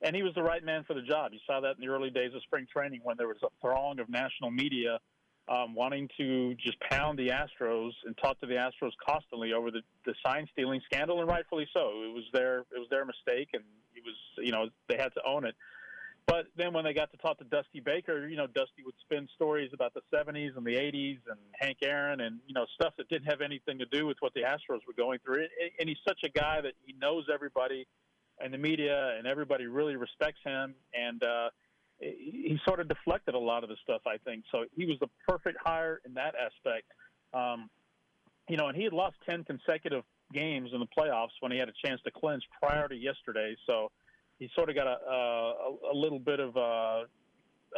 and 0.02 0.16
he 0.16 0.22
was 0.22 0.34
the 0.36 0.44
right 0.44 0.64
man 0.64 0.84
for 0.86 0.94
the 0.94 1.02
job. 1.02 1.34
You 1.34 1.40
saw 1.48 1.60
that 1.62 1.76
in 1.76 1.82
the 1.82 1.88
early 1.88 2.12
days 2.12 2.34
of 2.36 2.44
spring 2.44 2.68
training 2.72 3.02
when 3.04 3.18
there 3.18 3.28
was 3.28 3.38
a 3.44 3.50
throng 3.62 4.00
of 4.00 4.10
national 4.10 4.52
media 4.52 5.00
um, 5.48 5.76
wanting 5.76 6.10
to 6.18 6.56
just 6.56 6.80
pound 6.80 7.20
the 7.20 7.30
Astros 7.30 7.92
and 8.06 8.18
talk 8.18 8.40
to 8.42 8.48
the 8.48 8.56
Astros 8.56 8.92
constantly 9.08 9.54
over 9.54 9.70
the, 9.70 9.82
the 10.06 10.14
sign 10.26 10.48
stealing 10.52 10.82
scandal, 10.86 11.20
and 11.20 11.28
rightfully 11.28 11.68
so. 11.74 12.04
It 12.04 12.14
was 12.14 12.24
their 12.34 12.60
it 12.60 12.80
was 12.80 12.88
their 12.90 13.06
mistake, 13.06 13.50
and 13.54 13.64
it 13.96 14.04
was 14.04 14.16
you 14.38 14.52
know 14.52 14.70
they 14.90 14.98
had 14.98 15.14
to 15.14 15.22
own 15.26 15.46
it. 15.46 15.56
But 16.28 16.48
then 16.58 16.74
when 16.74 16.84
they 16.84 16.94
got 16.94 17.12
to 17.12 17.18
talk 17.18 17.38
to 17.38 17.44
Dusty 17.44 17.80
Baker, 17.80 18.28
you 18.28 18.36
know, 18.36 18.48
Dusty 18.48 18.84
would 18.84 18.96
spin 19.02 19.28
stories 19.36 19.72
about 19.74 19.94
the 19.94 20.02
70s 20.14 20.58
and 20.58 20.66
the 20.66 20.74
80s 20.74 21.20
and 21.30 21.38
Hank 21.60 21.78
Aaron 21.84 22.22
and, 22.22 22.40
you 22.48 22.54
know, 22.54 22.66
stuff 22.74 22.94
that 22.98 23.08
didn't 23.10 23.26
have 23.30 23.42
anything 23.42 23.78
to 23.78 23.86
do 23.86 24.08
with 24.08 24.18
what 24.22 24.34
the 24.34 24.42
Astros 24.42 24.80
were 24.88 24.94
going 24.98 25.20
through. 25.24 25.46
And 25.80 25.88
he's 25.88 26.00
such 26.08 26.22
a 26.24 26.30
guy 26.30 26.62
that 26.62 26.74
he 26.84 26.96
knows 27.00 27.26
everybody 27.32 27.86
and 28.40 28.52
the 28.54 28.58
media 28.58 29.16
and 29.18 29.28
everybody 29.28 29.68
really 29.68 29.96
respects 29.98 30.40
him. 30.44 30.74
And 30.96 31.24
uh, 31.24 31.50
he 32.00 32.60
sort 32.68 32.80
of 32.80 32.88
deflected 32.88 33.36
a 33.36 33.40
lot 33.40 33.64
of 33.64 33.70
the 33.70 33.78
stuff, 33.84 34.02
I 34.08 34.18
think. 34.18 34.46
So 34.52 34.66
he 34.76 34.86
was 34.86 34.98
the 35.00 35.10
perfect 35.28 35.60
hire 35.64 36.02
in 36.06 36.16
that 36.16 36.34
aspect. 36.36 36.88
Um, 37.34 37.70
you 38.50 38.58
know, 38.58 38.68
and 38.68 38.76
he 38.76 38.84
had 38.84 38.94
lost 38.94 39.16
10 39.28 39.44
consecutive 39.44 40.04
games 40.34 40.72
in 40.74 40.80
the 40.80 40.88
playoffs 40.88 41.38
when 41.40 41.52
he 41.52 41.58
had 41.58 41.70
a 41.70 41.74
chance 41.86 42.02
to 42.04 42.12
clinch 42.12 42.44
prior 42.62 42.88
to 42.88 42.96
yesterday. 42.96 43.56
So, 43.66 43.92
he 44.40 44.50
sort 44.56 44.70
of 44.70 44.76
got 44.76 44.88
a 44.88 44.98
a, 45.10 45.94
a 45.94 45.96
little 45.96 46.20
bit 46.20 46.40
of 46.40 46.56
a 46.56 47.04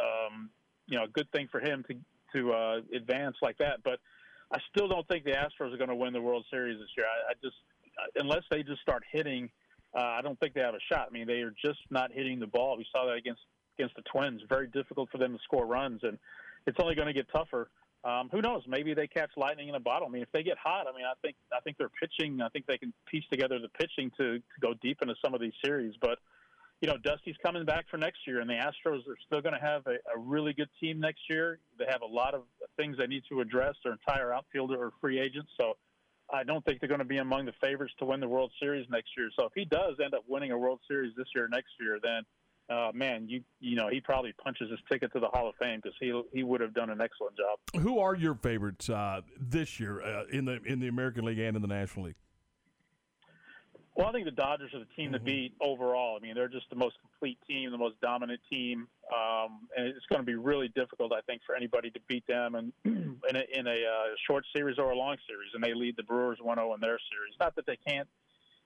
um, 0.00 0.50
you 0.86 0.98
know 0.98 1.04
a 1.04 1.08
good 1.08 1.30
thing 1.32 1.48
for 1.50 1.60
him 1.60 1.84
to 1.88 1.94
to 2.34 2.52
uh, 2.52 2.80
advance 2.94 3.36
like 3.42 3.58
that. 3.58 3.82
But 3.84 4.00
I 4.52 4.58
still 4.74 4.88
don't 4.88 5.06
think 5.08 5.24
the 5.24 5.32
Astros 5.32 5.72
are 5.72 5.76
going 5.76 5.88
to 5.88 5.96
win 5.96 6.12
the 6.12 6.20
World 6.20 6.44
Series 6.50 6.78
this 6.78 6.88
year. 6.96 7.06
I, 7.06 7.32
I 7.32 7.34
just 7.42 7.56
unless 8.16 8.42
they 8.50 8.62
just 8.62 8.80
start 8.80 9.02
hitting, 9.10 9.50
uh, 9.96 10.02
I 10.02 10.22
don't 10.22 10.38
think 10.40 10.54
they 10.54 10.60
have 10.60 10.74
a 10.74 10.92
shot. 10.92 11.08
I 11.08 11.12
mean, 11.12 11.26
they 11.26 11.40
are 11.40 11.54
just 11.64 11.80
not 11.90 12.12
hitting 12.12 12.38
the 12.38 12.46
ball. 12.46 12.76
We 12.76 12.86
saw 12.92 13.06
that 13.06 13.16
against 13.16 13.42
against 13.78 13.96
the 13.96 14.02
Twins. 14.02 14.42
Very 14.48 14.68
difficult 14.68 15.10
for 15.10 15.18
them 15.18 15.32
to 15.32 15.38
score 15.44 15.66
runs, 15.66 16.00
and 16.02 16.18
it's 16.66 16.78
only 16.80 16.94
going 16.94 17.08
to 17.08 17.14
get 17.14 17.26
tougher. 17.32 17.70
Um, 18.04 18.28
who 18.30 18.40
knows? 18.40 18.62
Maybe 18.68 18.94
they 18.94 19.08
catch 19.08 19.30
lightning 19.36 19.68
in 19.68 19.74
a 19.74 19.80
bottle. 19.80 20.06
I 20.06 20.10
mean, 20.10 20.22
if 20.22 20.30
they 20.32 20.42
get 20.44 20.56
hot, 20.56 20.86
I 20.86 20.96
mean, 20.96 21.04
I 21.04 21.14
think 21.20 21.36
I 21.52 21.60
think 21.60 21.78
they're 21.78 21.90
pitching. 22.00 22.40
I 22.40 22.48
think 22.48 22.66
they 22.66 22.78
can 22.78 22.92
piece 23.06 23.24
together 23.30 23.58
the 23.58 23.68
pitching 23.68 24.10
to, 24.18 24.38
to 24.38 24.60
go 24.60 24.74
deep 24.80 24.98
into 25.02 25.14
some 25.22 25.34
of 25.34 25.40
these 25.40 25.52
series. 25.64 25.94
But 26.00 26.18
you 26.80 26.88
know, 26.88 26.96
Dusty's 26.96 27.36
coming 27.44 27.64
back 27.64 27.86
for 27.90 27.96
next 27.96 28.18
year, 28.26 28.40
and 28.40 28.48
the 28.48 28.54
Astros 28.54 29.00
are 29.08 29.16
still 29.26 29.40
going 29.40 29.54
to 29.54 29.60
have 29.60 29.82
a, 29.86 29.94
a 30.14 30.18
really 30.18 30.52
good 30.52 30.68
team 30.80 31.00
next 31.00 31.20
year. 31.28 31.58
They 31.78 31.86
have 31.88 32.02
a 32.02 32.06
lot 32.06 32.34
of 32.34 32.42
things 32.76 32.96
they 32.98 33.06
need 33.06 33.24
to 33.30 33.40
address. 33.40 33.74
Their 33.82 33.92
entire 33.92 34.32
outfielder 34.32 34.76
or 34.76 34.92
free 35.00 35.18
agents, 35.18 35.50
so 35.60 35.74
I 36.32 36.44
don't 36.44 36.64
think 36.64 36.80
they're 36.80 36.88
going 36.88 37.00
to 37.00 37.04
be 37.04 37.18
among 37.18 37.46
the 37.46 37.54
favorites 37.60 37.94
to 37.98 38.04
win 38.04 38.20
the 38.20 38.28
World 38.28 38.52
Series 38.60 38.86
next 38.90 39.08
year. 39.16 39.30
So 39.38 39.46
if 39.46 39.52
he 39.54 39.64
does 39.64 39.94
end 40.02 40.14
up 40.14 40.22
winning 40.28 40.52
a 40.52 40.58
World 40.58 40.80
Series 40.86 41.14
this 41.16 41.26
year, 41.34 41.46
or 41.46 41.48
next 41.48 41.70
year, 41.80 41.98
then 42.02 42.22
uh, 42.70 42.90
man, 42.94 43.26
you 43.28 43.42
you 43.60 43.76
know 43.76 43.88
he 43.88 44.00
probably 44.00 44.32
punches 44.42 44.70
his 44.70 44.78
ticket 44.90 45.12
to 45.14 45.20
the 45.20 45.28
Hall 45.28 45.48
of 45.48 45.54
Fame 45.60 45.80
because 45.82 45.96
he 45.98 46.22
he 46.32 46.42
would 46.44 46.60
have 46.60 46.74
done 46.74 46.90
an 46.90 47.00
excellent 47.00 47.36
job. 47.36 47.82
Who 47.82 47.98
are 47.98 48.14
your 48.14 48.34
favorites 48.34 48.88
uh, 48.88 49.22
this 49.40 49.80
year 49.80 50.02
uh, 50.02 50.24
in 50.30 50.44
the 50.44 50.62
in 50.64 50.78
the 50.78 50.88
American 50.88 51.24
League 51.24 51.38
and 51.38 51.56
in 51.56 51.62
the 51.62 51.68
National 51.68 52.06
League? 52.06 52.16
Well, 53.98 54.06
I 54.06 54.12
think 54.12 54.26
the 54.26 54.30
Dodgers 54.30 54.72
are 54.74 54.78
the 54.78 54.94
team 54.94 55.10
to 55.10 55.18
beat 55.18 55.54
overall. 55.60 56.16
I 56.16 56.22
mean, 56.24 56.36
they're 56.36 56.46
just 56.46 56.70
the 56.70 56.76
most 56.76 56.94
complete 57.00 57.36
team, 57.48 57.72
the 57.72 57.78
most 57.78 58.00
dominant 58.00 58.38
team, 58.48 58.86
um, 59.12 59.66
and 59.76 59.88
it's 59.88 60.06
going 60.08 60.20
to 60.20 60.24
be 60.24 60.36
really 60.36 60.68
difficult, 60.68 61.12
I 61.12 61.20
think, 61.22 61.42
for 61.44 61.56
anybody 61.56 61.90
to 61.90 61.98
beat 62.06 62.24
them 62.28 62.54
and 62.54 62.72
in 62.84 63.34
a, 63.34 63.58
in 63.58 63.66
a 63.66 63.70
uh, 63.70 64.14
short 64.24 64.44
series 64.54 64.78
or 64.78 64.92
a 64.92 64.96
long 64.96 65.16
series. 65.26 65.50
And 65.52 65.64
they 65.64 65.74
lead 65.74 65.96
the 65.96 66.04
Brewers 66.04 66.38
1-0 66.38 66.74
in 66.76 66.80
their 66.80 67.00
series. 67.10 67.34
Not 67.40 67.56
that 67.56 67.66
they 67.66 67.76
can't 67.88 68.06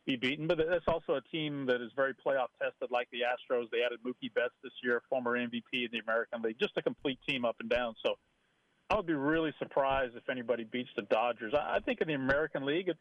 be 0.04 0.16
beaten, 0.16 0.48
but 0.48 0.58
that's 0.58 0.84
also 0.86 1.14
a 1.14 1.22
team 1.22 1.64
that 1.64 1.80
is 1.80 1.92
very 1.96 2.12
playoff 2.12 2.48
tested, 2.60 2.90
like 2.90 3.08
the 3.10 3.20
Astros. 3.20 3.70
They 3.72 3.80
added 3.86 4.00
Mookie 4.04 4.34
Betts 4.34 4.52
this 4.62 4.74
year, 4.84 5.00
former 5.08 5.38
MVP 5.38 5.72
in 5.72 5.88
the 5.92 6.00
American 6.00 6.42
League, 6.42 6.58
just 6.60 6.76
a 6.76 6.82
complete 6.82 7.18
team 7.26 7.46
up 7.46 7.56
and 7.58 7.70
down. 7.70 7.94
So 8.04 8.16
I 8.90 8.96
would 8.96 9.06
be 9.06 9.14
really 9.14 9.54
surprised 9.58 10.14
if 10.14 10.28
anybody 10.28 10.64
beats 10.64 10.90
the 10.94 11.02
Dodgers. 11.08 11.54
I, 11.54 11.76
I 11.76 11.80
think 11.80 12.02
in 12.02 12.08
the 12.08 12.14
American 12.14 12.66
League, 12.66 12.88
it's 12.88 13.00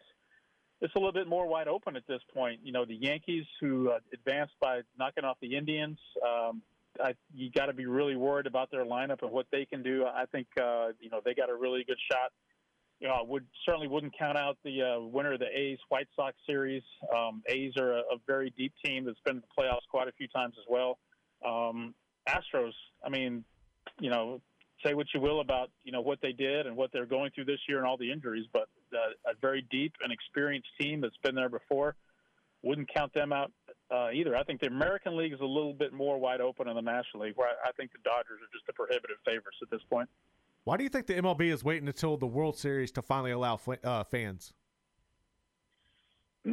it's 0.81 0.95
a 0.95 0.97
little 0.97 1.13
bit 1.13 1.27
more 1.27 1.47
wide 1.47 1.67
open 1.67 1.95
at 1.95 2.05
this 2.07 2.21
point. 2.33 2.59
You 2.63 2.71
know, 2.71 2.85
the 2.85 2.95
Yankees 2.95 3.45
who 3.59 3.91
uh, 3.91 3.99
advanced 4.13 4.55
by 4.59 4.81
knocking 4.97 5.23
off 5.23 5.37
the 5.41 5.55
Indians. 5.55 5.97
Um, 6.25 6.61
I, 7.01 7.13
you 7.33 7.49
got 7.51 7.67
to 7.67 7.73
be 7.73 7.85
really 7.85 8.15
worried 8.15 8.47
about 8.47 8.69
their 8.69 8.83
lineup 8.83 9.21
and 9.21 9.31
what 9.31 9.45
they 9.51 9.65
can 9.65 9.81
do. 9.81 10.05
I 10.05 10.25
think 10.31 10.47
uh, 10.59 10.89
you 10.99 11.09
know 11.09 11.21
they 11.23 11.33
got 11.33 11.49
a 11.49 11.55
really 11.55 11.83
good 11.85 11.97
shot. 12.11 12.31
You 12.99 13.07
know, 13.07 13.13
I 13.13 13.23
would 13.23 13.45
certainly 13.65 13.87
wouldn't 13.87 14.17
count 14.17 14.37
out 14.37 14.57
the 14.63 14.81
uh, 14.81 14.99
winner 14.99 15.33
of 15.33 15.39
the 15.39 15.47
A's 15.47 15.79
White 15.89 16.07
Sox 16.15 16.35
series. 16.45 16.83
Um, 17.15 17.41
A's 17.47 17.73
are 17.77 17.93
a, 17.93 17.99
a 17.99 18.17
very 18.27 18.53
deep 18.57 18.73
team 18.83 19.05
that's 19.05 19.19
been 19.25 19.35
to 19.35 19.41
the 19.41 19.63
playoffs 19.63 19.87
quite 19.89 20.07
a 20.07 20.11
few 20.11 20.27
times 20.27 20.55
as 20.59 20.65
well. 20.69 20.99
Um, 21.45 21.95
Astros, 22.29 22.73
I 23.03 23.09
mean, 23.09 23.43
you 23.99 24.09
know, 24.11 24.41
say 24.85 24.93
what 24.93 25.07
you 25.13 25.21
will 25.21 25.39
about 25.39 25.69
you 25.83 25.91
know 25.91 26.01
what 26.01 26.19
they 26.21 26.33
did 26.33 26.67
and 26.67 26.75
what 26.75 26.91
they're 26.91 27.05
going 27.05 27.31
through 27.33 27.45
this 27.45 27.59
year 27.69 27.77
and 27.77 27.87
all 27.87 27.97
the 27.97 28.11
injuries, 28.11 28.45
but 28.51 28.67
uh, 28.93 29.31
a 29.31 29.33
very 29.41 29.65
deep 29.71 29.93
and 30.03 30.11
experienced 30.11 30.69
team 30.79 31.01
that's 31.01 31.17
been 31.23 31.35
there 31.35 31.49
before. 31.49 31.95
Wouldn't 32.63 32.93
count 32.93 33.13
them 33.13 33.33
out 33.33 33.51
uh, 33.89 34.09
either. 34.13 34.35
I 34.35 34.43
think 34.43 34.61
the 34.61 34.67
American 34.67 35.17
League 35.17 35.33
is 35.33 35.39
a 35.39 35.45
little 35.45 35.73
bit 35.73 35.93
more 35.93 36.19
wide 36.19 36.41
open 36.41 36.67
than 36.67 36.75
the 36.75 36.81
National 36.81 37.23
League, 37.23 37.35
where 37.35 37.47
I, 37.47 37.69
I 37.69 37.71
think 37.71 37.91
the 37.91 37.97
Dodgers 38.03 38.39
are 38.41 38.51
just 38.53 38.67
the 38.67 38.73
prohibitive 38.73 39.17
favorites 39.25 39.57
at 39.61 39.69
this 39.71 39.81
point. 39.89 40.09
Why 40.63 40.77
do 40.77 40.83
you 40.83 40.89
think 40.89 41.07
the 41.07 41.15
MLB 41.15 41.51
is 41.51 41.63
waiting 41.63 41.87
until 41.87 42.17
the 42.17 42.27
World 42.27 42.55
Series 42.55 42.91
to 42.91 43.01
finally 43.01 43.31
allow 43.31 43.59
uh, 43.83 44.03
fans? 44.03 44.53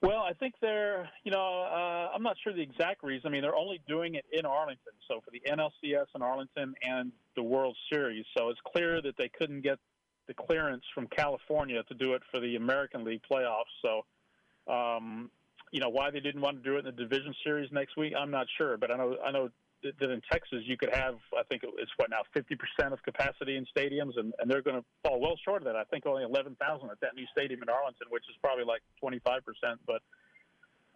Well, 0.00 0.20
I 0.20 0.32
think 0.32 0.54
they're, 0.60 1.10
you 1.24 1.32
know, 1.32 1.62
uh, 1.62 2.14
I'm 2.14 2.22
not 2.22 2.36
sure 2.42 2.52
the 2.52 2.62
exact 2.62 3.02
reason. 3.02 3.26
I 3.26 3.30
mean, 3.30 3.42
they're 3.42 3.56
only 3.56 3.80
doing 3.88 4.14
it 4.14 4.24
in 4.32 4.46
Arlington. 4.46 4.92
So 5.08 5.20
for 5.24 5.32
the 5.32 5.40
NLCS 5.50 6.06
in 6.14 6.22
Arlington 6.22 6.74
and 6.82 7.10
the 7.34 7.42
World 7.42 7.76
Series. 7.92 8.24
So 8.36 8.48
it's 8.48 8.60
clear 8.72 9.02
that 9.02 9.16
they 9.18 9.28
couldn't 9.28 9.62
get 9.62 9.78
the 10.28 10.34
clearance 10.34 10.84
from 10.94 11.08
California 11.08 11.82
to 11.82 11.94
do 11.94 12.12
it 12.12 12.22
for 12.30 12.38
the 12.38 12.54
American 12.56 13.02
League 13.02 13.22
playoffs. 13.28 13.72
So, 13.82 14.72
um, 14.72 15.30
you 15.72 15.80
know, 15.80 15.88
why 15.88 16.10
they 16.10 16.20
didn't 16.20 16.40
want 16.40 16.62
to 16.62 16.70
do 16.70 16.76
it 16.76 16.80
in 16.80 16.84
the 16.84 16.92
division 16.92 17.34
series 17.42 17.72
next 17.72 17.96
week, 17.96 18.12
I'm 18.16 18.30
not 18.30 18.46
sure. 18.56 18.76
But 18.76 18.90
I 18.90 18.96
know, 18.96 19.16
I 19.26 19.30
know 19.32 19.48
that 19.82 20.10
in 20.10 20.20
Texas 20.30 20.60
you 20.64 20.76
could 20.76 20.94
have, 20.94 21.16
I 21.36 21.42
think 21.48 21.62
it's 21.64 21.90
what 21.96 22.10
now, 22.10 22.22
50% 22.36 22.92
of 22.92 23.02
capacity 23.02 23.56
in 23.56 23.66
stadiums, 23.76 24.18
and, 24.18 24.32
and 24.38 24.50
they're 24.50 24.62
going 24.62 24.76
to 24.76 24.84
fall 25.02 25.20
well 25.20 25.38
short 25.44 25.62
of 25.62 25.66
that. 25.66 25.76
I 25.76 25.84
think 25.84 26.06
only 26.06 26.24
11,000 26.24 26.90
at 26.90 27.00
that 27.00 27.14
new 27.14 27.26
stadium 27.32 27.62
in 27.62 27.68
Arlington, 27.68 28.08
which 28.10 28.24
is 28.28 28.36
probably 28.42 28.64
like 28.64 28.82
25%. 29.02 29.40
But 29.86 30.02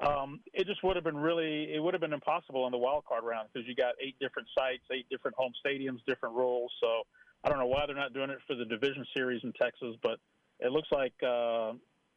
um, 0.06 0.40
it 0.52 0.66
just 0.66 0.82
would 0.82 0.96
have 0.96 1.04
been 1.04 1.16
really, 1.16 1.72
it 1.72 1.82
would 1.82 1.94
have 1.94 2.00
been 2.00 2.12
impossible 2.12 2.66
in 2.66 2.72
the 2.72 2.78
wild 2.78 3.04
card 3.04 3.24
round 3.24 3.48
because 3.52 3.68
you 3.68 3.74
got 3.74 3.94
eight 4.00 4.16
different 4.20 4.48
sites, 4.56 4.82
eight 4.92 5.06
different 5.10 5.36
home 5.36 5.52
stadiums, 5.64 5.98
different 6.06 6.34
rules. 6.34 6.72
So 6.80 7.02
I 7.44 7.48
don't 7.48 7.59
know 7.59 7.66
why 7.66 7.85
they're 7.86 7.97
not 7.97 8.14
doing 8.14 8.31
it 8.31 8.39
for 8.47 8.55
the 8.55 8.64
division 8.64 9.05
series 9.14 9.43
in 9.43 9.52
Texas, 9.52 9.97
but 10.02 10.19
it 10.60 10.73
looks 10.73 10.89
like. 10.93 11.14
Uh, 11.23 11.73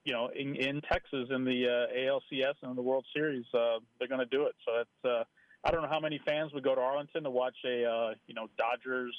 you 0.06 0.14
know, 0.14 0.30
in, 0.36 0.56
in 0.56 0.82
Texas 0.82 1.30
in 1.32 1.44
the 1.44 1.66
uh, 1.68 1.98
ALCS 1.98 2.54
and 2.62 2.70
in 2.70 2.76
the 2.76 2.82
World 2.82 3.06
Series, 3.12 3.44
uh, 3.56 3.80
they're 3.98 4.08
going 4.08 4.20
to 4.20 4.28
do 4.28 4.44
it. 4.44 4.54
So 4.64 4.72
that's 4.78 5.04
uh, 5.04 5.24
I 5.64 5.72
don't 5.72 5.82
know 5.82 5.90
how 5.90 6.00
many 6.00 6.22
fans 6.26 6.54
would 6.54 6.64
go 6.64 6.76
to 6.76 6.82
Arlington 6.82 7.24
to 7.24 7.32
watch 7.32 7.56
a 7.66 7.84
uh, 7.84 8.14
you 8.28 8.36
know 8.36 8.48
Dodgers 8.56 9.16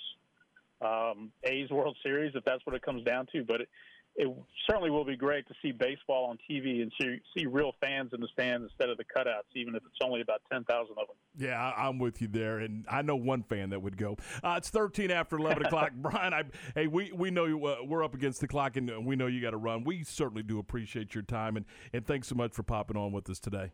um, 0.80 1.32
A's 1.42 1.70
World 1.70 1.96
Series 2.02 2.32
if 2.36 2.44
that's 2.44 2.64
what 2.64 2.76
it 2.76 2.82
comes 2.82 3.04
down 3.04 3.26
to. 3.32 3.42
But 3.42 3.62
it, 3.62 3.68
it 4.16 4.34
certainly 4.68 4.90
will 4.90 5.04
be 5.04 5.16
great 5.16 5.46
to 5.48 5.54
see 5.60 5.72
baseball 5.72 6.26
on 6.26 6.38
TV 6.50 6.82
and 6.82 6.90
see 6.98 7.20
see 7.36 7.46
real 7.46 7.72
fans 7.80 8.12
in 8.14 8.20
the 8.20 8.28
stands 8.32 8.64
instead 8.64 8.88
of 8.88 8.96
the 8.96 9.04
cutouts, 9.04 9.54
even 9.54 9.74
if 9.74 9.82
it's 9.84 9.98
only 10.02 10.22
about 10.22 10.40
ten 10.50 10.64
thousand 10.64 10.92
of 10.92 11.06
them. 11.06 11.16
Yeah, 11.36 11.72
I'm 11.76 11.98
with 11.98 12.22
you 12.22 12.28
there, 12.28 12.58
and 12.58 12.86
I 12.90 13.02
know 13.02 13.16
one 13.16 13.42
fan 13.42 13.70
that 13.70 13.80
would 13.80 13.96
go. 13.96 14.16
Uh, 14.42 14.54
it's 14.56 14.70
thirteen 14.70 15.10
after 15.10 15.36
eleven 15.36 15.66
o'clock, 15.66 15.92
Brian. 15.94 16.32
I, 16.32 16.44
hey, 16.74 16.86
we 16.86 17.12
we 17.12 17.30
know 17.30 17.44
you, 17.44 17.64
uh, 17.66 17.76
we're 17.84 18.02
up 18.02 18.14
against 18.14 18.40
the 18.40 18.48
clock, 18.48 18.76
and 18.76 19.04
we 19.04 19.16
know 19.16 19.26
you 19.26 19.40
got 19.40 19.50
to 19.50 19.58
run. 19.58 19.84
We 19.84 20.02
certainly 20.02 20.42
do 20.42 20.58
appreciate 20.58 21.14
your 21.14 21.22
time, 21.22 21.56
and 21.56 21.66
and 21.92 22.06
thanks 22.06 22.28
so 22.28 22.34
much 22.34 22.52
for 22.52 22.62
popping 22.62 22.96
on 22.96 23.12
with 23.12 23.28
us 23.28 23.38
today. 23.38 23.72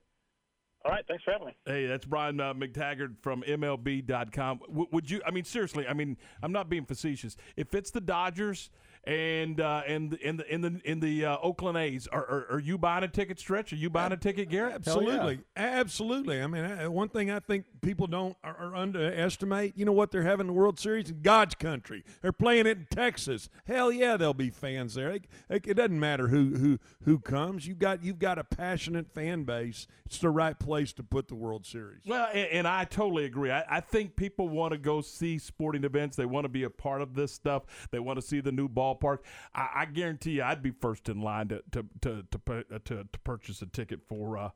All 0.85 0.91
right, 0.91 1.05
thanks 1.07 1.23
for 1.23 1.31
having 1.31 1.49
me. 1.49 1.57
Hey, 1.65 1.87
that's 1.87 2.05
Brian 2.05 2.41
uh, 2.41 2.55
McTaggart 2.55 3.15
from 3.21 3.43
MLB.com. 3.43 4.61
W- 4.67 4.89
would 4.91 5.09
you? 5.09 5.23
I 5.25 5.31
mean, 5.31 5.45
seriously. 5.45 5.87
I 5.87 5.93
mean, 5.93 6.17
I'm 6.43 6.51
not 6.51 6.69
being 6.69 6.85
facetious. 6.85 7.37
If 7.57 7.75
it's 7.75 7.93
the 7.93 8.01
Dodgers 8.01 8.71
and 9.05 9.61
uh, 9.61 9.83
and 9.87 10.15
in 10.15 10.37
the 10.37 10.55
in 10.55 10.61
the 10.61 10.81
in 10.85 11.01
the 11.01 11.25
uh, 11.25 11.37
Oakland 11.43 11.77
A's, 11.77 12.07
are, 12.07 12.21
are 12.21 12.47
are 12.53 12.59
you 12.61 12.79
buying 12.79 13.03
a 13.03 13.09
ticket? 13.09 13.41
Stretch? 13.41 13.73
Are 13.73 13.77
you 13.77 13.91
buying 13.91 14.13
a 14.13 14.17
ticket, 14.17 14.49
Garrett? 14.49 14.75
Absolutely, 14.75 15.41
absolutely. 15.57 16.41
I 16.41 16.47
mean, 16.47 16.65
uh, 16.65 16.91
one 16.91 17.09
thing 17.09 17.31
I 17.31 17.41
think 17.41 17.65
people 17.81 18.07
don't 18.07 18.37
or, 18.45 18.57
or 18.61 18.77
underestimate. 18.77 19.77
You 19.77 19.85
know 19.85 19.93
what 19.93 20.13
they're 20.13 20.23
having 20.23 20.47
the 20.47 20.53
World 20.53 20.79
Series 20.79 21.11
in 21.11 21.23
God's 21.23 21.57
country. 21.57 22.05
They're 22.21 22.33
playing 22.33 22.67
it 22.67 22.79
in 22.79 22.87
Texas. 22.91 23.49
Hell 23.67 23.91
yeah, 23.91 24.17
there'll 24.17 24.35
be 24.35 24.51
fans 24.51 24.95
there. 24.95 25.11
It, 25.11 25.27
it 25.51 25.75
doesn't 25.75 25.99
matter 25.99 26.29
who 26.29 26.55
who 26.57 26.79
who 27.05 27.19
comes. 27.19 27.67
You've 27.67 27.81
got 27.81 28.05
you've 28.05 28.21
got 28.21 28.39
a 28.39 28.45
passionate 28.45 29.13
fan 29.13 29.43
base. 29.43 29.89
It's 30.07 30.19
the 30.19 30.31
right 30.31 30.59
place 30.59 30.93
to 30.95 31.03
put 31.03 31.27
the 31.27 31.35
World 31.35 31.67
Series. 31.67 32.03
Well, 32.07 32.29
and, 32.33 32.49
and 32.49 32.69
I 32.69 32.85
totally 32.85 33.25
agree. 33.25 33.51
I, 33.51 33.65
I 33.69 33.81
think 33.81 34.15
people 34.15 34.49
want 34.49 34.73
to 34.73 34.79
go 34.79 35.01
see 35.01 35.39
sporting 35.39 35.85
events. 35.85 36.17
They 36.17 36.27
want 36.27 36.45
to 36.45 36.51
be 36.51 36.65
a 36.65 36.71
part 36.71 37.03
of 37.03 37.15
this 37.15 37.33
stuff. 37.33 37.63
They 37.91 37.99
want 37.99 38.21
to 38.21 38.23
see 38.23 38.41
the 38.41 38.53
new 38.53 38.69
ballpark. 39.01 39.19
I, 39.55 39.69
I 39.75 39.85
guarantee 39.87 40.33
you, 40.33 40.43
I'd 40.43 40.63
be 40.63 40.71
first 40.71 41.09
in 41.09 41.21
line 41.21 41.49
to 41.49 41.63
to 41.73 41.87
to 42.03 42.25
to, 42.31 42.41
uh, 42.51 42.79
to, 42.85 43.05
to 43.13 43.19
purchase 43.25 43.63
a 43.63 43.67
ticket 43.67 44.01
for. 44.09 44.39
Uh, 44.39 44.51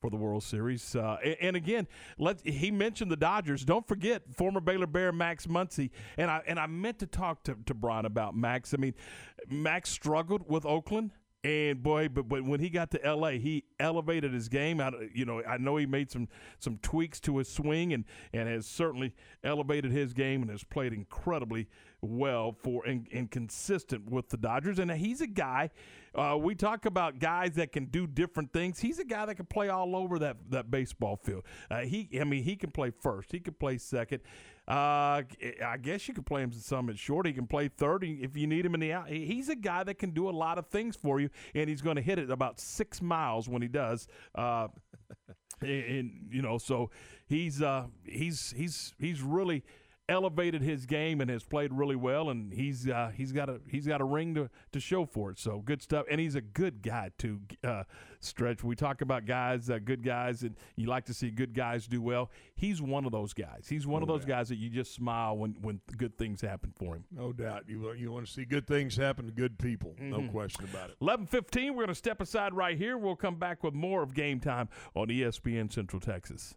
for 0.00 0.08
the 0.08 0.16
World 0.16 0.42
Series, 0.42 0.96
uh, 0.96 1.18
and, 1.22 1.36
and 1.42 1.56
again, 1.56 1.86
let 2.16 2.40
he 2.40 2.70
mentioned 2.70 3.10
the 3.10 3.18
Dodgers. 3.18 3.66
Don't 3.66 3.86
forget 3.86 4.22
former 4.34 4.58
Baylor 4.58 4.86
Bear 4.86 5.12
Max 5.12 5.46
Muncy, 5.46 5.90
and 6.16 6.30
I 6.30 6.42
and 6.46 6.58
I 6.58 6.66
meant 6.66 7.00
to 7.00 7.06
talk 7.06 7.44
to, 7.44 7.56
to 7.66 7.74
Brian 7.74 8.06
about 8.06 8.34
Max. 8.34 8.72
I 8.72 8.78
mean, 8.78 8.94
Max 9.50 9.90
struggled 9.90 10.48
with 10.48 10.64
Oakland, 10.64 11.10
and 11.42 11.82
boy, 11.82 12.08
but, 12.08 12.28
but 12.28 12.44
when 12.44 12.60
he 12.60 12.68
got 12.68 12.90
to 12.90 13.04
L.A., 13.04 13.38
he 13.38 13.64
elevated 13.78 14.32
his 14.34 14.48
game. 14.48 14.78
Out, 14.78 14.94
you 15.14 15.24
know, 15.24 15.42
I 15.42 15.56
know 15.56 15.76
he 15.76 15.86
made 15.86 16.10
some 16.10 16.28
some 16.58 16.78
tweaks 16.82 17.18
to 17.20 17.38
his 17.38 17.48
swing, 17.48 17.94
and 17.94 18.04
and 18.34 18.48
has 18.48 18.66
certainly 18.66 19.14
elevated 19.42 19.90
his 19.90 20.12
game 20.12 20.42
and 20.42 20.50
has 20.50 20.64
played 20.64 20.92
incredibly 20.92 21.68
well 22.02 22.52
for 22.62 22.84
and, 22.86 23.06
and 23.12 23.30
consistent 23.30 24.10
with 24.10 24.28
the 24.28 24.36
Dodgers. 24.36 24.78
And 24.78 24.90
he's 24.90 25.22
a 25.22 25.26
guy. 25.26 25.70
Uh, 26.14 26.36
we 26.38 26.54
talk 26.54 26.84
about 26.84 27.18
guys 27.18 27.54
that 27.54 27.72
can 27.72 27.86
do 27.86 28.06
different 28.06 28.52
things. 28.52 28.78
He's 28.78 28.98
a 28.98 29.04
guy 29.04 29.24
that 29.26 29.36
can 29.36 29.46
play 29.46 29.70
all 29.70 29.96
over 29.96 30.18
that 30.18 30.36
that 30.50 30.70
baseball 30.70 31.16
field. 31.16 31.44
Uh, 31.70 31.80
he, 31.80 32.08
I 32.20 32.24
mean, 32.24 32.42
he 32.42 32.56
can 32.56 32.70
play 32.70 32.90
first. 32.90 33.32
He 33.32 33.40
can 33.40 33.54
play 33.54 33.78
second. 33.78 34.20
Uh, 34.70 35.22
I 35.66 35.78
guess 35.82 36.06
you 36.06 36.14
could 36.14 36.26
play 36.26 36.42
him 36.42 36.52
some 36.52 36.90
at 36.90 36.96
short. 36.96 37.26
He 37.26 37.32
can 37.32 37.48
play 37.48 37.66
third 37.66 38.04
if 38.04 38.36
you 38.36 38.46
need 38.46 38.64
him 38.64 38.74
in 38.74 38.80
the 38.80 38.92
out. 38.92 39.08
He's 39.08 39.48
a 39.48 39.56
guy 39.56 39.82
that 39.82 39.94
can 39.98 40.10
do 40.10 40.28
a 40.28 40.30
lot 40.30 40.58
of 40.58 40.66
things 40.68 40.94
for 40.94 41.18
you, 41.18 41.28
and 41.56 41.68
he's 41.68 41.82
going 41.82 41.96
to 41.96 42.02
hit 42.02 42.20
it 42.20 42.30
about 42.30 42.60
six 42.60 43.02
miles 43.02 43.48
when 43.48 43.62
he 43.62 43.68
does. 43.68 44.06
Uh, 44.32 44.68
and, 45.60 45.70
and, 45.70 46.28
you 46.30 46.40
know, 46.40 46.56
so 46.56 46.88
he's 47.26 47.60
uh, 47.60 47.86
he's 48.04 48.54
he's 48.56 48.94
he's 49.00 49.22
really 49.22 49.64
elevated 50.10 50.60
his 50.60 50.84
game 50.84 51.20
and 51.22 51.30
has 51.30 51.44
played 51.44 51.72
really 51.72 51.96
well, 51.96 52.28
and 52.28 52.52
he's 52.52 52.86
uh, 52.88 53.10
he's 53.16 53.32
got 53.32 53.48
a 53.48 53.60
he's 53.66 53.86
got 53.86 54.00
a 54.02 54.04
ring 54.04 54.34
to, 54.34 54.50
to 54.72 54.80
show 54.80 55.06
for 55.06 55.30
it. 55.30 55.38
So 55.38 55.60
good 55.64 55.80
stuff, 55.80 56.04
and 56.10 56.20
he's 56.20 56.34
a 56.34 56.40
good 56.42 56.82
guy 56.82 57.12
too. 57.16 57.40
Uh, 57.64 57.84
stretch. 58.18 58.62
We 58.62 58.74
talk 58.76 59.00
about 59.00 59.24
guys, 59.24 59.70
uh, 59.70 59.78
good 59.82 60.02
guys, 60.04 60.42
and 60.42 60.54
you 60.76 60.86
like 60.88 61.06
to 61.06 61.14
see 61.14 61.30
good 61.30 61.54
guys 61.54 61.86
do 61.86 62.02
well. 62.02 62.30
He's 62.54 62.82
one 62.82 63.06
of 63.06 63.12
those 63.12 63.32
guys. 63.32 63.66
He's 63.68 63.86
one 63.86 64.02
of 64.02 64.08
those 64.08 64.24
guys 64.26 64.48
that 64.50 64.56
you 64.56 64.68
just 64.68 64.92
smile 64.92 65.38
when 65.38 65.52
when 65.62 65.80
good 65.96 66.18
things 66.18 66.40
happen 66.40 66.72
for 66.76 66.96
him. 66.96 67.04
No 67.10 67.32
doubt. 67.32 67.64
You 67.68 67.92
you 67.92 68.10
want 68.12 68.26
to 68.26 68.32
see 68.32 68.44
good 68.44 68.66
things 68.66 68.96
happen 68.96 69.26
to 69.26 69.32
good 69.32 69.58
people. 69.58 69.94
No 69.98 70.18
Mhm. 70.18 70.32
question 70.32 70.64
about 70.64 70.90
it. 70.90 70.96
Eleven 71.00 71.26
fifteen. 71.26 71.70
We're 71.74 71.84
going 71.84 71.88
to 71.88 71.94
step 71.94 72.20
aside 72.20 72.52
right 72.52 72.76
here. 72.76 72.98
We'll 72.98 73.16
come 73.16 73.36
back 73.36 73.62
with 73.62 73.74
more 73.74 74.02
of 74.02 74.12
Game 74.12 74.40
Time 74.40 74.68
on 74.94 75.08
ESPN 75.08 75.70
Central 75.72 76.00
Texas. 76.00 76.56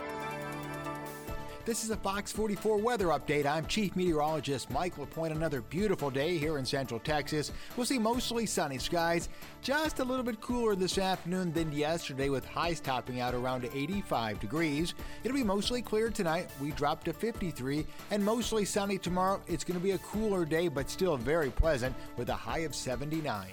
This 1.63 1.83
is 1.83 1.91
a 1.91 1.97
Fox 1.97 2.31
44 2.31 2.77
weather 2.77 3.07
update. 3.07 3.45
I'm 3.45 3.67
Chief 3.67 3.95
Meteorologist 3.95 4.71
Mike 4.71 4.97
LaPointe. 4.97 5.35
Another 5.35 5.61
beautiful 5.61 6.09
day 6.09 6.39
here 6.39 6.57
in 6.57 6.65
Central 6.65 6.99
Texas. 6.99 7.51
We'll 7.77 7.85
see 7.85 7.99
mostly 7.99 8.47
sunny 8.47 8.79
skies, 8.79 9.29
just 9.61 9.99
a 9.99 10.03
little 10.03 10.23
bit 10.23 10.41
cooler 10.41 10.75
this 10.75 10.97
afternoon 10.97 11.53
than 11.53 11.71
yesterday, 11.71 12.29
with 12.29 12.45
highs 12.45 12.79
topping 12.79 13.19
out 13.19 13.35
around 13.35 13.65
85 13.71 14.39
degrees. 14.39 14.95
It'll 15.23 15.37
be 15.37 15.43
mostly 15.43 15.83
clear 15.83 16.09
tonight. 16.09 16.49
We 16.59 16.71
drop 16.71 17.03
to 17.03 17.13
53, 17.13 17.85
and 18.09 18.25
mostly 18.25 18.65
sunny 18.65 18.97
tomorrow. 18.97 19.39
It's 19.47 19.63
going 19.63 19.79
to 19.79 19.83
be 19.83 19.91
a 19.91 19.99
cooler 19.99 20.45
day, 20.45 20.67
but 20.67 20.89
still 20.89 21.15
very 21.15 21.51
pleasant, 21.51 21.95
with 22.17 22.29
a 22.29 22.35
high 22.35 22.59
of 22.59 22.73
79. 22.73 23.49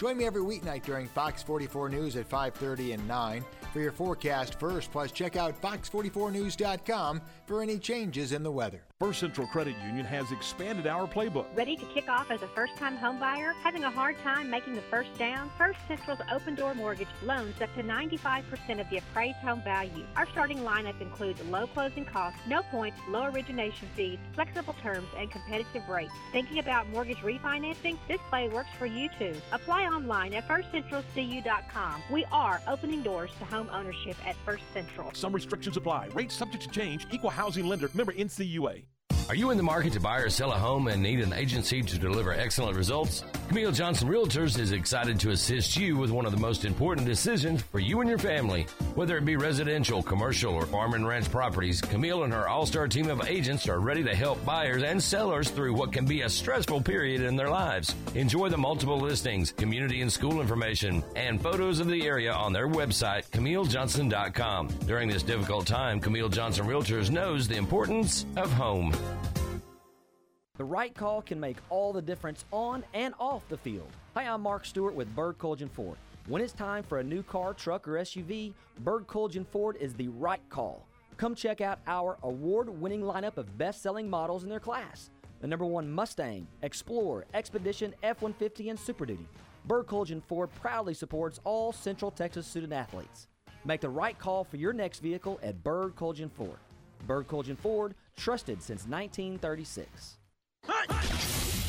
Join 0.00 0.16
me 0.16 0.24
every 0.24 0.40
weeknight 0.40 0.82
during 0.82 1.08
Fox 1.08 1.42
44 1.42 1.90
News 1.90 2.16
at 2.16 2.26
5:30 2.26 2.94
and 2.94 3.06
9 3.06 3.44
for 3.70 3.80
your 3.80 3.92
forecast 3.92 4.58
first. 4.58 4.90
Plus, 4.90 5.12
check 5.12 5.36
out 5.36 5.60
fox44news.com 5.60 7.20
for 7.44 7.60
any 7.60 7.78
changes 7.78 8.32
in 8.32 8.42
the 8.42 8.50
weather. 8.50 8.89
First 9.00 9.20
Central 9.20 9.46
Credit 9.46 9.74
Union 9.82 10.04
has 10.04 10.30
expanded 10.30 10.86
our 10.86 11.08
playbook. 11.08 11.46
Ready 11.56 11.74
to 11.74 11.86
kick 11.86 12.10
off 12.10 12.30
as 12.30 12.42
a 12.42 12.48
first 12.48 12.76
time 12.76 12.98
homebuyer? 12.98 13.54
Having 13.62 13.84
a 13.84 13.90
hard 13.90 14.18
time 14.18 14.50
making 14.50 14.74
the 14.74 14.82
first 14.82 15.14
down? 15.16 15.50
First 15.56 15.78
Central's 15.88 16.20
open 16.30 16.54
door 16.54 16.74
mortgage 16.74 17.08
loans 17.22 17.58
up 17.62 17.74
to 17.76 17.82
95% 17.82 18.78
of 18.78 18.90
the 18.90 18.98
appraised 18.98 19.38
home 19.38 19.62
value. 19.62 20.04
Our 20.16 20.28
starting 20.28 20.58
lineup 20.58 21.00
includes 21.00 21.42
low 21.44 21.66
closing 21.66 22.04
costs, 22.04 22.40
no 22.46 22.60
points, 22.64 23.00
low 23.08 23.24
origination 23.24 23.88
fees, 23.96 24.18
flexible 24.34 24.76
terms, 24.82 25.08
and 25.16 25.30
competitive 25.30 25.88
rates. 25.88 26.12
Thinking 26.30 26.58
about 26.58 26.86
mortgage 26.90 27.22
refinancing? 27.22 27.96
This 28.06 28.20
play 28.28 28.50
works 28.50 28.68
for 28.78 28.84
you 28.84 29.08
too. 29.18 29.34
Apply 29.52 29.84
online 29.84 30.34
at 30.34 30.46
firstcentralcu.com. 30.46 32.02
We 32.12 32.26
are 32.30 32.60
opening 32.68 33.00
doors 33.00 33.30
to 33.38 33.46
home 33.46 33.70
ownership 33.72 34.16
at 34.26 34.36
First 34.44 34.64
Central. 34.74 35.10
Some 35.14 35.32
restrictions 35.32 35.78
apply. 35.78 36.10
Rates 36.12 36.34
subject 36.34 36.64
to 36.64 36.68
change. 36.68 37.06
Equal 37.10 37.30
housing 37.30 37.66
lender. 37.66 37.88
Member 37.94 38.12
NCUA. 38.12 38.89
Are 39.30 39.36
you 39.36 39.50
in 39.50 39.56
the 39.56 39.62
market 39.62 39.92
to 39.92 40.00
buy 40.00 40.18
or 40.18 40.28
sell 40.28 40.50
a 40.50 40.58
home 40.58 40.88
and 40.88 41.00
need 41.00 41.20
an 41.20 41.32
agency 41.32 41.82
to 41.82 41.98
deliver 42.00 42.32
excellent 42.32 42.76
results? 42.76 43.22
Camille 43.46 43.70
Johnson 43.70 44.08
Realtors 44.08 44.58
is 44.58 44.72
excited 44.72 45.20
to 45.20 45.30
assist 45.30 45.76
you 45.76 45.96
with 45.96 46.10
one 46.10 46.26
of 46.26 46.32
the 46.32 46.40
most 46.40 46.64
important 46.64 47.06
decisions 47.06 47.62
for 47.62 47.78
you 47.78 48.00
and 48.00 48.10
your 48.10 48.18
family. 48.18 48.66
Whether 48.96 49.18
it 49.18 49.24
be 49.24 49.36
residential, 49.36 50.02
commercial, 50.02 50.54
or 50.54 50.66
farm 50.66 50.94
and 50.94 51.06
ranch 51.06 51.30
properties, 51.30 51.80
Camille 51.80 52.24
and 52.24 52.32
her 52.32 52.48
all 52.48 52.66
star 52.66 52.88
team 52.88 53.08
of 53.08 53.24
agents 53.28 53.68
are 53.68 53.78
ready 53.78 54.02
to 54.02 54.16
help 54.16 54.44
buyers 54.44 54.82
and 54.82 55.00
sellers 55.00 55.48
through 55.48 55.74
what 55.74 55.92
can 55.92 56.06
be 56.06 56.22
a 56.22 56.28
stressful 56.28 56.80
period 56.80 57.20
in 57.20 57.36
their 57.36 57.50
lives. 57.50 57.94
Enjoy 58.16 58.48
the 58.48 58.58
multiple 58.58 58.98
listings, 58.98 59.52
community 59.52 60.02
and 60.02 60.12
school 60.12 60.40
information, 60.40 61.04
and 61.14 61.40
photos 61.40 61.78
of 61.78 61.86
the 61.86 62.04
area 62.04 62.32
on 62.32 62.52
their 62.52 62.66
website, 62.66 63.30
CamilleJohnson.com. 63.30 64.66
During 64.88 65.08
this 65.08 65.22
difficult 65.22 65.68
time, 65.68 66.00
Camille 66.00 66.28
Johnson 66.28 66.66
Realtors 66.66 67.10
knows 67.10 67.46
the 67.46 67.56
importance 67.56 68.26
of 68.36 68.52
home. 68.52 68.92
The 70.60 70.66
right 70.66 70.94
call 70.94 71.22
can 71.22 71.40
make 71.40 71.56
all 71.70 71.90
the 71.90 72.02
difference 72.02 72.44
on 72.52 72.84
and 72.92 73.14
off 73.18 73.48
the 73.48 73.56
field. 73.56 73.88
Hi, 74.12 74.24
I'm 74.24 74.42
Mark 74.42 74.66
Stewart 74.66 74.94
with 74.94 75.16
Bird 75.16 75.38
Kultgen 75.38 75.70
Ford. 75.70 75.96
When 76.26 76.42
it's 76.42 76.52
time 76.52 76.82
for 76.82 76.98
a 76.98 77.02
new 77.02 77.22
car, 77.22 77.54
truck, 77.54 77.88
or 77.88 77.92
SUV, 77.92 78.52
Bird 78.80 79.06
Kultgen 79.06 79.46
Ford 79.46 79.78
is 79.80 79.94
the 79.94 80.08
right 80.08 80.46
call. 80.50 80.86
Come 81.16 81.34
check 81.34 81.62
out 81.62 81.78
our 81.86 82.18
award 82.24 82.68
winning 82.68 83.00
lineup 83.00 83.38
of 83.38 83.56
best 83.56 83.80
selling 83.80 84.10
models 84.10 84.42
in 84.42 84.50
their 84.50 84.60
class 84.60 85.08
the 85.40 85.46
number 85.46 85.64
one 85.64 85.90
Mustang, 85.90 86.46
Explorer, 86.60 87.24
Expedition, 87.32 87.94
F 88.02 88.20
150, 88.20 88.68
and 88.68 88.78
Super 88.78 89.06
Duty. 89.06 89.26
Bird 89.64 89.86
Kultgen 89.86 90.22
Ford 90.22 90.50
proudly 90.60 90.92
supports 90.92 91.40
all 91.44 91.72
Central 91.72 92.10
Texas 92.10 92.46
student 92.46 92.74
athletes. 92.74 93.28
Make 93.64 93.80
the 93.80 93.88
right 93.88 94.18
call 94.18 94.44
for 94.44 94.58
your 94.58 94.74
next 94.74 94.98
vehicle 94.98 95.40
at 95.42 95.64
Bird 95.64 95.96
Kultgen 95.96 96.30
Ford. 96.30 96.58
Bird 97.06 97.28
Kultgen 97.28 97.56
Ford, 97.56 97.94
trusted 98.14 98.62
since 98.62 98.86
1936. 98.86 100.18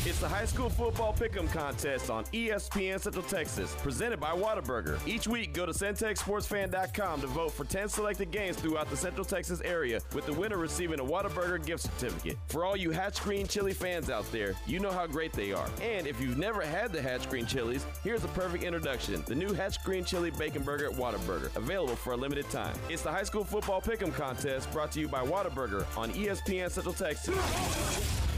It's 0.03 0.19
the 0.19 0.27
high 0.27 0.45
school 0.45 0.68
football 0.68 1.13
pick'em 1.13 1.47
contest 1.53 2.09
on 2.09 2.26
ESPN 2.26 2.99
Central 2.99 3.23
Texas, 3.23 3.76
presented 3.84 4.19
by 4.19 4.31
Whataburger. 4.31 4.99
Each 5.07 5.27
week, 5.27 5.53
go 5.53 5.68
to 5.68 5.72
centexsportsfan.com 5.72 7.22
to 7.22 7.27
vote 7.27 7.51
for 7.51 7.65
10 7.65 7.88
selected 7.88 8.31
games 8.31 8.57
throughout 8.57 8.89
the 8.89 8.97
Central 8.97 9.23
Texas 9.23 9.61
area, 9.63 9.99
with 10.15 10.26
the 10.26 10.34
winner 10.34 10.57
receiving 10.57 10.99
a 10.99 11.03
Whataburger 11.03 11.63
gift 11.63 11.84
certificate. 11.84 12.35
For 12.47 12.65
all 12.65 12.76
you 12.76 12.89
Hatch 12.89 13.22
Green 13.22 13.45
Chili 13.45 13.73
fans 13.73 14.09
out 14.09 14.30
there, 14.31 14.55
you 14.65 14.80
know 14.80 14.91
how 14.91 15.05
great 15.05 15.34
they 15.34 15.51
are. 15.51 15.69
And 15.84 16.07
if 16.07 16.19
you've 16.19 16.39
never 16.39 16.63
had 16.63 16.91
the 16.91 17.01
Hatch 17.01 17.30
Green 17.30 17.45
Chilies, 17.45 17.85
here's 18.03 18.23
a 18.23 18.30
perfect 18.30 18.63
introduction: 18.63 19.23
the 19.27 19.35
new 19.35 19.53
Hatch 19.53 19.84
Green 19.84 20.03
Chili 20.03 20.31
Bacon 20.31 20.63
Burger 20.63 20.89
at 20.89 20.97
Whataburger, 20.97 21.55
available 21.55 21.95
for 21.95 22.13
a 22.13 22.18
limited 22.18 22.49
time. 22.49 22.76
It's 22.89 23.03
the 23.03 23.11
high 23.11 23.23
school 23.23 23.43
football 23.43 23.81
pick'em 23.81 24.15
contest 24.15 24.72
brought 24.72 24.91
to 24.93 24.99
you 24.99 25.07
by 25.07 25.23
Whataburger 25.23 25.85
on 25.95 26.11
ESPN 26.13 26.72
Central 26.72 26.95
Texas. 26.95 28.31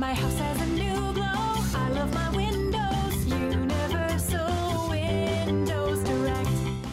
My 0.00 0.14
house 0.14 0.38
has 0.38 0.58
a 0.62 0.66
new 0.68 1.12
glow. 1.12 1.24
I 1.74 1.90
love 1.90 2.14
my 2.14 2.30
windows. 2.30 3.26
Universal. 3.26 4.59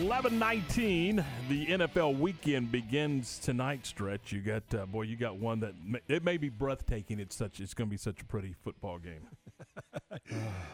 Eleven 0.00 0.38
nineteen. 0.38 1.22
The 1.50 1.66
NFL 1.66 2.18
weekend 2.18 2.72
begins 2.72 3.38
tonight. 3.38 3.84
Stretch. 3.84 4.32
You 4.32 4.40
got 4.40 4.62
uh, 4.74 4.86
boy. 4.86 5.02
You 5.02 5.16
got 5.16 5.36
one 5.36 5.60
that 5.60 5.74
may, 5.84 5.98
it 6.08 6.24
may 6.24 6.38
be 6.38 6.48
breathtaking. 6.48 7.20
It's 7.20 7.36
such. 7.36 7.60
It's 7.60 7.74
going 7.74 7.88
to 7.88 7.90
be 7.90 7.98
such 7.98 8.22
a 8.22 8.24
pretty 8.24 8.54
football 8.62 8.98
game. 8.98 9.28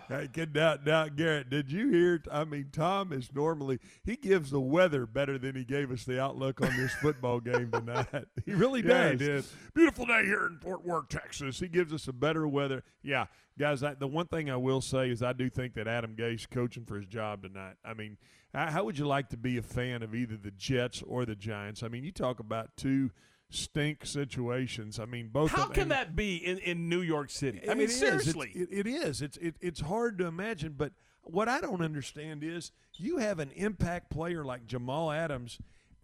Hey, 0.08 0.28
get 0.32 0.54
now, 0.54 0.76
now, 0.84 1.08
Garrett. 1.08 1.48
Did 1.50 1.70
you 1.70 1.90
hear? 1.90 2.22
I 2.32 2.44
mean, 2.44 2.68
Tom 2.72 3.12
is 3.12 3.30
normally 3.34 3.78
he 4.04 4.16
gives 4.16 4.50
the 4.50 4.60
weather 4.60 5.06
better 5.06 5.38
than 5.38 5.54
he 5.54 5.64
gave 5.64 5.90
us 5.92 6.04
the 6.04 6.20
outlook 6.20 6.60
on 6.62 6.74
this 6.76 6.92
football 6.94 7.38
game 7.40 7.70
tonight. 7.70 8.06
He 8.46 8.52
really 8.54 8.82
Yeah, 8.84 9.10
he 9.12 9.16
does. 9.16 9.26
did. 9.26 9.44
Beautiful 9.74 10.06
day 10.06 10.24
here 10.24 10.46
in 10.46 10.58
Fort 10.58 10.84
Worth, 10.84 11.08
Texas. 11.10 11.60
He 11.60 11.68
gives 11.68 11.92
us 11.92 12.08
a 12.08 12.12
better 12.12 12.48
weather. 12.48 12.82
Yeah, 13.02 13.26
guys. 13.58 13.82
I, 13.82 13.94
the 13.94 14.06
one 14.06 14.26
thing 14.26 14.50
I 14.50 14.56
will 14.56 14.80
say 14.80 15.10
is 15.10 15.22
I 15.22 15.32
do 15.32 15.50
think 15.50 15.74
that 15.74 15.86
Adam 15.86 16.14
Gase 16.16 16.48
coaching 16.48 16.84
for 16.84 16.96
his 16.96 17.06
job 17.06 17.42
tonight. 17.42 17.74
I 17.84 17.94
mean, 17.94 18.16
how 18.54 18.84
would 18.84 18.98
you 18.98 19.06
like 19.06 19.28
to 19.30 19.36
be 19.36 19.58
a 19.58 19.62
fan 19.62 20.02
of 20.02 20.14
either 20.14 20.36
the 20.36 20.50
Jets 20.52 21.02
or 21.06 21.26
the 21.26 21.36
Giants? 21.36 21.82
I 21.82 21.88
mean, 21.88 22.04
you 22.04 22.12
talk 22.12 22.40
about 22.40 22.76
two 22.76 23.10
stink 23.50 24.06
situations. 24.06 24.98
I 24.98 25.04
mean, 25.04 25.28
both. 25.28 25.50
How 25.50 25.66
can 25.66 25.88
that 25.88 26.16
be 26.16 26.36
in, 26.36 26.58
in 26.58 26.88
New 26.88 27.02
York 27.02 27.30
City? 27.30 27.60
I 27.66 27.72
it 27.72 27.78
mean, 27.78 27.86
is. 27.86 27.98
seriously. 27.98 28.52
It's, 28.54 28.72
it, 28.72 28.86
it 28.86 28.90
is. 28.90 29.22
It's 29.22 29.36
it, 29.38 29.56
it's 29.60 29.80
hard 29.80 30.18
to 30.18 30.26
imagine. 30.26 30.74
But 30.76 30.92
what 31.22 31.48
I 31.48 31.60
don't 31.60 31.82
understand 31.82 32.42
is 32.42 32.72
you 32.94 33.18
have 33.18 33.38
an 33.38 33.50
impact 33.52 34.10
player 34.10 34.44
like 34.44 34.66
Jamal 34.66 35.10
Adams, 35.10 35.58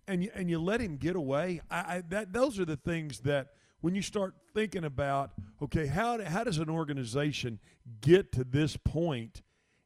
and 0.06 0.22
you, 0.24 0.30
and 0.34 0.50
you 0.50 0.58
let 0.58 0.80
him 0.80 0.96
get 0.96 1.16
away. 1.16 1.60
I, 1.70 1.78
I 1.78 2.02
that 2.10 2.32
those 2.32 2.58
are 2.58 2.64
the 2.64 2.76
things 2.76 3.20
that 3.20 3.48
when 3.84 3.94
you 3.94 4.00
start 4.00 4.32
thinking 4.54 4.82
about 4.84 5.32
okay, 5.60 5.84
how 5.86 6.18
how 6.24 6.42
does 6.42 6.56
an 6.56 6.70
organization 6.70 7.58
get 8.00 8.32
to 8.32 8.42
this 8.42 8.78
point? 8.78 9.42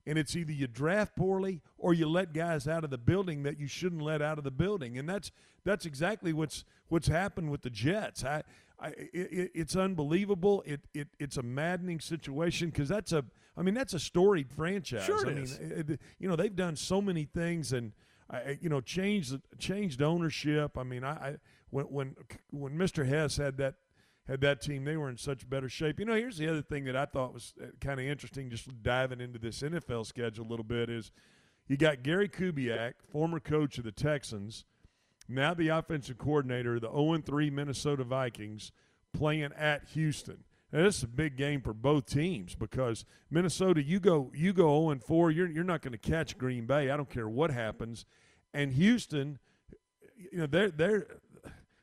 And 0.07 0.17
it's 0.17 0.37
either 0.37 0.53
you 0.53 0.69
draft 0.69 1.17
poorly 1.17 1.61
or 1.77 1.93
you 1.95 2.09
let 2.09 2.33
guys 2.33 2.69
out 2.69 2.85
of 2.85 2.91
the 2.91 2.97
building 2.97 3.43
that 3.43 3.59
you 3.59 3.67
shouldn't 3.67 4.01
let 4.01 4.23
out 4.23 4.39
of 4.39 4.45
the 4.45 4.53
building, 4.53 4.99
and 4.99 5.09
that's 5.09 5.33
that's 5.65 5.85
exactly 5.85 6.33
what's 6.33 6.65
what's 6.89 7.09
happened 7.09 7.51
with 7.51 7.63
the 7.63 7.71
Jets. 7.71 8.25
I, 8.25 8.45
I 8.79 8.89
it, 8.91 9.11
it- 9.13 9.51
it's 9.53 9.75
unbelievable. 9.75 10.63
It, 10.65 10.83
it 10.95 11.09
it's 11.19 11.37
a 11.37 11.43
maddening 11.43 11.99
situation 11.99 12.71
because 12.71 12.89
that's 12.89 13.11
a 13.13 13.25
I 13.57 13.63
mean 13.63 13.75
that's 13.75 13.95
a 13.95 13.99
storied 13.99 14.49
franchise. 14.53 15.05
Sure 15.07 15.27
it 15.27 15.31
I 15.33 15.35
mean, 15.35 15.43
is. 15.43 15.59
it- 15.59 16.01
you 16.21 16.29
know 16.29 16.37
they've 16.37 16.55
done 16.55 16.77
so 16.77 17.03
many 17.03 17.25
things 17.25 17.73
and 17.73 17.93
I- 18.31 18.59
you 18.63 18.69
know 18.69 18.81
changed 18.81 19.37
changed 19.59 20.01
ownership. 20.03 20.79
I 20.79 20.85
mean 20.85 21.03
I, 21.03 21.11
I 21.31 21.37
when 21.71 21.85
when 21.87 22.17
when 22.51 22.79
Mr. 22.79 23.05
Hess 23.05 23.37
had 23.37 23.57
that 23.59 23.75
had 24.29 24.41
that 24.43 24.61
team, 24.61 24.85
they 24.85 24.97
were 24.97 25.09
in 25.09 25.17
such 25.17 25.49
better 25.49 25.69
shape. 25.69 25.99
You 25.99 26.05
know, 26.05 26.15
here's 26.15 26.37
the 26.37 26.49
other 26.49 26.63
thing 26.63 26.85
that 26.85 26.97
I 26.97 27.07
thought 27.07 27.33
was 27.33 27.55
uh, 27.63 27.67
kind 27.81 27.99
of 27.99 28.07
interesting, 28.07 28.51
just 28.51 28.83
diving 28.83 29.21
into 29.21 29.39
this 29.39 29.63
NFL 29.63 30.07
schedule 30.07 30.47
a 30.47 30.49
little 30.49 30.65
bit, 30.65 30.91
is 30.91 31.11
you 31.67 31.77
got 31.77 32.03
Gary 32.03 32.29
Kubiak, 32.29 32.95
former 33.11 33.41
coach 33.41 33.79
of 33.79 33.85
the 33.85 33.93
Texans, 33.93 34.65
now 35.29 35.55
the 35.55 35.69
offensive 35.69 36.19
coordinator 36.19 36.77
of 36.77 36.83
the 36.83 36.91
0 36.91 37.19
3 37.25 37.51
Minnesota 37.51 38.05
Vikings, 38.05 38.73
playing 39.13 39.51
at 39.57 39.89
Houston. 39.95 40.45
Now, 40.73 40.83
this 40.83 40.99
is 40.99 41.05
a 41.05 41.09
big 41.09 41.37
game 41.37 41.63
for 41.63 41.73
both 41.73 42.07
teams 42.07 42.55
because 42.55 43.07
Minnesota, 43.31 43.83
you 43.83 44.01
go 44.01 44.31
you 44.35 44.53
go 44.53 44.89
0 44.89 45.01
4, 45.07 45.31
you're 45.31 45.49
you're 45.49 45.65
not 45.65 45.83
going 45.83 45.93
to 45.93 45.99
catch 45.99 46.37
Green 46.37 46.67
Bay. 46.67 46.91
I 46.91 46.97
don't 46.97 47.11
care 47.11 47.29
what 47.29 47.51
happens. 47.51 48.05
And 48.53 48.73
Houston, 48.73 49.39
you 50.17 50.39
know, 50.39 50.47
they're 50.47 50.71
they're 50.71 51.07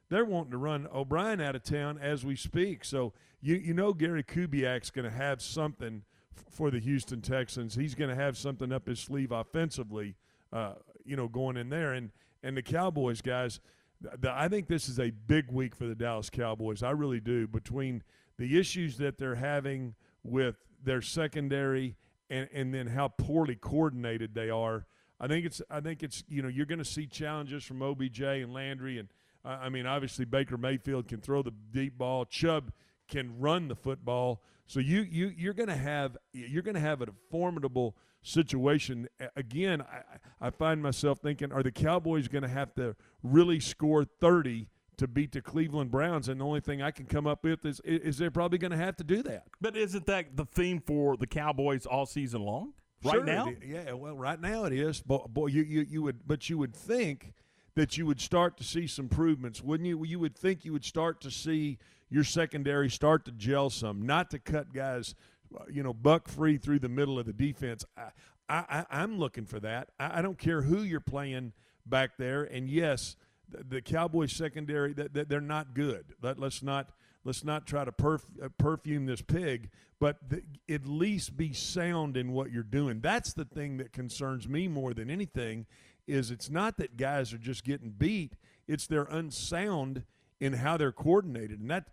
they're 0.10 0.26
wanting 0.26 0.52
to 0.52 0.58
run 0.58 0.88
O'Brien 0.94 1.42
out 1.42 1.56
of 1.56 1.64
town 1.64 1.98
as 2.00 2.26
we 2.26 2.36
speak. 2.36 2.86
So 2.86 3.14
you 3.42 3.56
you 3.56 3.74
know 3.74 3.94
Gary 3.94 4.24
Kubiak's 4.24 4.92
going 4.92 5.10
to 5.10 5.16
have 5.16 5.42
something 5.42 6.04
f- 6.36 6.46
for 6.50 6.72
the 6.72 6.80
Houston 6.80 7.22
Texans. 7.22 7.76
He's 7.76 7.96
going 7.96 8.10
to 8.10 8.16
have 8.16 8.38
something 8.38 8.72
up 8.72 8.88
his 8.88 9.00
sleeve 9.00 9.32
offensively, 9.32 10.16
uh, 10.54 10.74
you 11.04 11.16
know, 11.16 11.28
going 11.28 11.58
in 11.58 11.70
there. 11.70 11.94
And 11.94 12.12
and 12.44 12.56
the 12.56 12.62
Cowboys 12.62 13.22
guys, 13.22 13.60
th- 14.02 14.22
th- 14.22 14.34
I 14.36 14.48
think 14.48 14.68
this 14.68 14.88
is 14.90 15.00
a 15.00 15.10
big 15.10 15.52
week 15.52 15.76
for 15.76 15.88
the 15.88 15.96
Dallas 15.96 16.30
Cowboys. 16.30 16.84
I 16.84 16.92
really 16.92 17.20
do. 17.20 17.48
Between 17.48 18.04
the 18.38 18.60
issues 18.60 18.98
that 18.98 19.18
they're 19.18 19.36
having 19.36 19.96
with 20.24 20.56
their 20.84 21.02
secondary 21.02 21.96
and 22.30 22.50
and 22.54 22.74
then 22.74 22.88
how 22.88 23.08
poorly 23.08 23.56
coordinated 23.56 24.34
they 24.34 24.50
are. 24.50 24.86
I 25.20 25.28
think 25.28 25.46
it's 25.46 25.62
I 25.70 25.80
think 25.80 26.04
it's 26.04 26.24
you 26.28 26.42
know 26.42 26.50
you're 26.50 26.66
going 26.66 26.80
to 26.80 26.86
see 26.86 27.08
challenges 27.08 27.64
from 27.64 27.82
OBJ 27.82 28.22
and 28.22 28.54
Landry 28.54 29.00
and 29.00 29.10
uh, 29.46 29.60
I 29.62 29.70
mean 29.70 29.86
obviously 29.86 30.26
Baker 30.26 30.58
Mayfield 30.58 31.08
can 31.08 31.22
throw 31.22 31.42
the 31.44 31.52
deep 31.72 31.98
ball. 31.98 32.26
Chubb 32.26 32.72
can 33.08 33.40
run 33.40 33.68
the 33.68 33.76
football. 33.76 34.42
So 34.68 34.80
you 34.80 35.02
you 35.02 35.28
you're 35.38 35.54
going 35.54 35.70
to 35.70 35.76
have 35.76 36.18
you're 36.34 36.64
going 36.64 36.76
to 36.76 36.82
have 36.82 37.02
a 37.02 37.08
formidable 37.30 37.96
situation 38.24 39.08
again. 39.36 39.82
I, 39.82 40.48
I 40.48 40.50
find 40.50 40.82
myself 40.82 41.20
thinking, 41.20 41.52
are 41.52 41.62
the 41.62 41.72
Cowboys 41.72 42.28
going 42.28 42.42
to 42.42 42.48
have 42.50 42.74
to 42.76 42.96
really 43.22 43.60
score 43.60 44.04
30 44.04 44.68
to 44.98 45.08
beat 45.08 45.32
the 45.34 45.42
Cleveland 45.42 45.92
Browns? 45.92 46.28
And 46.28 46.42
the 46.42 46.46
only 46.46 46.62
thing 46.62 46.82
I 46.82 46.90
can 46.90 47.06
come 47.06 47.28
up 47.28 47.44
with 47.44 47.64
is 47.66 47.80
is 47.86 48.18
they're 48.18 48.32
probably 48.32 48.58
going 48.58 48.72
to 48.72 48.78
have 48.78 48.96
to 48.98 49.04
do 49.04 49.22
that. 49.24 49.44
But 49.62 49.78
isn't 49.78 50.08
that 50.08 50.36
the 50.36 50.46
theme 50.46 50.82
for 50.82 51.16
the 51.16 51.28
Cowboys 51.28 51.86
all 51.86 52.08
season 52.08 52.42
long? 52.42 52.74
Right 53.04 53.14
Sure 53.16 53.24
now? 53.24 53.54
yeah. 53.64 53.92
Well, 53.94 54.16
right 54.18 54.42
now 54.42 54.64
it 54.64 54.74
is. 54.74 55.04
But 55.06 55.32
boy, 55.32 55.48
you, 55.48 55.62
you 55.62 55.86
you 55.88 56.02
would, 56.02 56.28
but 56.28 56.50
you 56.50 56.58
would 56.58 56.76
think 56.76 57.34
that 57.76 57.98
you 57.98 58.06
would 58.06 58.22
start 58.22 58.58
to 58.58 58.64
see 58.64 58.88
some 58.88 59.06
improvements, 59.06 59.62
wouldn't 59.62 59.88
you? 59.88 60.04
You 60.06 60.20
would 60.20 60.36
think 60.36 60.66
you 60.66 60.74
would 60.74 60.86
start 60.86 61.22
to 61.22 61.32
see 61.32 61.78
your 62.10 62.24
secondary 62.24 62.90
start 62.90 63.26
to 63.26 63.32
gel 63.32 63.70
some, 63.70 64.06
not 64.06 64.32
to 64.32 64.40
cut 64.40 64.74
guys, 64.74 65.16
uh, 65.56 65.64
you 65.70 65.84
know, 65.84 65.94
buck 65.94 66.28
free 66.28 66.58
through 66.58 66.80
the 66.80 66.90
middle 66.90 67.20
of 67.20 67.26
the 67.26 67.34
defense. 67.34 67.84
I, 67.98 68.10
I, 68.48 68.86
I'm 68.90 69.20
looking 69.20 69.46
for 69.46 69.60
that. 69.60 69.90
I, 70.00 70.20
I 70.20 70.22
don't 70.22 70.38
care 70.38 70.62
who 70.62 70.84
you're 70.84 71.00
playing 71.00 71.54
back 71.86 72.18
there, 72.18 72.44
and 72.44 72.70
yes, 72.70 73.16
the, 73.50 73.64
the 73.64 73.82
Cowboys 73.82 74.32
secondary 74.32 74.94
that, 74.94 75.14
that 75.14 75.30
they're 75.30 75.42
not 75.42 75.74
good. 75.74 76.06
Let, 76.22 76.40
let's 76.40 76.64
not 76.64 76.90
let's 77.26 77.44
not 77.44 77.66
try 77.66 77.84
to 77.84 77.92
perf- 77.92 78.26
uh, 78.42 78.50
perfume 78.58 79.08
this 79.08 79.22
pig, 79.22 79.70
but 80.00 80.18
the, 80.30 80.44
at 80.70 80.86
least 80.86 81.36
be 81.36 81.52
sound 81.54 82.16
in 82.16 82.32
what 82.32 82.52
you're 82.52 82.64
doing. 82.64 83.02
That's 83.02 83.34
the 83.34 83.46
thing 83.46 83.78
that 83.78 83.92
concerns 83.92 84.48
me 84.48 84.68
more 84.68 84.94
than 84.94 85.10
anything. 85.10 85.66
Is 86.08 86.32
it's 86.32 86.50
not 86.50 86.78
that 86.78 86.98
guys 86.98 87.34
are 87.34 87.38
just 87.38 87.64
getting 87.64 87.92
beat; 87.92 88.34
it's 88.68 88.88
they're 88.88 89.04
unsound 89.04 90.04
in 90.40 90.54
how 90.54 90.78
they're 90.78 90.92
coordinated, 90.92 91.60
and 91.60 91.70
that 91.70 91.88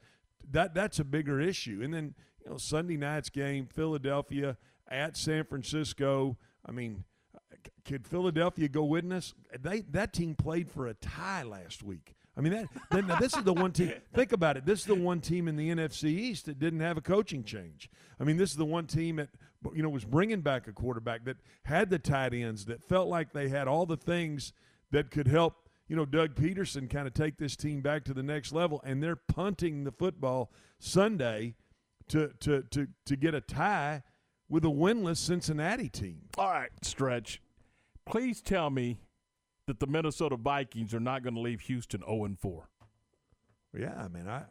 that 0.50 0.74
that's 0.74 0.98
a 0.98 1.04
bigger 1.04 1.40
issue. 1.40 1.80
And 1.82 1.92
then 1.94 2.14
you 2.44 2.50
know 2.50 2.56
Sunday 2.58 2.96
night's 2.96 3.30
game, 3.30 3.66
Philadelphia 3.66 4.56
at 4.88 5.16
San 5.16 5.44
Francisco. 5.44 6.36
I 6.66 6.72
mean, 6.72 7.04
could 7.84 8.06
Philadelphia 8.06 8.68
go 8.68 8.84
witness? 8.84 9.34
They 9.58 9.80
that 9.90 10.12
team 10.12 10.34
played 10.34 10.70
for 10.70 10.86
a 10.86 10.94
tie 10.94 11.42
last 11.42 11.82
week. 11.82 12.14
I 12.36 12.40
mean 12.40 12.52
that. 12.52 12.68
Then, 12.90 13.06
now 13.06 13.16
this 13.16 13.36
is 13.36 13.44
the 13.44 13.52
one 13.52 13.72
team. 13.72 13.92
Think 14.14 14.32
about 14.32 14.56
it. 14.56 14.64
This 14.64 14.80
is 14.80 14.86
the 14.86 14.94
one 14.94 15.20
team 15.20 15.48
in 15.48 15.56
the 15.56 15.68
NFC 15.70 16.04
East 16.04 16.46
that 16.46 16.58
didn't 16.58 16.80
have 16.80 16.96
a 16.96 17.02
coaching 17.02 17.44
change. 17.44 17.90
I 18.18 18.24
mean, 18.24 18.36
this 18.36 18.50
is 18.50 18.56
the 18.56 18.64
one 18.64 18.86
team 18.86 19.16
that 19.16 19.28
you 19.74 19.82
know 19.82 19.88
was 19.88 20.04
bringing 20.04 20.40
back 20.40 20.66
a 20.68 20.72
quarterback 20.72 21.24
that 21.24 21.36
had 21.64 21.90
the 21.90 21.98
tight 21.98 22.34
ends 22.34 22.64
that 22.66 22.82
felt 22.82 23.08
like 23.08 23.32
they 23.32 23.48
had 23.48 23.68
all 23.68 23.86
the 23.86 23.96
things 23.96 24.52
that 24.90 25.10
could 25.10 25.28
help. 25.28 25.68
You 25.88 25.96
know, 25.96 26.04
Doug 26.04 26.34
Pederson 26.34 26.88
kind 26.88 27.06
of 27.06 27.14
take 27.14 27.36
this 27.36 27.56
team 27.56 27.80
back 27.80 28.04
to 28.04 28.14
the 28.14 28.22
next 28.22 28.52
level, 28.52 28.80
and 28.84 29.02
they're 29.02 29.16
punting 29.16 29.84
the 29.84 29.92
football 29.92 30.52
Sunday 30.78 31.54
to 32.08 32.30
to 32.40 32.62
to 32.70 32.88
to 33.06 33.16
get 33.16 33.34
a 33.34 33.40
tie 33.40 34.02
with 34.48 34.64
a 34.64 34.68
winless 34.68 35.18
Cincinnati 35.18 35.88
team. 35.88 36.22
All 36.36 36.50
right, 36.50 36.70
stretch. 36.82 37.40
Please 38.04 38.40
tell 38.40 38.70
me 38.70 39.00
that 39.66 39.80
the 39.80 39.86
Minnesota 39.86 40.36
Vikings 40.36 40.92
are 40.92 41.00
not 41.00 41.22
going 41.22 41.34
to 41.34 41.40
leave 41.40 41.60
Houston 41.62 42.00
0 42.00 42.24
and 42.24 42.38
4. 42.38 42.68
Yeah, 43.78 43.94
I 43.96 44.08
mean, 44.08 44.28
I 44.28 44.42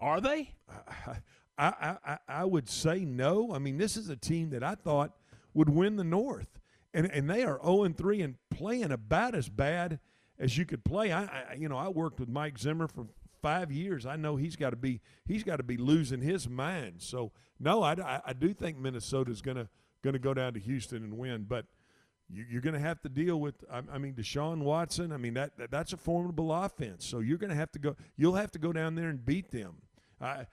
are 0.00 0.20
they? 0.20 0.54
I, 0.68 1.10
I, 1.10 1.16
I, 1.58 1.96
I 2.04 2.18
I 2.28 2.44
would 2.44 2.68
say 2.68 3.04
no. 3.04 3.52
I 3.52 3.58
mean, 3.58 3.78
this 3.78 3.96
is 3.96 4.08
a 4.08 4.16
team 4.16 4.50
that 4.50 4.62
I 4.62 4.74
thought 4.74 5.12
would 5.54 5.68
win 5.68 5.96
the 5.96 6.04
North, 6.04 6.60
and 6.94 7.10
and 7.10 7.28
they 7.28 7.42
are 7.42 7.60
0 7.62 7.84
and 7.84 7.96
3 7.96 8.22
and 8.22 8.34
playing 8.50 8.92
about 8.92 9.34
as 9.34 9.48
bad 9.48 9.98
as 10.38 10.56
you 10.56 10.64
could 10.64 10.84
play. 10.84 11.12
I, 11.12 11.24
I 11.24 11.54
you 11.58 11.68
know 11.68 11.76
I 11.76 11.88
worked 11.88 12.20
with 12.20 12.28
Mike 12.28 12.58
Zimmer 12.58 12.86
for 12.86 13.06
five 13.42 13.72
years. 13.72 14.06
I 14.06 14.16
know 14.16 14.36
he's 14.36 14.56
got 14.56 14.70
to 14.70 14.76
be 14.76 15.00
he's 15.26 15.42
got 15.42 15.56
to 15.56 15.62
be 15.62 15.76
losing 15.76 16.20
his 16.20 16.48
mind. 16.48 16.96
So 16.98 17.32
no, 17.58 17.82
I, 17.82 18.20
I, 18.24 18.32
do 18.32 18.54
think 18.54 18.78
Minnesota's 18.78 19.42
going 19.42 19.56
to 19.56 20.18
go 20.18 20.32
down 20.32 20.54
to 20.54 20.60
Houston 20.60 21.02
and 21.02 21.18
win, 21.18 21.44
but 21.48 21.66
you, 22.30 22.58
are 22.58 22.60
going 22.60 22.74
to 22.74 22.80
have 22.80 23.00
to 23.02 23.08
deal 23.08 23.40
with. 23.40 23.54
I, 23.70 23.98
mean, 23.98 24.14
Deshaun 24.14 24.62
Watson. 24.62 25.12
I 25.12 25.16
mean 25.16 25.34
that, 25.34 25.56
that 25.58 25.70
that's 25.70 25.92
a 25.92 25.96
formidable 25.96 26.52
offense. 26.52 27.04
So 27.04 27.20
you're 27.20 27.38
going 27.38 27.50
to 27.50 27.56
have 27.56 27.72
to 27.72 27.78
go. 27.78 27.96
You'll 28.16 28.34
have 28.34 28.52
to 28.52 28.58
go 28.58 28.72
down 28.72 28.94
there 28.94 29.08
and 29.08 29.24
beat 29.24 29.50
them. 29.50 29.76
I 30.20 30.46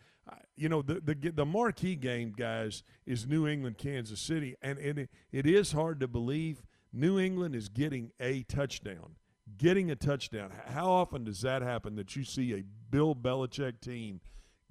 you 0.56 0.70
know 0.70 0.82
the, 0.82 1.02
the 1.02 1.32
the 1.32 1.46
marquee 1.46 1.96
game, 1.96 2.34
guys, 2.36 2.84
is 3.06 3.28
New 3.28 3.48
England 3.48 3.78
Kansas 3.78 4.20
City, 4.20 4.56
and, 4.62 4.80
and 4.80 5.00
it, 5.00 5.10
it 5.32 5.46
is 5.46 5.72
hard 5.72 6.00
to 6.00 6.08
believe 6.08 6.64
New 6.92 7.20
England 7.20 7.56
is 7.56 7.70
getting 7.70 8.12
a 8.20 8.44
touchdown 8.44 9.16
getting 9.58 9.92
a 9.92 9.96
touchdown. 9.96 10.52
How 10.68 10.90
often 10.90 11.24
does 11.24 11.42
that 11.42 11.62
happen 11.62 11.96
that 11.96 12.16
you 12.16 12.24
see 12.24 12.54
a 12.54 12.64
Bill 12.90 13.16
Belichick 13.16 13.80
team 13.82 14.22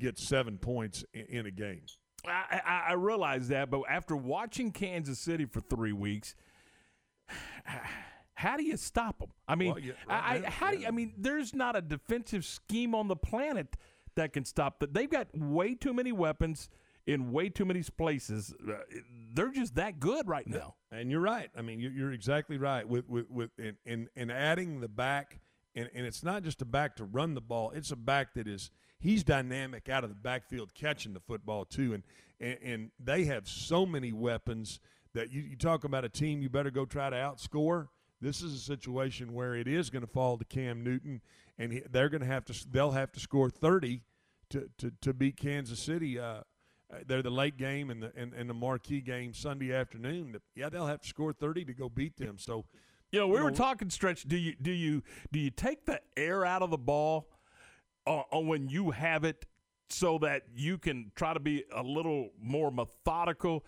get 0.01 0.19
seven 0.19 0.59
points 0.59 1.05
in, 1.13 1.27
in 1.27 1.47
a 1.47 1.51
game? 1.51 1.83
I, 2.27 2.61
I, 2.65 2.85
I, 2.91 2.93
realize 2.95 3.49
that, 3.49 3.71
but 3.71 3.83
after 3.89 4.17
watching 4.17 4.73
Kansas 4.73 5.19
City 5.19 5.45
for 5.45 5.61
three 5.61 5.93
weeks, 5.93 6.35
how 8.35 8.57
do 8.57 8.65
you 8.65 8.79
stop 8.79 9.19
them? 9.19 9.29
I 9.47 9.55
mean, 9.57 9.73
well, 9.73 9.79
yeah, 9.79 9.93
I, 10.09 10.37
yeah, 10.39 10.51
how 10.51 10.67
yeah. 10.67 10.73
do 10.73 10.79
you, 10.81 10.87
I 10.89 10.91
mean, 10.91 11.13
there's 11.19 11.55
not 11.55 11.77
a 11.77 11.83
defensive 11.83 12.47
scheme 12.47 12.95
on 12.95 13.09
the 13.09 13.17
planet 13.17 13.77
that 14.17 14.33
can 14.33 14.45
stop 14.45 14.81
that. 14.81 14.95
They've 14.95 15.11
got 15.11 15.29
way 15.37 15.75
too 15.75 15.93
many 15.93 16.13
weapons 16.13 16.69
in 17.07 17.33
way 17.33 17.49
too 17.49 17.65
many 17.65 17.83
places. 17.83 18.55
Uh, 18.67 18.75
they're 19.33 19.51
just 19.51 19.75
that 19.75 20.01
good 20.01 20.27
right 20.29 20.47
now. 20.47 20.75
And 20.91 21.11
you're 21.11 21.21
right. 21.21 21.51
I 21.57 21.63
mean, 21.63 21.81
you're 21.81 22.13
exactly 22.13 22.57
right. 22.57 22.89
With 22.89 23.09
with 23.09 23.31
with 23.31 23.51
in 23.59 23.77
in, 23.85 24.09
in 24.17 24.31
adding 24.31 24.81
the 24.81 24.89
back, 24.89 25.41
and, 25.75 25.91
and 25.95 26.07
it's 26.07 26.23
not 26.23 26.43
just 26.43 26.63
a 26.63 26.65
back 26.65 26.97
to 26.97 27.05
run 27.05 27.35
the 27.35 27.41
ball. 27.41 27.71
It's 27.75 27.91
a 27.91 27.97
back 27.97 28.35
that 28.35 28.47
is 28.47 28.71
he's 28.99 29.25
dynamic 29.25 29.89
out 29.89 30.05
of 30.05 30.11
the 30.11 30.17
backfield 30.17 30.75
catching 30.75 31.13
the 31.13 31.21
football 31.21 31.65
too. 31.65 31.95
And 31.95 32.03
and, 32.41 32.59
and 32.63 32.91
they 32.99 33.25
have 33.25 33.49
so 33.49 33.85
many 33.87 34.13
weapons 34.13 34.81
that 35.15 35.31
you, 35.31 35.43
you 35.43 35.57
talk 35.57 35.85
about 35.85 36.05
a 36.05 36.09
team 36.09 36.43
you 36.43 36.49
better 36.49 36.71
go 36.71 36.85
try 36.85 37.11
to 37.11 37.17
outscore. 37.17 37.89
This 38.21 38.43
is 38.43 38.55
a 38.55 38.59
situation 38.59 39.35
where 39.35 39.55
it 39.55 39.69
is 39.69 39.91
going 39.91 40.03
to 40.05 40.11
fall 40.11 40.39
to 40.39 40.45
Cam 40.45 40.83
Newton, 40.83 41.21
and 41.59 41.73
he, 41.73 41.83
they're 41.91 42.09
going 42.09 42.21
to 42.21 42.27
have 42.27 42.45
to 42.47 42.69
they'll 42.71 42.93
have 42.93 43.13
to 43.13 43.21
score 43.21 43.51
thirty 43.51 44.03
to 44.51 44.69
to, 44.79 44.93
to 45.01 45.13
beat 45.13 45.37
Kansas 45.37 45.81
City. 45.81 46.19
Uh, 46.19 46.41
uh, 46.93 46.99
they're 47.07 47.23
the 47.23 47.31
late 47.31 47.57
game 47.57 47.91
and 47.91 48.03
the 48.03 48.13
and, 48.17 48.33
and 48.35 48.49
the 48.49 48.55
marquee 48.55 49.01
game 49.01 49.33
Sunday 49.33 49.73
afternoon. 49.73 50.37
Yeah, 50.55 50.69
they'll 50.69 50.87
have 50.87 51.01
to 51.01 51.09
score 51.09 51.33
thirty 51.33 51.65
to 51.65 51.73
go 51.73 51.89
beat 51.89 52.17
them. 52.17 52.39
So, 52.39 52.65
you 53.11 53.21
know, 53.21 53.29
we 53.29 53.39
you 53.39 53.45
were 53.45 53.51
talking 53.51 53.91
stretch. 53.91 54.25
Do 54.25 54.37
you 54.37 54.55
do 54.61 54.71
you 54.71 55.03
do 55.33 55.39
you 55.39 55.51
take 55.51 55.87
the 55.87 56.01
air 56.17 56.45
out 56.45 56.63
of 56.63 56.71
the 56.71 56.79
ball 56.79 57.29
uh, 58.07 58.23
when 58.33 58.69
you 58.69 58.91
have 58.91 59.25
it 59.25 59.47
so 59.91 60.19
that 60.19 60.43
you 60.55 60.79
can 60.79 61.13
try 61.15 61.35
to 61.35 61.41
be 61.41 61.65
a 61.75 61.83
little 61.83 62.31
more 62.41 62.71
methodical, 62.71 63.65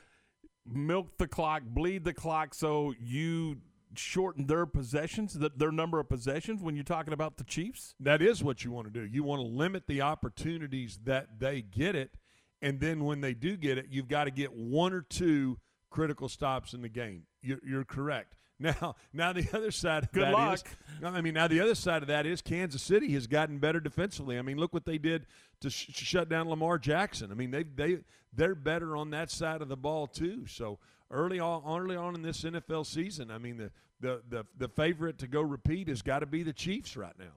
milk 0.66 1.18
the 1.18 1.28
clock, 1.28 1.62
bleed 1.64 2.04
the 2.04 2.14
clock, 2.14 2.54
so 2.54 2.94
you 2.98 3.58
shorten 3.98 4.46
their 4.46 4.66
possessions, 4.66 5.38
their 5.56 5.72
number 5.72 5.98
of 6.00 6.08
possessions 6.08 6.62
when 6.62 6.74
you're 6.74 6.84
talking 6.84 7.12
about 7.12 7.36
the 7.36 7.44
Chiefs? 7.44 7.94
That 8.00 8.22
is 8.22 8.42
what 8.42 8.64
you 8.64 8.70
want 8.70 8.86
to 8.86 8.92
do. 8.92 9.06
You 9.06 9.22
want 9.22 9.40
to 9.40 9.46
limit 9.46 9.86
the 9.86 10.02
opportunities 10.02 10.98
that 11.04 11.38
they 11.38 11.62
get 11.62 11.94
it 11.94 12.16
and 12.62 12.80
then 12.80 13.04
when 13.04 13.20
they 13.20 13.34
do 13.34 13.56
get 13.56 13.78
it, 13.78 13.86
you've 13.90 14.08
got 14.08 14.24
to 14.24 14.30
get 14.30 14.52
one 14.54 14.92
or 14.92 15.02
two 15.02 15.58
critical 15.90 16.28
stops 16.28 16.72
in 16.72 16.82
the 16.82 16.88
game. 16.88 17.24
You're, 17.42 17.60
you're 17.66 17.84
correct. 17.84 18.34
Now, 18.58 18.96
now 19.12 19.34
the 19.34 19.46
other 19.52 19.70
side 19.70 20.04
of 20.04 20.12
Good 20.12 20.22
that 20.22 20.32
luck. 20.32 20.54
is, 20.54 21.04
I 21.04 21.20
mean, 21.20 21.34
now 21.34 21.46
the 21.46 21.60
other 21.60 21.74
side 21.74 22.00
of 22.00 22.08
that 22.08 22.24
is 22.24 22.40
Kansas 22.40 22.80
City 22.80 23.12
has 23.12 23.26
gotten 23.26 23.58
better 23.58 23.80
defensively. 23.80 24.38
I 24.38 24.40
mean, 24.40 24.56
look 24.56 24.72
what 24.72 24.86
they 24.86 24.96
did 24.96 25.26
to 25.60 25.68
sh- 25.68 25.90
shut 25.92 26.30
down 26.30 26.48
Lamar 26.48 26.78
Jackson. 26.78 27.30
I 27.30 27.34
mean, 27.34 27.50
they 27.50 27.64
they 27.64 27.98
they're 28.32 28.54
better 28.54 28.96
on 28.96 29.10
that 29.10 29.30
side 29.30 29.60
of 29.60 29.68
the 29.68 29.76
ball 29.76 30.06
too. 30.06 30.46
So 30.46 30.78
early 31.10 31.40
on, 31.40 31.62
early 31.66 31.96
on 31.96 32.14
in 32.14 32.22
this 32.22 32.42
NFL 32.42 32.86
season, 32.86 33.30
I 33.30 33.38
mean, 33.38 33.56
the 33.56 33.70
the 34.00 34.22
the, 34.28 34.46
the 34.58 34.68
favorite 34.68 35.18
to 35.18 35.26
go 35.26 35.40
repeat 35.40 35.88
has 35.88 36.02
got 36.02 36.20
to 36.20 36.26
be 36.26 36.42
the 36.42 36.52
Chiefs 36.52 36.96
right 36.96 37.18
now. 37.18 37.32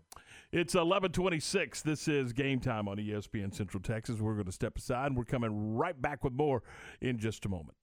It's 0.51 0.73
1126. 0.73 1.83
This 1.83 2.07
is 2.07 2.33
game 2.33 2.59
time 2.59 2.87
on 2.87 2.97
ESPN 2.97 3.53
Central 3.53 3.81
Texas. 3.81 4.19
We're 4.19 4.33
going 4.33 4.47
to 4.47 4.51
step 4.51 4.77
aside 4.77 5.07
and 5.07 5.17
we're 5.17 5.25
coming 5.25 5.75
right 5.75 5.99
back 6.01 6.23
with 6.23 6.33
more 6.33 6.63
in 7.01 7.19
just 7.19 7.45
a 7.45 7.49
moment. 7.49 7.75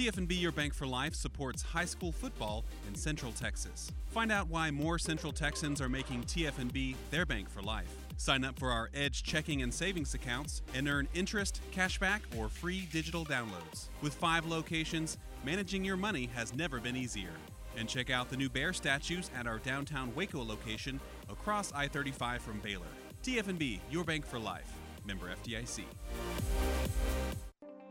TFNB 0.00 0.40
Your 0.40 0.50
Bank 0.50 0.72
for 0.72 0.86
Life 0.86 1.14
supports 1.14 1.60
high 1.60 1.84
school 1.84 2.10
football 2.10 2.64
in 2.88 2.94
Central 2.94 3.32
Texas. 3.32 3.92
Find 4.08 4.32
out 4.32 4.48
why 4.48 4.70
more 4.70 4.98
Central 4.98 5.30
Texans 5.30 5.78
are 5.78 5.90
making 5.90 6.22
TFNB 6.22 6.94
their 7.10 7.26
bank 7.26 7.50
for 7.50 7.60
life. 7.60 7.94
Sign 8.16 8.42
up 8.42 8.58
for 8.58 8.70
our 8.70 8.88
Edge 8.94 9.22
checking 9.22 9.60
and 9.60 9.74
savings 9.74 10.14
accounts 10.14 10.62
and 10.72 10.88
earn 10.88 11.06
interest, 11.12 11.60
cashback, 11.70 12.20
or 12.38 12.48
free 12.48 12.88
digital 12.90 13.26
downloads. 13.26 13.90
With 14.00 14.14
five 14.14 14.46
locations, 14.46 15.18
managing 15.44 15.84
your 15.84 15.98
money 15.98 16.30
has 16.34 16.54
never 16.54 16.80
been 16.80 16.96
easier. 16.96 17.34
And 17.76 17.86
check 17.86 18.08
out 18.08 18.30
the 18.30 18.38
new 18.38 18.48
bear 18.48 18.72
statues 18.72 19.30
at 19.38 19.46
our 19.46 19.58
downtown 19.58 20.14
Waco 20.14 20.42
location 20.42 20.98
across 21.28 21.74
I 21.74 21.88
35 21.88 22.40
from 22.40 22.58
Baylor. 22.60 22.86
TFNB, 23.22 23.80
your 23.90 24.04
bank 24.04 24.24
for 24.24 24.38
life. 24.38 24.72
Member 25.04 25.26
FDIC. 25.44 25.84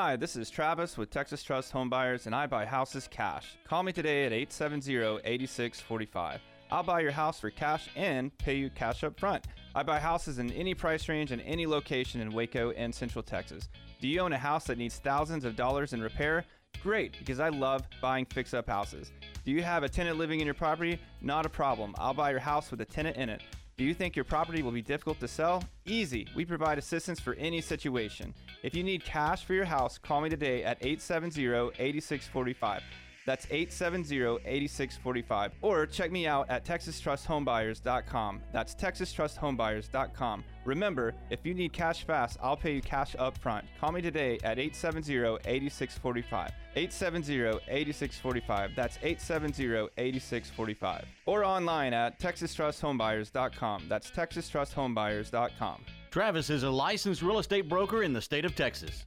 Hi, 0.00 0.14
this 0.14 0.36
is 0.36 0.48
Travis 0.48 0.96
with 0.96 1.10
Texas 1.10 1.42
Trust 1.42 1.72
Homebuyers, 1.72 2.26
and 2.26 2.34
I 2.34 2.46
buy 2.46 2.64
houses 2.64 3.08
cash. 3.10 3.56
Call 3.64 3.82
me 3.82 3.90
today 3.92 4.26
at 4.26 4.32
870-8645. 4.48 6.38
I'll 6.70 6.84
buy 6.84 7.00
your 7.00 7.10
house 7.10 7.40
for 7.40 7.50
cash 7.50 7.88
and 7.96 8.30
pay 8.38 8.54
you 8.54 8.70
cash 8.70 9.02
up 9.02 9.18
front. 9.18 9.44
I 9.74 9.82
buy 9.82 9.98
houses 9.98 10.38
in 10.38 10.52
any 10.52 10.72
price 10.72 11.08
range 11.08 11.32
and 11.32 11.42
any 11.42 11.66
location 11.66 12.20
in 12.20 12.30
Waco 12.30 12.70
and 12.70 12.94
Central 12.94 13.24
Texas. 13.24 13.70
Do 14.00 14.06
you 14.06 14.20
own 14.20 14.32
a 14.32 14.38
house 14.38 14.66
that 14.68 14.78
needs 14.78 14.98
thousands 14.98 15.44
of 15.44 15.56
dollars 15.56 15.92
in 15.92 16.00
repair? 16.00 16.44
Great, 16.80 17.18
because 17.18 17.40
I 17.40 17.48
love 17.48 17.82
buying 18.00 18.24
fix 18.24 18.54
up 18.54 18.68
houses. 18.68 19.10
Do 19.44 19.50
you 19.50 19.64
have 19.64 19.82
a 19.82 19.88
tenant 19.88 20.16
living 20.16 20.38
in 20.38 20.46
your 20.46 20.54
property? 20.54 21.00
Not 21.22 21.44
a 21.44 21.48
problem. 21.48 21.96
I'll 21.98 22.14
buy 22.14 22.30
your 22.30 22.38
house 22.38 22.70
with 22.70 22.80
a 22.82 22.84
tenant 22.84 23.16
in 23.16 23.28
it. 23.28 23.42
Do 23.78 23.84
you 23.84 23.94
think 23.94 24.16
your 24.16 24.24
property 24.24 24.60
will 24.60 24.72
be 24.72 24.82
difficult 24.82 25.20
to 25.20 25.28
sell? 25.28 25.62
Easy. 25.86 26.26
We 26.34 26.44
provide 26.44 26.78
assistance 26.78 27.20
for 27.20 27.34
any 27.34 27.60
situation. 27.60 28.34
If 28.64 28.74
you 28.74 28.82
need 28.82 29.04
cash 29.04 29.44
for 29.44 29.54
your 29.54 29.66
house, 29.66 29.98
call 29.98 30.20
me 30.20 30.28
today 30.28 30.64
at 30.64 30.82
870-8645. 30.82 32.80
That's 33.28 33.44
870-8645. 33.44 35.50
Or 35.60 35.84
check 35.84 36.10
me 36.10 36.26
out 36.26 36.48
at 36.48 36.64
texastrusthomebuyers.com. 36.64 38.40
That's 38.54 38.74
texastrusthomebuyers.com. 38.74 40.44
Remember, 40.64 41.14
if 41.28 41.44
you 41.44 41.52
need 41.52 41.74
cash 41.74 42.06
fast, 42.06 42.38
I'll 42.42 42.56
pay 42.56 42.76
you 42.76 42.80
cash 42.80 43.14
up 43.18 43.36
front. 43.36 43.66
Call 43.78 43.92
me 43.92 44.00
today 44.00 44.38
at 44.44 44.56
870-8645. 44.56 46.52
870-8645. 46.74 48.74
That's 48.74 48.96
870-8645. 48.96 51.04
Or 51.26 51.44
online 51.44 51.92
at 51.92 52.18
texastrusthomebuyers.com. 52.18 53.84
That's 53.90 54.10
texastrusthomebuyers.com. 54.10 55.84
Travis 56.10 56.48
is 56.48 56.62
a 56.62 56.70
licensed 56.70 57.20
real 57.20 57.40
estate 57.40 57.68
broker 57.68 58.02
in 58.02 58.14
the 58.14 58.22
state 58.22 58.46
of 58.46 58.56
Texas. 58.56 59.04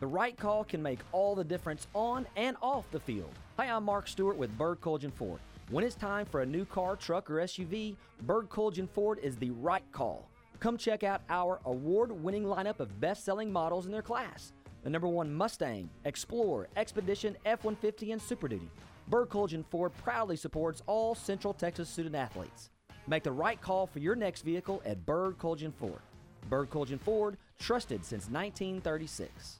The 0.00 0.06
right 0.06 0.34
call 0.34 0.64
can 0.64 0.82
make 0.82 1.00
all 1.12 1.34
the 1.34 1.44
difference 1.44 1.86
on 1.94 2.26
and 2.34 2.56
off 2.62 2.90
the 2.90 2.98
field. 2.98 3.34
Hi, 3.58 3.66
I'm 3.66 3.84
Mark 3.84 4.08
Stewart 4.08 4.38
with 4.38 4.56
Bird 4.56 4.80
Kultgen 4.80 5.12
Ford. 5.12 5.40
When 5.68 5.84
it's 5.84 5.94
time 5.94 6.24
for 6.24 6.40
a 6.40 6.46
new 6.46 6.64
car, 6.64 6.96
truck, 6.96 7.30
or 7.30 7.34
SUV, 7.34 7.96
Bird 8.22 8.48
Kultgen 8.48 8.88
Ford 8.88 9.18
is 9.22 9.36
the 9.36 9.50
right 9.50 9.84
call. 9.92 10.26
Come 10.58 10.78
check 10.78 11.02
out 11.02 11.20
our 11.28 11.60
award 11.66 12.10
winning 12.12 12.44
lineup 12.44 12.80
of 12.80 12.98
best 12.98 13.26
selling 13.26 13.52
models 13.52 13.84
in 13.84 13.92
their 13.92 14.00
class 14.00 14.54
the 14.82 14.88
number 14.88 15.06
one 15.08 15.30
Mustang, 15.30 15.90
Explorer, 16.06 16.66
Expedition, 16.76 17.36
F 17.44 17.62
150, 17.64 18.12
and 18.12 18.22
Super 18.22 18.48
Duty. 18.48 18.70
Bird 19.08 19.28
Kultgen 19.28 19.66
Ford 19.66 19.92
proudly 20.02 20.36
supports 20.36 20.82
all 20.86 21.14
Central 21.14 21.52
Texas 21.52 21.90
student 21.90 22.14
athletes. 22.14 22.70
Make 23.06 23.22
the 23.22 23.32
right 23.32 23.60
call 23.60 23.86
for 23.86 23.98
your 23.98 24.16
next 24.16 24.40
vehicle 24.40 24.80
at 24.86 25.04
Bird 25.04 25.36
Kultgen 25.36 25.74
Ford. 25.74 26.00
Bird 26.48 26.70
Kultgen 26.70 26.98
Ford, 26.98 27.36
trusted 27.58 28.02
since 28.02 28.30
1936. 28.30 29.59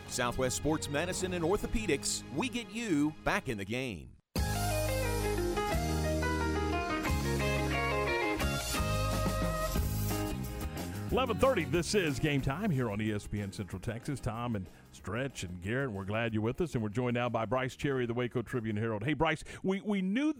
Southwest 0.11 0.57
Sports 0.57 0.89
Medicine 0.89 1.33
and 1.33 1.43
Orthopedics, 1.43 2.23
we 2.35 2.49
get 2.49 2.69
you 2.71 3.13
back 3.23 3.49
in 3.49 3.57
the 3.57 3.65
game. 3.65 4.10
11:30. 11.11 11.69
This 11.69 11.93
is 11.93 12.19
game 12.19 12.39
time 12.39 12.71
here 12.71 12.89
on 12.89 12.99
ESPN 12.99 13.53
Central 13.53 13.81
Texas. 13.81 14.21
Tom 14.21 14.55
and 14.55 14.65
Stretch 14.93 15.43
and 15.43 15.61
Garrett. 15.61 15.91
We're 15.91 16.05
glad 16.05 16.33
you're 16.33 16.41
with 16.41 16.61
us, 16.61 16.73
and 16.73 16.81
we're 16.81 16.87
joined 16.87 17.15
now 17.15 17.27
by 17.27 17.43
Bryce 17.43 17.75
Cherry 17.75 18.05
of 18.05 18.07
the 18.07 18.13
Waco 18.13 18.41
Tribune 18.41 18.77
Herald. 18.77 19.03
Hey, 19.03 19.11
Bryce, 19.11 19.43
we 19.61 19.81
we 19.81 20.01
knew. 20.01 20.33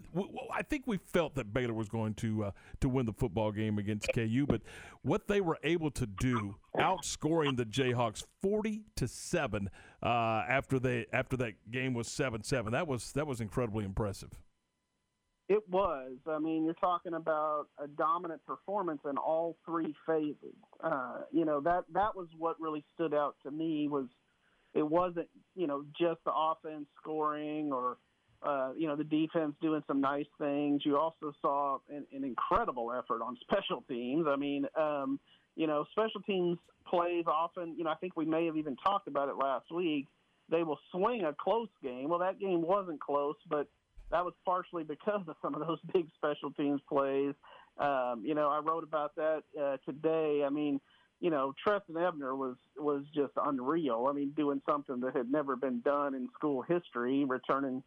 I 0.50 0.62
think 0.62 0.84
we 0.86 0.96
felt 0.96 1.34
that 1.34 1.52
Baylor 1.52 1.74
was 1.74 1.90
going 1.90 2.14
to 2.14 2.44
uh, 2.44 2.50
to 2.80 2.88
win 2.88 3.04
the 3.04 3.12
football 3.12 3.52
game 3.52 3.76
against 3.76 4.08
KU, 4.14 4.46
but 4.48 4.62
what 5.02 5.28
they 5.28 5.42
were 5.42 5.58
able 5.62 5.90
to 5.90 6.06
do, 6.06 6.54
outscoring 6.78 7.58
the 7.58 7.66
Jayhawks 7.66 8.24
40 8.40 8.84
to 8.96 9.06
seven 9.06 9.68
uh, 10.02 10.44
after 10.48 10.78
they 10.78 11.04
after 11.12 11.36
that 11.36 11.52
game 11.70 11.92
was 11.92 12.08
seven 12.08 12.42
seven. 12.42 12.72
That 12.72 12.88
was 12.88 13.12
that 13.12 13.26
was 13.26 13.42
incredibly 13.42 13.84
impressive. 13.84 14.30
It 15.52 15.68
was. 15.68 16.12
I 16.26 16.38
mean, 16.38 16.64
you're 16.64 16.72
talking 16.72 17.12
about 17.12 17.66
a 17.78 17.86
dominant 17.86 18.40
performance 18.46 19.00
in 19.04 19.18
all 19.18 19.58
three 19.66 19.94
phases. 20.06 20.56
Uh, 20.82 21.18
you 21.30 21.44
know 21.44 21.60
that 21.60 21.84
that 21.92 22.16
was 22.16 22.28
what 22.38 22.58
really 22.58 22.82
stood 22.94 23.12
out 23.12 23.36
to 23.42 23.50
me 23.50 23.86
was 23.86 24.06
it 24.72 24.82
wasn't 24.82 25.28
you 25.54 25.66
know 25.66 25.84
just 25.90 26.24
the 26.24 26.32
offense 26.34 26.86
scoring 26.98 27.70
or 27.70 27.98
uh, 28.42 28.70
you 28.78 28.86
know 28.86 28.96
the 28.96 29.04
defense 29.04 29.54
doing 29.60 29.82
some 29.86 30.00
nice 30.00 30.24
things. 30.40 30.86
You 30.86 30.96
also 30.96 31.34
saw 31.42 31.80
an, 31.90 32.06
an 32.14 32.24
incredible 32.24 32.90
effort 32.90 33.22
on 33.22 33.36
special 33.42 33.84
teams. 33.86 34.24
I 34.26 34.36
mean, 34.36 34.64
um, 34.74 35.20
you 35.54 35.66
know, 35.66 35.84
special 35.92 36.22
teams 36.22 36.56
plays 36.88 37.24
often. 37.26 37.74
You 37.76 37.84
know, 37.84 37.90
I 37.90 37.96
think 37.96 38.16
we 38.16 38.24
may 38.24 38.46
have 38.46 38.56
even 38.56 38.74
talked 38.76 39.06
about 39.06 39.28
it 39.28 39.36
last 39.36 39.70
week. 39.70 40.06
They 40.50 40.62
will 40.62 40.78
swing 40.92 41.24
a 41.24 41.34
close 41.38 41.68
game. 41.82 42.08
Well, 42.08 42.20
that 42.20 42.40
game 42.40 42.62
wasn't 42.62 43.02
close, 43.02 43.36
but 43.50 43.68
that 44.12 44.24
was 44.24 44.34
partially 44.44 44.84
because 44.84 45.22
of 45.26 45.34
some 45.42 45.54
of 45.54 45.66
those 45.66 45.78
big 45.92 46.06
special 46.16 46.52
teams 46.52 46.80
plays. 46.88 47.34
Um, 47.78 48.22
you 48.24 48.34
know, 48.34 48.48
I 48.48 48.60
wrote 48.60 48.84
about 48.84 49.16
that 49.16 49.42
uh, 49.60 49.78
today. 49.84 50.44
I 50.46 50.50
mean, 50.50 50.80
you 51.20 51.30
know, 51.30 51.54
Trestan 51.62 51.96
Ebner 51.96 52.36
was 52.36 52.56
was 52.76 53.04
just 53.14 53.32
unreal. 53.42 54.06
I 54.08 54.12
mean, 54.12 54.32
doing 54.36 54.60
something 54.68 55.00
that 55.00 55.16
had 55.16 55.30
never 55.30 55.56
been 55.56 55.80
done 55.80 56.14
in 56.14 56.28
school 56.34 56.62
history, 56.62 57.24
returning 57.24 57.82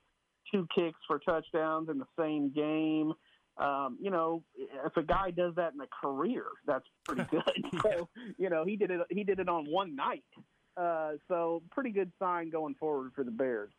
two 0.51 0.67
kicks 0.75 0.99
for 1.07 1.19
touchdowns 1.19 1.89
in 1.89 1.99
the 1.99 2.07
same 2.19 2.51
game. 2.51 3.13
Um, 3.57 3.97
you 4.01 4.09
know, 4.09 4.43
if 4.55 4.97
a 4.97 5.03
guy 5.03 5.31
does 5.31 5.53
that 5.55 5.73
in 5.73 5.79
a 5.79 5.87
career, 6.01 6.45
that's 6.65 6.85
pretty 7.05 7.23
good. 7.31 7.65
so, 7.83 8.09
you 8.37 8.49
know, 8.49 8.65
he 8.65 8.75
did 8.75 8.89
it. 8.91 9.01
He 9.09 9.23
did 9.23 9.39
it 9.39 9.47
on 9.47 9.65
one 9.69 9.95
night. 9.95 10.23
Uh, 10.75 11.11
so, 11.29 11.61
pretty 11.71 11.91
good 11.91 12.11
sign 12.19 12.49
going 12.49 12.75
forward 12.75 13.11
for 13.15 13.23
the 13.23 13.31
Bears. 13.31 13.71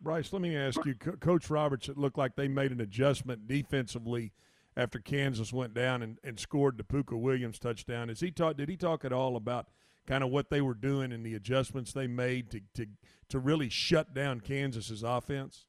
Bryce, 0.00 0.32
let 0.32 0.42
me 0.42 0.56
ask 0.56 0.84
you, 0.84 0.94
Co- 0.94 1.16
Coach 1.16 1.50
Roberts. 1.50 1.88
It 1.88 1.98
looked 1.98 2.18
like 2.18 2.34
they 2.34 2.48
made 2.48 2.72
an 2.72 2.80
adjustment 2.80 3.46
defensively 3.46 4.32
after 4.76 4.98
Kansas 4.98 5.52
went 5.52 5.74
down 5.74 6.02
and, 6.02 6.18
and 6.24 6.38
scored 6.38 6.78
the 6.78 6.84
Pooka 6.84 7.18
Williams 7.18 7.58
touchdown. 7.58 8.08
Is 8.08 8.20
he 8.20 8.30
talk? 8.30 8.56
Did 8.56 8.68
he 8.68 8.76
talk 8.76 9.04
at 9.04 9.12
all 9.12 9.36
about 9.36 9.68
kind 10.06 10.24
of 10.24 10.30
what 10.30 10.50
they 10.50 10.60
were 10.60 10.74
doing 10.74 11.12
and 11.12 11.24
the 11.24 11.34
adjustments 11.34 11.92
they 11.92 12.06
made 12.06 12.50
to 12.50 12.60
to 12.74 12.86
to 13.28 13.38
really 13.38 13.68
shut 13.68 14.14
down 14.14 14.40
Kansas's 14.40 15.02
offense? 15.02 15.66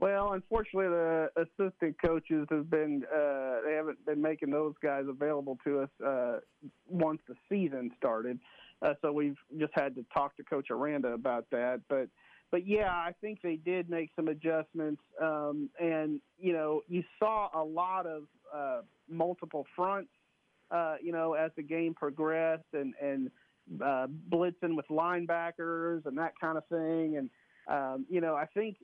Well, 0.00 0.32
unfortunately, 0.32 0.88
the 0.88 1.28
assistant 1.36 1.96
coaches 2.00 2.46
have 2.50 2.70
been 2.70 3.02
uh, 3.12 3.60
they 3.66 3.74
haven't 3.74 4.04
been 4.06 4.22
making 4.22 4.50
those 4.50 4.74
guys 4.82 5.04
available 5.08 5.58
to 5.64 5.80
us 5.80 5.90
uh, 6.04 6.38
once 6.86 7.20
the 7.28 7.34
season 7.48 7.90
started. 7.96 8.38
Uh, 8.80 8.94
so 9.02 9.12
we've 9.12 9.36
just 9.58 9.72
had 9.74 9.96
to 9.96 10.04
talk 10.14 10.36
to 10.36 10.44
Coach 10.44 10.70
Aranda 10.70 11.08
about 11.08 11.46
that. 11.50 11.80
But 11.88 12.08
but 12.50 12.66
yeah, 12.66 12.90
I 12.90 13.12
think 13.20 13.40
they 13.42 13.56
did 13.56 13.90
make 13.90 14.10
some 14.16 14.28
adjustments, 14.28 15.02
um, 15.20 15.68
and 15.80 16.20
you 16.38 16.52
know 16.52 16.82
you 16.88 17.02
saw 17.18 17.48
a 17.54 17.62
lot 17.62 18.06
of 18.06 18.24
uh, 18.54 18.80
multiple 19.08 19.66
fronts. 19.76 20.10
Uh, 20.70 20.96
you 21.02 21.12
know, 21.12 21.32
as 21.32 21.50
the 21.56 21.62
game 21.62 21.94
progressed, 21.94 22.64
and 22.72 22.94
and 23.02 23.30
uh, 23.82 24.06
blitzing 24.30 24.76
with 24.76 24.86
linebackers 24.88 26.04
and 26.06 26.16
that 26.16 26.32
kind 26.40 26.58
of 26.58 26.66
thing, 26.68 27.16
and 27.16 27.30
um, 27.68 28.06
you 28.08 28.20
know, 28.20 28.34
I 28.34 28.46
think 28.46 28.76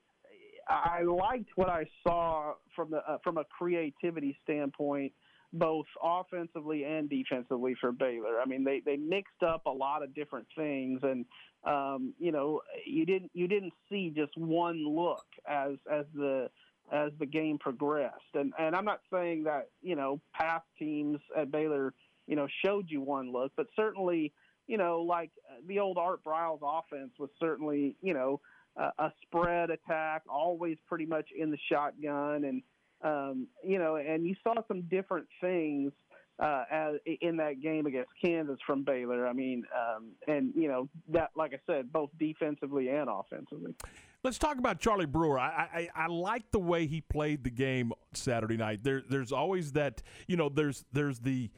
I 0.69 1.03
liked 1.03 1.51
what 1.57 1.69
I 1.69 1.87
saw 2.03 2.55
from 2.75 2.91
the 2.91 2.99
uh, 2.99 3.19
from 3.23 3.39
a 3.39 3.45
creativity 3.45 4.37
standpoint. 4.45 5.13
Both 5.55 5.87
offensively 6.03 6.85
and 6.85 7.09
defensively 7.09 7.75
for 7.81 7.93
Baylor. 7.93 8.41
I 8.41 8.45
mean, 8.45 8.65
they 8.65 8.83
they 8.85 8.97
mixed 8.97 9.43
up 9.43 9.67
a 9.67 9.71
lot 9.71 10.03
of 10.03 10.15
different 10.15 10.49
things, 10.57 11.01
and 11.03 11.25
um, 11.65 12.13
you 12.19 12.33
know, 12.33 12.61
you 12.85 13.07
didn't 13.07 13.31
you 13.35 13.47
didn't 13.49 13.73
see 13.89 14.13
just 14.15 14.37
one 14.37 14.85
look 14.85 15.25
as 15.49 15.77
as 15.91 16.07
the 16.15 16.51
as 16.93 17.13
the 17.19 17.27
game 17.27 17.59
progressed. 17.59 18.35
And 18.35 18.53
and 18.59 18.75
I'm 18.75 18.85
not 18.85 19.01
saying 19.13 19.45
that 19.45 19.69
you 19.81 19.95
know 19.95 20.21
past 20.35 20.67
teams 20.79 21.21
at 21.37 21.53
Baylor 21.53 21.95
you 22.27 22.35
know 22.37 22.49
showed 22.65 22.91
you 22.91 23.01
one 23.01 23.33
look, 23.33 23.53
but 23.57 23.67
certainly 23.77 24.33
you 24.67 24.77
know 24.77 25.03
like 25.03 25.31
uh, 25.49 25.61
the 25.69 25.79
old 25.79 25.99
Art 25.99 26.25
Briles 26.25 26.61
offense 26.63 27.13
was 27.19 27.31
certainly 27.41 27.97
you 28.03 28.13
know 28.13 28.41
a, 28.77 28.91
a 28.99 29.13
spread 29.23 29.71
attack, 29.71 30.23
always 30.29 30.79
pretty 30.89 31.07
much 31.07 31.29
in 31.37 31.53
the 31.53 31.59
shotgun, 31.71 32.45
and 32.45 32.63
um, 33.03 33.47
you 33.63 33.79
know, 33.79 33.97
and 33.97 34.27
you 34.27 34.35
saw 34.43 34.55
some 34.69 34.83
different 34.83 35.27
things 35.41 35.93
uh, 36.39 36.65
as, 36.71 36.95
in 37.21 37.37
that 37.37 37.61
game 37.63 37.87
against 37.87 38.11
Kansas 38.23 38.59
from 38.67 38.83
Baylor. 38.83 39.27
I 39.27 39.33
mean, 39.33 39.65
um, 39.75 40.13
and 40.27 40.53
you 40.57 40.69
know 40.69 40.89
that, 41.09 41.31
like 41.37 41.53
I 41.55 41.59
said, 41.67 41.93
both 41.93 42.11
defensively 42.19 42.89
and 42.89 43.09
offensively. 43.09 43.75
Let's 44.23 44.39
talk 44.39 44.59
about 44.59 44.81
Charlie 44.81 45.07
Brewer. 45.07 45.39
I, 45.39 45.89
I 45.95 46.05
I 46.05 46.07
like 46.07 46.51
the 46.51 46.59
way 46.59 46.87
he 46.87 47.03
played 47.03 47.45
the 47.45 47.51
game 47.51 47.93
Saturday 48.15 48.57
night. 48.57 48.83
There 48.83 49.03
there's 49.09 49.33
always 49.33 49.73
that 49.73 50.03
you 50.27 50.37
know 50.37 50.49
there's 50.49 50.85
there's 50.93 51.21
the 51.21 51.51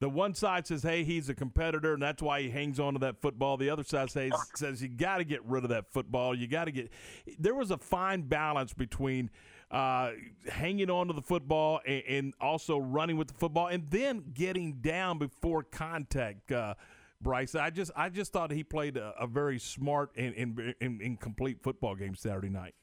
the 0.00 0.08
one 0.08 0.34
side 0.34 0.66
says, 0.66 0.82
"Hey, 0.82 1.04
he's 1.04 1.28
a 1.28 1.34
competitor, 1.34 1.94
and 1.94 2.02
that's 2.02 2.22
why 2.22 2.42
he 2.42 2.50
hangs 2.50 2.80
on 2.80 2.94
to 2.94 2.98
that 3.00 3.20
football." 3.20 3.56
The 3.56 3.70
other 3.70 3.84
side 3.84 4.10
says, 4.10 4.32
"says 4.54 4.82
you 4.82 4.88
got 4.88 5.18
to 5.18 5.24
get 5.24 5.44
rid 5.44 5.64
of 5.64 5.70
that 5.70 5.92
football. 5.92 6.34
You 6.34 6.48
got 6.48 6.64
to 6.64 6.72
get." 6.72 6.90
There 7.38 7.54
was 7.54 7.70
a 7.70 7.78
fine 7.78 8.22
balance 8.22 8.72
between 8.72 9.30
uh, 9.70 10.10
hanging 10.48 10.90
on 10.90 11.08
to 11.08 11.12
the 11.12 11.22
football 11.22 11.80
and, 11.86 12.02
and, 12.08 12.34
also 12.40 12.78
running 12.78 13.16
with 13.16 13.28
the 13.28 13.34
football, 13.34 13.68
and 13.68 13.88
then 13.90 14.24
getting 14.34 14.74
down 14.74 15.18
before 15.18 15.62
contact. 15.62 16.52
Uh, 16.52 16.74
Bryce, 17.20 17.54
I 17.54 17.70
just 17.70 17.90
I 17.96 18.10
just 18.10 18.32
thought 18.32 18.52
he 18.52 18.62
played 18.62 18.96
a, 18.96 19.14
a 19.18 19.26
very 19.26 19.58
smart 19.58 20.10
and, 20.16 21.18
complete 21.20 21.62
football 21.62 21.94
game 21.94 22.14
Saturday 22.14 22.50
night. 22.50 22.74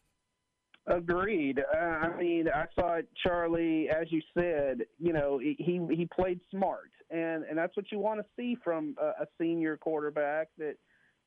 Agreed. 0.88 1.60
Uh, 1.60 1.78
I 1.78 2.18
mean, 2.18 2.48
I 2.50 2.66
thought 2.76 3.04
Charlie, 3.24 3.88
as 3.90 4.12
you 4.12 4.22
said, 4.34 4.80
you 5.00 5.14
know, 5.14 5.38
he 5.38 5.80
he 5.92 6.08
played 6.14 6.40
smart, 6.50 6.92
and 7.12 7.44
and 7.44 7.58
that's 7.58 7.78
what 7.78 7.92
you 7.92 8.00
want 8.00 8.20
to 8.20 8.26
see 8.36 8.58
from 8.64 8.96
a, 9.00 9.24
a 9.24 9.28
senior 9.40 9.78
quarterback 9.78 10.48
that, 10.58 10.76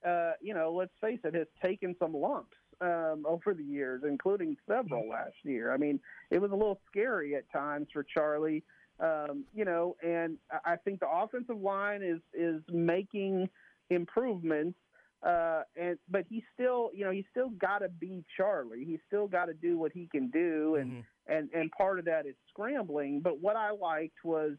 uh, 0.05 0.33
you 0.43 0.55
know, 0.55 0.75
let's 0.75 0.93
face 1.01 1.21
it, 1.23 1.35
has 1.35 1.47
taken 1.63 1.95
some 2.01 2.15
lumps 2.15 2.57
um, 2.85 3.25
over 3.27 3.55
the 3.55 3.65
years, 3.65 4.03
including 4.07 4.57
several 4.69 5.09
last 5.09 5.39
year. 5.43 5.73
I 5.73 5.79
mean, 5.85 5.97
it 6.31 6.41
was 6.41 6.51
a 6.51 6.59
little 6.63 6.81
scary 6.91 7.35
at 7.35 7.51
times 7.51 7.89
for 7.93 8.03
Charlie, 8.15 8.63
um, 9.01 9.45
you 9.55 9.65
know, 9.65 9.97
and 10.03 10.37
I 10.65 10.77
think 10.77 11.01
the 11.01 11.09
offensive 11.09 11.61
line 11.61 12.03
is 12.03 12.21
is 12.33 12.61
making 12.69 13.49
improvements 13.91 14.79
uh, 15.25 15.63
and 15.75 15.99
but 16.11 16.25
he 16.29 16.45
still, 16.53 16.91
you 16.93 17.05
know, 17.05 17.11
he 17.11 17.25
still 17.31 17.49
got 17.49 17.79
to 17.79 17.89
be 17.89 18.23
Charlie. 18.37 18.85
He's 18.85 19.01
still 19.07 19.27
got 19.27 19.47
to 19.47 19.55
do 19.55 19.79
what 19.79 19.91
he 19.93 20.07
can 20.07 20.29
do, 20.29 20.77
and 20.77 20.91
Mm-hmm. 20.91 21.33
and 21.35 21.49
and 21.55 21.71
part 21.71 21.99
of 21.99 22.05
that 22.05 22.27
is 22.27 22.35
scrambling. 22.51 23.21
But 23.21 23.41
what 23.41 23.57
I 23.57 23.71
liked 23.71 24.23
was 24.23 24.53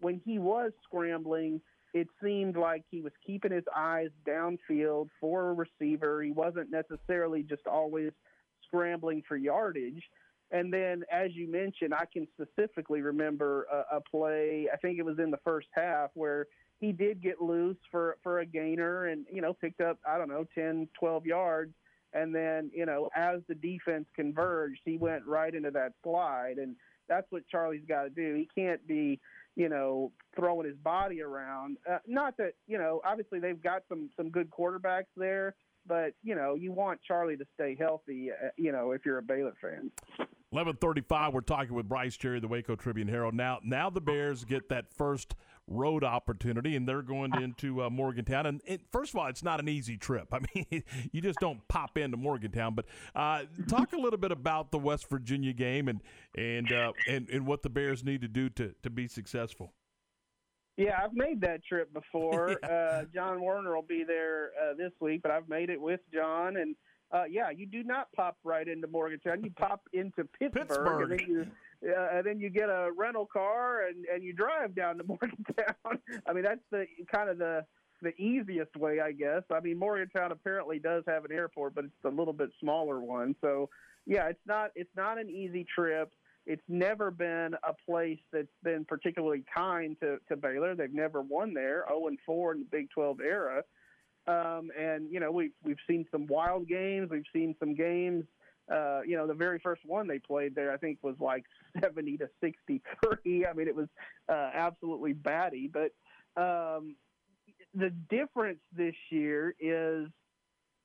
when 0.00 0.20
he 0.24 0.38
was 0.38 0.72
scrambling, 0.84 1.62
it 1.92 2.08
seemed 2.22 2.56
like 2.56 2.84
he 2.90 3.00
was 3.00 3.12
keeping 3.26 3.52
his 3.52 3.64
eyes 3.76 4.10
downfield 4.26 5.08
for 5.20 5.50
a 5.50 5.52
receiver. 5.54 6.22
He 6.22 6.30
wasn't 6.30 6.70
necessarily 6.70 7.42
just 7.42 7.66
always 7.66 8.12
scrambling 8.66 9.22
for 9.26 9.36
yardage. 9.36 10.02
And 10.52 10.72
then, 10.72 11.04
as 11.12 11.30
you 11.34 11.50
mentioned, 11.50 11.94
I 11.94 12.06
can 12.12 12.26
specifically 12.34 13.02
remember 13.02 13.66
a, 13.72 13.96
a 13.96 14.00
play. 14.00 14.68
I 14.72 14.76
think 14.76 14.98
it 14.98 15.04
was 15.04 15.18
in 15.18 15.30
the 15.30 15.38
first 15.44 15.68
half 15.74 16.10
where 16.14 16.46
he 16.80 16.92
did 16.92 17.22
get 17.22 17.40
loose 17.40 17.76
for 17.90 18.16
for 18.22 18.40
a 18.40 18.46
gainer 18.46 19.06
and 19.06 19.26
you 19.30 19.42
know 19.42 19.52
picked 19.52 19.80
up 19.80 19.98
I 20.08 20.18
don't 20.18 20.28
know 20.28 20.46
10 20.54 20.88
12 20.98 21.26
yards 21.26 21.74
and 22.12 22.34
then 22.34 22.70
you 22.74 22.86
know 22.86 23.10
as 23.14 23.40
the 23.48 23.54
defense 23.54 24.06
converged 24.16 24.80
he 24.84 24.96
went 24.96 25.26
right 25.26 25.54
into 25.54 25.70
that 25.72 25.92
slide 26.02 26.54
and 26.56 26.74
that's 27.08 27.30
what 27.30 27.46
Charlie's 27.48 27.84
got 27.86 28.04
to 28.04 28.10
do 28.10 28.34
he 28.34 28.48
can't 28.58 28.84
be 28.88 29.20
you 29.60 29.68
know 29.68 30.10
throwing 30.34 30.66
his 30.66 30.76
body 30.78 31.20
around 31.20 31.76
uh, 31.90 31.98
not 32.06 32.34
that 32.38 32.54
you 32.66 32.78
know 32.78 33.02
obviously 33.04 33.38
they've 33.38 33.62
got 33.62 33.82
some 33.90 34.08
some 34.16 34.30
good 34.30 34.48
quarterbacks 34.50 35.12
there 35.18 35.54
but 35.86 36.14
you 36.22 36.34
know 36.34 36.54
you 36.54 36.72
want 36.72 36.98
Charlie 37.06 37.36
to 37.36 37.44
stay 37.52 37.76
healthy 37.78 38.30
uh, 38.30 38.48
you 38.56 38.72
know 38.72 38.92
if 38.92 39.04
you're 39.04 39.18
a 39.18 39.22
Baylor 39.22 39.52
fan 39.60 39.90
11:35. 40.52 41.32
We're 41.32 41.42
talking 41.42 41.74
with 41.74 41.88
Bryce 41.88 42.16
Cherry, 42.16 42.40
the 42.40 42.48
Waco 42.48 42.74
Tribune 42.74 43.06
Herald. 43.06 43.34
Now, 43.34 43.60
now 43.62 43.88
the 43.88 44.00
Bears 44.00 44.44
get 44.44 44.68
that 44.70 44.92
first 44.92 45.36
road 45.70 46.04
opportunity, 46.04 46.76
and 46.76 46.86
they're 46.86 47.02
going 47.02 47.32
into 47.40 47.82
uh, 47.82 47.90
Morgantown. 47.90 48.46
And 48.46 48.60
it, 48.66 48.82
first 48.90 49.14
of 49.14 49.20
all, 49.20 49.28
it's 49.28 49.42
not 49.42 49.60
an 49.60 49.68
easy 49.68 49.96
trip. 49.96 50.28
I 50.32 50.40
mean, 50.54 50.82
you 51.12 51.22
just 51.22 51.38
don't 51.40 51.66
pop 51.68 51.96
into 51.96 52.16
Morgantown. 52.16 52.74
But 52.74 52.86
uh, 53.14 53.44
talk 53.68 53.92
a 53.92 53.98
little 53.98 54.18
bit 54.18 54.32
about 54.32 54.70
the 54.70 54.78
West 54.78 55.08
Virginia 55.08 55.52
game 55.52 55.88
and 55.88 56.00
and 56.36 56.70
uh, 56.72 56.92
and 57.08 57.28
and 57.30 57.46
what 57.46 57.62
the 57.62 57.70
Bears 57.70 58.04
need 58.04 58.20
to 58.22 58.28
do 58.28 58.50
to 58.50 58.74
to 58.82 58.90
be 58.90 59.08
successful. 59.08 59.72
Yeah, 60.76 60.98
I've 61.02 61.12
made 61.12 61.40
that 61.42 61.64
trip 61.64 61.92
before. 61.92 62.58
uh, 62.64 63.04
John 63.14 63.42
Werner 63.42 63.74
will 63.74 63.82
be 63.82 64.04
there 64.06 64.50
uh, 64.60 64.74
this 64.76 64.92
week, 65.00 65.20
but 65.22 65.30
I've 65.30 65.48
made 65.48 65.70
it 65.70 65.80
with 65.80 66.00
John. 66.12 66.56
And 66.56 66.74
uh, 67.12 67.24
yeah, 67.30 67.50
you 67.50 67.66
do 67.66 67.82
not 67.82 68.10
pop 68.12 68.36
right 68.44 68.66
into 68.66 68.86
Morgantown. 68.86 69.44
You 69.44 69.50
pop 69.50 69.82
into 69.92 70.24
Pittsburgh, 70.38 71.10
Pittsburgh. 71.10 71.50
Uh, 71.86 72.08
and 72.12 72.26
then 72.26 72.40
you 72.40 72.50
get 72.50 72.68
a 72.68 72.90
rental 72.96 73.26
car 73.26 73.86
and 73.86 74.04
and 74.06 74.22
you 74.22 74.32
drive 74.32 74.74
down 74.74 74.98
to 74.98 75.04
Morgantown. 75.08 75.98
I 76.26 76.32
mean, 76.32 76.44
that's 76.44 76.60
the 76.70 76.86
kind 77.12 77.30
of 77.30 77.38
the 77.38 77.64
the 78.02 78.14
easiest 78.20 78.74
way, 78.76 79.00
I 79.00 79.12
guess. 79.12 79.42
I 79.52 79.60
mean, 79.60 79.78
Morgantown 79.78 80.32
apparently 80.32 80.78
does 80.78 81.04
have 81.06 81.24
an 81.24 81.32
airport, 81.32 81.74
but 81.74 81.84
it's 81.84 82.04
a 82.04 82.08
little 82.08 82.32
bit 82.32 82.50
smaller 82.60 83.00
one. 83.00 83.34
So 83.40 83.68
yeah, 84.06 84.28
it's 84.28 84.46
not 84.46 84.70
it's 84.74 84.94
not 84.96 85.18
an 85.18 85.30
easy 85.30 85.66
trip. 85.74 86.12
It's 86.46 86.62
never 86.68 87.10
been 87.10 87.54
a 87.62 87.74
place 87.86 88.18
that's 88.32 88.48
been 88.64 88.84
particularly 88.84 89.44
kind 89.54 89.96
to, 90.00 90.18
to 90.28 90.36
Baylor. 90.36 90.74
They've 90.74 90.92
never 90.92 91.20
won 91.20 91.52
there, 91.52 91.84
0 91.86 92.08
and 92.08 92.18
4 92.24 92.54
in 92.54 92.60
the 92.60 92.66
Big 92.70 92.90
12 92.90 93.20
era. 93.20 93.62
Um, 94.26 94.70
and 94.78 95.10
you 95.10 95.20
know 95.20 95.30
we've 95.30 95.52
we've 95.64 95.78
seen 95.88 96.06
some 96.10 96.26
wild 96.26 96.68
games. 96.68 97.08
We've 97.10 97.22
seen 97.32 97.54
some 97.58 97.74
games. 97.74 98.24
Uh, 98.70 99.00
you 99.04 99.16
know, 99.16 99.26
the 99.26 99.34
very 99.34 99.58
first 99.58 99.82
one 99.84 100.06
they 100.06 100.18
played 100.18 100.54
there, 100.54 100.72
I 100.72 100.76
think, 100.76 100.98
was 101.02 101.16
like 101.18 101.44
70 101.82 102.18
to 102.18 102.28
63. 102.40 103.46
I 103.46 103.52
mean, 103.52 103.68
it 103.68 103.74
was 103.74 103.88
uh, 104.28 104.50
absolutely 104.54 105.12
batty. 105.12 105.68
But 105.72 105.92
um, 106.40 106.96
the 107.74 107.90
difference 107.90 108.60
this 108.72 108.94
year 109.10 109.54
is 109.58 110.08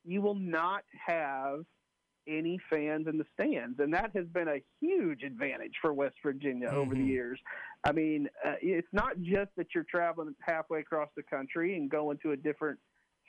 you 0.03 0.21
will 0.21 0.35
not 0.35 0.83
have 1.05 1.65
any 2.27 2.59
fans 2.71 3.05
in 3.07 3.19
the 3.19 3.25
stands, 3.33 3.79
and 3.79 3.93
that 3.93 4.09
has 4.15 4.25
been 4.27 4.47
a 4.47 4.59
huge 4.81 5.21
advantage 5.21 5.73
for 5.79 5.93
West 5.93 6.15
Virginia 6.23 6.69
over 6.69 6.95
the 6.95 7.01
Mhm. 7.01 7.07
years. 7.07 7.39
I 7.83 7.91
mean, 7.91 8.27
uh, 8.43 8.55
it's 8.61 8.91
not 8.91 9.19
just 9.21 9.51
that 9.57 9.67
you're 9.75 9.83
traveling 9.83 10.35
halfway 10.41 10.79
across 10.79 11.09
the 11.15 11.21
country 11.21 11.77
and 11.77 11.87
going 11.89 12.17
to 12.23 12.31
a 12.31 12.37
different 12.37 12.79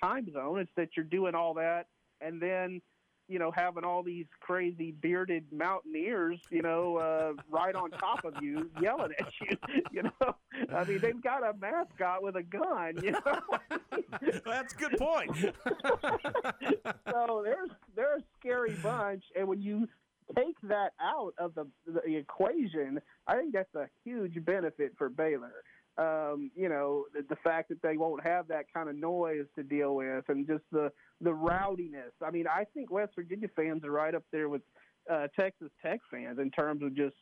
time 0.03 0.33
zone; 0.33 0.61
it's 0.61 0.73
that 0.77 0.97
you're 0.97 1.05
doing 1.05 1.35
all 1.35 1.53
that 1.55 1.89
and 2.21 2.41
then 2.41 2.81
you 3.29 3.39
know 3.39 3.51
having 3.51 3.85
all 3.85 4.03
these 4.03 4.27
crazy 4.41 4.93
bearded 4.93 5.45
mountaineers, 5.53 6.41
you 6.51 6.63
know, 6.63 6.97
uh, 6.97 7.33
right 7.51 7.75
on 7.75 7.91
top 7.91 8.25
of 8.25 8.35
you, 8.43 8.71
yelling 8.81 9.13
at 9.19 9.33
you. 9.41 9.57
You 9.93 10.03
know, 10.03 10.35
I 10.75 10.85
mean, 10.85 10.99
they've 10.99 11.23
got 11.23 11.43
a 11.43 11.55
mascot 11.59 12.23
with 12.23 12.37
a 12.37 12.43
gun. 12.43 12.99
You 13.03 13.13
know. 13.13 13.41
That's 14.45 14.75
a 14.75 14.77
good 14.77 14.99
point. 14.99 15.31
so 17.11 17.43
there's 17.45 17.71
they're 17.95 18.17
a 18.17 18.23
scary 18.39 18.75
bunch, 18.83 19.25
and 19.35 19.49
when 19.49 19.63
you 19.63 19.89
take 20.35 20.57
that 20.65 20.93
out 21.01 21.35
of 21.39 21.55
the, 21.55 21.67
the 21.87 22.17
equation, 22.17 23.01
I 23.27 23.37
think 23.37 23.53
that's 23.53 23.75
a 23.75 23.89
huge 24.05 24.45
benefit 24.45 24.93
for 24.99 25.09
Baylor. 25.09 25.63
Um, 25.99 26.51
you 26.55 26.69
know, 26.69 27.05
the, 27.15 27.23
the 27.29 27.37
fact 27.37 27.71
that 27.71 27.81
they 27.81 27.97
won't 27.97 28.23
have 28.23 28.49
that 28.49 28.67
kind 28.73 28.89
of 28.89 28.97
noise 28.97 29.47
to 29.57 29.63
deal 29.63 29.95
with, 29.95 30.25
and 30.29 30.47
just 30.47 30.65
the 30.71 30.93
the 31.21 31.33
rowdiness. 31.33 32.13
I 32.23 32.31
mean, 32.31 32.47
I 32.47 32.65
think 32.75 32.91
West 32.91 33.13
Virginia 33.17 33.49
fans 33.57 33.85
are 33.85 33.91
right 33.91 34.15
up 34.15 34.25
there 34.31 34.49
with 34.49 34.63
uh, 35.11 35.29
Texas 35.39 35.71
Tech 35.83 36.01
fans 36.11 36.39
in 36.39 36.51
terms 36.51 36.83
of 36.83 36.95
just 36.95 37.17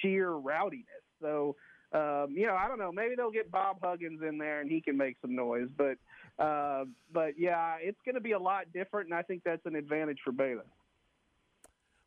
sheer 0.00 0.30
rowdiness. 0.30 1.04
So. 1.20 1.56
Um, 1.92 2.30
you 2.30 2.48
know, 2.48 2.56
I 2.56 2.66
don't 2.66 2.80
know. 2.80 2.90
Maybe 2.90 3.14
they'll 3.14 3.30
get 3.30 3.48
Bob 3.48 3.76
Huggins 3.80 4.20
in 4.20 4.38
there 4.38 4.60
and 4.60 4.68
he 4.68 4.80
can 4.80 4.96
make 4.96 5.16
some 5.22 5.36
noise. 5.36 5.68
But, 5.78 5.96
uh, 6.44 6.84
but 7.12 7.38
yeah, 7.38 7.76
it's 7.80 8.00
going 8.04 8.16
to 8.16 8.20
be 8.20 8.32
a 8.32 8.38
lot 8.38 8.64
different, 8.74 9.08
and 9.08 9.14
I 9.14 9.22
think 9.22 9.42
that's 9.44 9.64
an 9.66 9.76
advantage 9.76 10.18
for 10.24 10.32
Baylor. 10.32 10.66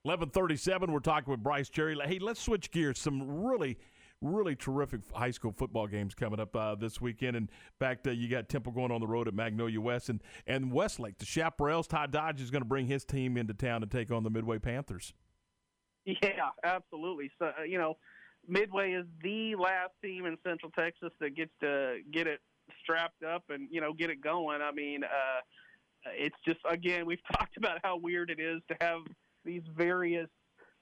11:37. 0.05 0.91
We're 0.91 0.99
talking 0.99 1.31
with 1.31 1.43
Bryce 1.43 1.69
Cherry. 1.69 1.97
Hey, 2.05 2.19
let's 2.19 2.41
switch 2.41 2.71
gears. 2.71 2.99
Some 2.99 3.43
really, 3.43 3.77
really 4.21 4.55
terrific 4.55 5.01
high 5.13 5.31
school 5.31 5.51
football 5.51 5.87
games 5.87 6.13
coming 6.13 6.39
up 6.39 6.55
uh, 6.55 6.75
this 6.75 6.99
weekend. 6.99 7.35
In 7.35 7.49
fact, 7.79 8.07
uh, 8.07 8.11
you 8.11 8.27
got 8.29 8.49
Temple 8.49 8.71
going 8.71 8.91
on 8.91 9.01
the 9.01 9.07
road 9.07 9.27
at 9.27 9.33
Magnolia 9.33 9.79
West 9.79 10.09
and 10.09 10.21
and 10.47 10.71
Westlake. 10.71 11.17
The 11.17 11.25
Chaparrals. 11.25 11.87
Todd 11.87 12.11
Dodge 12.11 12.41
is 12.41 12.51
going 12.51 12.61
to 12.61 12.67
bring 12.67 12.87
his 12.87 13.05
team 13.05 13.37
into 13.37 13.53
town 13.53 13.81
to 13.81 13.87
take 13.87 14.11
on 14.11 14.23
the 14.23 14.29
Midway 14.29 14.59
Panthers. 14.59 15.13
Yeah, 16.05 16.49
absolutely. 16.63 17.31
So 17.39 17.51
uh, 17.59 17.63
you 17.63 17.77
know, 17.77 17.97
Midway 18.47 18.91
is 18.93 19.05
the 19.23 19.55
last 19.55 19.91
team 20.03 20.25
in 20.25 20.37
Central 20.45 20.71
Texas 20.71 21.11
that 21.19 21.35
gets 21.35 21.51
to 21.61 21.99
get 22.11 22.27
it 22.27 22.39
strapped 22.83 23.23
up 23.23 23.43
and 23.49 23.67
you 23.71 23.81
know 23.81 23.93
get 23.93 24.09
it 24.09 24.21
going. 24.21 24.61
I 24.61 24.71
mean, 24.71 25.03
uh, 25.03 25.41
it's 26.17 26.35
just 26.45 26.59
again 26.69 27.05
we've 27.05 27.23
talked 27.37 27.57
about 27.57 27.79
how 27.83 27.97
weird 27.97 28.29
it 28.29 28.39
is 28.39 28.61
to 28.69 28.75
have 28.81 29.01
these 29.45 29.63
various 29.75 30.27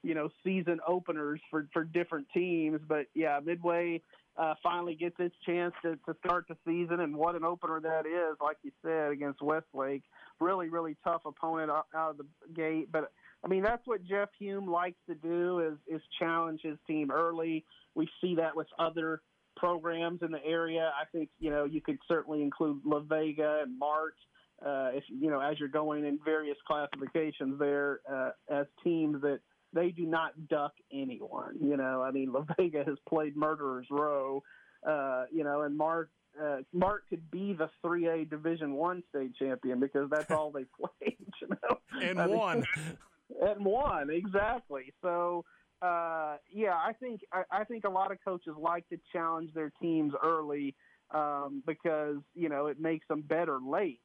you 0.07 0.15
know 0.15 0.29
season 0.43 0.79
openers 0.87 1.41
for 1.51 1.67
for 1.73 1.83
different 1.83 2.27
teams, 2.33 2.79
but 2.87 3.07
yeah, 3.13 3.39
Midway 3.43 4.01
uh, 4.37 4.53
finally 4.63 4.95
gets 4.95 5.15
its 5.19 5.35
chance 5.45 5.73
to, 5.81 5.97
to 6.05 6.15
start 6.25 6.45
the 6.47 6.55
season, 6.65 7.01
and 7.01 7.13
what 7.13 7.35
an 7.35 7.43
opener 7.43 7.81
that 7.81 8.05
is! 8.05 8.37
Like 8.41 8.55
you 8.63 8.71
said, 8.81 9.11
against 9.11 9.41
Westlake, 9.41 10.03
really 10.39 10.69
really 10.69 10.95
tough 11.03 11.23
opponent 11.25 11.69
out, 11.69 11.87
of 11.93 12.17
the 12.17 12.25
gate, 12.55 12.91
but. 12.91 13.11
I 13.45 13.47
mean, 13.47 13.61
that's 13.61 13.85
what 13.85 14.03
Jeff 14.03 14.29
Hulme 14.41 14.67
likes 14.67 14.97
to 15.07 15.13
do 15.13 15.59
is 15.59 15.77
is 15.87 16.01
challenge 16.17 16.61
his 16.63 16.75
team 16.87 17.11
early. 17.11 17.63
We 17.93 18.09
see 18.19 18.33
that 18.33 18.55
with 18.55 18.65
other 18.79 19.21
programs 19.55 20.23
in 20.23 20.31
the 20.31 20.43
area. 20.43 20.91
I 20.99 21.05
think 21.11 21.29
you 21.39 21.51
know 21.51 21.63
you 21.63 21.79
could 21.79 21.99
certainly 22.07 22.41
include 22.41 22.81
La 22.83 22.99
Vega 22.99 23.59
and 23.61 23.77
Mart. 23.77 24.15
Uh, 24.59 24.89
if 24.91 25.03
you 25.07 25.29
know 25.29 25.39
as 25.39 25.59
you're 25.59 25.69
going 25.69 26.03
in 26.03 26.17
various 26.25 26.57
classifications 26.65 27.59
there 27.59 27.99
uh, 28.11 28.31
as 28.49 28.65
teams 28.83 29.21
that 29.21 29.39
they 29.73 29.89
do 29.89 30.05
not 30.05 30.47
duck 30.47 30.73
anyone. 30.91 31.57
You 31.61 31.77
know, 31.77 32.01
I 32.01 32.11
mean 32.11 32.31
La 32.33 32.43
Vega 32.57 32.83
has 32.85 32.97
played 33.07 33.35
Murderers 33.35 33.87
Row. 33.89 34.43
Uh, 34.87 35.25
you 35.31 35.43
know, 35.43 35.61
and 35.61 35.75
Mark 35.77 36.09
uh, 36.41 36.57
Mart 36.71 37.03
could 37.09 37.29
be 37.31 37.53
the 37.53 37.69
3A 37.83 38.29
Division 38.29 38.73
One 38.73 39.03
state 39.09 39.35
champion 39.37 39.79
because 39.79 40.09
that's 40.09 40.31
all 40.31 40.51
they 40.51 40.65
played. 40.79 41.17
You 41.41 41.47
know, 41.49 41.77
And 42.01 42.19
I 42.21 42.27
mean, 42.27 42.37
won. 42.37 42.63
and 43.41 43.65
won 43.65 44.09
exactly. 44.09 44.93
So 45.01 45.45
uh, 45.81 46.37
yeah, 46.51 46.73
I 46.73 46.93
think 46.99 47.21
I, 47.31 47.43
I 47.51 47.63
think 47.63 47.83
a 47.83 47.89
lot 47.89 48.11
of 48.11 48.17
coaches 48.23 48.53
like 48.57 48.87
to 48.89 48.97
challenge 49.11 49.53
their 49.53 49.71
teams 49.81 50.13
early 50.23 50.75
um, 51.13 51.63
because 51.65 52.17
you 52.33 52.49
know 52.49 52.67
it 52.67 52.79
makes 52.79 53.07
them 53.07 53.21
better 53.21 53.59
late. 53.59 54.01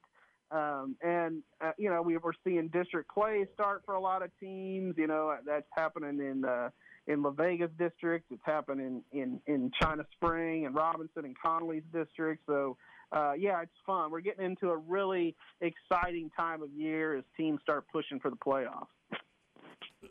Um, 0.52 0.96
and 1.02 1.42
uh, 1.62 1.72
you 1.78 1.88
know 1.88 2.02
we 2.02 2.16
we're 2.18 2.32
seeing 2.44 2.68
district 2.68 3.10
play 3.12 3.46
start 3.54 3.82
for 3.86 3.94
a 3.94 4.00
lot 4.00 4.22
of 4.22 4.30
teams. 4.38 4.94
You 4.98 5.06
know 5.06 5.34
that's 5.46 5.66
happening 5.74 6.20
in 6.20 6.44
uh, 6.44 6.68
in 7.06 7.22
La 7.22 7.30
Vegas 7.30 7.70
district. 7.78 8.26
It's 8.30 8.42
happening 8.44 9.02
in 9.12 9.40
in 9.46 9.70
China 9.80 10.04
Spring 10.12 10.66
and 10.66 10.74
Robinson 10.74 11.24
and 11.24 11.34
Connally's 11.42 11.84
district. 11.92 12.42
So 12.46 12.76
uh, 13.12 13.32
yeah, 13.32 13.62
it's 13.62 13.72
fun. 13.86 14.10
We're 14.10 14.20
getting 14.20 14.44
into 14.44 14.70
a 14.70 14.76
really 14.76 15.34
exciting 15.60 16.30
time 16.36 16.62
of 16.62 16.70
year 16.70 17.16
as 17.16 17.24
teams 17.36 17.60
start 17.62 17.84
pushing 17.92 18.20
for 18.20 18.30
the 18.30 18.36
playoffs. 18.36 18.86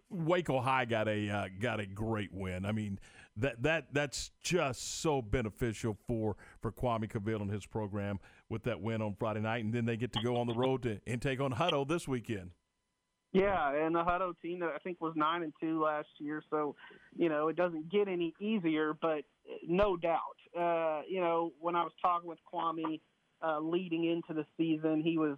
Waco 0.10 0.60
High 0.60 0.86
got 0.86 1.08
a 1.08 1.30
uh, 1.30 1.48
got 1.60 1.80
a 1.80 1.86
great 1.86 2.34
win. 2.34 2.66
I 2.66 2.72
mean 2.72 3.00
that 3.38 3.62
that 3.64 3.94
that's 3.94 4.32
just 4.42 5.02
so 5.02 5.22
beneficial 5.22 5.98
for 6.08 6.36
for 6.62 6.72
Kwame 6.72 7.10
Cauthen 7.10 7.42
and 7.42 7.52
his 7.52 7.66
program 7.66 8.20
with 8.52 8.64
that 8.64 8.82
win 8.82 9.02
on 9.02 9.16
Friday 9.18 9.40
night, 9.40 9.64
and 9.64 9.74
then 9.74 9.86
they 9.86 9.98
get 9.98 10.14
to 10.14 10.22
go 10.22 10.36
on 10.36 10.46
the 10.46 10.54
road 10.54 10.84
to 10.84 11.00
and 11.08 11.22
take 11.22 11.40
on 11.40 11.54
Hutto 11.54 11.88
this 11.88 12.08
weekend. 12.08 12.52
Yeah, 13.34 13.74
and 13.74 13.96
the 13.96 14.04
Hutto 14.04 14.34
team 14.42 14.60
that 14.60 14.72
I 14.76 14.78
think 14.80 15.00
was 15.00 15.14
nine 15.16 15.42
and 15.42 15.54
two 15.60 15.82
last 15.82 16.10
year, 16.20 16.44
so 16.50 16.76
you 17.16 17.30
know 17.30 17.48
it 17.48 17.56
doesn't 17.56 17.90
get 17.90 18.10
any 18.10 18.34
easier. 18.42 18.94
But 19.02 19.24
no 19.66 19.96
doubt, 19.96 20.20
uh, 20.60 21.02
you 21.10 21.22
know 21.22 21.54
when 21.60 21.76
I 21.76 21.84
was 21.84 21.94
talking 22.02 22.28
with 22.28 22.40
Kwame 22.54 23.00
uh, 23.42 23.60
leading 23.62 24.04
into 24.04 24.34
the 24.34 24.46
season, 24.58 25.02
he 25.02 25.18
was, 25.18 25.38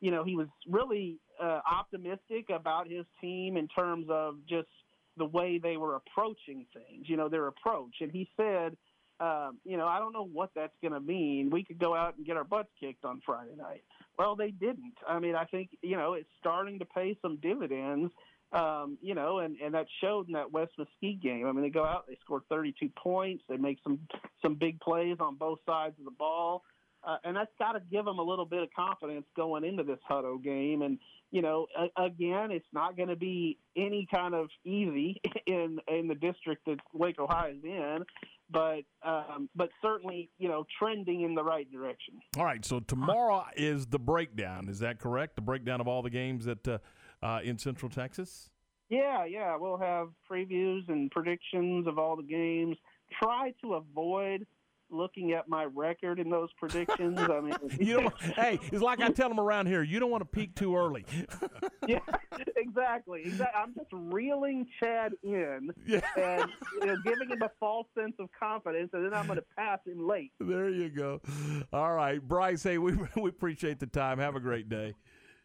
you 0.00 0.10
know, 0.10 0.22
he 0.22 0.36
was 0.36 0.48
really 0.68 1.18
uh, 1.42 1.60
optimistic 1.70 2.50
about 2.54 2.88
his 2.88 3.06
team 3.22 3.56
in 3.56 3.68
terms 3.68 4.06
of 4.10 4.36
just 4.46 4.68
the 5.16 5.24
way 5.24 5.58
they 5.58 5.78
were 5.78 5.96
approaching 5.96 6.66
things. 6.74 7.08
You 7.08 7.16
know, 7.16 7.30
their 7.30 7.46
approach, 7.46 7.96
and 8.00 8.12
he 8.12 8.28
said. 8.36 8.76
Um, 9.20 9.58
you 9.64 9.76
know, 9.76 9.86
I 9.86 9.98
don't 9.98 10.12
know 10.12 10.26
what 10.26 10.50
that's 10.54 10.72
going 10.80 10.94
to 10.94 11.00
mean. 11.00 11.50
We 11.50 11.62
could 11.62 11.78
go 11.78 11.94
out 11.94 12.16
and 12.16 12.26
get 12.26 12.38
our 12.38 12.44
butts 12.44 12.70
kicked 12.80 13.04
on 13.04 13.20
Friday 13.24 13.54
night. 13.56 13.84
Well, 14.18 14.34
they 14.34 14.50
didn't. 14.50 14.94
I 15.06 15.18
mean, 15.18 15.34
I 15.34 15.44
think 15.44 15.70
you 15.82 15.96
know 15.96 16.14
it's 16.14 16.28
starting 16.40 16.78
to 16.78 16.84
pay 16.84 17.16
some 17.22 17.36
dividends. 17.36 18.12
Um, 18.52 18.98
you 19.00 19.14
know, 19.14 19.38
and 19.38 19.56
and 19.60 19.74
that 19.74 19.86
showed 20.00 20.26
in 20.26 20.32
that 20.32 20.50
West 20.50 20.72
Mesquite 20.78 21.22
game. 21.22 21.46
I 21.46 21.52
mean, 21.52 21.62
they 21.62 21.70
go 21.70 21.84
out, 21.84 22.06
they 22.08 22.18
score 22.20 22.42
32 22.48 22.90
points, 22.96 23.44
they 23.48 23.56
make 23.56 23.78
some 23.84 24.00
some 24.42 24.56
big 24.56 24.80
plays 24.80 25.18
on 25.20 25.36
both 25.36 25.60
sides 25.66 25.94
of 25.98 26.04
the 26.04 26.10
ball, 26.10 26.64
uh, 27.04 27.18
and 27.24 27.36
that's 27.36 27.52
got 27.58 27.72
to 27.72 27.80
give 27.90 28.04
them 28.04 28.18
a 28.18 28.22
little 28.22 28.44
bit 28.44 28.62
of 28.62 28.68
confidence 28.74 29.26
going 29.36 29.64
into 29.64 29.84
this 29.84 30.00
Hutto 30.10 30.42
game. 30.42 30.82
And 30.82 30.98
you 31.30 31.42
know, 31.42 31.66
a, 31.78 32.04
again, 32.04 32.50
it's 32.50 32.66
not 32.72 32.96
going 32.96 33.08
to 33.08 33.16
be 33.16 33.58
any 33.76 34.08
kind 34.12 34.34
of 34.34 34.48
easy 34.64 35.20
in 35.46 35.78
in 35.86 36.08
the 36.08 36.14
district 36.14 36.64
that 36.66 36.78
Waco 36.92 37.26
High 37.26 37.50
is 37.50 37.64
in, 37.64 38.04
but 38.52 38.82
um, 39.02 39.48
but 39.54 39.68
certainly 39.82 40.30
you 40.38 40.48
know 40.48 40.64
trending 40.78 41.22
in 41.22 41.34
the 41.34 41.42
right 41.42 41.70
direction. 41.70 42.14
All 42.36 42.44
right, 42.44 42.64
so 42.64 42.80
tomorrow 42.80 43.44
is 43.56 43.86
the 43.86 43.98
breakdown. 43.98 44.68
Is 44.68 44.78
that 44.80 44.98
correct? 44.98 45.36
The 45.36 45.42
breakdown 45.42 45.80
of 45.80 45.88
all 45.88 46.02
the 46.02 46.10
games 46.10 46.44
that 46.44 46.66
uh, 46.66 46.78
uh, 47.22 47.40
in 47.42 47.58
Central 47.58 47.90
Texas. 47.90 48.50
Yeah, 48.88 49.24
yeah, 49.24 49.56
we'll 49.56 49.78
have 49.78 50.08
previews 50.30 50.88
and 50.88 51.10
predictions 51.10 51.86
of 51.86 51.98
all 51.98 52.16
the 52.16 52.24
games. 52.24 52.76
Try 53.22 53.52
to 53.62 53.74
avoid 53.74 54.46
looking 54.90 55.32
at 55.32 55.48
my 55.48 55.64
record 55.64 56.18
in 56.18 56.30
those 56.30 56.50
predictions. 56.58 57.18
I 57.18 57.40
mean, 57.40 57.54
You 57.78 58.00
don't. 58.00 58.20
hey, 58.20 58.58
it's 58.72 58.82
like 58.82 59.00
I 59.00 59.10
tell 59.10 59.28
them 59.28 59.40
around 59.40 59.66
here. 59.66 59.82
You 59.82 60.00
don't 60.00 60.10
want 60.10 60.22
to 60.22 60.26
peak 60.28 60.54
too 60.54 60.76
early. 60.76 61.04
yeah, 61.86 61.98
exactly. 62.56 63.22
exactly. 63.24 63.60
I'm 63.60 63.74
just 63.74 63.88
reeling 63.92 64.66
Chad 64.78 65.12
in 65.22 65.70
and 66.16 66.50
you 66.80 66.86
know 66.86 66.96
giving 67.04 67.30
him 67.30 67.42
a 67.42 67.50
false 67.58 67.86
sense 67.98 68.14
of 68.18 68.28
confidence, 68.38 68.90
and 68.92 69.04
then 69.04 69.14
I'm 69.14 69.26
going 69.26 69.38
to 69.38 69.44
pass 69.56 69.78
him 69.86 70.06
late. 70.06 70.32
There 70.40 70.68
you 70.68 70.88
go. 70.88 71.20
All 71.72 71.94
right, 71.94 72.20
Bryce. 72.20 72.62
Hey, 72.62 72.78
we 72.78 72.96
we 73.16 73.30
appreciate 73.30 73.80
the 73.80 73.86
time. 73.86 74.18
Have 74.18 74.36
a 74.36 74.40
great 74.40 74.68
day. 74.68 74.94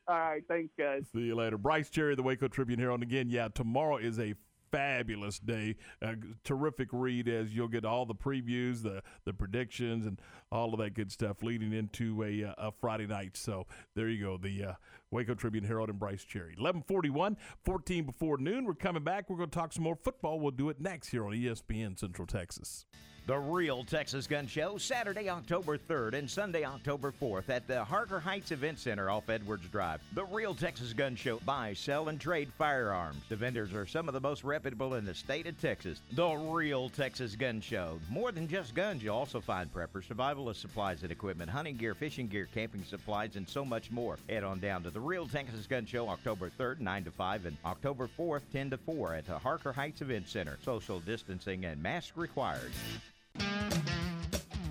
All 0.07 0.15
right, 0.19 0.43
thanks, 0.47 0.71
guys. 0.77 1.03
See 1.13 1.21
you 1.21 1.35
later. 1.35 1.57
Bryce 1.57 1.89
Cherry, 1.89 2.13
the 2.15 2.21
Waco 2.21 2.47
Tribune 2.47 2.77
Herald. 2.79 3.01
And 3.01 3.09
again, 3.11 3.27
yeah, 3.27 3.47
tomorrow 3.47 3.97
is 3.97 4.19
a 4.19 4.35
fabulous 4.71 5.39
day. 5.39 5.75
A 6.01 6.15
terrific 6.43 6.89
read 6.91 7.27
as 7.27 7.53
you'll 7.55 7.67
get 7.67 7.85
all 7.85 8.05
the 8.05 8.15
previews, 8.15 8.83
the 8.83 9.01
the 9.25 9.33
predictions, 9.33 10.05
and 10.05 10.19
all 10.51 10.73
of 10.73 10.79
that 10.79 10.93
good 10.93 11.11
stuff 11.11 11.43
leading 11.43 11.73
into 11.73 12.23
a, 12.23 12.43
uh, 12.43 12.53
a 12.57 12.71
Friday 12.71 13.07
night. 13.07 13.35
So 13.37 13.65
there 13.95 14.07
you 14.07 14.23
go. 14.23 14.37
The 14.37 14.63
uh, 14.63 14.73
Waco 15.11 15.33
Tribune 15.33 15.63
Herald 15.63 15.89
and 15.89 15.99
Bryce 15.99 16.23
Cherry. 16.23 16.55
1141, 16.57 17.37
14 17.63 18.03
before 18.05 18.37
noon. 18.37 18.65
We're 18.65 18.73
coming 18.73 19.03
back. 19.03 19.29
We're 19.29 19.37
going 19.37 19.49
to 19.49 19.57
talk 19.57 19.73
some 19.73 19.83
more 19.83 19.95
football. 19.95 20.39
We'll 20.39 20.51
do 20.51 20.69
it 20.69 20.79
next 20.79 21.09
here 21.09 21.25
on 21.25 21.31
ESPN 21.31 21.97
Central 21.99 22.27
Texas. 22.27 22.85
The 23.27 23.39
Real 23.39 23.83
Texas 23.83 24.27
Gun 24.27 24.45
Show, 24.45 24.77
Saturday, 24.77 25.31
October 25.31 25.79
3rd 25.79 26.13
and 26.13 26.29
Sunday, 26.29 26.63
October 26.63 27.11
4th 27.11 27.49
at 27.49 27.67
the 27.67 27.83
Harker 27.83 28.19
Heights 28.19 28.51
Event 28.51 28.77
Center 28.77 29.09
off 29.09 29.31
Edwards 29.31 29.67
Drive. 29.69 29.99
The 30.13 30.25
Real 30.25 30.53
Texas 30.53 30.93
Gun 30.93 31.15
Show 31.15 31.39
buy, 31.39 31.73
sell, 31.73 32.09
and 32.09 32.21
trade 32.21 32.51
firearms. 32.55 33.23
The 33.27 33.35
vendors 33.35 33.73
are 33.73 33.87
some 33.87 34.07
of 34.07 34.13
the 34.13 34.19
most 34.21 34.43
reputable 34.43 34.93
in 34.93 35.05
the 35.05 35.15
state 35.15 35.47
of 35.47 35.59
Texas. 35.59 36.01
The 36.11 36.35
Real 36.35 36.87
Texas 36.87 37.35
Gun 37.35 37.61
Show. 37.61 37.99
More 38.11 38.31
than 38.31 38.47
just 38.47 38.75
guns, 38.75 39.01
you'll 39.01 39.15
also 39.15 39.41
find 39.41 39.73
preppers, 39.73 40.07
survivalist 40.07 40.57
supplies 40.57 41.01
and 41.01 41.11
equipment, 41.11 41.49
hunting 41.49 41.77
gear, 41.77 41.95
fishing 41.95 42.27
gear, 42.27 42.47
camping 42.53 42.83
supplies, 42.83 43.37
and 43.37 43.49
so 43.49 43.65
much 43.65 43.89
more. 43.89 44.19
Head 44.29 44.43
on 44.43 44.59
down 44.59 44.83
to 44.83 44.91
the 44.91 44.99
Real 44.99 45.27
Texas 45.27 45.65
Gun 45.65 45.87
Show, 45.87 46.09
October 46.09 46.51
3rd, 46.59 46.79
9 46.79 47.05
to 47.05 47.11
5, 47.11 47.47
and 47.47 47.57
October 47.65 48.07
4th, 48.19 48.43
10 48.53 48.69
to 48.69 48.77
4 48.77 49.15
at 49.15 49.25
the 49.25 49.39
Harker 49.39 49.73
Heights 49.73 50.03
Event 50.03 50.29
Center. 50.29 50.59
Social 50.63 50.99
distancing 50.99 51.65
and 51.65 51.81
mask 51.81 52.15
required. 52.15 52.71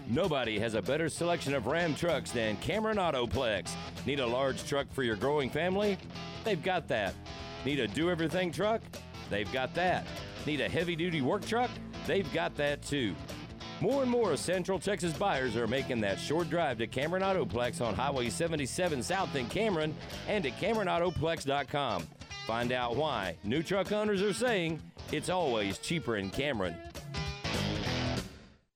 Nobody 0.06 0.58
has 0.58 0.74
a 0.74 0.82
better 0.82 1.08
selection 1.08 1.54
of 1.54 1.66
Ram 1.66 1.94
trucks 1.94 2.30
than 2.30 2.56
Cameron 2.58 2.98
Autoplex. 2.98 3.72
Need 4.06 4.20
a 4.20 4.26
large 4.26 4.64
truck 4.64 4.86
for 4.92 5.02
your 5.02 5.16
growing 5.16 5.50
family? 5.50 5.98
They've 6.44 6.62
got 6.62 6.86
that. 6.88 7.14
Need 7.64 7.80
a 7.80 7.88
do 7.88 8.10
everything 8.10 8.52
truck? 8.52 8.82
They've 9.30 9.50
got 9.52 9.74
that. 9.74 10.06
Need 10.46 10.60
a 10.60 10.68
heavy 10.68 10.94
duty 10.94 11.22
work 11.22 11.44
truck? 11.46 11.70
They've 12.06 12.30
got 12.32 12.54
that 12.56 12.82
too. 12.82 13.14
More 13.80 14.02
and 14.02 14.10
more 14.10 14.36
Central 14.36 14.78
Texas 14.78 15.12
buyers 15.12 15.56
are 15.56 15.66
making 15.66 16.00
that 16.02 16.20
short 16.20 16.48
drive 16.48 16.78
to 16.78 16.86
Cameron 16.86 17.22
Autoplex 17.22 17.80
on 17.80 17.94
Highway 17.94 18.30
77 18.30 19.02
South 19.02 19.34
in 19.34 19.46
Cameron 19.46 19.94
and 20.28 20.46
at 20.46 20.56
CameronAutoplex.com. 20.58 22.06
Find 22.46 22.72
out 22.72 22.94
why 22.96 23.36
new 23.42 23.62
truck 23.62 23.90
owners 23.90 24.22
are 24.22 24.34
saying 24.34 24.80
it's 25.12 25.28
always 25.28 25.78
cheaper 25.78 26.16
in 26.16 26.30
Cameron. 26.30 26.76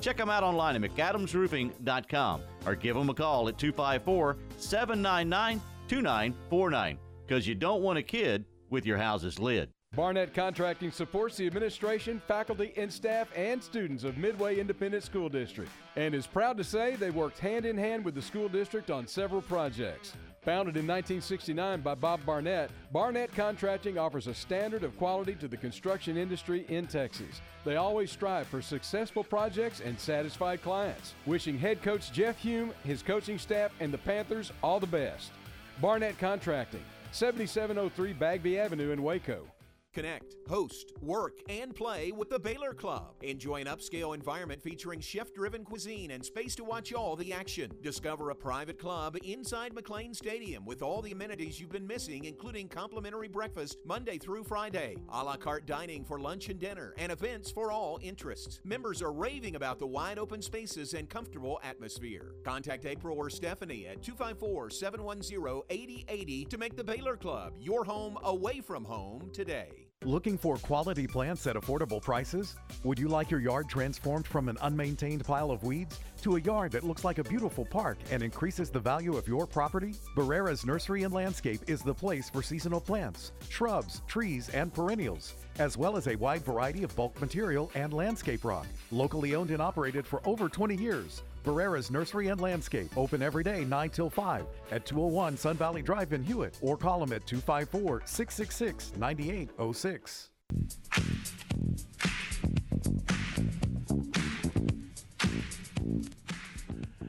Check 0.00 0.16
them 0.16 0.30
out 0.30 0.42
online 0.42 0.82
at 0.82 0.90
McAdamsRoofing.com 0.90 2.42
or 2.66 2.74
give 2.74 2.96
them 2.96 3.10
a 3.10 3.14
call 3.14 3.48
at 3.48 3.58
254 3.58 4.36
799 4.56 5.60
2949 5.88 6.98
because 7.26 7.46
you 7.46 7.54
don't 7.54 7.82
want 7.82 7.98
a 7.98 8.02
kid 8.02 8.44
with 8.70 8.86
your 8.86 8.98
house's 8.98 9.38
lid. 9.38 9.70
Barnett 9.94 10.34
Contracting 10.34 10.90
supports 10.90 11.36
the 11.36 11.46
administration, 11.46 12.20
faculty, 12.28 12.72
and 12.76 12.92
staff 12.92 13.28
and 13.34 13.62
students 13.62 14.04
of 14.04 14.18
Midway 14.18 14.58
Independent 14.58 15.02
School 15.02 15.28
District 15.28 15.70
and 15.96 16.14
is 16.14 16.26
proud 16.26 16.58
to 16.58 16.64
say 16.64 16.96
they 16.96 17.10
worked 17.10 17.38
hand 17.38 17.64
in 17.64 17.78
hand 17.78 18.04
with 18.04 18.14
the 18.14 18.20
school 18.20 18.48
district 18.48 18.90
on 18.90 19.06
several 19.06 19.40
projects. 19.40 20.12
Founded 20.46 20.76
in 20.76 20.86
1969 20.86 21.80
by 21.80 21.96
Bob 21.96 22.24
Barnett, 22.24 22.70
Barnett 22.92 23.34
Contracting 23.34 23.98
offers 23.98 24.28
a 24.28 24.34
standard 24.34 24.84
of 24.84 24.96
quality 24.96 25.34
to 25.34 25.48
the 25.48 25.56
construction 25.56 26.16
industry 26.16 26.64
in 26.68 26.86
Texas. 26.86 27.40
They 27.64 27.74
always 27.74 28.12
strive 28.12 28.46
for 28.46 28.62
successful 28.62 29.24
projects 29.24 29.80
and 29.80 29.98
satisfied 29.98 30.62
clients. 30.62 31.14
Wishing 31.26 31.58
head 31.58 31.82
coach 31.82 32.12
Jeff 32.12 32.40
Hulme, 32.40 32.70
his 32.84 33.02
coaching 33.02 33.38
staff, 33.38 33.72
and 33.80 33.92
the 33.92 33.98
Panthers 33.98 34.52
all 34.62 34.78
the 34.78 34.86
best. 34.86 35.32
Barnett 35.80 36.16
Contracting, 36.16 36.84
7703 37.10 38.12
Bagby 38.12 38.60
Avenue 38.60 38.92
in 38.92 39.02
Waco. 39.02 39.48
Connect, 39.96 40.36
host, 40.46 40.92
work, 41.00 41.40
and 41.48 41.74
play 41.74 42.12
with 42.12 42.28
the 42.28 42.38
Baylor 42.38 42.74
Club. 42.74 43.14
Enjoy 43.22 43.62
an 43.62 43.66
upscale 43.66 44.14
environment 44.14 44.60
featuring 44.60 45.00
chef 45.00 45.32
driven 45.32 45.64
cuisine 45.64 46.10
and 46.10 46.22
space 46.22 46.54
to 46.56 46.64
watch 46.64 46.92
all 46.92 47.16
the 47.16 47.32
action. 47.32 47.70
Discover 47.80 48.28
a 48.28 48.34
private 48.34 48.78
club 48.78 49.16
inside 49.24 49.74
McLane 49.74 50.14
Stadium 50.14 50.66
with 50.66 50.82
all 50.82 51.00
the 51.00 51.12
amenities 51.12 51.58
you've 51.58 51.72
been 51.72 51.86
missing, 51.86 52.26
including 52.26 52.68
complimentary 52.68 53.28
breakfast 53.28 53.78
Monday 53.86 54.18
through 54.18 54.44
Friday, 54.44 54.96
a 55.08 55.24
la 55.24 55.34
carte 55.34 55.64
dining 55.64 56.04
for 56.04 56.20
lunch 56.20 56.50
and 56.50 56.60
dinner, 56.60 56.92
and 56.98 57.10
events 57.10 57.50
for 57.50 57.72
all 57.72 57.98
interests. 58.02 58.60
Members 58.64 59.00
are 59.00 59.14
raving 59.14 59.56
about 59.56 59.78
the 59.78 59.86
wide 59.86 60.18
open 60.18 60.42
spaces 60.42 60.92
and 60.92 61.08
comfortable 61.08 61.58
atmosphere. 61.64 62.34
Contact 62.44 62.84
April 62.84 63.16
or 63.16 63.30
Stephanie 63.30 63.86
at 63.86 64.02
254 64.02 64.68
710 64.68 65.62
8080 65.70 66.44
to 66.44 66.58
make 66.58 66.76
the 66.76 66.84
Baylor 66.84 67.16
Club 67.16 67.54
your 67.58 67.82
home 67.82 68.18
away 68.22 68.60
from 68.60 68.84
home 68.84 69.30
today. 69.32 69.85
Looking 70.04 70.36
for 70.36 70.58
quality 70.58 71.06
plants 71.06 71.46
at 71.46 71.56
affordable 71.56 72.02
prices? 72.02 72.54
Would 72.84 72.98
you 72.98 73.08
like 73.08 73.30
your 73.30 73.40
yard 73.40 73.66
transformed 73.68 74.26
from 74.26 74.50
an 74.50 74.58
unmaintained 74.60 75.24
pile 75.24 75.50
of 75.50 75.64
weeds 75.64 75.98
to 76.20 76.36
a 76.36 76.40
yard 76.40 76.72
that 76.72 76.84
looks 76.84 77.02
like 77.02 77.16
a 77.16 77.24
beautiful 77.24 77.64
park 77.64 77.96
and 78.10 78.22
increases 78.22 78.68
the 78.68 78.78
value 78.78 79.16
of 79.16 79.26
your 79.26 79.46
property? 79.46 79.94
Barrera's 80.14 80.66
Nursery 80.66 81.04
and 81.04 81.14
Landscape 81.14 81.62
is 81.66 81.80
the 81.80 81.94
place 81.94 82.28
for 82.28 82.42
seasonal 82.42 82.80
plants, 82.80 83.32
shrubs, 83.48 84.02
trees, 84.06 84.50
and 84.50 84.72
perennials, 84.72 85.34
as 85.58 85.78
well 85.78 85.96
as 85.96 86.08
a 86.08 86.16
wide 86.16 86.44
variety 86.44 86.82
of 86.82 86.94
bulk 86.94 87.18
material 87.18 87.72
and 87.74 87.94
landscape 87.94 88.44
rock. 88.44 88.66
Locally 88.92 89.34
owned 89.34 89.50
and 89.50 89.62
operated 89.62 90.06
for 90.06 90.20
over 90.26 90.48
20 90.50 90.76
years. 90.76 91.22
Barrera's 91.46 91.92
Nursery 91.92 92.26
and 92.26 92.40
Landscape, 92.40 92.94
open 92.98 93.22
every 93.22 93.44
day 93.44 93.64
9 93.64 93.90
till 93.90 94.10
5 94.10 94.44
at 94.72 94.84
201 94.84 95.36
Sun 95.36 95.56
Valley 95.56 95.80
Drive 95.80 96.12
in 96.12 96.24
Hewitt 96.24 96.58
or 96.60 96.76
call 96.76 96.98
them 96.98 97.12
at 97.12 97.24
254 97.24 98.02
666 98.04 98.92
9806. 98.98 100.30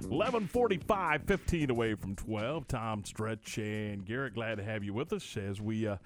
1145, 0.10 1.24
15 1.24 1.70
away 1.70 1.96
from 1.96 2.16
12. 2.16 2.68
Tom 2.68 3.04
Stretch 3.04 3.58
and 3.58 4.06
Garrett, 4.06 4.36
glad 4.36 4.56
to 4.56 4.64
have 4.64 4.84
you 4.84 4.94
with 4.94 5.14
us 5.14 5.36
as 5.36 5.60
we 5.60 5.88
uh, 5.88 5.98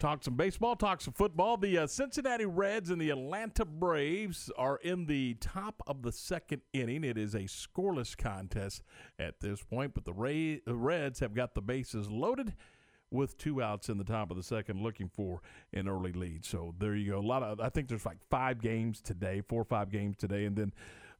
talk 0.00 0.24
some 0.24 0.34
baseball, 0.34 0.74
talk 0.74 1.00
some 1.00 1.12
football. 1.12 1.56
The 1.56 1.78
uh, 1.78 1.86
Cincinnati 1.86 2.46
Reds 2.46 2.90
and 2.90 3.00
the 3.00 3.10
Atlanta 3.10 3.64
Braves 3.64 4.50
are 4.56 4.78
in 4.78 5.06
the 5.06 5.34
top 5.34 5.82
of 5.86 6.02
the 6.02 6.10
second 6.10 6.62
inning. 6.72 7.04
It 7.04 7.18
is 7.18 7.34
a 7.34 7.40
scoreless 7.42 8.16
contest 8.16 8.82
at 9.18 9.40
this 9.40 9.62
point, 9.62 9.94
but 9.94 10.04
the 10.04 10.14
Ray- 10.14 10.62
the 10.64 10.74
Reds 10.74 11.20
have 11.20 11.34
got 11.34 11.54
the 11.54 11.60
bases 11.60 12.10
loaded 12.10 12.54
with 13.10 13.36
two 13.36 13.62
outs 13.62 13.88
in 13.88 13.98
the 13.98 14.04
top 14.04 14.30
of 14.30 14.36
the 14.36 14.42
second, 14.42 14.82
looking 14.82 15.08
for 15.08 15.42
an 15.72 15.88
early 15.88 16.12
lead. 16.12 16.44
So 16.44 16.74
there 16.78 16.94
you 16.94 17.12
go. 17.12 17.18
A 17.18 17.20
lot 17.20 17.42
of 17.42 17.60
I 17.60 17.68
think 17.68 17.88
there's 17.88 18.06
like 18.06 18.18
five 18.30 18.60
games 18.60 19.00
today, 19.00 19.42
four 19.46 19.60
or 19.60 19.64
five 19.64 19.90
games 19.90 20.16
today, 20.16 20.46
and 20.46 20.56
then 20.56 20.72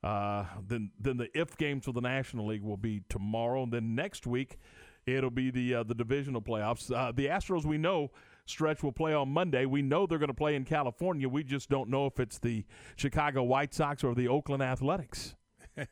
uh, 0.03 0.45
then 0.67 0.91
then 0.99 1.19
the 1.19 1.29
if 1.39 1.57
games 1.59 1.85
for 1.85 1.93
the 1.93 2.01
National 2.01 2.47
League 2.47 2.63
will 2.63 2.79
be 2.79 3.03
tomorrow, 3.09 3.63
and 3.63 3.73
then 3.73 3.95
next 3.95 4.27
week 4.27 4.59
it'll 5.05 5.31
be 5.31 5.51
the 5.51 5.75
uh, 5.75 5.83
the 5.83 5.95
divisional 5.95 6.41
playoffs. 6.41 6.95
Uh, 6.95 7.13
the 7.13 7.27
Astros 7.27 7.65
we 7.67 7.77
know 7.77 8.11
stretch 8.51 8.83
will 8.83 8.93
play 8.93 9.15
on 9.15 9.31
Monday. 9.31 9.65
We 9.67 9.83
know 9.83 10.07
they're 10.07 10.19
going 10.19 10.29
to 10.29 10.35
play 10.35 10.55
in 10.55 10.65
California. 10.65 11.29
We 11.29 11.45
just 11.45 11.69
don't 11.69 11.89
know 11.89 12.07
if 12.07 12.21
it's 12.21 12.39
the 12.39 12.65
Chicago 12.97 13.43
White 13.43 13.73
Sox 13.73 14.05
or 14.05 14.15
the 14.15 14.29
Oakland 14.29 14.63
Athletics. 14.63 15.35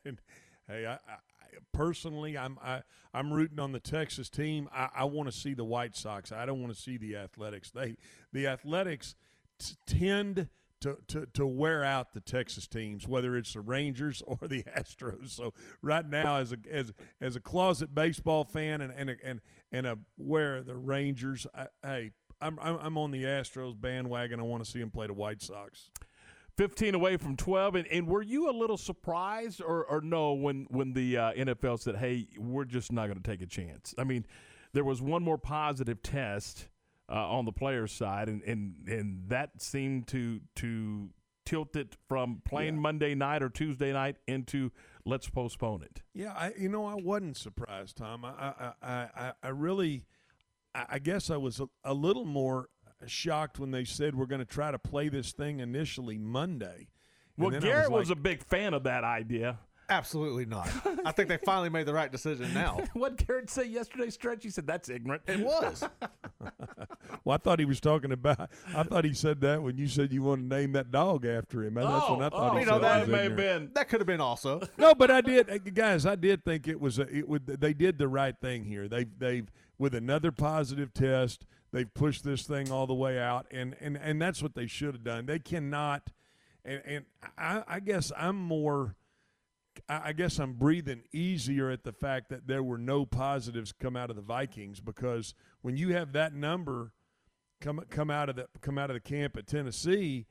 Hey, 0.71 0.85
I, 0.85 0.93
I 0.93 1.17
personally, 1.73 2.37
I'm 2.37 2.59
I, 2.63 2.83
I'm 3.15 3.33
rooting 3.33 3.59
on 3.59 3.73
the 3.73 3.81
Texas 3.81 4.29
team. 4.29 4.69
I, 4.71 4.89
I 4.95 5.05
want 5.05 5.31
to 5.31 5.37
see 5.37 5.55
the 5.55 5.65
White 5.65 5.97
Sox. 5.97 6.31
I 6.31 6.45
don't 6.45 6.61
want 6.61 6.75
to 6.75 6.79
see 6.79 6.99
the 6.99 7.17
Athletics. 7.17 7.71
They 7.71 7.97
the 8.35 8.47
Athletics 8.47 9.15
t- 9.59 9.77
tend 9.87 10.49
to, 10.81 10.99
to, 11.09 11.27
to 11.35 11.47
wear 11.47 11.83
out 11.83 12.13
the 12.13 12.21
Texas 12.21 12.67
teams, 12.67 13.09
whether 13.09 13.37
it's 13.37 13.55
the 13.55 13.61
Rangers 13.61 14.23
or 14.27 14.39
the 14.47 14.63
Astros. 14.77 15.31
So 15.31 15.55
right 15.83 16.09
now, 16.09 16.37
as 16.37 16.53
a 16.53 16.59
as 16.71 16.93
as 17.21 17.37
a 17.37 17.41
closet 17.41 17.95
baseball 17.95 18.45
fan 18.45 18.81
and 18.81 18.93
and 18.97 19.11
a, 19.11 19.17
and 19.25 19.41
and 19.73 19.87
a 19.87 19.99
where 20.17 20.63
the 20.63 20.77
Rangers, 20.77 21.47
I, 21.55 21.67
hey, 21.83 22.11
I'm, 22.41 22.59
I'm 22.61 22.79
I'm 22.81 22.99
on 22.99 23.11
the 23.11 23.25
Astros 23.25 23.81
bandwagon. 23.81 24.41
I 24.41 24.43
want 24.43 24.65
to 24.65 24.71
see 24.71 24.79
them 24.81 24.91
play 24.91 25.07
the 25.07 25.13
White 25.15 25.43
Sox. 25.43 25.91
15 26.57 26.97
away 26.97 27.17
from 27.17 27.37
12 27.37 27.77
and, 27.77 27.87
and 27.87 28.09
were 28.09 28.21
you 28.21 28.51
a 28.51 28.53
little 28.53 28.77
surprised 28.77 29.63
or, 29.63 29.85
or 29.85 30.01
no 30.01 30.33
when 30.33 30.67
when 30.71 30.93
the 30.93 31.17
uh, 31.17 31.33
NFL 31.35 31.79
said 31.79 31.95
hey 31.95 32.27
we're 32.37 32.65
just 32.65 32.91
not 32.91 33.07
going 33.07 33.17
to 33.17 33.23
take 33.23 33.41
a 33.41 33.47
chance 33.47 33.95
I 33.97 34.03
mean 34.03 34.27
there 34.73 34.83
was 34.83 35.01
one 35.01 35.23
more 35.23 35.39
positive 35.39 36.03
test 36.03 36.67
uh, 37.09 37.13
on 37.15 37.45
the 37.45 37.53
players 37.53 37.93
side 37.93 38.29
and, 38.29 38.43
and 38.43 38.75
and 38.89 39.29
that 39.29 39.63
seemed 39.63 40.09
to 40.09 40.41
to 40.57 41.11
tilt 41.47 41.77
it 41.77 41.97
from 42.09 42.43
playing 42.45 42.77
Monday 42.77 43.15
night 43.15 43.41
or 43.41 43.49
Tuesday 43.49 43.93
night 43.93 44.17
into 44.27 44.73
let's 45.05 45.31
postpone 45.31 45.83
it 45.83 46.03
Yeah, 46.13 46.33
I 46.33 46.55
you 46.59 46.69
know 46.69 46.87
I 46.87 46.95
wasn't 46.97 47.37
surprised, 47.37 47.99
Tom. 47.99 48.25
I 48.25 48.73
I, 48.83 49.09
I, 49.15 49.33
I 49.45 49.49
really, 49.51 50.07
I 50.79 50.85
I 50.95 50.99
guess 50.99 51.31
I 51.31 51.37
was 51.37 51.61
a, 51.61 51.69
a 51.85 51.95
little 51.95 52.25
more 52.25 52.69
shocked 53.07 53.59
when 53.59 53.71
they 53.71 53.85
said 53.85 54.15
we're 54.15 54.27
going 54.27 54.41
to 54.41 54.45
try 54.45 54.71
to 54.71 54.79
play 54.79 55.09
this 55.09 55.33
thing 55.33 55.61
initially 55.61 56.19
Monday. 56.19 56.89
And 57.37 57.45
well 57.45 57.51
then 57.51 57.61
Garrett 57.61 57.93
was, 57.93 58.09
like, 58.09 58.19
a 58.19 58.21
big 58.21 58.43
fan 58.45 58.75
of 58.75 58.83
that 58.85 59.05
idea 59.05 59.59
Absolutely 59.91 60.45
not. 60.45 60.69
I 61.05 61.13
think 61.13 61.29
they 61.29 61.39
finally 61.39 61.71
made 61.71 61.87
the 61.87 61.95
right 61.95 62.13
decision 62.13 62.53
now. 62.53 62.79
what 62.93 63.17
Garrett 63.17 63.49
say 63.49 63.65
yesterday 63.65 64.11
stretch 64.11 64.43
he 64.43 64.51
said 64.51 64.67
that's 64.67 64.91
ignorant 64.91 65.23
It 65.27 65.41
was. 65.41 65.83
well, 67.25 67.35
I 67.35 67.39
thought 67.39 67.59
he 67.59 67.65
was 67.65 67.81
talking 67.81 68.13
about. 68.13 68.51
I 68.75 68.83
thought 68.83 69.05
he 69.05 69.15
said 69.15 69.41
that 69.41 69.63
when 69.63 69.79
you 69.79 69.89
said 69.89 70.13
you 70.13 70.23
want 70.23 70.43
to 70.43 70.57
name 70.57 70.73
that 70.73 70.91
dog 70.91 71.25
after 71.25 71.65
him. 71.65 71.79
And 71.79 71.87
that's 71.87 72.11
when 72.11 72.23
I 72.23 72.29
thought 72.29 72.55
he 72.55 72.61
you 72.61 72.65
said 72.67 72.71
know 72.71 72.77
it 72.77 72.83
that 72.83 73.01
was 73.01 73.09
may 73.09 73.23
have 73.25 73.37
been. 73.37 73.71
That 73.75 73.89
could 73.89 74.01
have 74.01 74.07
been 74.07 74.21
also. 74.21 74.61
no, 74.77 74.95
but 74.95 75.11
I 75.11 75.23
did, 75.23 75.49
uh, 75.49 75.57
guys. 75.59 76.05
I 76.05 76.17
did 76.17 76.45
think 76.45 76.69
it 76.69 76.79
was. 76.79 76.99
A, 76.99 77.09
it 77.09 77.27
would. 77.27 77.47
They 77.47 77.73
did 77.73 77.97
the 77.99 78.09
right 78.09 78.37
thing 78.39 78.65
here. 78.65 78.89
They 78.89 79.05
they've 79.05 79.51
with 79.79 79.95
another 79.95 80.33
positive 80.33 80.93
test. 80.93 81.47
They've 81.73 81.93
pushed 81.93 82.25
this 82.25 82.43
thing 82.43 82.71
all 82.71 82.87
the 82.87 82.95
way 82.95 83.19
out, 83.19 83.47
and 83.51 83.77
and 83.81 83.97
and 83.97 84.21
that's 84.21 84.43
what 84.43 84.55
they 84.55 84.67
should 84.67 84.95
have 84.95 85.05
done. 85.05 85.27
They 85.27 85.39
cannot. 85.39 86.11
And 86.65 86.83
and 86.85 87.05
I, 87.37 87.63
I 87.67 87.81
guess 87.81 88.11
I'm 88.17 88.37
more. 88.37 88.97
I 89.89 90.13
guess 90.13 90.41
I'm 90.41 90.55
breathing 90.55 91.03
easier 91.13 91.71
at 91.71 91.85
the 91.85 91.93
fact 91.93 92.31
that 92.31 92.49
there 92.49 92.65
were 92.65 92.79
no 92.79 93.07
positives 93.07 93.71
come 93.71 93.95
out 93.95 94.11
of 94.11 94.17
the 94.17 94.23
Vikings 94.23 94.81
because 94.81 95.35
when 95.63 95.77
you 95.77 95.95
have 95.95 96.13
that 96.15 96.35
number 96.35 96.93
come 97.61 97.81
come 97.91 98.11
out 98.11 98.29
of 98.29 98.37
the 98.37 98.49
come 98.61 98.79
out 98.79 98.91
of 98.91 98.95
the 98.95 99.01
camp 99.01 99.37
at 99.37 99.47
Tennessee, 99.47 100.27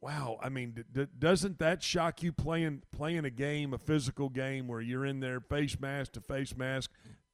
wow! 0.00 0.38
I 0.42 0.48
mean, 0.48 0.72
d- 0.72 0.82
d- 0.92 1.06
doesn't 1.18 1.58
that 1.60 1.82
shock 1.82 2.22
you 2.22 2.32
playing 2.32 2.82
playing 2.92 3.24
a 3.24 3.30
game, 3.30 3.72
a 3.72 3.78
physical 3.78 4.28
game 4.28 4.68
where 4.68 4.80
you're 4.80 5.06
in 5.06 5.20
there 5.20 5.40
face 5.40 5.78
mask 5.80 6.12
to 6.12 6.20
face 6.20 6.56
mask? 6.56 6.90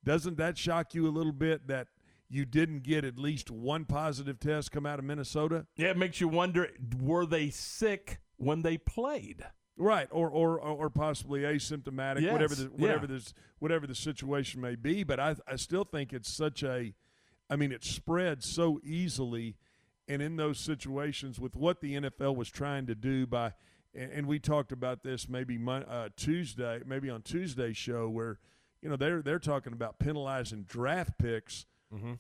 Doesn't 0.09 0.39
that 0.39 0.57
shock 0.57 0.95
you 0.95 1.07
a 1.07 1.11
little 1.11 1.35
bit 1.35 1.69
that 1.69 1.89
you 2.31 2.47
didn't 2.47 2.83
get 2.83 3.05
at 3.05 3.19
least 3.19 3.51
one 3.51 3.85
positive 3.85 4.41
test 4.41 4.73
come 4.73 4.87
out 4.87 4.99
of 4.99 5.05
Minnesota. 5.05 5.67
Yeah, 5.77 5.89
it 5.89 5.99
makes 5.99 6.19
you 6.19 6.29
wonder: 6.29 6.71
were 6.99 7.27
they 7.27 7.51
sick 7.51 8.19
when 8.39 8.63
they 8.63 8.79
played? 8.79 9.45
Right, 9.77 10.09
or 10.11 10.31
or 10.31 10.59
or 10.59 10.89
possibly 10.89 11.41
asymptomatic, 11.41 12.23
Yes, 12.23 12.33
whatever 12.33 12.55
the 12.55 12.65
whatever 12.75 13.07
yeah. 13.07 13.17
this 13.17 13.35
whatever 13.59 13.87
the 13.87 13.95
situation 13.95 14.63
may 14.63 14.77
be. 14.77 15.05
But 15.05 15.21
I 15.21 15.37
I 15.47 15.57
still 15.57 15.85
think 15.85 16.15
it's 16.15 16.35
such 16.35 16.63
a, 16.63 16.95
I 17.51 17.57
mean, 17.57 17.71
it 17.71 17.85
spreads 17.85 18.51
so 18.51 18.81
easily, 18.83 19.59
and 20.09 20.23
in 20.23 20.37
those 20.37 20.59
situations 20.59 21.39
with 21.39 21.55
what 21.55 21.83
the 21.83 21.97
NFL 22.01 22.35
was 22.35 22.49
trying 22.49 22.87
to 22.87 22.95
do 22.95 23.27
by, 23.27 23.53
and, 23.95 24.11
and 24.11 24.27
we 24.27 24.39
talked 24.39 24.73
about 24.73 25.03
this 25.03 25.29
maybe 25.29 25.59
Mon, 25.59 25.83
uh, 25.83 26.09
Tuesday, 26.17 26.81
maybe 26.87 27.11
on 27.11 27.21
Tuesday's 27.21 27.77
show 27.77 28.09
where, 28.09 28.39
you 28.83 28.89
know, 28.89 28.97
they're 28.97 29.23
they're 29.23 29.39
talking 29.39 29.73
about 29.73 29.99
penalizing 29.99 30.65
draft 30.65 31.19
picks 31.19 31.67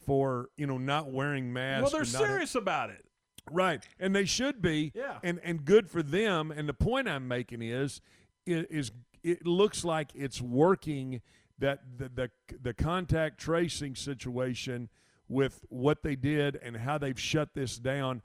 for 0.00 0.48
you 0.56 0.66
know 0.66 0.78
not 0.78 1.10
wearing 1.12 1.52
masks. 1.52 1.74
Mm-hmm. 1.74 1.82
well, 1.82 1.90
they're 1.90 2.04
serious 2.28 2.54
about 2.54 2.90
it. 2.90 3.04
Right, 3.50 3.82
and 3.98 4.14
they 4.14 4.24
should 4.24 4.60
be. 4.60 4.92
Yeah. 4.94 5.18
and 5.22 5.40
and 5.42 5.64
good 5.64 5.88
for 5.88 6.02
them. 6.02 6.50
And 6.50 6.68
the 6.68 6.74
point 6.74 7.08
I'm 7.08 7.28
making 7.28 7.62
is, 7.62 8.00
is 8.46 8.92
it 9.22 9.46
looks 9.46 9.84
like 9.84 10.10
it's 10.14 10.40
working. 10.40 11.20
That 11.60 11.80
the 11.96 12.08
the, 12.08 12.30
the 12.62 12.72
contact 12.72 13.38
tracing 13.40 13.96
situation 13.96 14.88
with 15.28 15.64
what 15.68 16.02
they 16.02 16.14
did 16.16 16.56
and 16.56 16.76
how 16.76 16.98
they've 16.98 17.18
shut 17.18 17.54
this 17.54 17.76
down. 17.78 18.22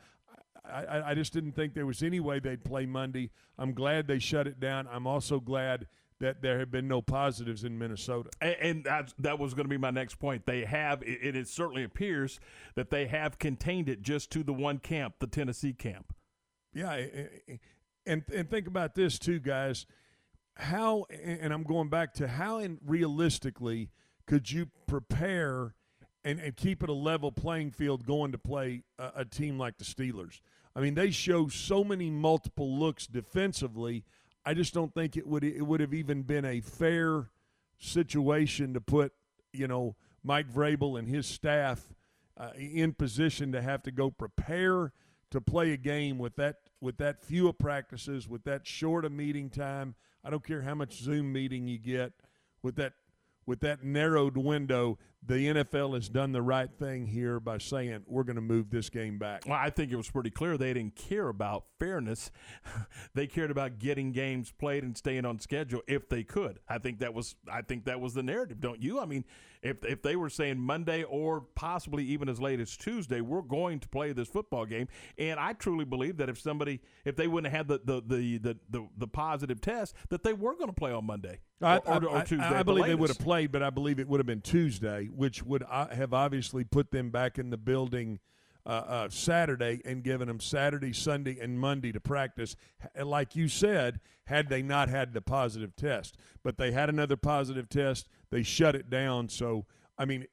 I, 0.65 1.11
I 1.11 1.13
just 1.13 1.33
didn't 1.33 1.53
think 1.53 1.73
there 1.73 1.85
was 1.85 2.01
any 2.03 2.21
way 2.21 2.39
they'd 2.39 2.63
play 2.63 2.85
Monday. 2.85 3.31
I'm 3.57 3.73
glad 3.73 4.07
they 4.07 4.19
shut 4.19 4.47
it 4.47 4.61
down. 4.61 4.87
I'm 4.89 5.05
also 5.05 5.41
glad 5.41 5.87
that 6.23 6.41
there 6.41 6.57
have 6.59 6.71
been 6.71 6.87
no 6.87 7.01
positives 7.01 7.65
in 7.65 7.77
Minnesota. 7.77 8.29
And, 8.39 8.87
and 8.87 9.13
that 9.19 9.39
was 9.39 9.53
going 9.53 9.65
to 9.65 9.69
be 9.69 9.77
my 9.77 9.91
next 9.91 10.15
point. 10.15 10.45
They 10.45 10.63
have, 10.63 11.03
it, 11.03 11.35
it 11.35 11.47
certainly 11.49 11.83
appears 11.83 12.39
that 12.75 12.89
they 12.91 13.07
have 13.07 13.39
contained 13.39 13.89
it 13.89 14.01
just 14.01 14.31
to 14.31 14.41
the 14.41 14.53
one 14.53 14.79
camp, 14.79 15.15
the 15.19 15.27
Tennessee 15.27 15.73
camp. 15.73 16.13
Yeah, 16.73 17.05
and 18.05 18.23
and 18.33 18.49
think 18.49 18.67
about 18.67 18.95
this 18.95 19.19
too, 19.19 19.39
guys. 19.39 19.85
How 20.55 21.05
and 21.23 21.53
I'm 21.53 21.63
going 21.63 21.89
back 21.89 22.13
to 22.15 22.27
how 22.27 22.57
in 22.59 22.79
realistically 22.85 23.89
could 24.25 24.49
you 24.49 24.71
prepare 24.87 25.75
and, 26.23 26.39
and 26.39 26.55
keep 26.55 26.81
it 26.83 26.89
a 26.89 26.93
level 26.93 27.31
playing 27.31 27.71
field 27.71 28.05
going 28.05 28.31
to 28.31 28.37
play 28.37 28.81
a, 28.97 29.11
a 29.17 29.25
team 29.25 29.59
like 29.59 29.77
the 29.77 29.83
Steelers? 29.83 30.39
I 30.75 30.79
mean, 30.79 30.95
they 30.95 31.11
show 31.11 31.47
so 31.47 31.83
many 31.83 32.09
multiple 32.09 32.79
looks 32.79 33.05
defensively. 33.05 34.03
I 34.45 34.53
just 34.53 34.73
don't 34.73 34.93
think 34.93 35.15
it 35.17 35.25
would 35.25 35.43
it 35.43 35.61
would 35.61 35.79
have 35.79 35.93
even 35.93 36.23
been 36.23 36.45
a 36.45 36.61
fair 36.61 37.29
situation 37.77 38.73
to 38.73 38.81
put 38.81 39.13
you 39.51 39.67
know 39.67 39.95
Mike 40.23 40.51
Vrabel 40.51 40.97
and 40.97 41.07
his 41.07 41.25
staff 41.25 41.93
uh, 42.37 42.51
in 42.57 42.93
position 42.93 43.51
to 43.51 43.61
have 43.61 43.83
to 43.83 43.91
go 43.91 44.09
prepare 44.09 44.91
to 45.31 45.41
play 45.41 45.71
a 45.71 45.77
game 45.77 46.17
with 46.17 46.35
that 46.35 46.57
with 46.81 46.97
that 46.97 47.23
few 47.23 47.47
of 47.47 47.57
practices, 47.57 48.27
with 48.27 48.43
that 48.43 48.67
short 48.67 49.05
a 49.05 49.09
meeting 49.09 49.49
time. 49.49 49.95
I 50.23 50.29
don't 50.29 50.45
care 50.45 50.61
how 50.61 50.75
much 50.75 50.99
Zoom 50.99 51.31
meeting 51.31 51.67
you 51.67 51.77
get 51.77 52.13
with 52.61 52.75
that 52.75 52.93
with 53.45 53.61
that 53.61 53.83
narrowed 53.83 54.37
window. 54.37 54.97
The 55.25 55.47
NFL 55.47 55.93
has 55.93 56.09
done 56.09 56.31
the 56.33 56.41
right 56.41 56.69
thing 56.69 57.07
here 57.07 57.39
by 57.39 57.57
saying 57.57 58.03
we're 58.07 58.23
going 58.23 58.35
to 58.35 58.41
move 58.41 58.69
this 58.69 58.89
game 58.89 59.17
back. 59.17 59.43
Well, 59.47 59.57
I 59.57 59.69
think 59.69 59.91
it 59.91 59.95
was 59.95 60.09
pretty 60.09 60.29
clear 60.29 60.57
they 60.57 60.73
didn't 60.73 60.95
care 60.95 61.29
about 61.29 61.65
fairness. 61.79 62.31
they 63.13 63.27
cared 63.27 63.51
about 63.51 63.79
getting 63.79 64.11
games 64.11 64.51
played 64.51 64.83
and 64.83 64.97
staying 64.97 65.25
on 65.25 65.39
schedule 65.39 65.81
if 65.87 66.09
they 66.09 66.23
could. 66.23 66.59
I 66.67 66.77
think 66.77 66.99
that 66.99 67.13
was 67.13 67.35
I 67.51 67.61
think 67.61 67.85
that 67.85 68.01
was 68.01 68.13
the 68.13 68.23
narrative, 68.23 68.59
don't 68.59 68.81
you? 68.81 68.99
I 68.99 69.05
mean, 69.05 69.23
if 69.61 69.83
if 69.85 70.01
they 70.01 70.15
were 70.15 70.29
saying 70.29 70.59
Monday 70.59 71.03
or 71.03 71.41
possibly 71.55 72.03
even 72.05 72.27
as 72.27 72.39
late 72.39 72.59
as 72.59 72.75
Tuesday, 72.75 73.21
we're 73.21 73.41
going 73.41 73.79
to 73.79 73.87
play 73.87 74.11
this 74.11 74.27
football 74.27 74.65
game, 74.65 74.87
and 75.17 75.39
I 75.39 75.53
truly 75.53 75.85
believe 75.85 76.17
that 76.17 76.29
if 76.29 76.39
somebody 76.39 76.81
if 77.05 77.15
they 77.15 77.27
wouldn't 77.27 77.51
have 77.53 77.67
had 77.69 77.81
the 77.85 78.01
the 78.01 78.01
the 78.05 78.37
the, 78.39 78.57
the, 78.69 78.87
the 78.97 79.07
positive 79.07 79.61
test, 79.61 79.95
that 80.09 80.23
they 80.23 80.33
were 80.33 80.55
going 80.55 80.67
to 80.67 80.73
play 80.73 80.91
on 80.91 81.05
Monday 81.05 81.39
I, 81.61 81.77
or, 81.77 82.03
or, 82.03 82.05
or 82.05 82.17
I- 82.17 82.23
Tuesday. 82.23 82.45
I 82.45 82.49
at 82.49 82.57
the 82.57 82.63
believe 82.65 82.85
they 82.87 82.95
would 82.95 83.09
have 83.09 83.19
played, 83.19 83.51
but 83.51 83.63
I 83.63 83.69
believe 83.69 83.99
it 83.99 84.07
would 84.07 84.19
have 84.19 84.27
been 84.27 84.41
Tuesday, 84.41 85.09
which 85.15 85.43
would 85.43 85.63
uh, 85.69 85.87
have 85.89 86.13
obviously 86.13 86.63
put 86.63 86.91
them 86.91 87.09
back 87.09 87.37
in 87.37 87.49
the 87.49 87.57
building 87.57 88.19
uh, 88.65 88.69
uh, 88.69 89.09
Saturday 89.09 89.81
and 89.83 90.03
given 90.03 90.27
them 90.27 90.39
Saturday, 90.39 90.93
Sunday, 90.93 91.37
and 91.39 91.59
Monday 91.59 91.91
to 91.91 91.99
practice. 91.99 92.55
Like 93.01 93.35
you 93.35 93.47
said, 93.47 93.99
had 94.25 94.49
they 94.49 94.61
not 94.61 94.89
had 94.89 95.13
the 95.13 95.21
positive 95.21 95.75
test, 95.75 96.17
but 96.43 96.57
they 96.57 96.71
had 96.71 96.89
another 96.89 97.17
positive 97.17 97.67
test, 97.67 98.07
they 98.31 98.43
shut 98.43 98.75
it 98.75 98.89
down. 98.89 99.29
So, 99.29 99.65
I 99.97 100.05
mean, 100.05 100.25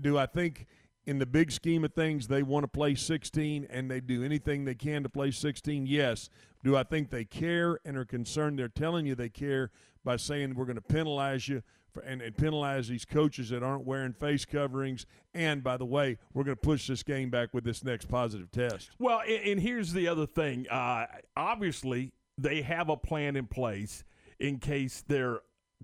do 0.00 0.18
I 0.18 0.26
think? 0.26 0.66
In 1.06 1.20
the 1.20 1.26
big 1.26 1.52
scheme 1.52 1.84
of 1.84 1.94
things, 1.94 2.26
they 2.26 2.42
want 2.42 2.64
to 2.64 2.68
play 2.68 2.96
16 2.96 3.68
and 3.70 3.88
they 3.88 4.00
do 4.00 4.24
anything 4.24 4.64
they 4.64 4.74
can 4.74 5.04
to 5.04 5.08
play 5.08 5.30
16. 5.30 5.86
Yes. 5.86 6.28
Do 6.64 6.76
I 6.76 6.82
think 6.82 7.10
they 7.10 7.24
care 7.24 7.78
and 7.84 7.96
are 7.96 8.04
concerned? 8.04 8.58
They're 8.58 8.66
telling 8.66 9.06
you 9.06 9.14
they 9.14 9.28
care 9.28 9.70
by 10.06 10.16
saying 10.16 10.54
we're 10.54 10.64
going 10.64 10.76
to 10.76 10.80
penalize 10.80 11.48
you 11.48 11.62
for, 11.92 12.00
and, 12.00 12.22
and 12.22 12.36
penalize 12.36 12.86
these 12.86 13.04
coaches 13.04 13.50
that 13.50 13.62
aren't 13.62 13.84
wearing 13.84 14.12
face 14.12 14.44
coverings. 14.44 15.04
And 15.34 15.62
by 15.64 15.76
the 15.76 15.84
way, 15.84 16.16
we're 16.32 16.44
going 16.44 16.56
to 16.56 16.62
push 16.62 16.86
this 16.86 17.02
game 17.02 17.28
back 17.28 17.52
with 17.52 17.64
this 17.64 17.82
next 17.84 18.06
positive 18.08 18.50
test. 18.52 18.90
Well, 19.00 19.20
and, 19.20 19.44
and 19.44 19.60
here's 19.60 19.92
the 19.92 20.06
other 20.06 20.24
thing. 20.24 20.66
Uh, 20.70 21.06
obviously, 21.36 22.12
they 22.38 22.62
have 22.62 22.88
a 22.88 22.96
plan 22.96 23.34
in 23.34 23.48
place 23.48 24.04
in 24.38 24.58
case 24.58 25.02
they're 25.06 25.40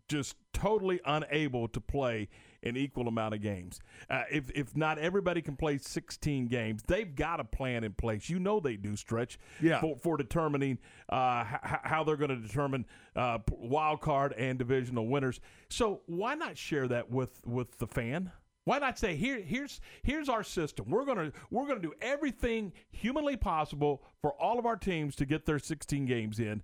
just 0.08 0.36
totally 0.52 1.00
unable 1.04 1.66
to 1.66 1.80
play 1.80 2.28
an 2.62 2.76
equal 2.76 3.08
amount 3.08 3.34
of 3.34 3.40
games. 3.42 3.80
Uh, 4.08 4.22
if 4.30 4.50
if 4.50 4.76
not 4.76 4.98
everybody 4.98 5.42
can 5.42 5.56
play 5.56 5.78
16 5.78 6.46
games, 6.46 6.82
they've 6.86 7.14
got 7.14 7.40
a 7.40 7.44
plan 7.44 7.84
in 7.84 7.92
place. 7.92 8.28
You 8.30 8.38
know 8.38 8.60
they 8.60 8.76
do 8.76 8.96
stretch 8.96 9.38
Yeah. 9.60 9.80
for, 9.80 9.96
for 9.96 10.16
determining 10.16 10.78
uh, 11.08 11.44
h- 11.46 11.80
how 11.84 12.04
they're 12.04 12.16
going 12.16 12.30
to 12.30 12.36
determine 12.48 12.86
uh, 13.16 13.38
wild 13.50 14.00
card 14.00 14.32
and 14.34 14.58
divisional 14.58 15.06
winners. 15.08 15.40
So 15.68 16.02
why 16.06 16.34
not 16.34 16.56
share 16.56 16.88
that 16.88 17.10
with 17.10 17.40
with 17.44 17.78
the 17.78 17.86
fan? 17.86 18.30
Why 18.64 18.78
not 18.78 18.96
say 18.96 19.16
here 19.16 19.40
here's 19.40 19.80
here's 20.04 20.28
our 20.28 20.44
system. 20.44 20.88
We're 20.88 21.04
gonna 21.04 21.32
we're 21.50 21.66
gonna 21.66 21.80
do 21.80 21.94
everything 22.00 22.72
humanly 22.92 23.36
possible 23.36 24.04
for 24.20 24.32
all 24.40 24.58
of 24.60 24.66
our 24.66 24.76
teams 24.76 25.16
to 25.16 25.26
get 25.26 25.46
their 25.46 25.58
16 25.58 26.06
games 26.06 26.38
in. 26.38 26.62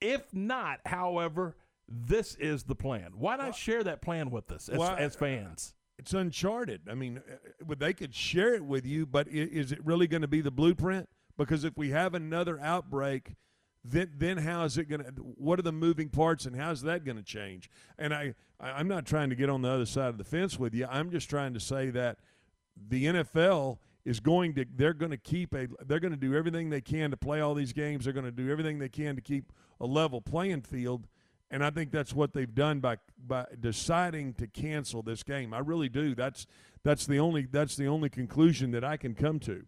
If 0.00 0.32
not, 0.32 0.80
however, 0.86 1.56
this 1.92 2.34
is 2.36 2.64
the 2.64 2.74
plan. 2.74 3.12
Why 3.16 3.36
not 3.36 3.54
share 3.54 3.84
that 3.84 4.00
plan 4.00 4.30
with 4.30 4.50
us 4.50 4.68
as, 4.68 4.78
Well, 4.78 4.96
as 4.98 5.14
fans? 5.14 5.74
It's 5.98 6.14
uncharted. 6.14 6.82
I 6.90 6.94
mean, 6.94 7.18
uh, 7.18 7.74
they 7.78 7.92
could 7.92 8.14
share 8.14 8.54
it 8.54 8.64
with 8.64 8.86
you, 8.86 9.06
but 9.06 9.28
is 9.28 9.72
it 9.72 9.84
really 9.84 10.06
going 10.06 10.22
to 10.22 10.28
be 10.28 10.40
the 10.40 10.50
blueprint? 10.50 11.08
Because 11.36 11.64
if 11.64 11.76
we 11.76 11.90
have 11.90 12.14
another 12.14 12.58
outbreak, 12.60 13.34
then 13.84 14.12
then 14.16 14.38
how 14.38 14.64
is 14.64 14.78
it 14.78 14.88
going 14.88 15.02
to? 15.02 15.10
What 15.10 15.58
are 15.58 15.62
the 15.62 15.72
moving 15.72 16.08
parts, 16.08 16.46
and 16.46 16.56
how's 16.56 16.82
that 16.82 17.04
going 17.04 17.16
to 17.16 17.22
change? 17.22 17.70
And 17.98 18.14
I, 18.14 18.34
I 18.58 18.70
I'm 18.72 18.88
not 18.88 19.06
trying 19.06 19.30
to 19.30 19.36
get 19.36 19.50
on 19.50 19.62
the 19.62 19.68
other 19.68 19.86
side 19.86 20.08
of 20.08 20.18
the 20.18 20.24
fence 20.24 20.58
with 20.58 20.74
you. 20.74 20.86
I'm 20.90 21.10
just 21.10 21.28
trying 21.28 21.54
to 21.54 21.60
say 21.60 21.90
that 21.90 22.18
the 22.76 23.06
NFL 23.06 23.78
is 24.04 24.20
going 24.20 24.54
to 24.54 24.64
they're 24.74 24.94
going 24.94 25.10
to 25.10 25.16
keep 25.16 25.54
a 25.54 25.68
they're 25.86 26.00
going 26.00 26.12
to 26.12 26.18
do 26.18 26.34
everything 26.34 26.70
they 26.70 26.80
can 26.80 27.10
to 27.10 27.16
play 27.16 27.40
all 27.40 27.54
these 27.54 27.72
games. 27.72 28.04
They're 28.04 28.12
going 28.12 28.26
to 28.26 28.32
do 28.32 28.50
everything 28.50 28.78
they 28.78 28.88
can 28.88 29.16
to 29.16 29.22
keep 29.22 29.52
a 29.80 29.86
level 29.86 30.20
playing 30.20 30.62
field. 30.62 31.06
And 31.52 31.62
I 31.62 31.70
think 31.70 31.92
that's 31.92 32.14
what 32.14 32.32
they've 32.32 32.52
done 32.52 32.80
by 32.80 32.96
by 33.24 33.44
deciding 33.60 34.32
to 34.34 34.46
cancel 34.46 35.02
this 35.02 35.22
game. 35.22 35.52
I 35.52 35.58
really 35.58 35.90
do. 35.90 36.14
That's 36.14 36.46
that's 36.82 37.04
the 37.06 37.18
only 37.18 37.46
that's 37.46 37.76
the 37.76 37.86
only 37.86 38.08
conclusion 38.08 38.70
that 38.70 38.82
I 38.82 38.96
can 38.96 39.14
come 39.14 39.38
to. 39.40 39.66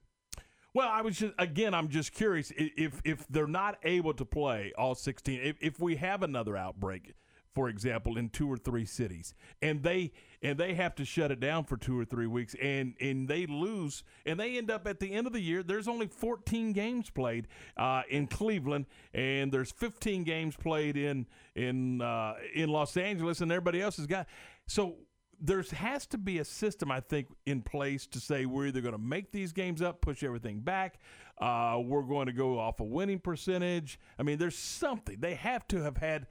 Well, 0.73 0.89
I 0.89 1.03
was 1.03 1.19
just 1.19 1.35
again, 1.39 1.75
I'm 1.75 1.89
just 1.89 2.13
curious 2.13 2.53
if 2.57 3.03
if 3.05 3.29
they're 3.29 3.47
not 3.47 3.79
able 3.85 4.15
to 4.15 4.25
play 4.25 4.73
all 4.79 4.95
16, 4.95 5.41
if, 5.43 5.57
if 5.61 5.79
we 5.79 5.97
have 5.97 6.23
another 6.23 6.57
outbreak, 6.57 7.13
for 7.55 7.69
example, 7.69 8.19
in 8.19 8.29
two 8.29 8.51
or 8.51 8.57
three 8.57 8.85
cities, 8.85 9.35
and 9.63 9.83
they 9.83 10.13
and 10.43 10.59
they 10.59 10.75
have 10.75 10.95
to 10.97 11.05
shut 11.05 11.31
it 11.31 11.41
down 11.41 11.65
for 11.65 11.77
two 11.77 11.99
or 11.99 12.05
three 12.05 12.27
weeks, 12.27 12.55
and 12.61 12.95
and 13.01 13.29
they 13.29 13.47
lose, 13.47 14.03
and 14.27 14.39
they 14.39 14.59
end 14.59 14.71
up 14.71 14.87
at 14.87 15.01
the 15.01 15.13
end 15.13 15.27
of 15.27 15.33
the 15.33 15.41
year. 15.41 15.63
There's 15.63 15.89
only 15.89 16.07
14 16.07 16.73
games 16.73 17.11
played 17.11 17.49
uh, 17.77 18.03
in 18.11 18.27
Cleveland, 18.27 18.87
and 19.13 19.53
there's 19.53 19.71
15 19.71 20.25
games 20.25 20.57
played 20.57 20.97
in 20.97 21.27
in 21.55 22.01
uh, 22.03 22.35
in 22.55 22.69
Los 22.71 22.97
Angeles, 22.97 23.41
and 23.41 23.51
everybody 23.53 23.81
else 23.81 23.97
has 23.97 24.07
got 24.07 24.27
so 24.67 24.97
There's 25.41 25.71
has 25.73 26.07
to 26.09 26.19
be 26.19 26.39
a 26.39 26.45
system, 26.45 26.91
I 26.91 27.01
think, 27.01 27.29
in 27.47 27.63
place 27.63 28.07
to 28.09 28.21
say 28.21 28.47
we're 28.47 28.67
either 28.67 28.81
going 28.81 28.93
to 28.95 28.99
make 28.99 29.33
these 29.33 29.53
games 29.53 29.83
up, 29.83 30.01
push 30.01 30.23
everything 30.23 30.61
back, 30.61 30.99
uh, 31.39 31.81
we're 31.85 32.03
going 32.03 32.27
to 32.27 32.33
go 32.33 32.59
off 32.59 32.81
a 32.81 32.85
winning 32.85 33.19
percentage. 33.19 33.99
I 34.19 34.23
mean, 34.23 34.39
there's 34.39 34.57
something 34.57 35.17
they 35.21 35.35
have 35.35 35.67
to 35.69 35.83
have 35.83 35.97
had 35.97 36.27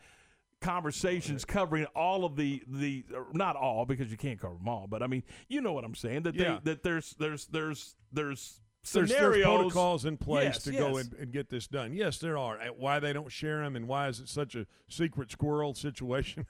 conversations 0.64 1.46
covering 1.46 1.86
all 1.96 2.26
of 2.26 2.36
the 2.36 2.64
the 2.68 3.04
not 3.34 3.56
all 3.56 3.86
because 3.86 4.10
you 4.10 4.18
can't 4.18 4.40
cover 4.40 4.56
them 4.56 4.68
all, 4.68 4.88
but 4.88 5.04
I 5.04 5.08
mean, 5.08 5.24
you 5.48 5.62
know 5.62 5.74
what 5.74 5.84
I'm 5.84 5.96
saying 5.96 6.24
that 6.24 6.36
Yeah. 6.36 6.60
they, 6.64 6.72
that 6.72 6.84
there's 6.84 7.14
there's 7.20 7.46
there's 7.48 7.96
there's 8.12 8.60
there's, 8.92 9.12
there's 9.12 9.44
protocols 9.46 10.04
in 10.04 10.18
place 10.18 10.44
Yes, 10.56 10.64
to 10.64 10.72
go 10.74 10.98
and, 10.98 11.14
and 11.14 11.32
get 11.32 11.50
this 11.50 11.68
done. 11.68 11.94
Yes, 11.94 12.18
there 12.18 12.38
are. 12.38 12.58
Why 12.78 13.00
they 13.00 13.14
don't 13.14 13.32
share 13.32 13.62
them 13.64 13.78
and 13.78 13.88
why 13.88 14.10
is 14.10 14.20
it 14.20 14.28
such 14.28 14.56
a 14.56 14.66
secret 14.90 15.32
squirrel 15.32 15.74
situation? 15.88 16.46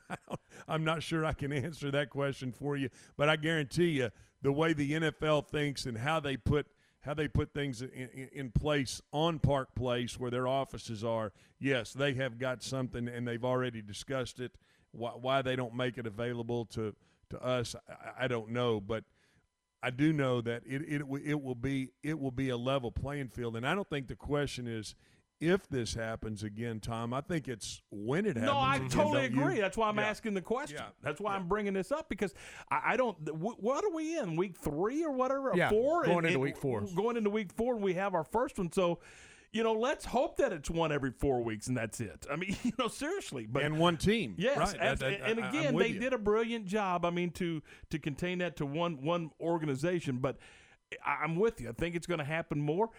I'm 0.67 0.83
not 0.83 1.03
sure 1.03 1.25
I 1.25 1.33
can 1.33 1.53
answer 1.53 1.91
that 1.91 2.09
question 2.09 2.51
for 2.51 2.75
you, 2.75 2.89
but 3.17 3.29
I 3.29 3.35
guarantee 3.35 3.89
you 3.89 4.09
the 4.41 4.51
way 4.51 4.73
the 4.73 4.93
NFL 4.93 5.47
thinks 5.47 5.85
and 5.85 5.97
how 5.99 6.19
they 6.19 6.35
put 6.37 6.65
how 7.03 7.13
they 7.13 7.27
put 7.27 7.53
things 7.53 7.81
in, 7.81 8.29
in, 8.31 8.51
place 8.51 9.01
on 9.11 9.37
Park 9.37 9.75
Place 9.75 10.17
where 10.17 10.31
their 10.31 10.47
offices 10.47 11.03
are. 11.03 11.33
Yes, 11.59 11.91
they 11.91 12.13
have 12.13 12.39
got 12.39 12.63
something 12.63 13.09
and 13.09 13.27
they've 13.27 13.43
already 13.43 13.81
discussed 13.81 14.39
it. 14.39 14.53
Why, 14.91 15.11
why 15.11 15.41
they 15.41 15.55
don't 15.55 15.75
make 15.75 15.97
it 15.97 16.07
available 16.07 16.65
to 16.67 16.95
to 17.29 17.43
us, 17.43 17.75
I, 17.89 18.25
I 18.25 18.27
don't 18.27 18.49
know, 18.49 18.79
but. 18.79 19.03
I 19.85 19.89
do 19.89 20.13
know 20.13 20.39
that 20.39 20.63
it, 20.65 20.81
it 20.83 21.01
it 21.25 21.43
will 21.43 21.55
be 21.55 21.89
it 22.03 22.17
will 22.17 22.31
be 22.31 22.47
a 22.47 22.55
level 22.55 22.89
playing 22.89 23.27
field, 23.27 23.57
and 23.57 23.67
I 23.67 23.75
don't 23.75 23.89
think 23.89 24.07
the 24.07 24.15
question 24.15 24.65
is 24.65 24.95
if 25.43 25.67
this 25.67 25.93
happens 25.93 26.43
again, 26.43 26.79
Tom. 26.79 27.13
I 27.13 27.21
think 27.21 27.47
it's 27.47 27.81
when 27.91 28.25
it 28.25 28.37
happens. 28.37 28.45
No, 28.45 28.57
I 28.57 28.75
again, 28.77 28.89
totally 28.89 29.21
don't 29.29 29.33
you? 29.35 29.41
agree. 29.41 29.59
That's 29.59 29.77
why 29.77 29.89
I'm 29.89 29.97
Yeah. 29.97 30.07
asking 30.09 30.33
the 30.33 30.41
question. 30.41 30.77
Yeah. 30.79 30.89
That's 31.01 31.19
why 31.19 31.35
I'm 31.35 31.47
bringing 31.47 31.73
this 31.73 31.91
up 31.91 32.09
because 32.09 32.33
I, 32.71 32.81
I 32.93 32.97
don't. 32.97 33.17
wh- 33.29 33.61
What 33.61 33.83
are 33.83 33.91
we 33.93 34.17
in 34.17 34.35
week 34.35 34.55
three 34.57 35.03
or 35.03 35.11
whatever? 35.11 35.51
Yeah, 35.55 35.69
four. 35.69 36.05
going 36.05 36.25
into 36.25 36.39
week 36.39 36.57
four. 36.57 36.81
Going 36.95 37.17
into 37.17 37.29
week 37.29 37.51
four, 37.51 37.75
and 37.75 37.83
we 37.83 37.93
have 37.95 38.15
our 38.15 38.23
first 38.23 38.57
one. 38.57 38.71
So, 38.71 38.99
you 39.51 39.61
know, 39.63 39.73
let's 39.73 40.05
hope 40.05 40.37
that 40.37 40.51
it's 40.51 40.69
one 40.69 40.91
every 40.91 41.11
four 41.11 41.43
weeks, 41.43 41.67
and 41.67 41.77
that's 41.77 41.99
it. 41.99 42.25
I 42.31 42.35
mean, 42.37 42.55
you 42.63 42.71
know, 42.79 42.87
seriously. 42.87 43.45
But 43.45 43.63
and 43.63 43.77
one 43.77 43.97
team. 43.97 44.35
Yes, 44.37 44.57
right. 44.57 44.99
that- 44.99 45.03
and 45.03 45.39
I- 45.39 45.47
I'm 45.47 45.55
again, 45.55 45.77
they 45.77 45.89
you. 45.89 45.99
did 45.99 46.13
a 46.13 46.17
brilliant 46.17 46.65
job. 46.65 47.05
I 47.05 47.09
mean, 47.09 47.31
to 47.31 47.61
to 47.91 47.99
contain 47.99 48.39
that 48.39 48.55
to 48.57 48.65
one 48.65 49.03
one 49.03 49.31
organization, 49.39 50.17
but 50.17 50.37
I'm 51.05 51.35
with 51.37 51.59
you. 51.59 51.69
I 51.69 51.71
think 51.71 51.95
it's 51.95 52.05
going 52.05 52.19
to 52.19 52.23
happen 52.25 52.59
more. 52.61 52.89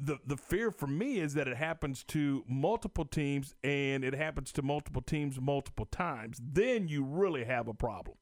The 0.00 0.18
the 0.24 0.36
fear 0.36 0.70
for 0.70 0.86
me 0.86 1.18
is 1.18 1.34
that 1.34 1.48
it 1.48 1.56
happens 1.56 2.04
to 2.04 2.44
multiple 2.48 3.04
teams, 3.04 3.54
and 3.64 4.04
it 4.04 4.14
happens 4.14 4.52
to 4.52 4.62
multiple 4.62 5.02
teams 5.02 5.40
multiple 5.40 5.86
times. 5.86 6.40
Then 6.42 6.86
you 6.88 7.02
really 7.04 7.44
have 7.44 7.66
a 7.68 7.74
problem. 7.74 8.16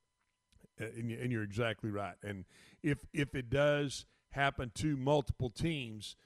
And, 0.79 1.11
you- 1.11 1.19
and 1.21 1.31
you're 1.33 1.43
exactly 1.43 1.91
right. 1.91 2.17
And 2.23 2.45
if 2.83 2.99
if 3.13 3.35
it 3.35 3.51
does 3.51 4.07
happen 4.31 4.71
to 4.77 4.97
multiple 4.97 5.51
teams, 5.51 6.17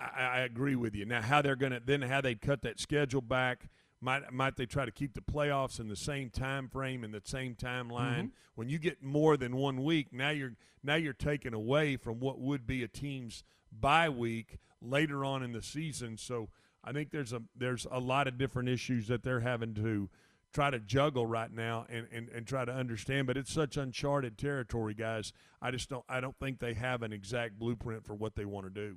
I, 0.00 0.22
I 0.22 0.38
agree 0.40 0.76
with 0.76 0.94
you. 0.94 1.04
Now, 1.06 1.22
how 1.22 1.40
they're 1.42 1.56
going 1.56 1.72
to 1.72 1.80
then 1.84 2.02
how 2.02 2.20
they 2.20 2.34
cut 2.34 2.62
that 2.62 2.80
schedule 2.80 3.22
back? 3.22 3.68
Might 4.00 4.32
might 4.32 4.56
they 4.56 4.66
try 4.66 4.84
to 4.84 4.90
keep 4.90 5.14
the 5.14 5.22
playoffs 5.22 5.78
in 5.80 5.88
the 5.88 5.96
same 5.96 6.28
time 6.30 6.68
frame 6.68 7.04
and 7.04 7.14
the 7.14 7.22
same 7.24 7.54
timeline? 7.54 8.24
Mhm. 8.24 8.30
When 8.54 8.68
you 8.68 8.78
get 8.78 9.02
more 9.02 9.36
than 9.36 9.56
one 9.56 9.82
week, 9.84 10.12
now 10.12 10.30
you're 10.30 10.56
now 10.82 10.96
you're 10.96 11.12
taking 11.14 11.54
away 11.54 11.96
from 11.96 12.20
what 12.20 12.38
would 12.40 12.66
be 12.66 12.82
a 12.82 12.88
team's 12.88 13.42
bye 13.80 14.08
week 14.08 14.58
later 14.80 15.24
on 15.24 15.42
in 15.42 15.52
the 15.52 15.62
season. 15.62 16.16
So 16.16 16.48
I 16.82 16.92
think 16.92 17.10
there's 17.10 17.32
a 17.32 17.42
there's 17.56 17.86
a 17.90 18.00
lot 18.00 18.28
of 18.28 18.38
different 18.38 18.68
issues 18.68 19.08
that 19.08 19.22
they're 19.22 19.40
having 19.40 19.74
to 19.74 20.08
try 20.52 20.70
to 20.70 20.78
juggle 20.78 21.26
right 21.26 21.52
now 21.52 21.84
and, 21.88 22.06
and, 22.12 22.28
and 22.28 22.46
try 22.46 22.64
to 22.64 22.72
understand. 22.72 23.26
But 23.26 23.36
it's 23.36 23.52
such 23.52 23.76
uncharted 23.76 24.38
territory, 24.38 24.94
guys. 24.94 25.32
I 25.60 25.70
just 25.70 25.88
don't 25.88 26.04
I 26.08 26.20
don't 26.20 26.38
think 26.38 26.60
they 26.60 26.74
have 26.74 27.02
an 27.02 27.12
exact 27.12 27.58
blueprint 27.58 28.04
for 28.04 28.14
what 28.14 28.36
they 28.36 28.44
want 28.44 28.66
to 28.66 28.70
do. 28.70 28.96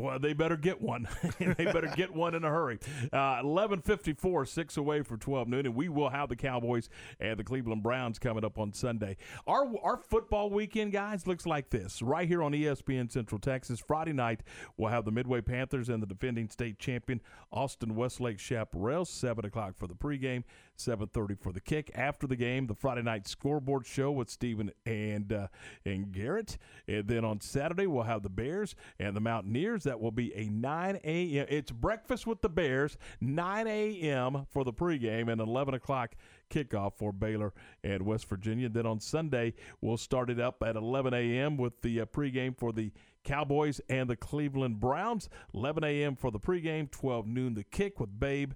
Well, 0.00 0.20
they 0.20 0.32
better 0.32 0.56
get 0.56 0.80
one. 0.80 1.08
they 1.40 1.64
better 1.64 1.92
get 1.96 2.14
one 2.14 2.36
in 2.36 2.44
a 2.44 2.48
hurry. 2.48 2.78
Uh, 3.12 3.40
Eleven 3.42 3.80
fifty-four, 3.80 4.46
six 4.46 4.76
away 4.76 5.02
for 5.02 5.16
twelve 5.16 5.48
noon, 5.48 5.66
and 5.66 5.74
we 5.74 5.88
will 5.88 6.08
have 6.10 6.28
the 6.28 6.36
Cowboys 6.36 6.88
and 7.18 7.36
the 7.36 7.42
Cleveland 7.42 7.82
Browns 7.82 8.20
coming 8.20 8.44
up 8.44 8.60
on 8.60 8.72
Sunday. 8.72 9.16
Our 9.48 9.66
our 9.82 9.96
football 9.96 10.50
weekend, 10.50 10.92
guys, 10.92 11.26
looks 11.26 11.46
like 11.46 11.70
this 11.70 12.00
right 12.00 12.28
here 12.28 12.44
on 12.44 12.52
ESPN 12.52 13.10
Central 13.10 13.40
Texas. 13.40 13.80
Friday 13.80 14.12
night, 14.12 14.42
we'll 14.76 14.90
have 14.90 15.04
the 15.04 15.10
Midway 15.10 15.40
Panthers 15.40 15.88
and 15.88 16.00
the 16.00 16.06
defending 16.06 16.48
state 16.48 16.78
champion 16.78 17.20
Austin 17.50 17.96
Westlake 17.96 18.38
Chaparrals. 18.38 19.08
Seven 19.08 19.44
o'clock 19.46 19.76
for 19.76 19.88
the 19.88 19.94
pregame, 19.94 20.44
seven 20.80 21.08
thirty 21.08 21.34
for 21.34 21.52
the 21.52 21.60
kick. 21.60 21.90
After 21.94 22.26
the 22.26 22.36
game, 22.36 22.66
the 22.66 22.74
Friday 22.74 23.02
night 23.02 23.26
scoreboard 23.26 23.86
show 23.86 24.10
with 24.10 24.30
Stephen 24.30 24.70
and 24.86 25.32
uh, 25.32 25.48
and 25.84 26.12
Garrett, 26.12 26.58
and 26.86 27.06
then 27.08 27.24
on 27.24 27.40
Saturday 27.40 27.86
we'll 27.86 28.04
have 28.04 28.22
the 28.22 28.28
Bears 28.28 28.74
and 28.98 29.16
the 29.16 29.20
Mountaineers. 29.20 29.84
That 29.84 30.00
will 30.00 30.10
be 30.10 30.34
a 30.34 30.48
9 30.48 31.00
a.m. 31.04 31.46
It's 31.48 31.70
breakfast 31.70 32.26
with 32.26 32.42
the 32.42 32.48
Bears, 32.48 32.96
9 33.20 33.66
a.m. 33.66 34.46
for 34.50 34.64
the 34.64 34.72
pregame, 34.72 35.30
and 35.30 35.40
11 35.40 35.74
o'clock 35.74 36.14
kickoff 36.50 36.94
for 36.94 37.12
Baylor 37.12 37.52
and 37.84 38.02
West 38.02 38.28
Virginia. 38.28 38.68
Then 38.68 38.86
on 38.86 39.00
Sunday, 39.00 39.54
we'll 39.80 39.96
start 39.96 40.30
it 40.30 40.40
up 40.40 40.62
at 40.64 40.76
11 40.76 41.14
a.m. 41.14 41.56
with 41.56 41.80
the 41.82 42.00
uh, 42.00 42.06
pregame 42.06 42.56
for 42.56 42.72
the 42.72 42.92
Cowboys 43.24 43.80
and 43.88 44.08
the 44.08 44.16
Cleveland 44.16 44.80
Browns. 44.80 45.28
11 45.54 45.84
a.m. 45.84 46.16
for 46.16 46.30
the 46.30 46.40
pregame, 46.40 46.90
12 46.90 47.26
noon 47.26 47.54
the 47.54 47.64
kick 47.64 48.00
with 48.00 48.18
Babe 48.18 48.52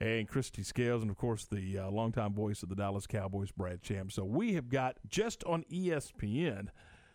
and 0.00 0.28
Kristi 0.28 0.64
Scales, 0.64 1.02
and 1.02 1.10
of 1.10 1.16
course 1.16 1.44
the 1.44 1.78
uh, 1.78 1.90
longtime 1.90 2.32
voice 2.32 2.62
of 2.62 2.68
the 2.68 2.74
Dallas 2.74 3.06
Cowboys, 3.06 3.50
Brad 3.50 3.80
Sham. 3.82 4.10
So 4.10 4.24
we 4.24 4.54
have 4.54 4.68
got 4.68 4.96
just 5.08 5.44
on 5.44 5.64
ESPN 5.70 6.68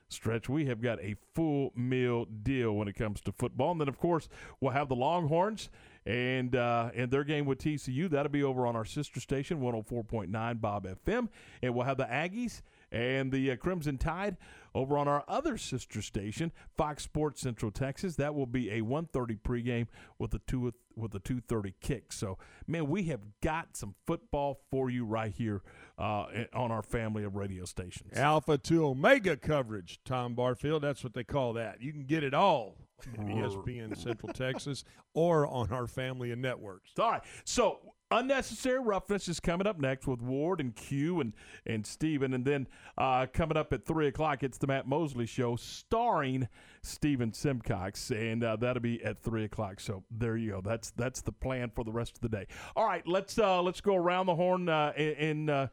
stretch, 0.07 0.49
we 0.49 0.66
have 0.66 0.82
got 0.82 0.99
a 1.02 1.16
full 1.34 1.72
meal 1.76 2.26
deal 2.26 2.74
when 2.76 2.88
it 2.88 2.94
comes 2.94 3.22
to 3.22 3.32
football. 3.32 3.72
And 3.72 3.82
then, 3.82 3.88
of 3.88 3.98
course, 3.98 4.30
we'll 4.60 4.72
have 4.72 4.90
the 4.90 4.95
Longhorns 4.95 5.70
and 6.06 6.56
uh, 6.56 6.91
and 6.95 7.10
their 7.10 7.24
game 7.24 7.45
with 7.45 7.60
TCU. 7.60 8.10
That'll 8.10 8.32
be 8.32 8.44
over 8.44 8.68
on 8.68 8.76
our 8.76 8.86
sister 8.86 9.20
station, 9.20 9.60
104.9 9.60 10.62
Bob 10.62 10.88
FM. 10.88 11.30
And 11.62 11.74
we'll 11.74 11.86
have 11.86 11.98
the 11.98 12.06
Aggies 12.06 12.62
and 12.95 13.30
the 13.31 13.51
uh, 13.51 13.55
Crimson 13.57 13.97
Tide 13.97 14.38
over 14.73 14.97
on 14.97 15.07
our 15.07 15.23
other 15.27 15.57
sister 15.57 16.01
station, 16.01 16.51
Fox 16.77 17.03
Sports 17.03 17.41
Central 17.41 17.72
Texas. 17.72 18.15
That 18.15 18.34
will 18.34 18.45
be 18.45 18.69
a 18.72 18.81
1:30 18.81 19.39
pregame 19.41 19.88
with 20.17 20.34
a 20.34 20.39
two 20.39 20.73
with 20.95 21.13
a 21.13 21.19
2:30 21.19 21.73
kick. 21.81 22.13
So, 22.13 22.38
man, 22.67 22.88
we 22.88 23.03
have 23.03 23.19
got 23.41 23.76
some 23.76 23.95
football 24.07 24.61
for 24.72 24.89
you 24.89 25.05
right 25.05 25.34
here 25.34 25.61
uh, 25.99 26.26
on 26.53 26.72
our 26.72 26.81
family 26.81 27.26
of 27.26 27.35
radio 27.35 27.65
stations. 27.65 28.17
Alpha 28.17 28.57
to 28.59 28.85
Omega 28.85 29.35
coverage, 29.35 29.99
Tom 30.05 30.34
Barfield. 30.34 30.81
That's 30.81 31.03
what 31.03 31.13
they 31.13 31.23
call 31.26 31.53
that. 31.53 31.81
You 31.81 31.91
can 31.91 32.05
get 32.05 32.23
it 32.23 32.34
all 32.34 32.77
on 33.19 33.27
ESPN 33.27 33.97
Central 33.97 34.31
Texas 34.31 34.85
or 35.13 35.45
on 35.45 35.72
our 35.72 35.88
family 35.88 36.31
of 36.31 36.39
networks. 36.39 36.91
All 36.97 37.11
right. 37.11 37.22
So 37.43 37.94
unnecessary 38.19 38.79
roughness 38.79 39.27
is 39.27 39.39
coming 39.39 39.67
up 39.67 39.79
next 39.79 40.07
with 40.07 40.21
Ward 40.21 40.59
and 40.59 40.75
Q 40.75 41.21
and 41.21 41.33
and 41.65 41.85
Steven. 41.85 42.33
And 42.33 42.45
then 42.45 42.67
uh, 42.97 43.27
coming 43.31 43.57
up 43.57 43.73
at 43.73 43.85
three 43.85 44.07
o'clock, 44.07 44.43
it's 44.43 44.57
the 44.57 44.67
Matt 44.67 44.87
Mosley 44.87 45.25
show 45.25 45.55
starring 45.55 46.47
Steven 46.81 47.33
Simcox, 47.33 48.11
and 48.11 48.43
uh, 48.43 48.55
that'll 48.55 48.81
be 48.81 49.03
at 49.03 49.19
three 49.19 49.43
o'clock. 49.43 49.79
So 49.79 50.03
there 50.11 50.37
you 50.37 50.51
go. 50.51 50.61
That's 50.61 50.91
that's 50.91 51.21
the 51.21 51.31
plan 51.31 51.71
for 51.73 51.83
the 51.83 51.91
rest 51.91 52.15
of 52.15 52.21
the 52.21 52.29
day. 52.29 52.47
All 52.75 52.85
right, 52.85 53.05
let's 53.07 53.37
uh, 53.37 53.61
let's 53.61 53.81
go 53.81 53.95
around 53.95 54.27
the 54.27 54.35
horn 54.35 54.69
uh, 54.69 54.93
and. 54.97 55.69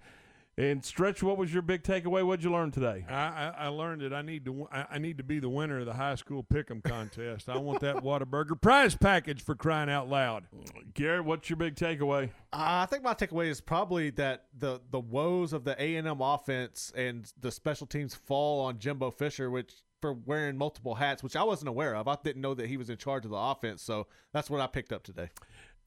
And 0.58 0.84
stretch, 0.84 1.22
what 1.22 1.38
was 1.38 1.50
your 1.50 1.62
big 1.62 1.82
takeaway? 1.82 2.22
What'd 2.26 2.44
you 2.44 2.52
learn 2.52 2.70
today? 2.70 3.06
I, 3.08 3.14
I, 3.14 3.54
I 3.58 3.68
learned 3.68 4.02
that 4.02 4.12
I 4.12 4.20
need 4.20 4.44
to 4.44 4.68
I, 4.70 4.86
I 4.92 4.98
need 4.98 5.16
to 5.16 5.24
be 5.24 5.38
the 5.38 5.48
winner 5.48 5.80
of 5.80 5.86
the 5.86 5.94
high 5.94 6.14
school 6.16 6.44
pick'em 6.44 6.84
contest. 6.84 7.48
I 7.48 7.56
want 7.56 7.80
that 7.80 7.96
Whataburger 7.96 8.60
prize 8.60 8.94
package 8.94 9.42
for 9.42 9.54
crying 9.54 9.88
out 9.88 10.10
loud. 10.10 10.44
Garrett, 10.92 11.24
what's 11.24 11.48
your 11.48 11.56
big 11.56 11.74
takeaway? 11.74 12.24
Uh, 12.52 12.84
I 12.84 12.86
think 12.86 13.02
my 13.02 13.14
takeaway 13.14 13.48
is 13.48 13.62
probably 13.62 14.10
that 14.10 14.44
the 14.58 14.80
the 14.90 15.00
woes 15.00 15.54
of 15.54 15.64
the 15.64 15.74
A 15.82 15.96
and 15.96 16.06
M 16.06 16.20
offense 16.20 16.92
and 16.94 17.32
the 17.40 17.50
special 17.50 17.86
teams 17.86 18.14
fall 18.14 18.60
on 18.60 18.78
Jimbo 18.78 19.10
Fisher, 19.10 19.50
which 19.50 19.72
for 20.02 20.12
wearing 20.12 20.58
multiple 20.58 20.96
hats, 20.96 21.22
which 21.22 21.36
I 21.36 21.44
wasn't 21.44 21.70
aware 21.70 21.94
of. 21.96 22.08
I 22.08 22.18
didn't 22.22 22.42
know 22.42 22.52
that 22.54 22.66
he 22.66 22.76
was 22.76 22.90
in 22.90 22.98
charge 22.98 23.24
of 23.24 23.30
the 23.30 23.38
offense, 23.38 23.80
so 23.80 24.06
that's 24.34 24.50
what 24.50 24.60
I 24.60 24.66
picked 24.66 24.92
up 24.92 25.02
today. 25.02 25.30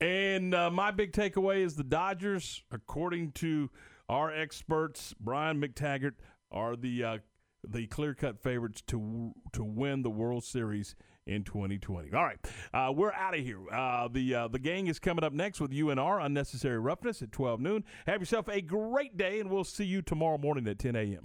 And 0.00 0.54
uh, 0.54 0.70
my 0.70 0.90
big 0.90 1.12
takeaway 1.12 1.58
is 1.58 1.76
the 1.76 1.84
Dodgers, 1.84 2.62
according 2.72 3.32
to 3.32 3.70
our 4.08 4.32
experts, 4.32 5.14
Brian 5.20 5.60
McTaggart, 5.60 6.14
are 6.50 6.76
the 6.76 7.04
uh, 7.04 7.18
the 7.68 7.86
clear 7.86 8.14
cut 8.14 8.40
favorites 8.40 8.82
to 8.88 9.32
to 9.52 9.64
win 9.64 10.02
the 10.02 10.10
World 10.10 10.44
Series 10.44 10.94
in 11.26 11.42
2020. 11.42 12.12
All 12.12 12.24
right, 12.24 12.38
uh, 12.72 12.92
we're 12.92 13.12
out 13.12 13.34
of 13.34 13.40
here. 13.40 13.58
Uh, 13.70 14.08
the 14.08 14.34
uh, 14.34 14.48
the 14.48 14.58
gang 14.58 14.86
is 14.86 14.98
coming 14.98 15.24
up 15.24 15.32
next 15.32 15.60
with 15.60 15.72
UNR 15.72 16.24
Unnecessary 16.24 16.78
Roughness 16.78 17.22
at 17.22 17.32
12 17.32 17.60
noon. 17.60 17.84
Have 18.06 18.20
yourself 18.20 18.48
a 18.48 18.60
great 18.60 19.16
day, 19.16 19.40
and 19.40 19.50
we'll 19.50 19.64
see 19.64 19.84
you 19.84 20.02
tomorrow 20.02 20.38
morning 20.38 20.68
at 20.68 20.78
10 20.78 20.94
a.m. 20.94 21.24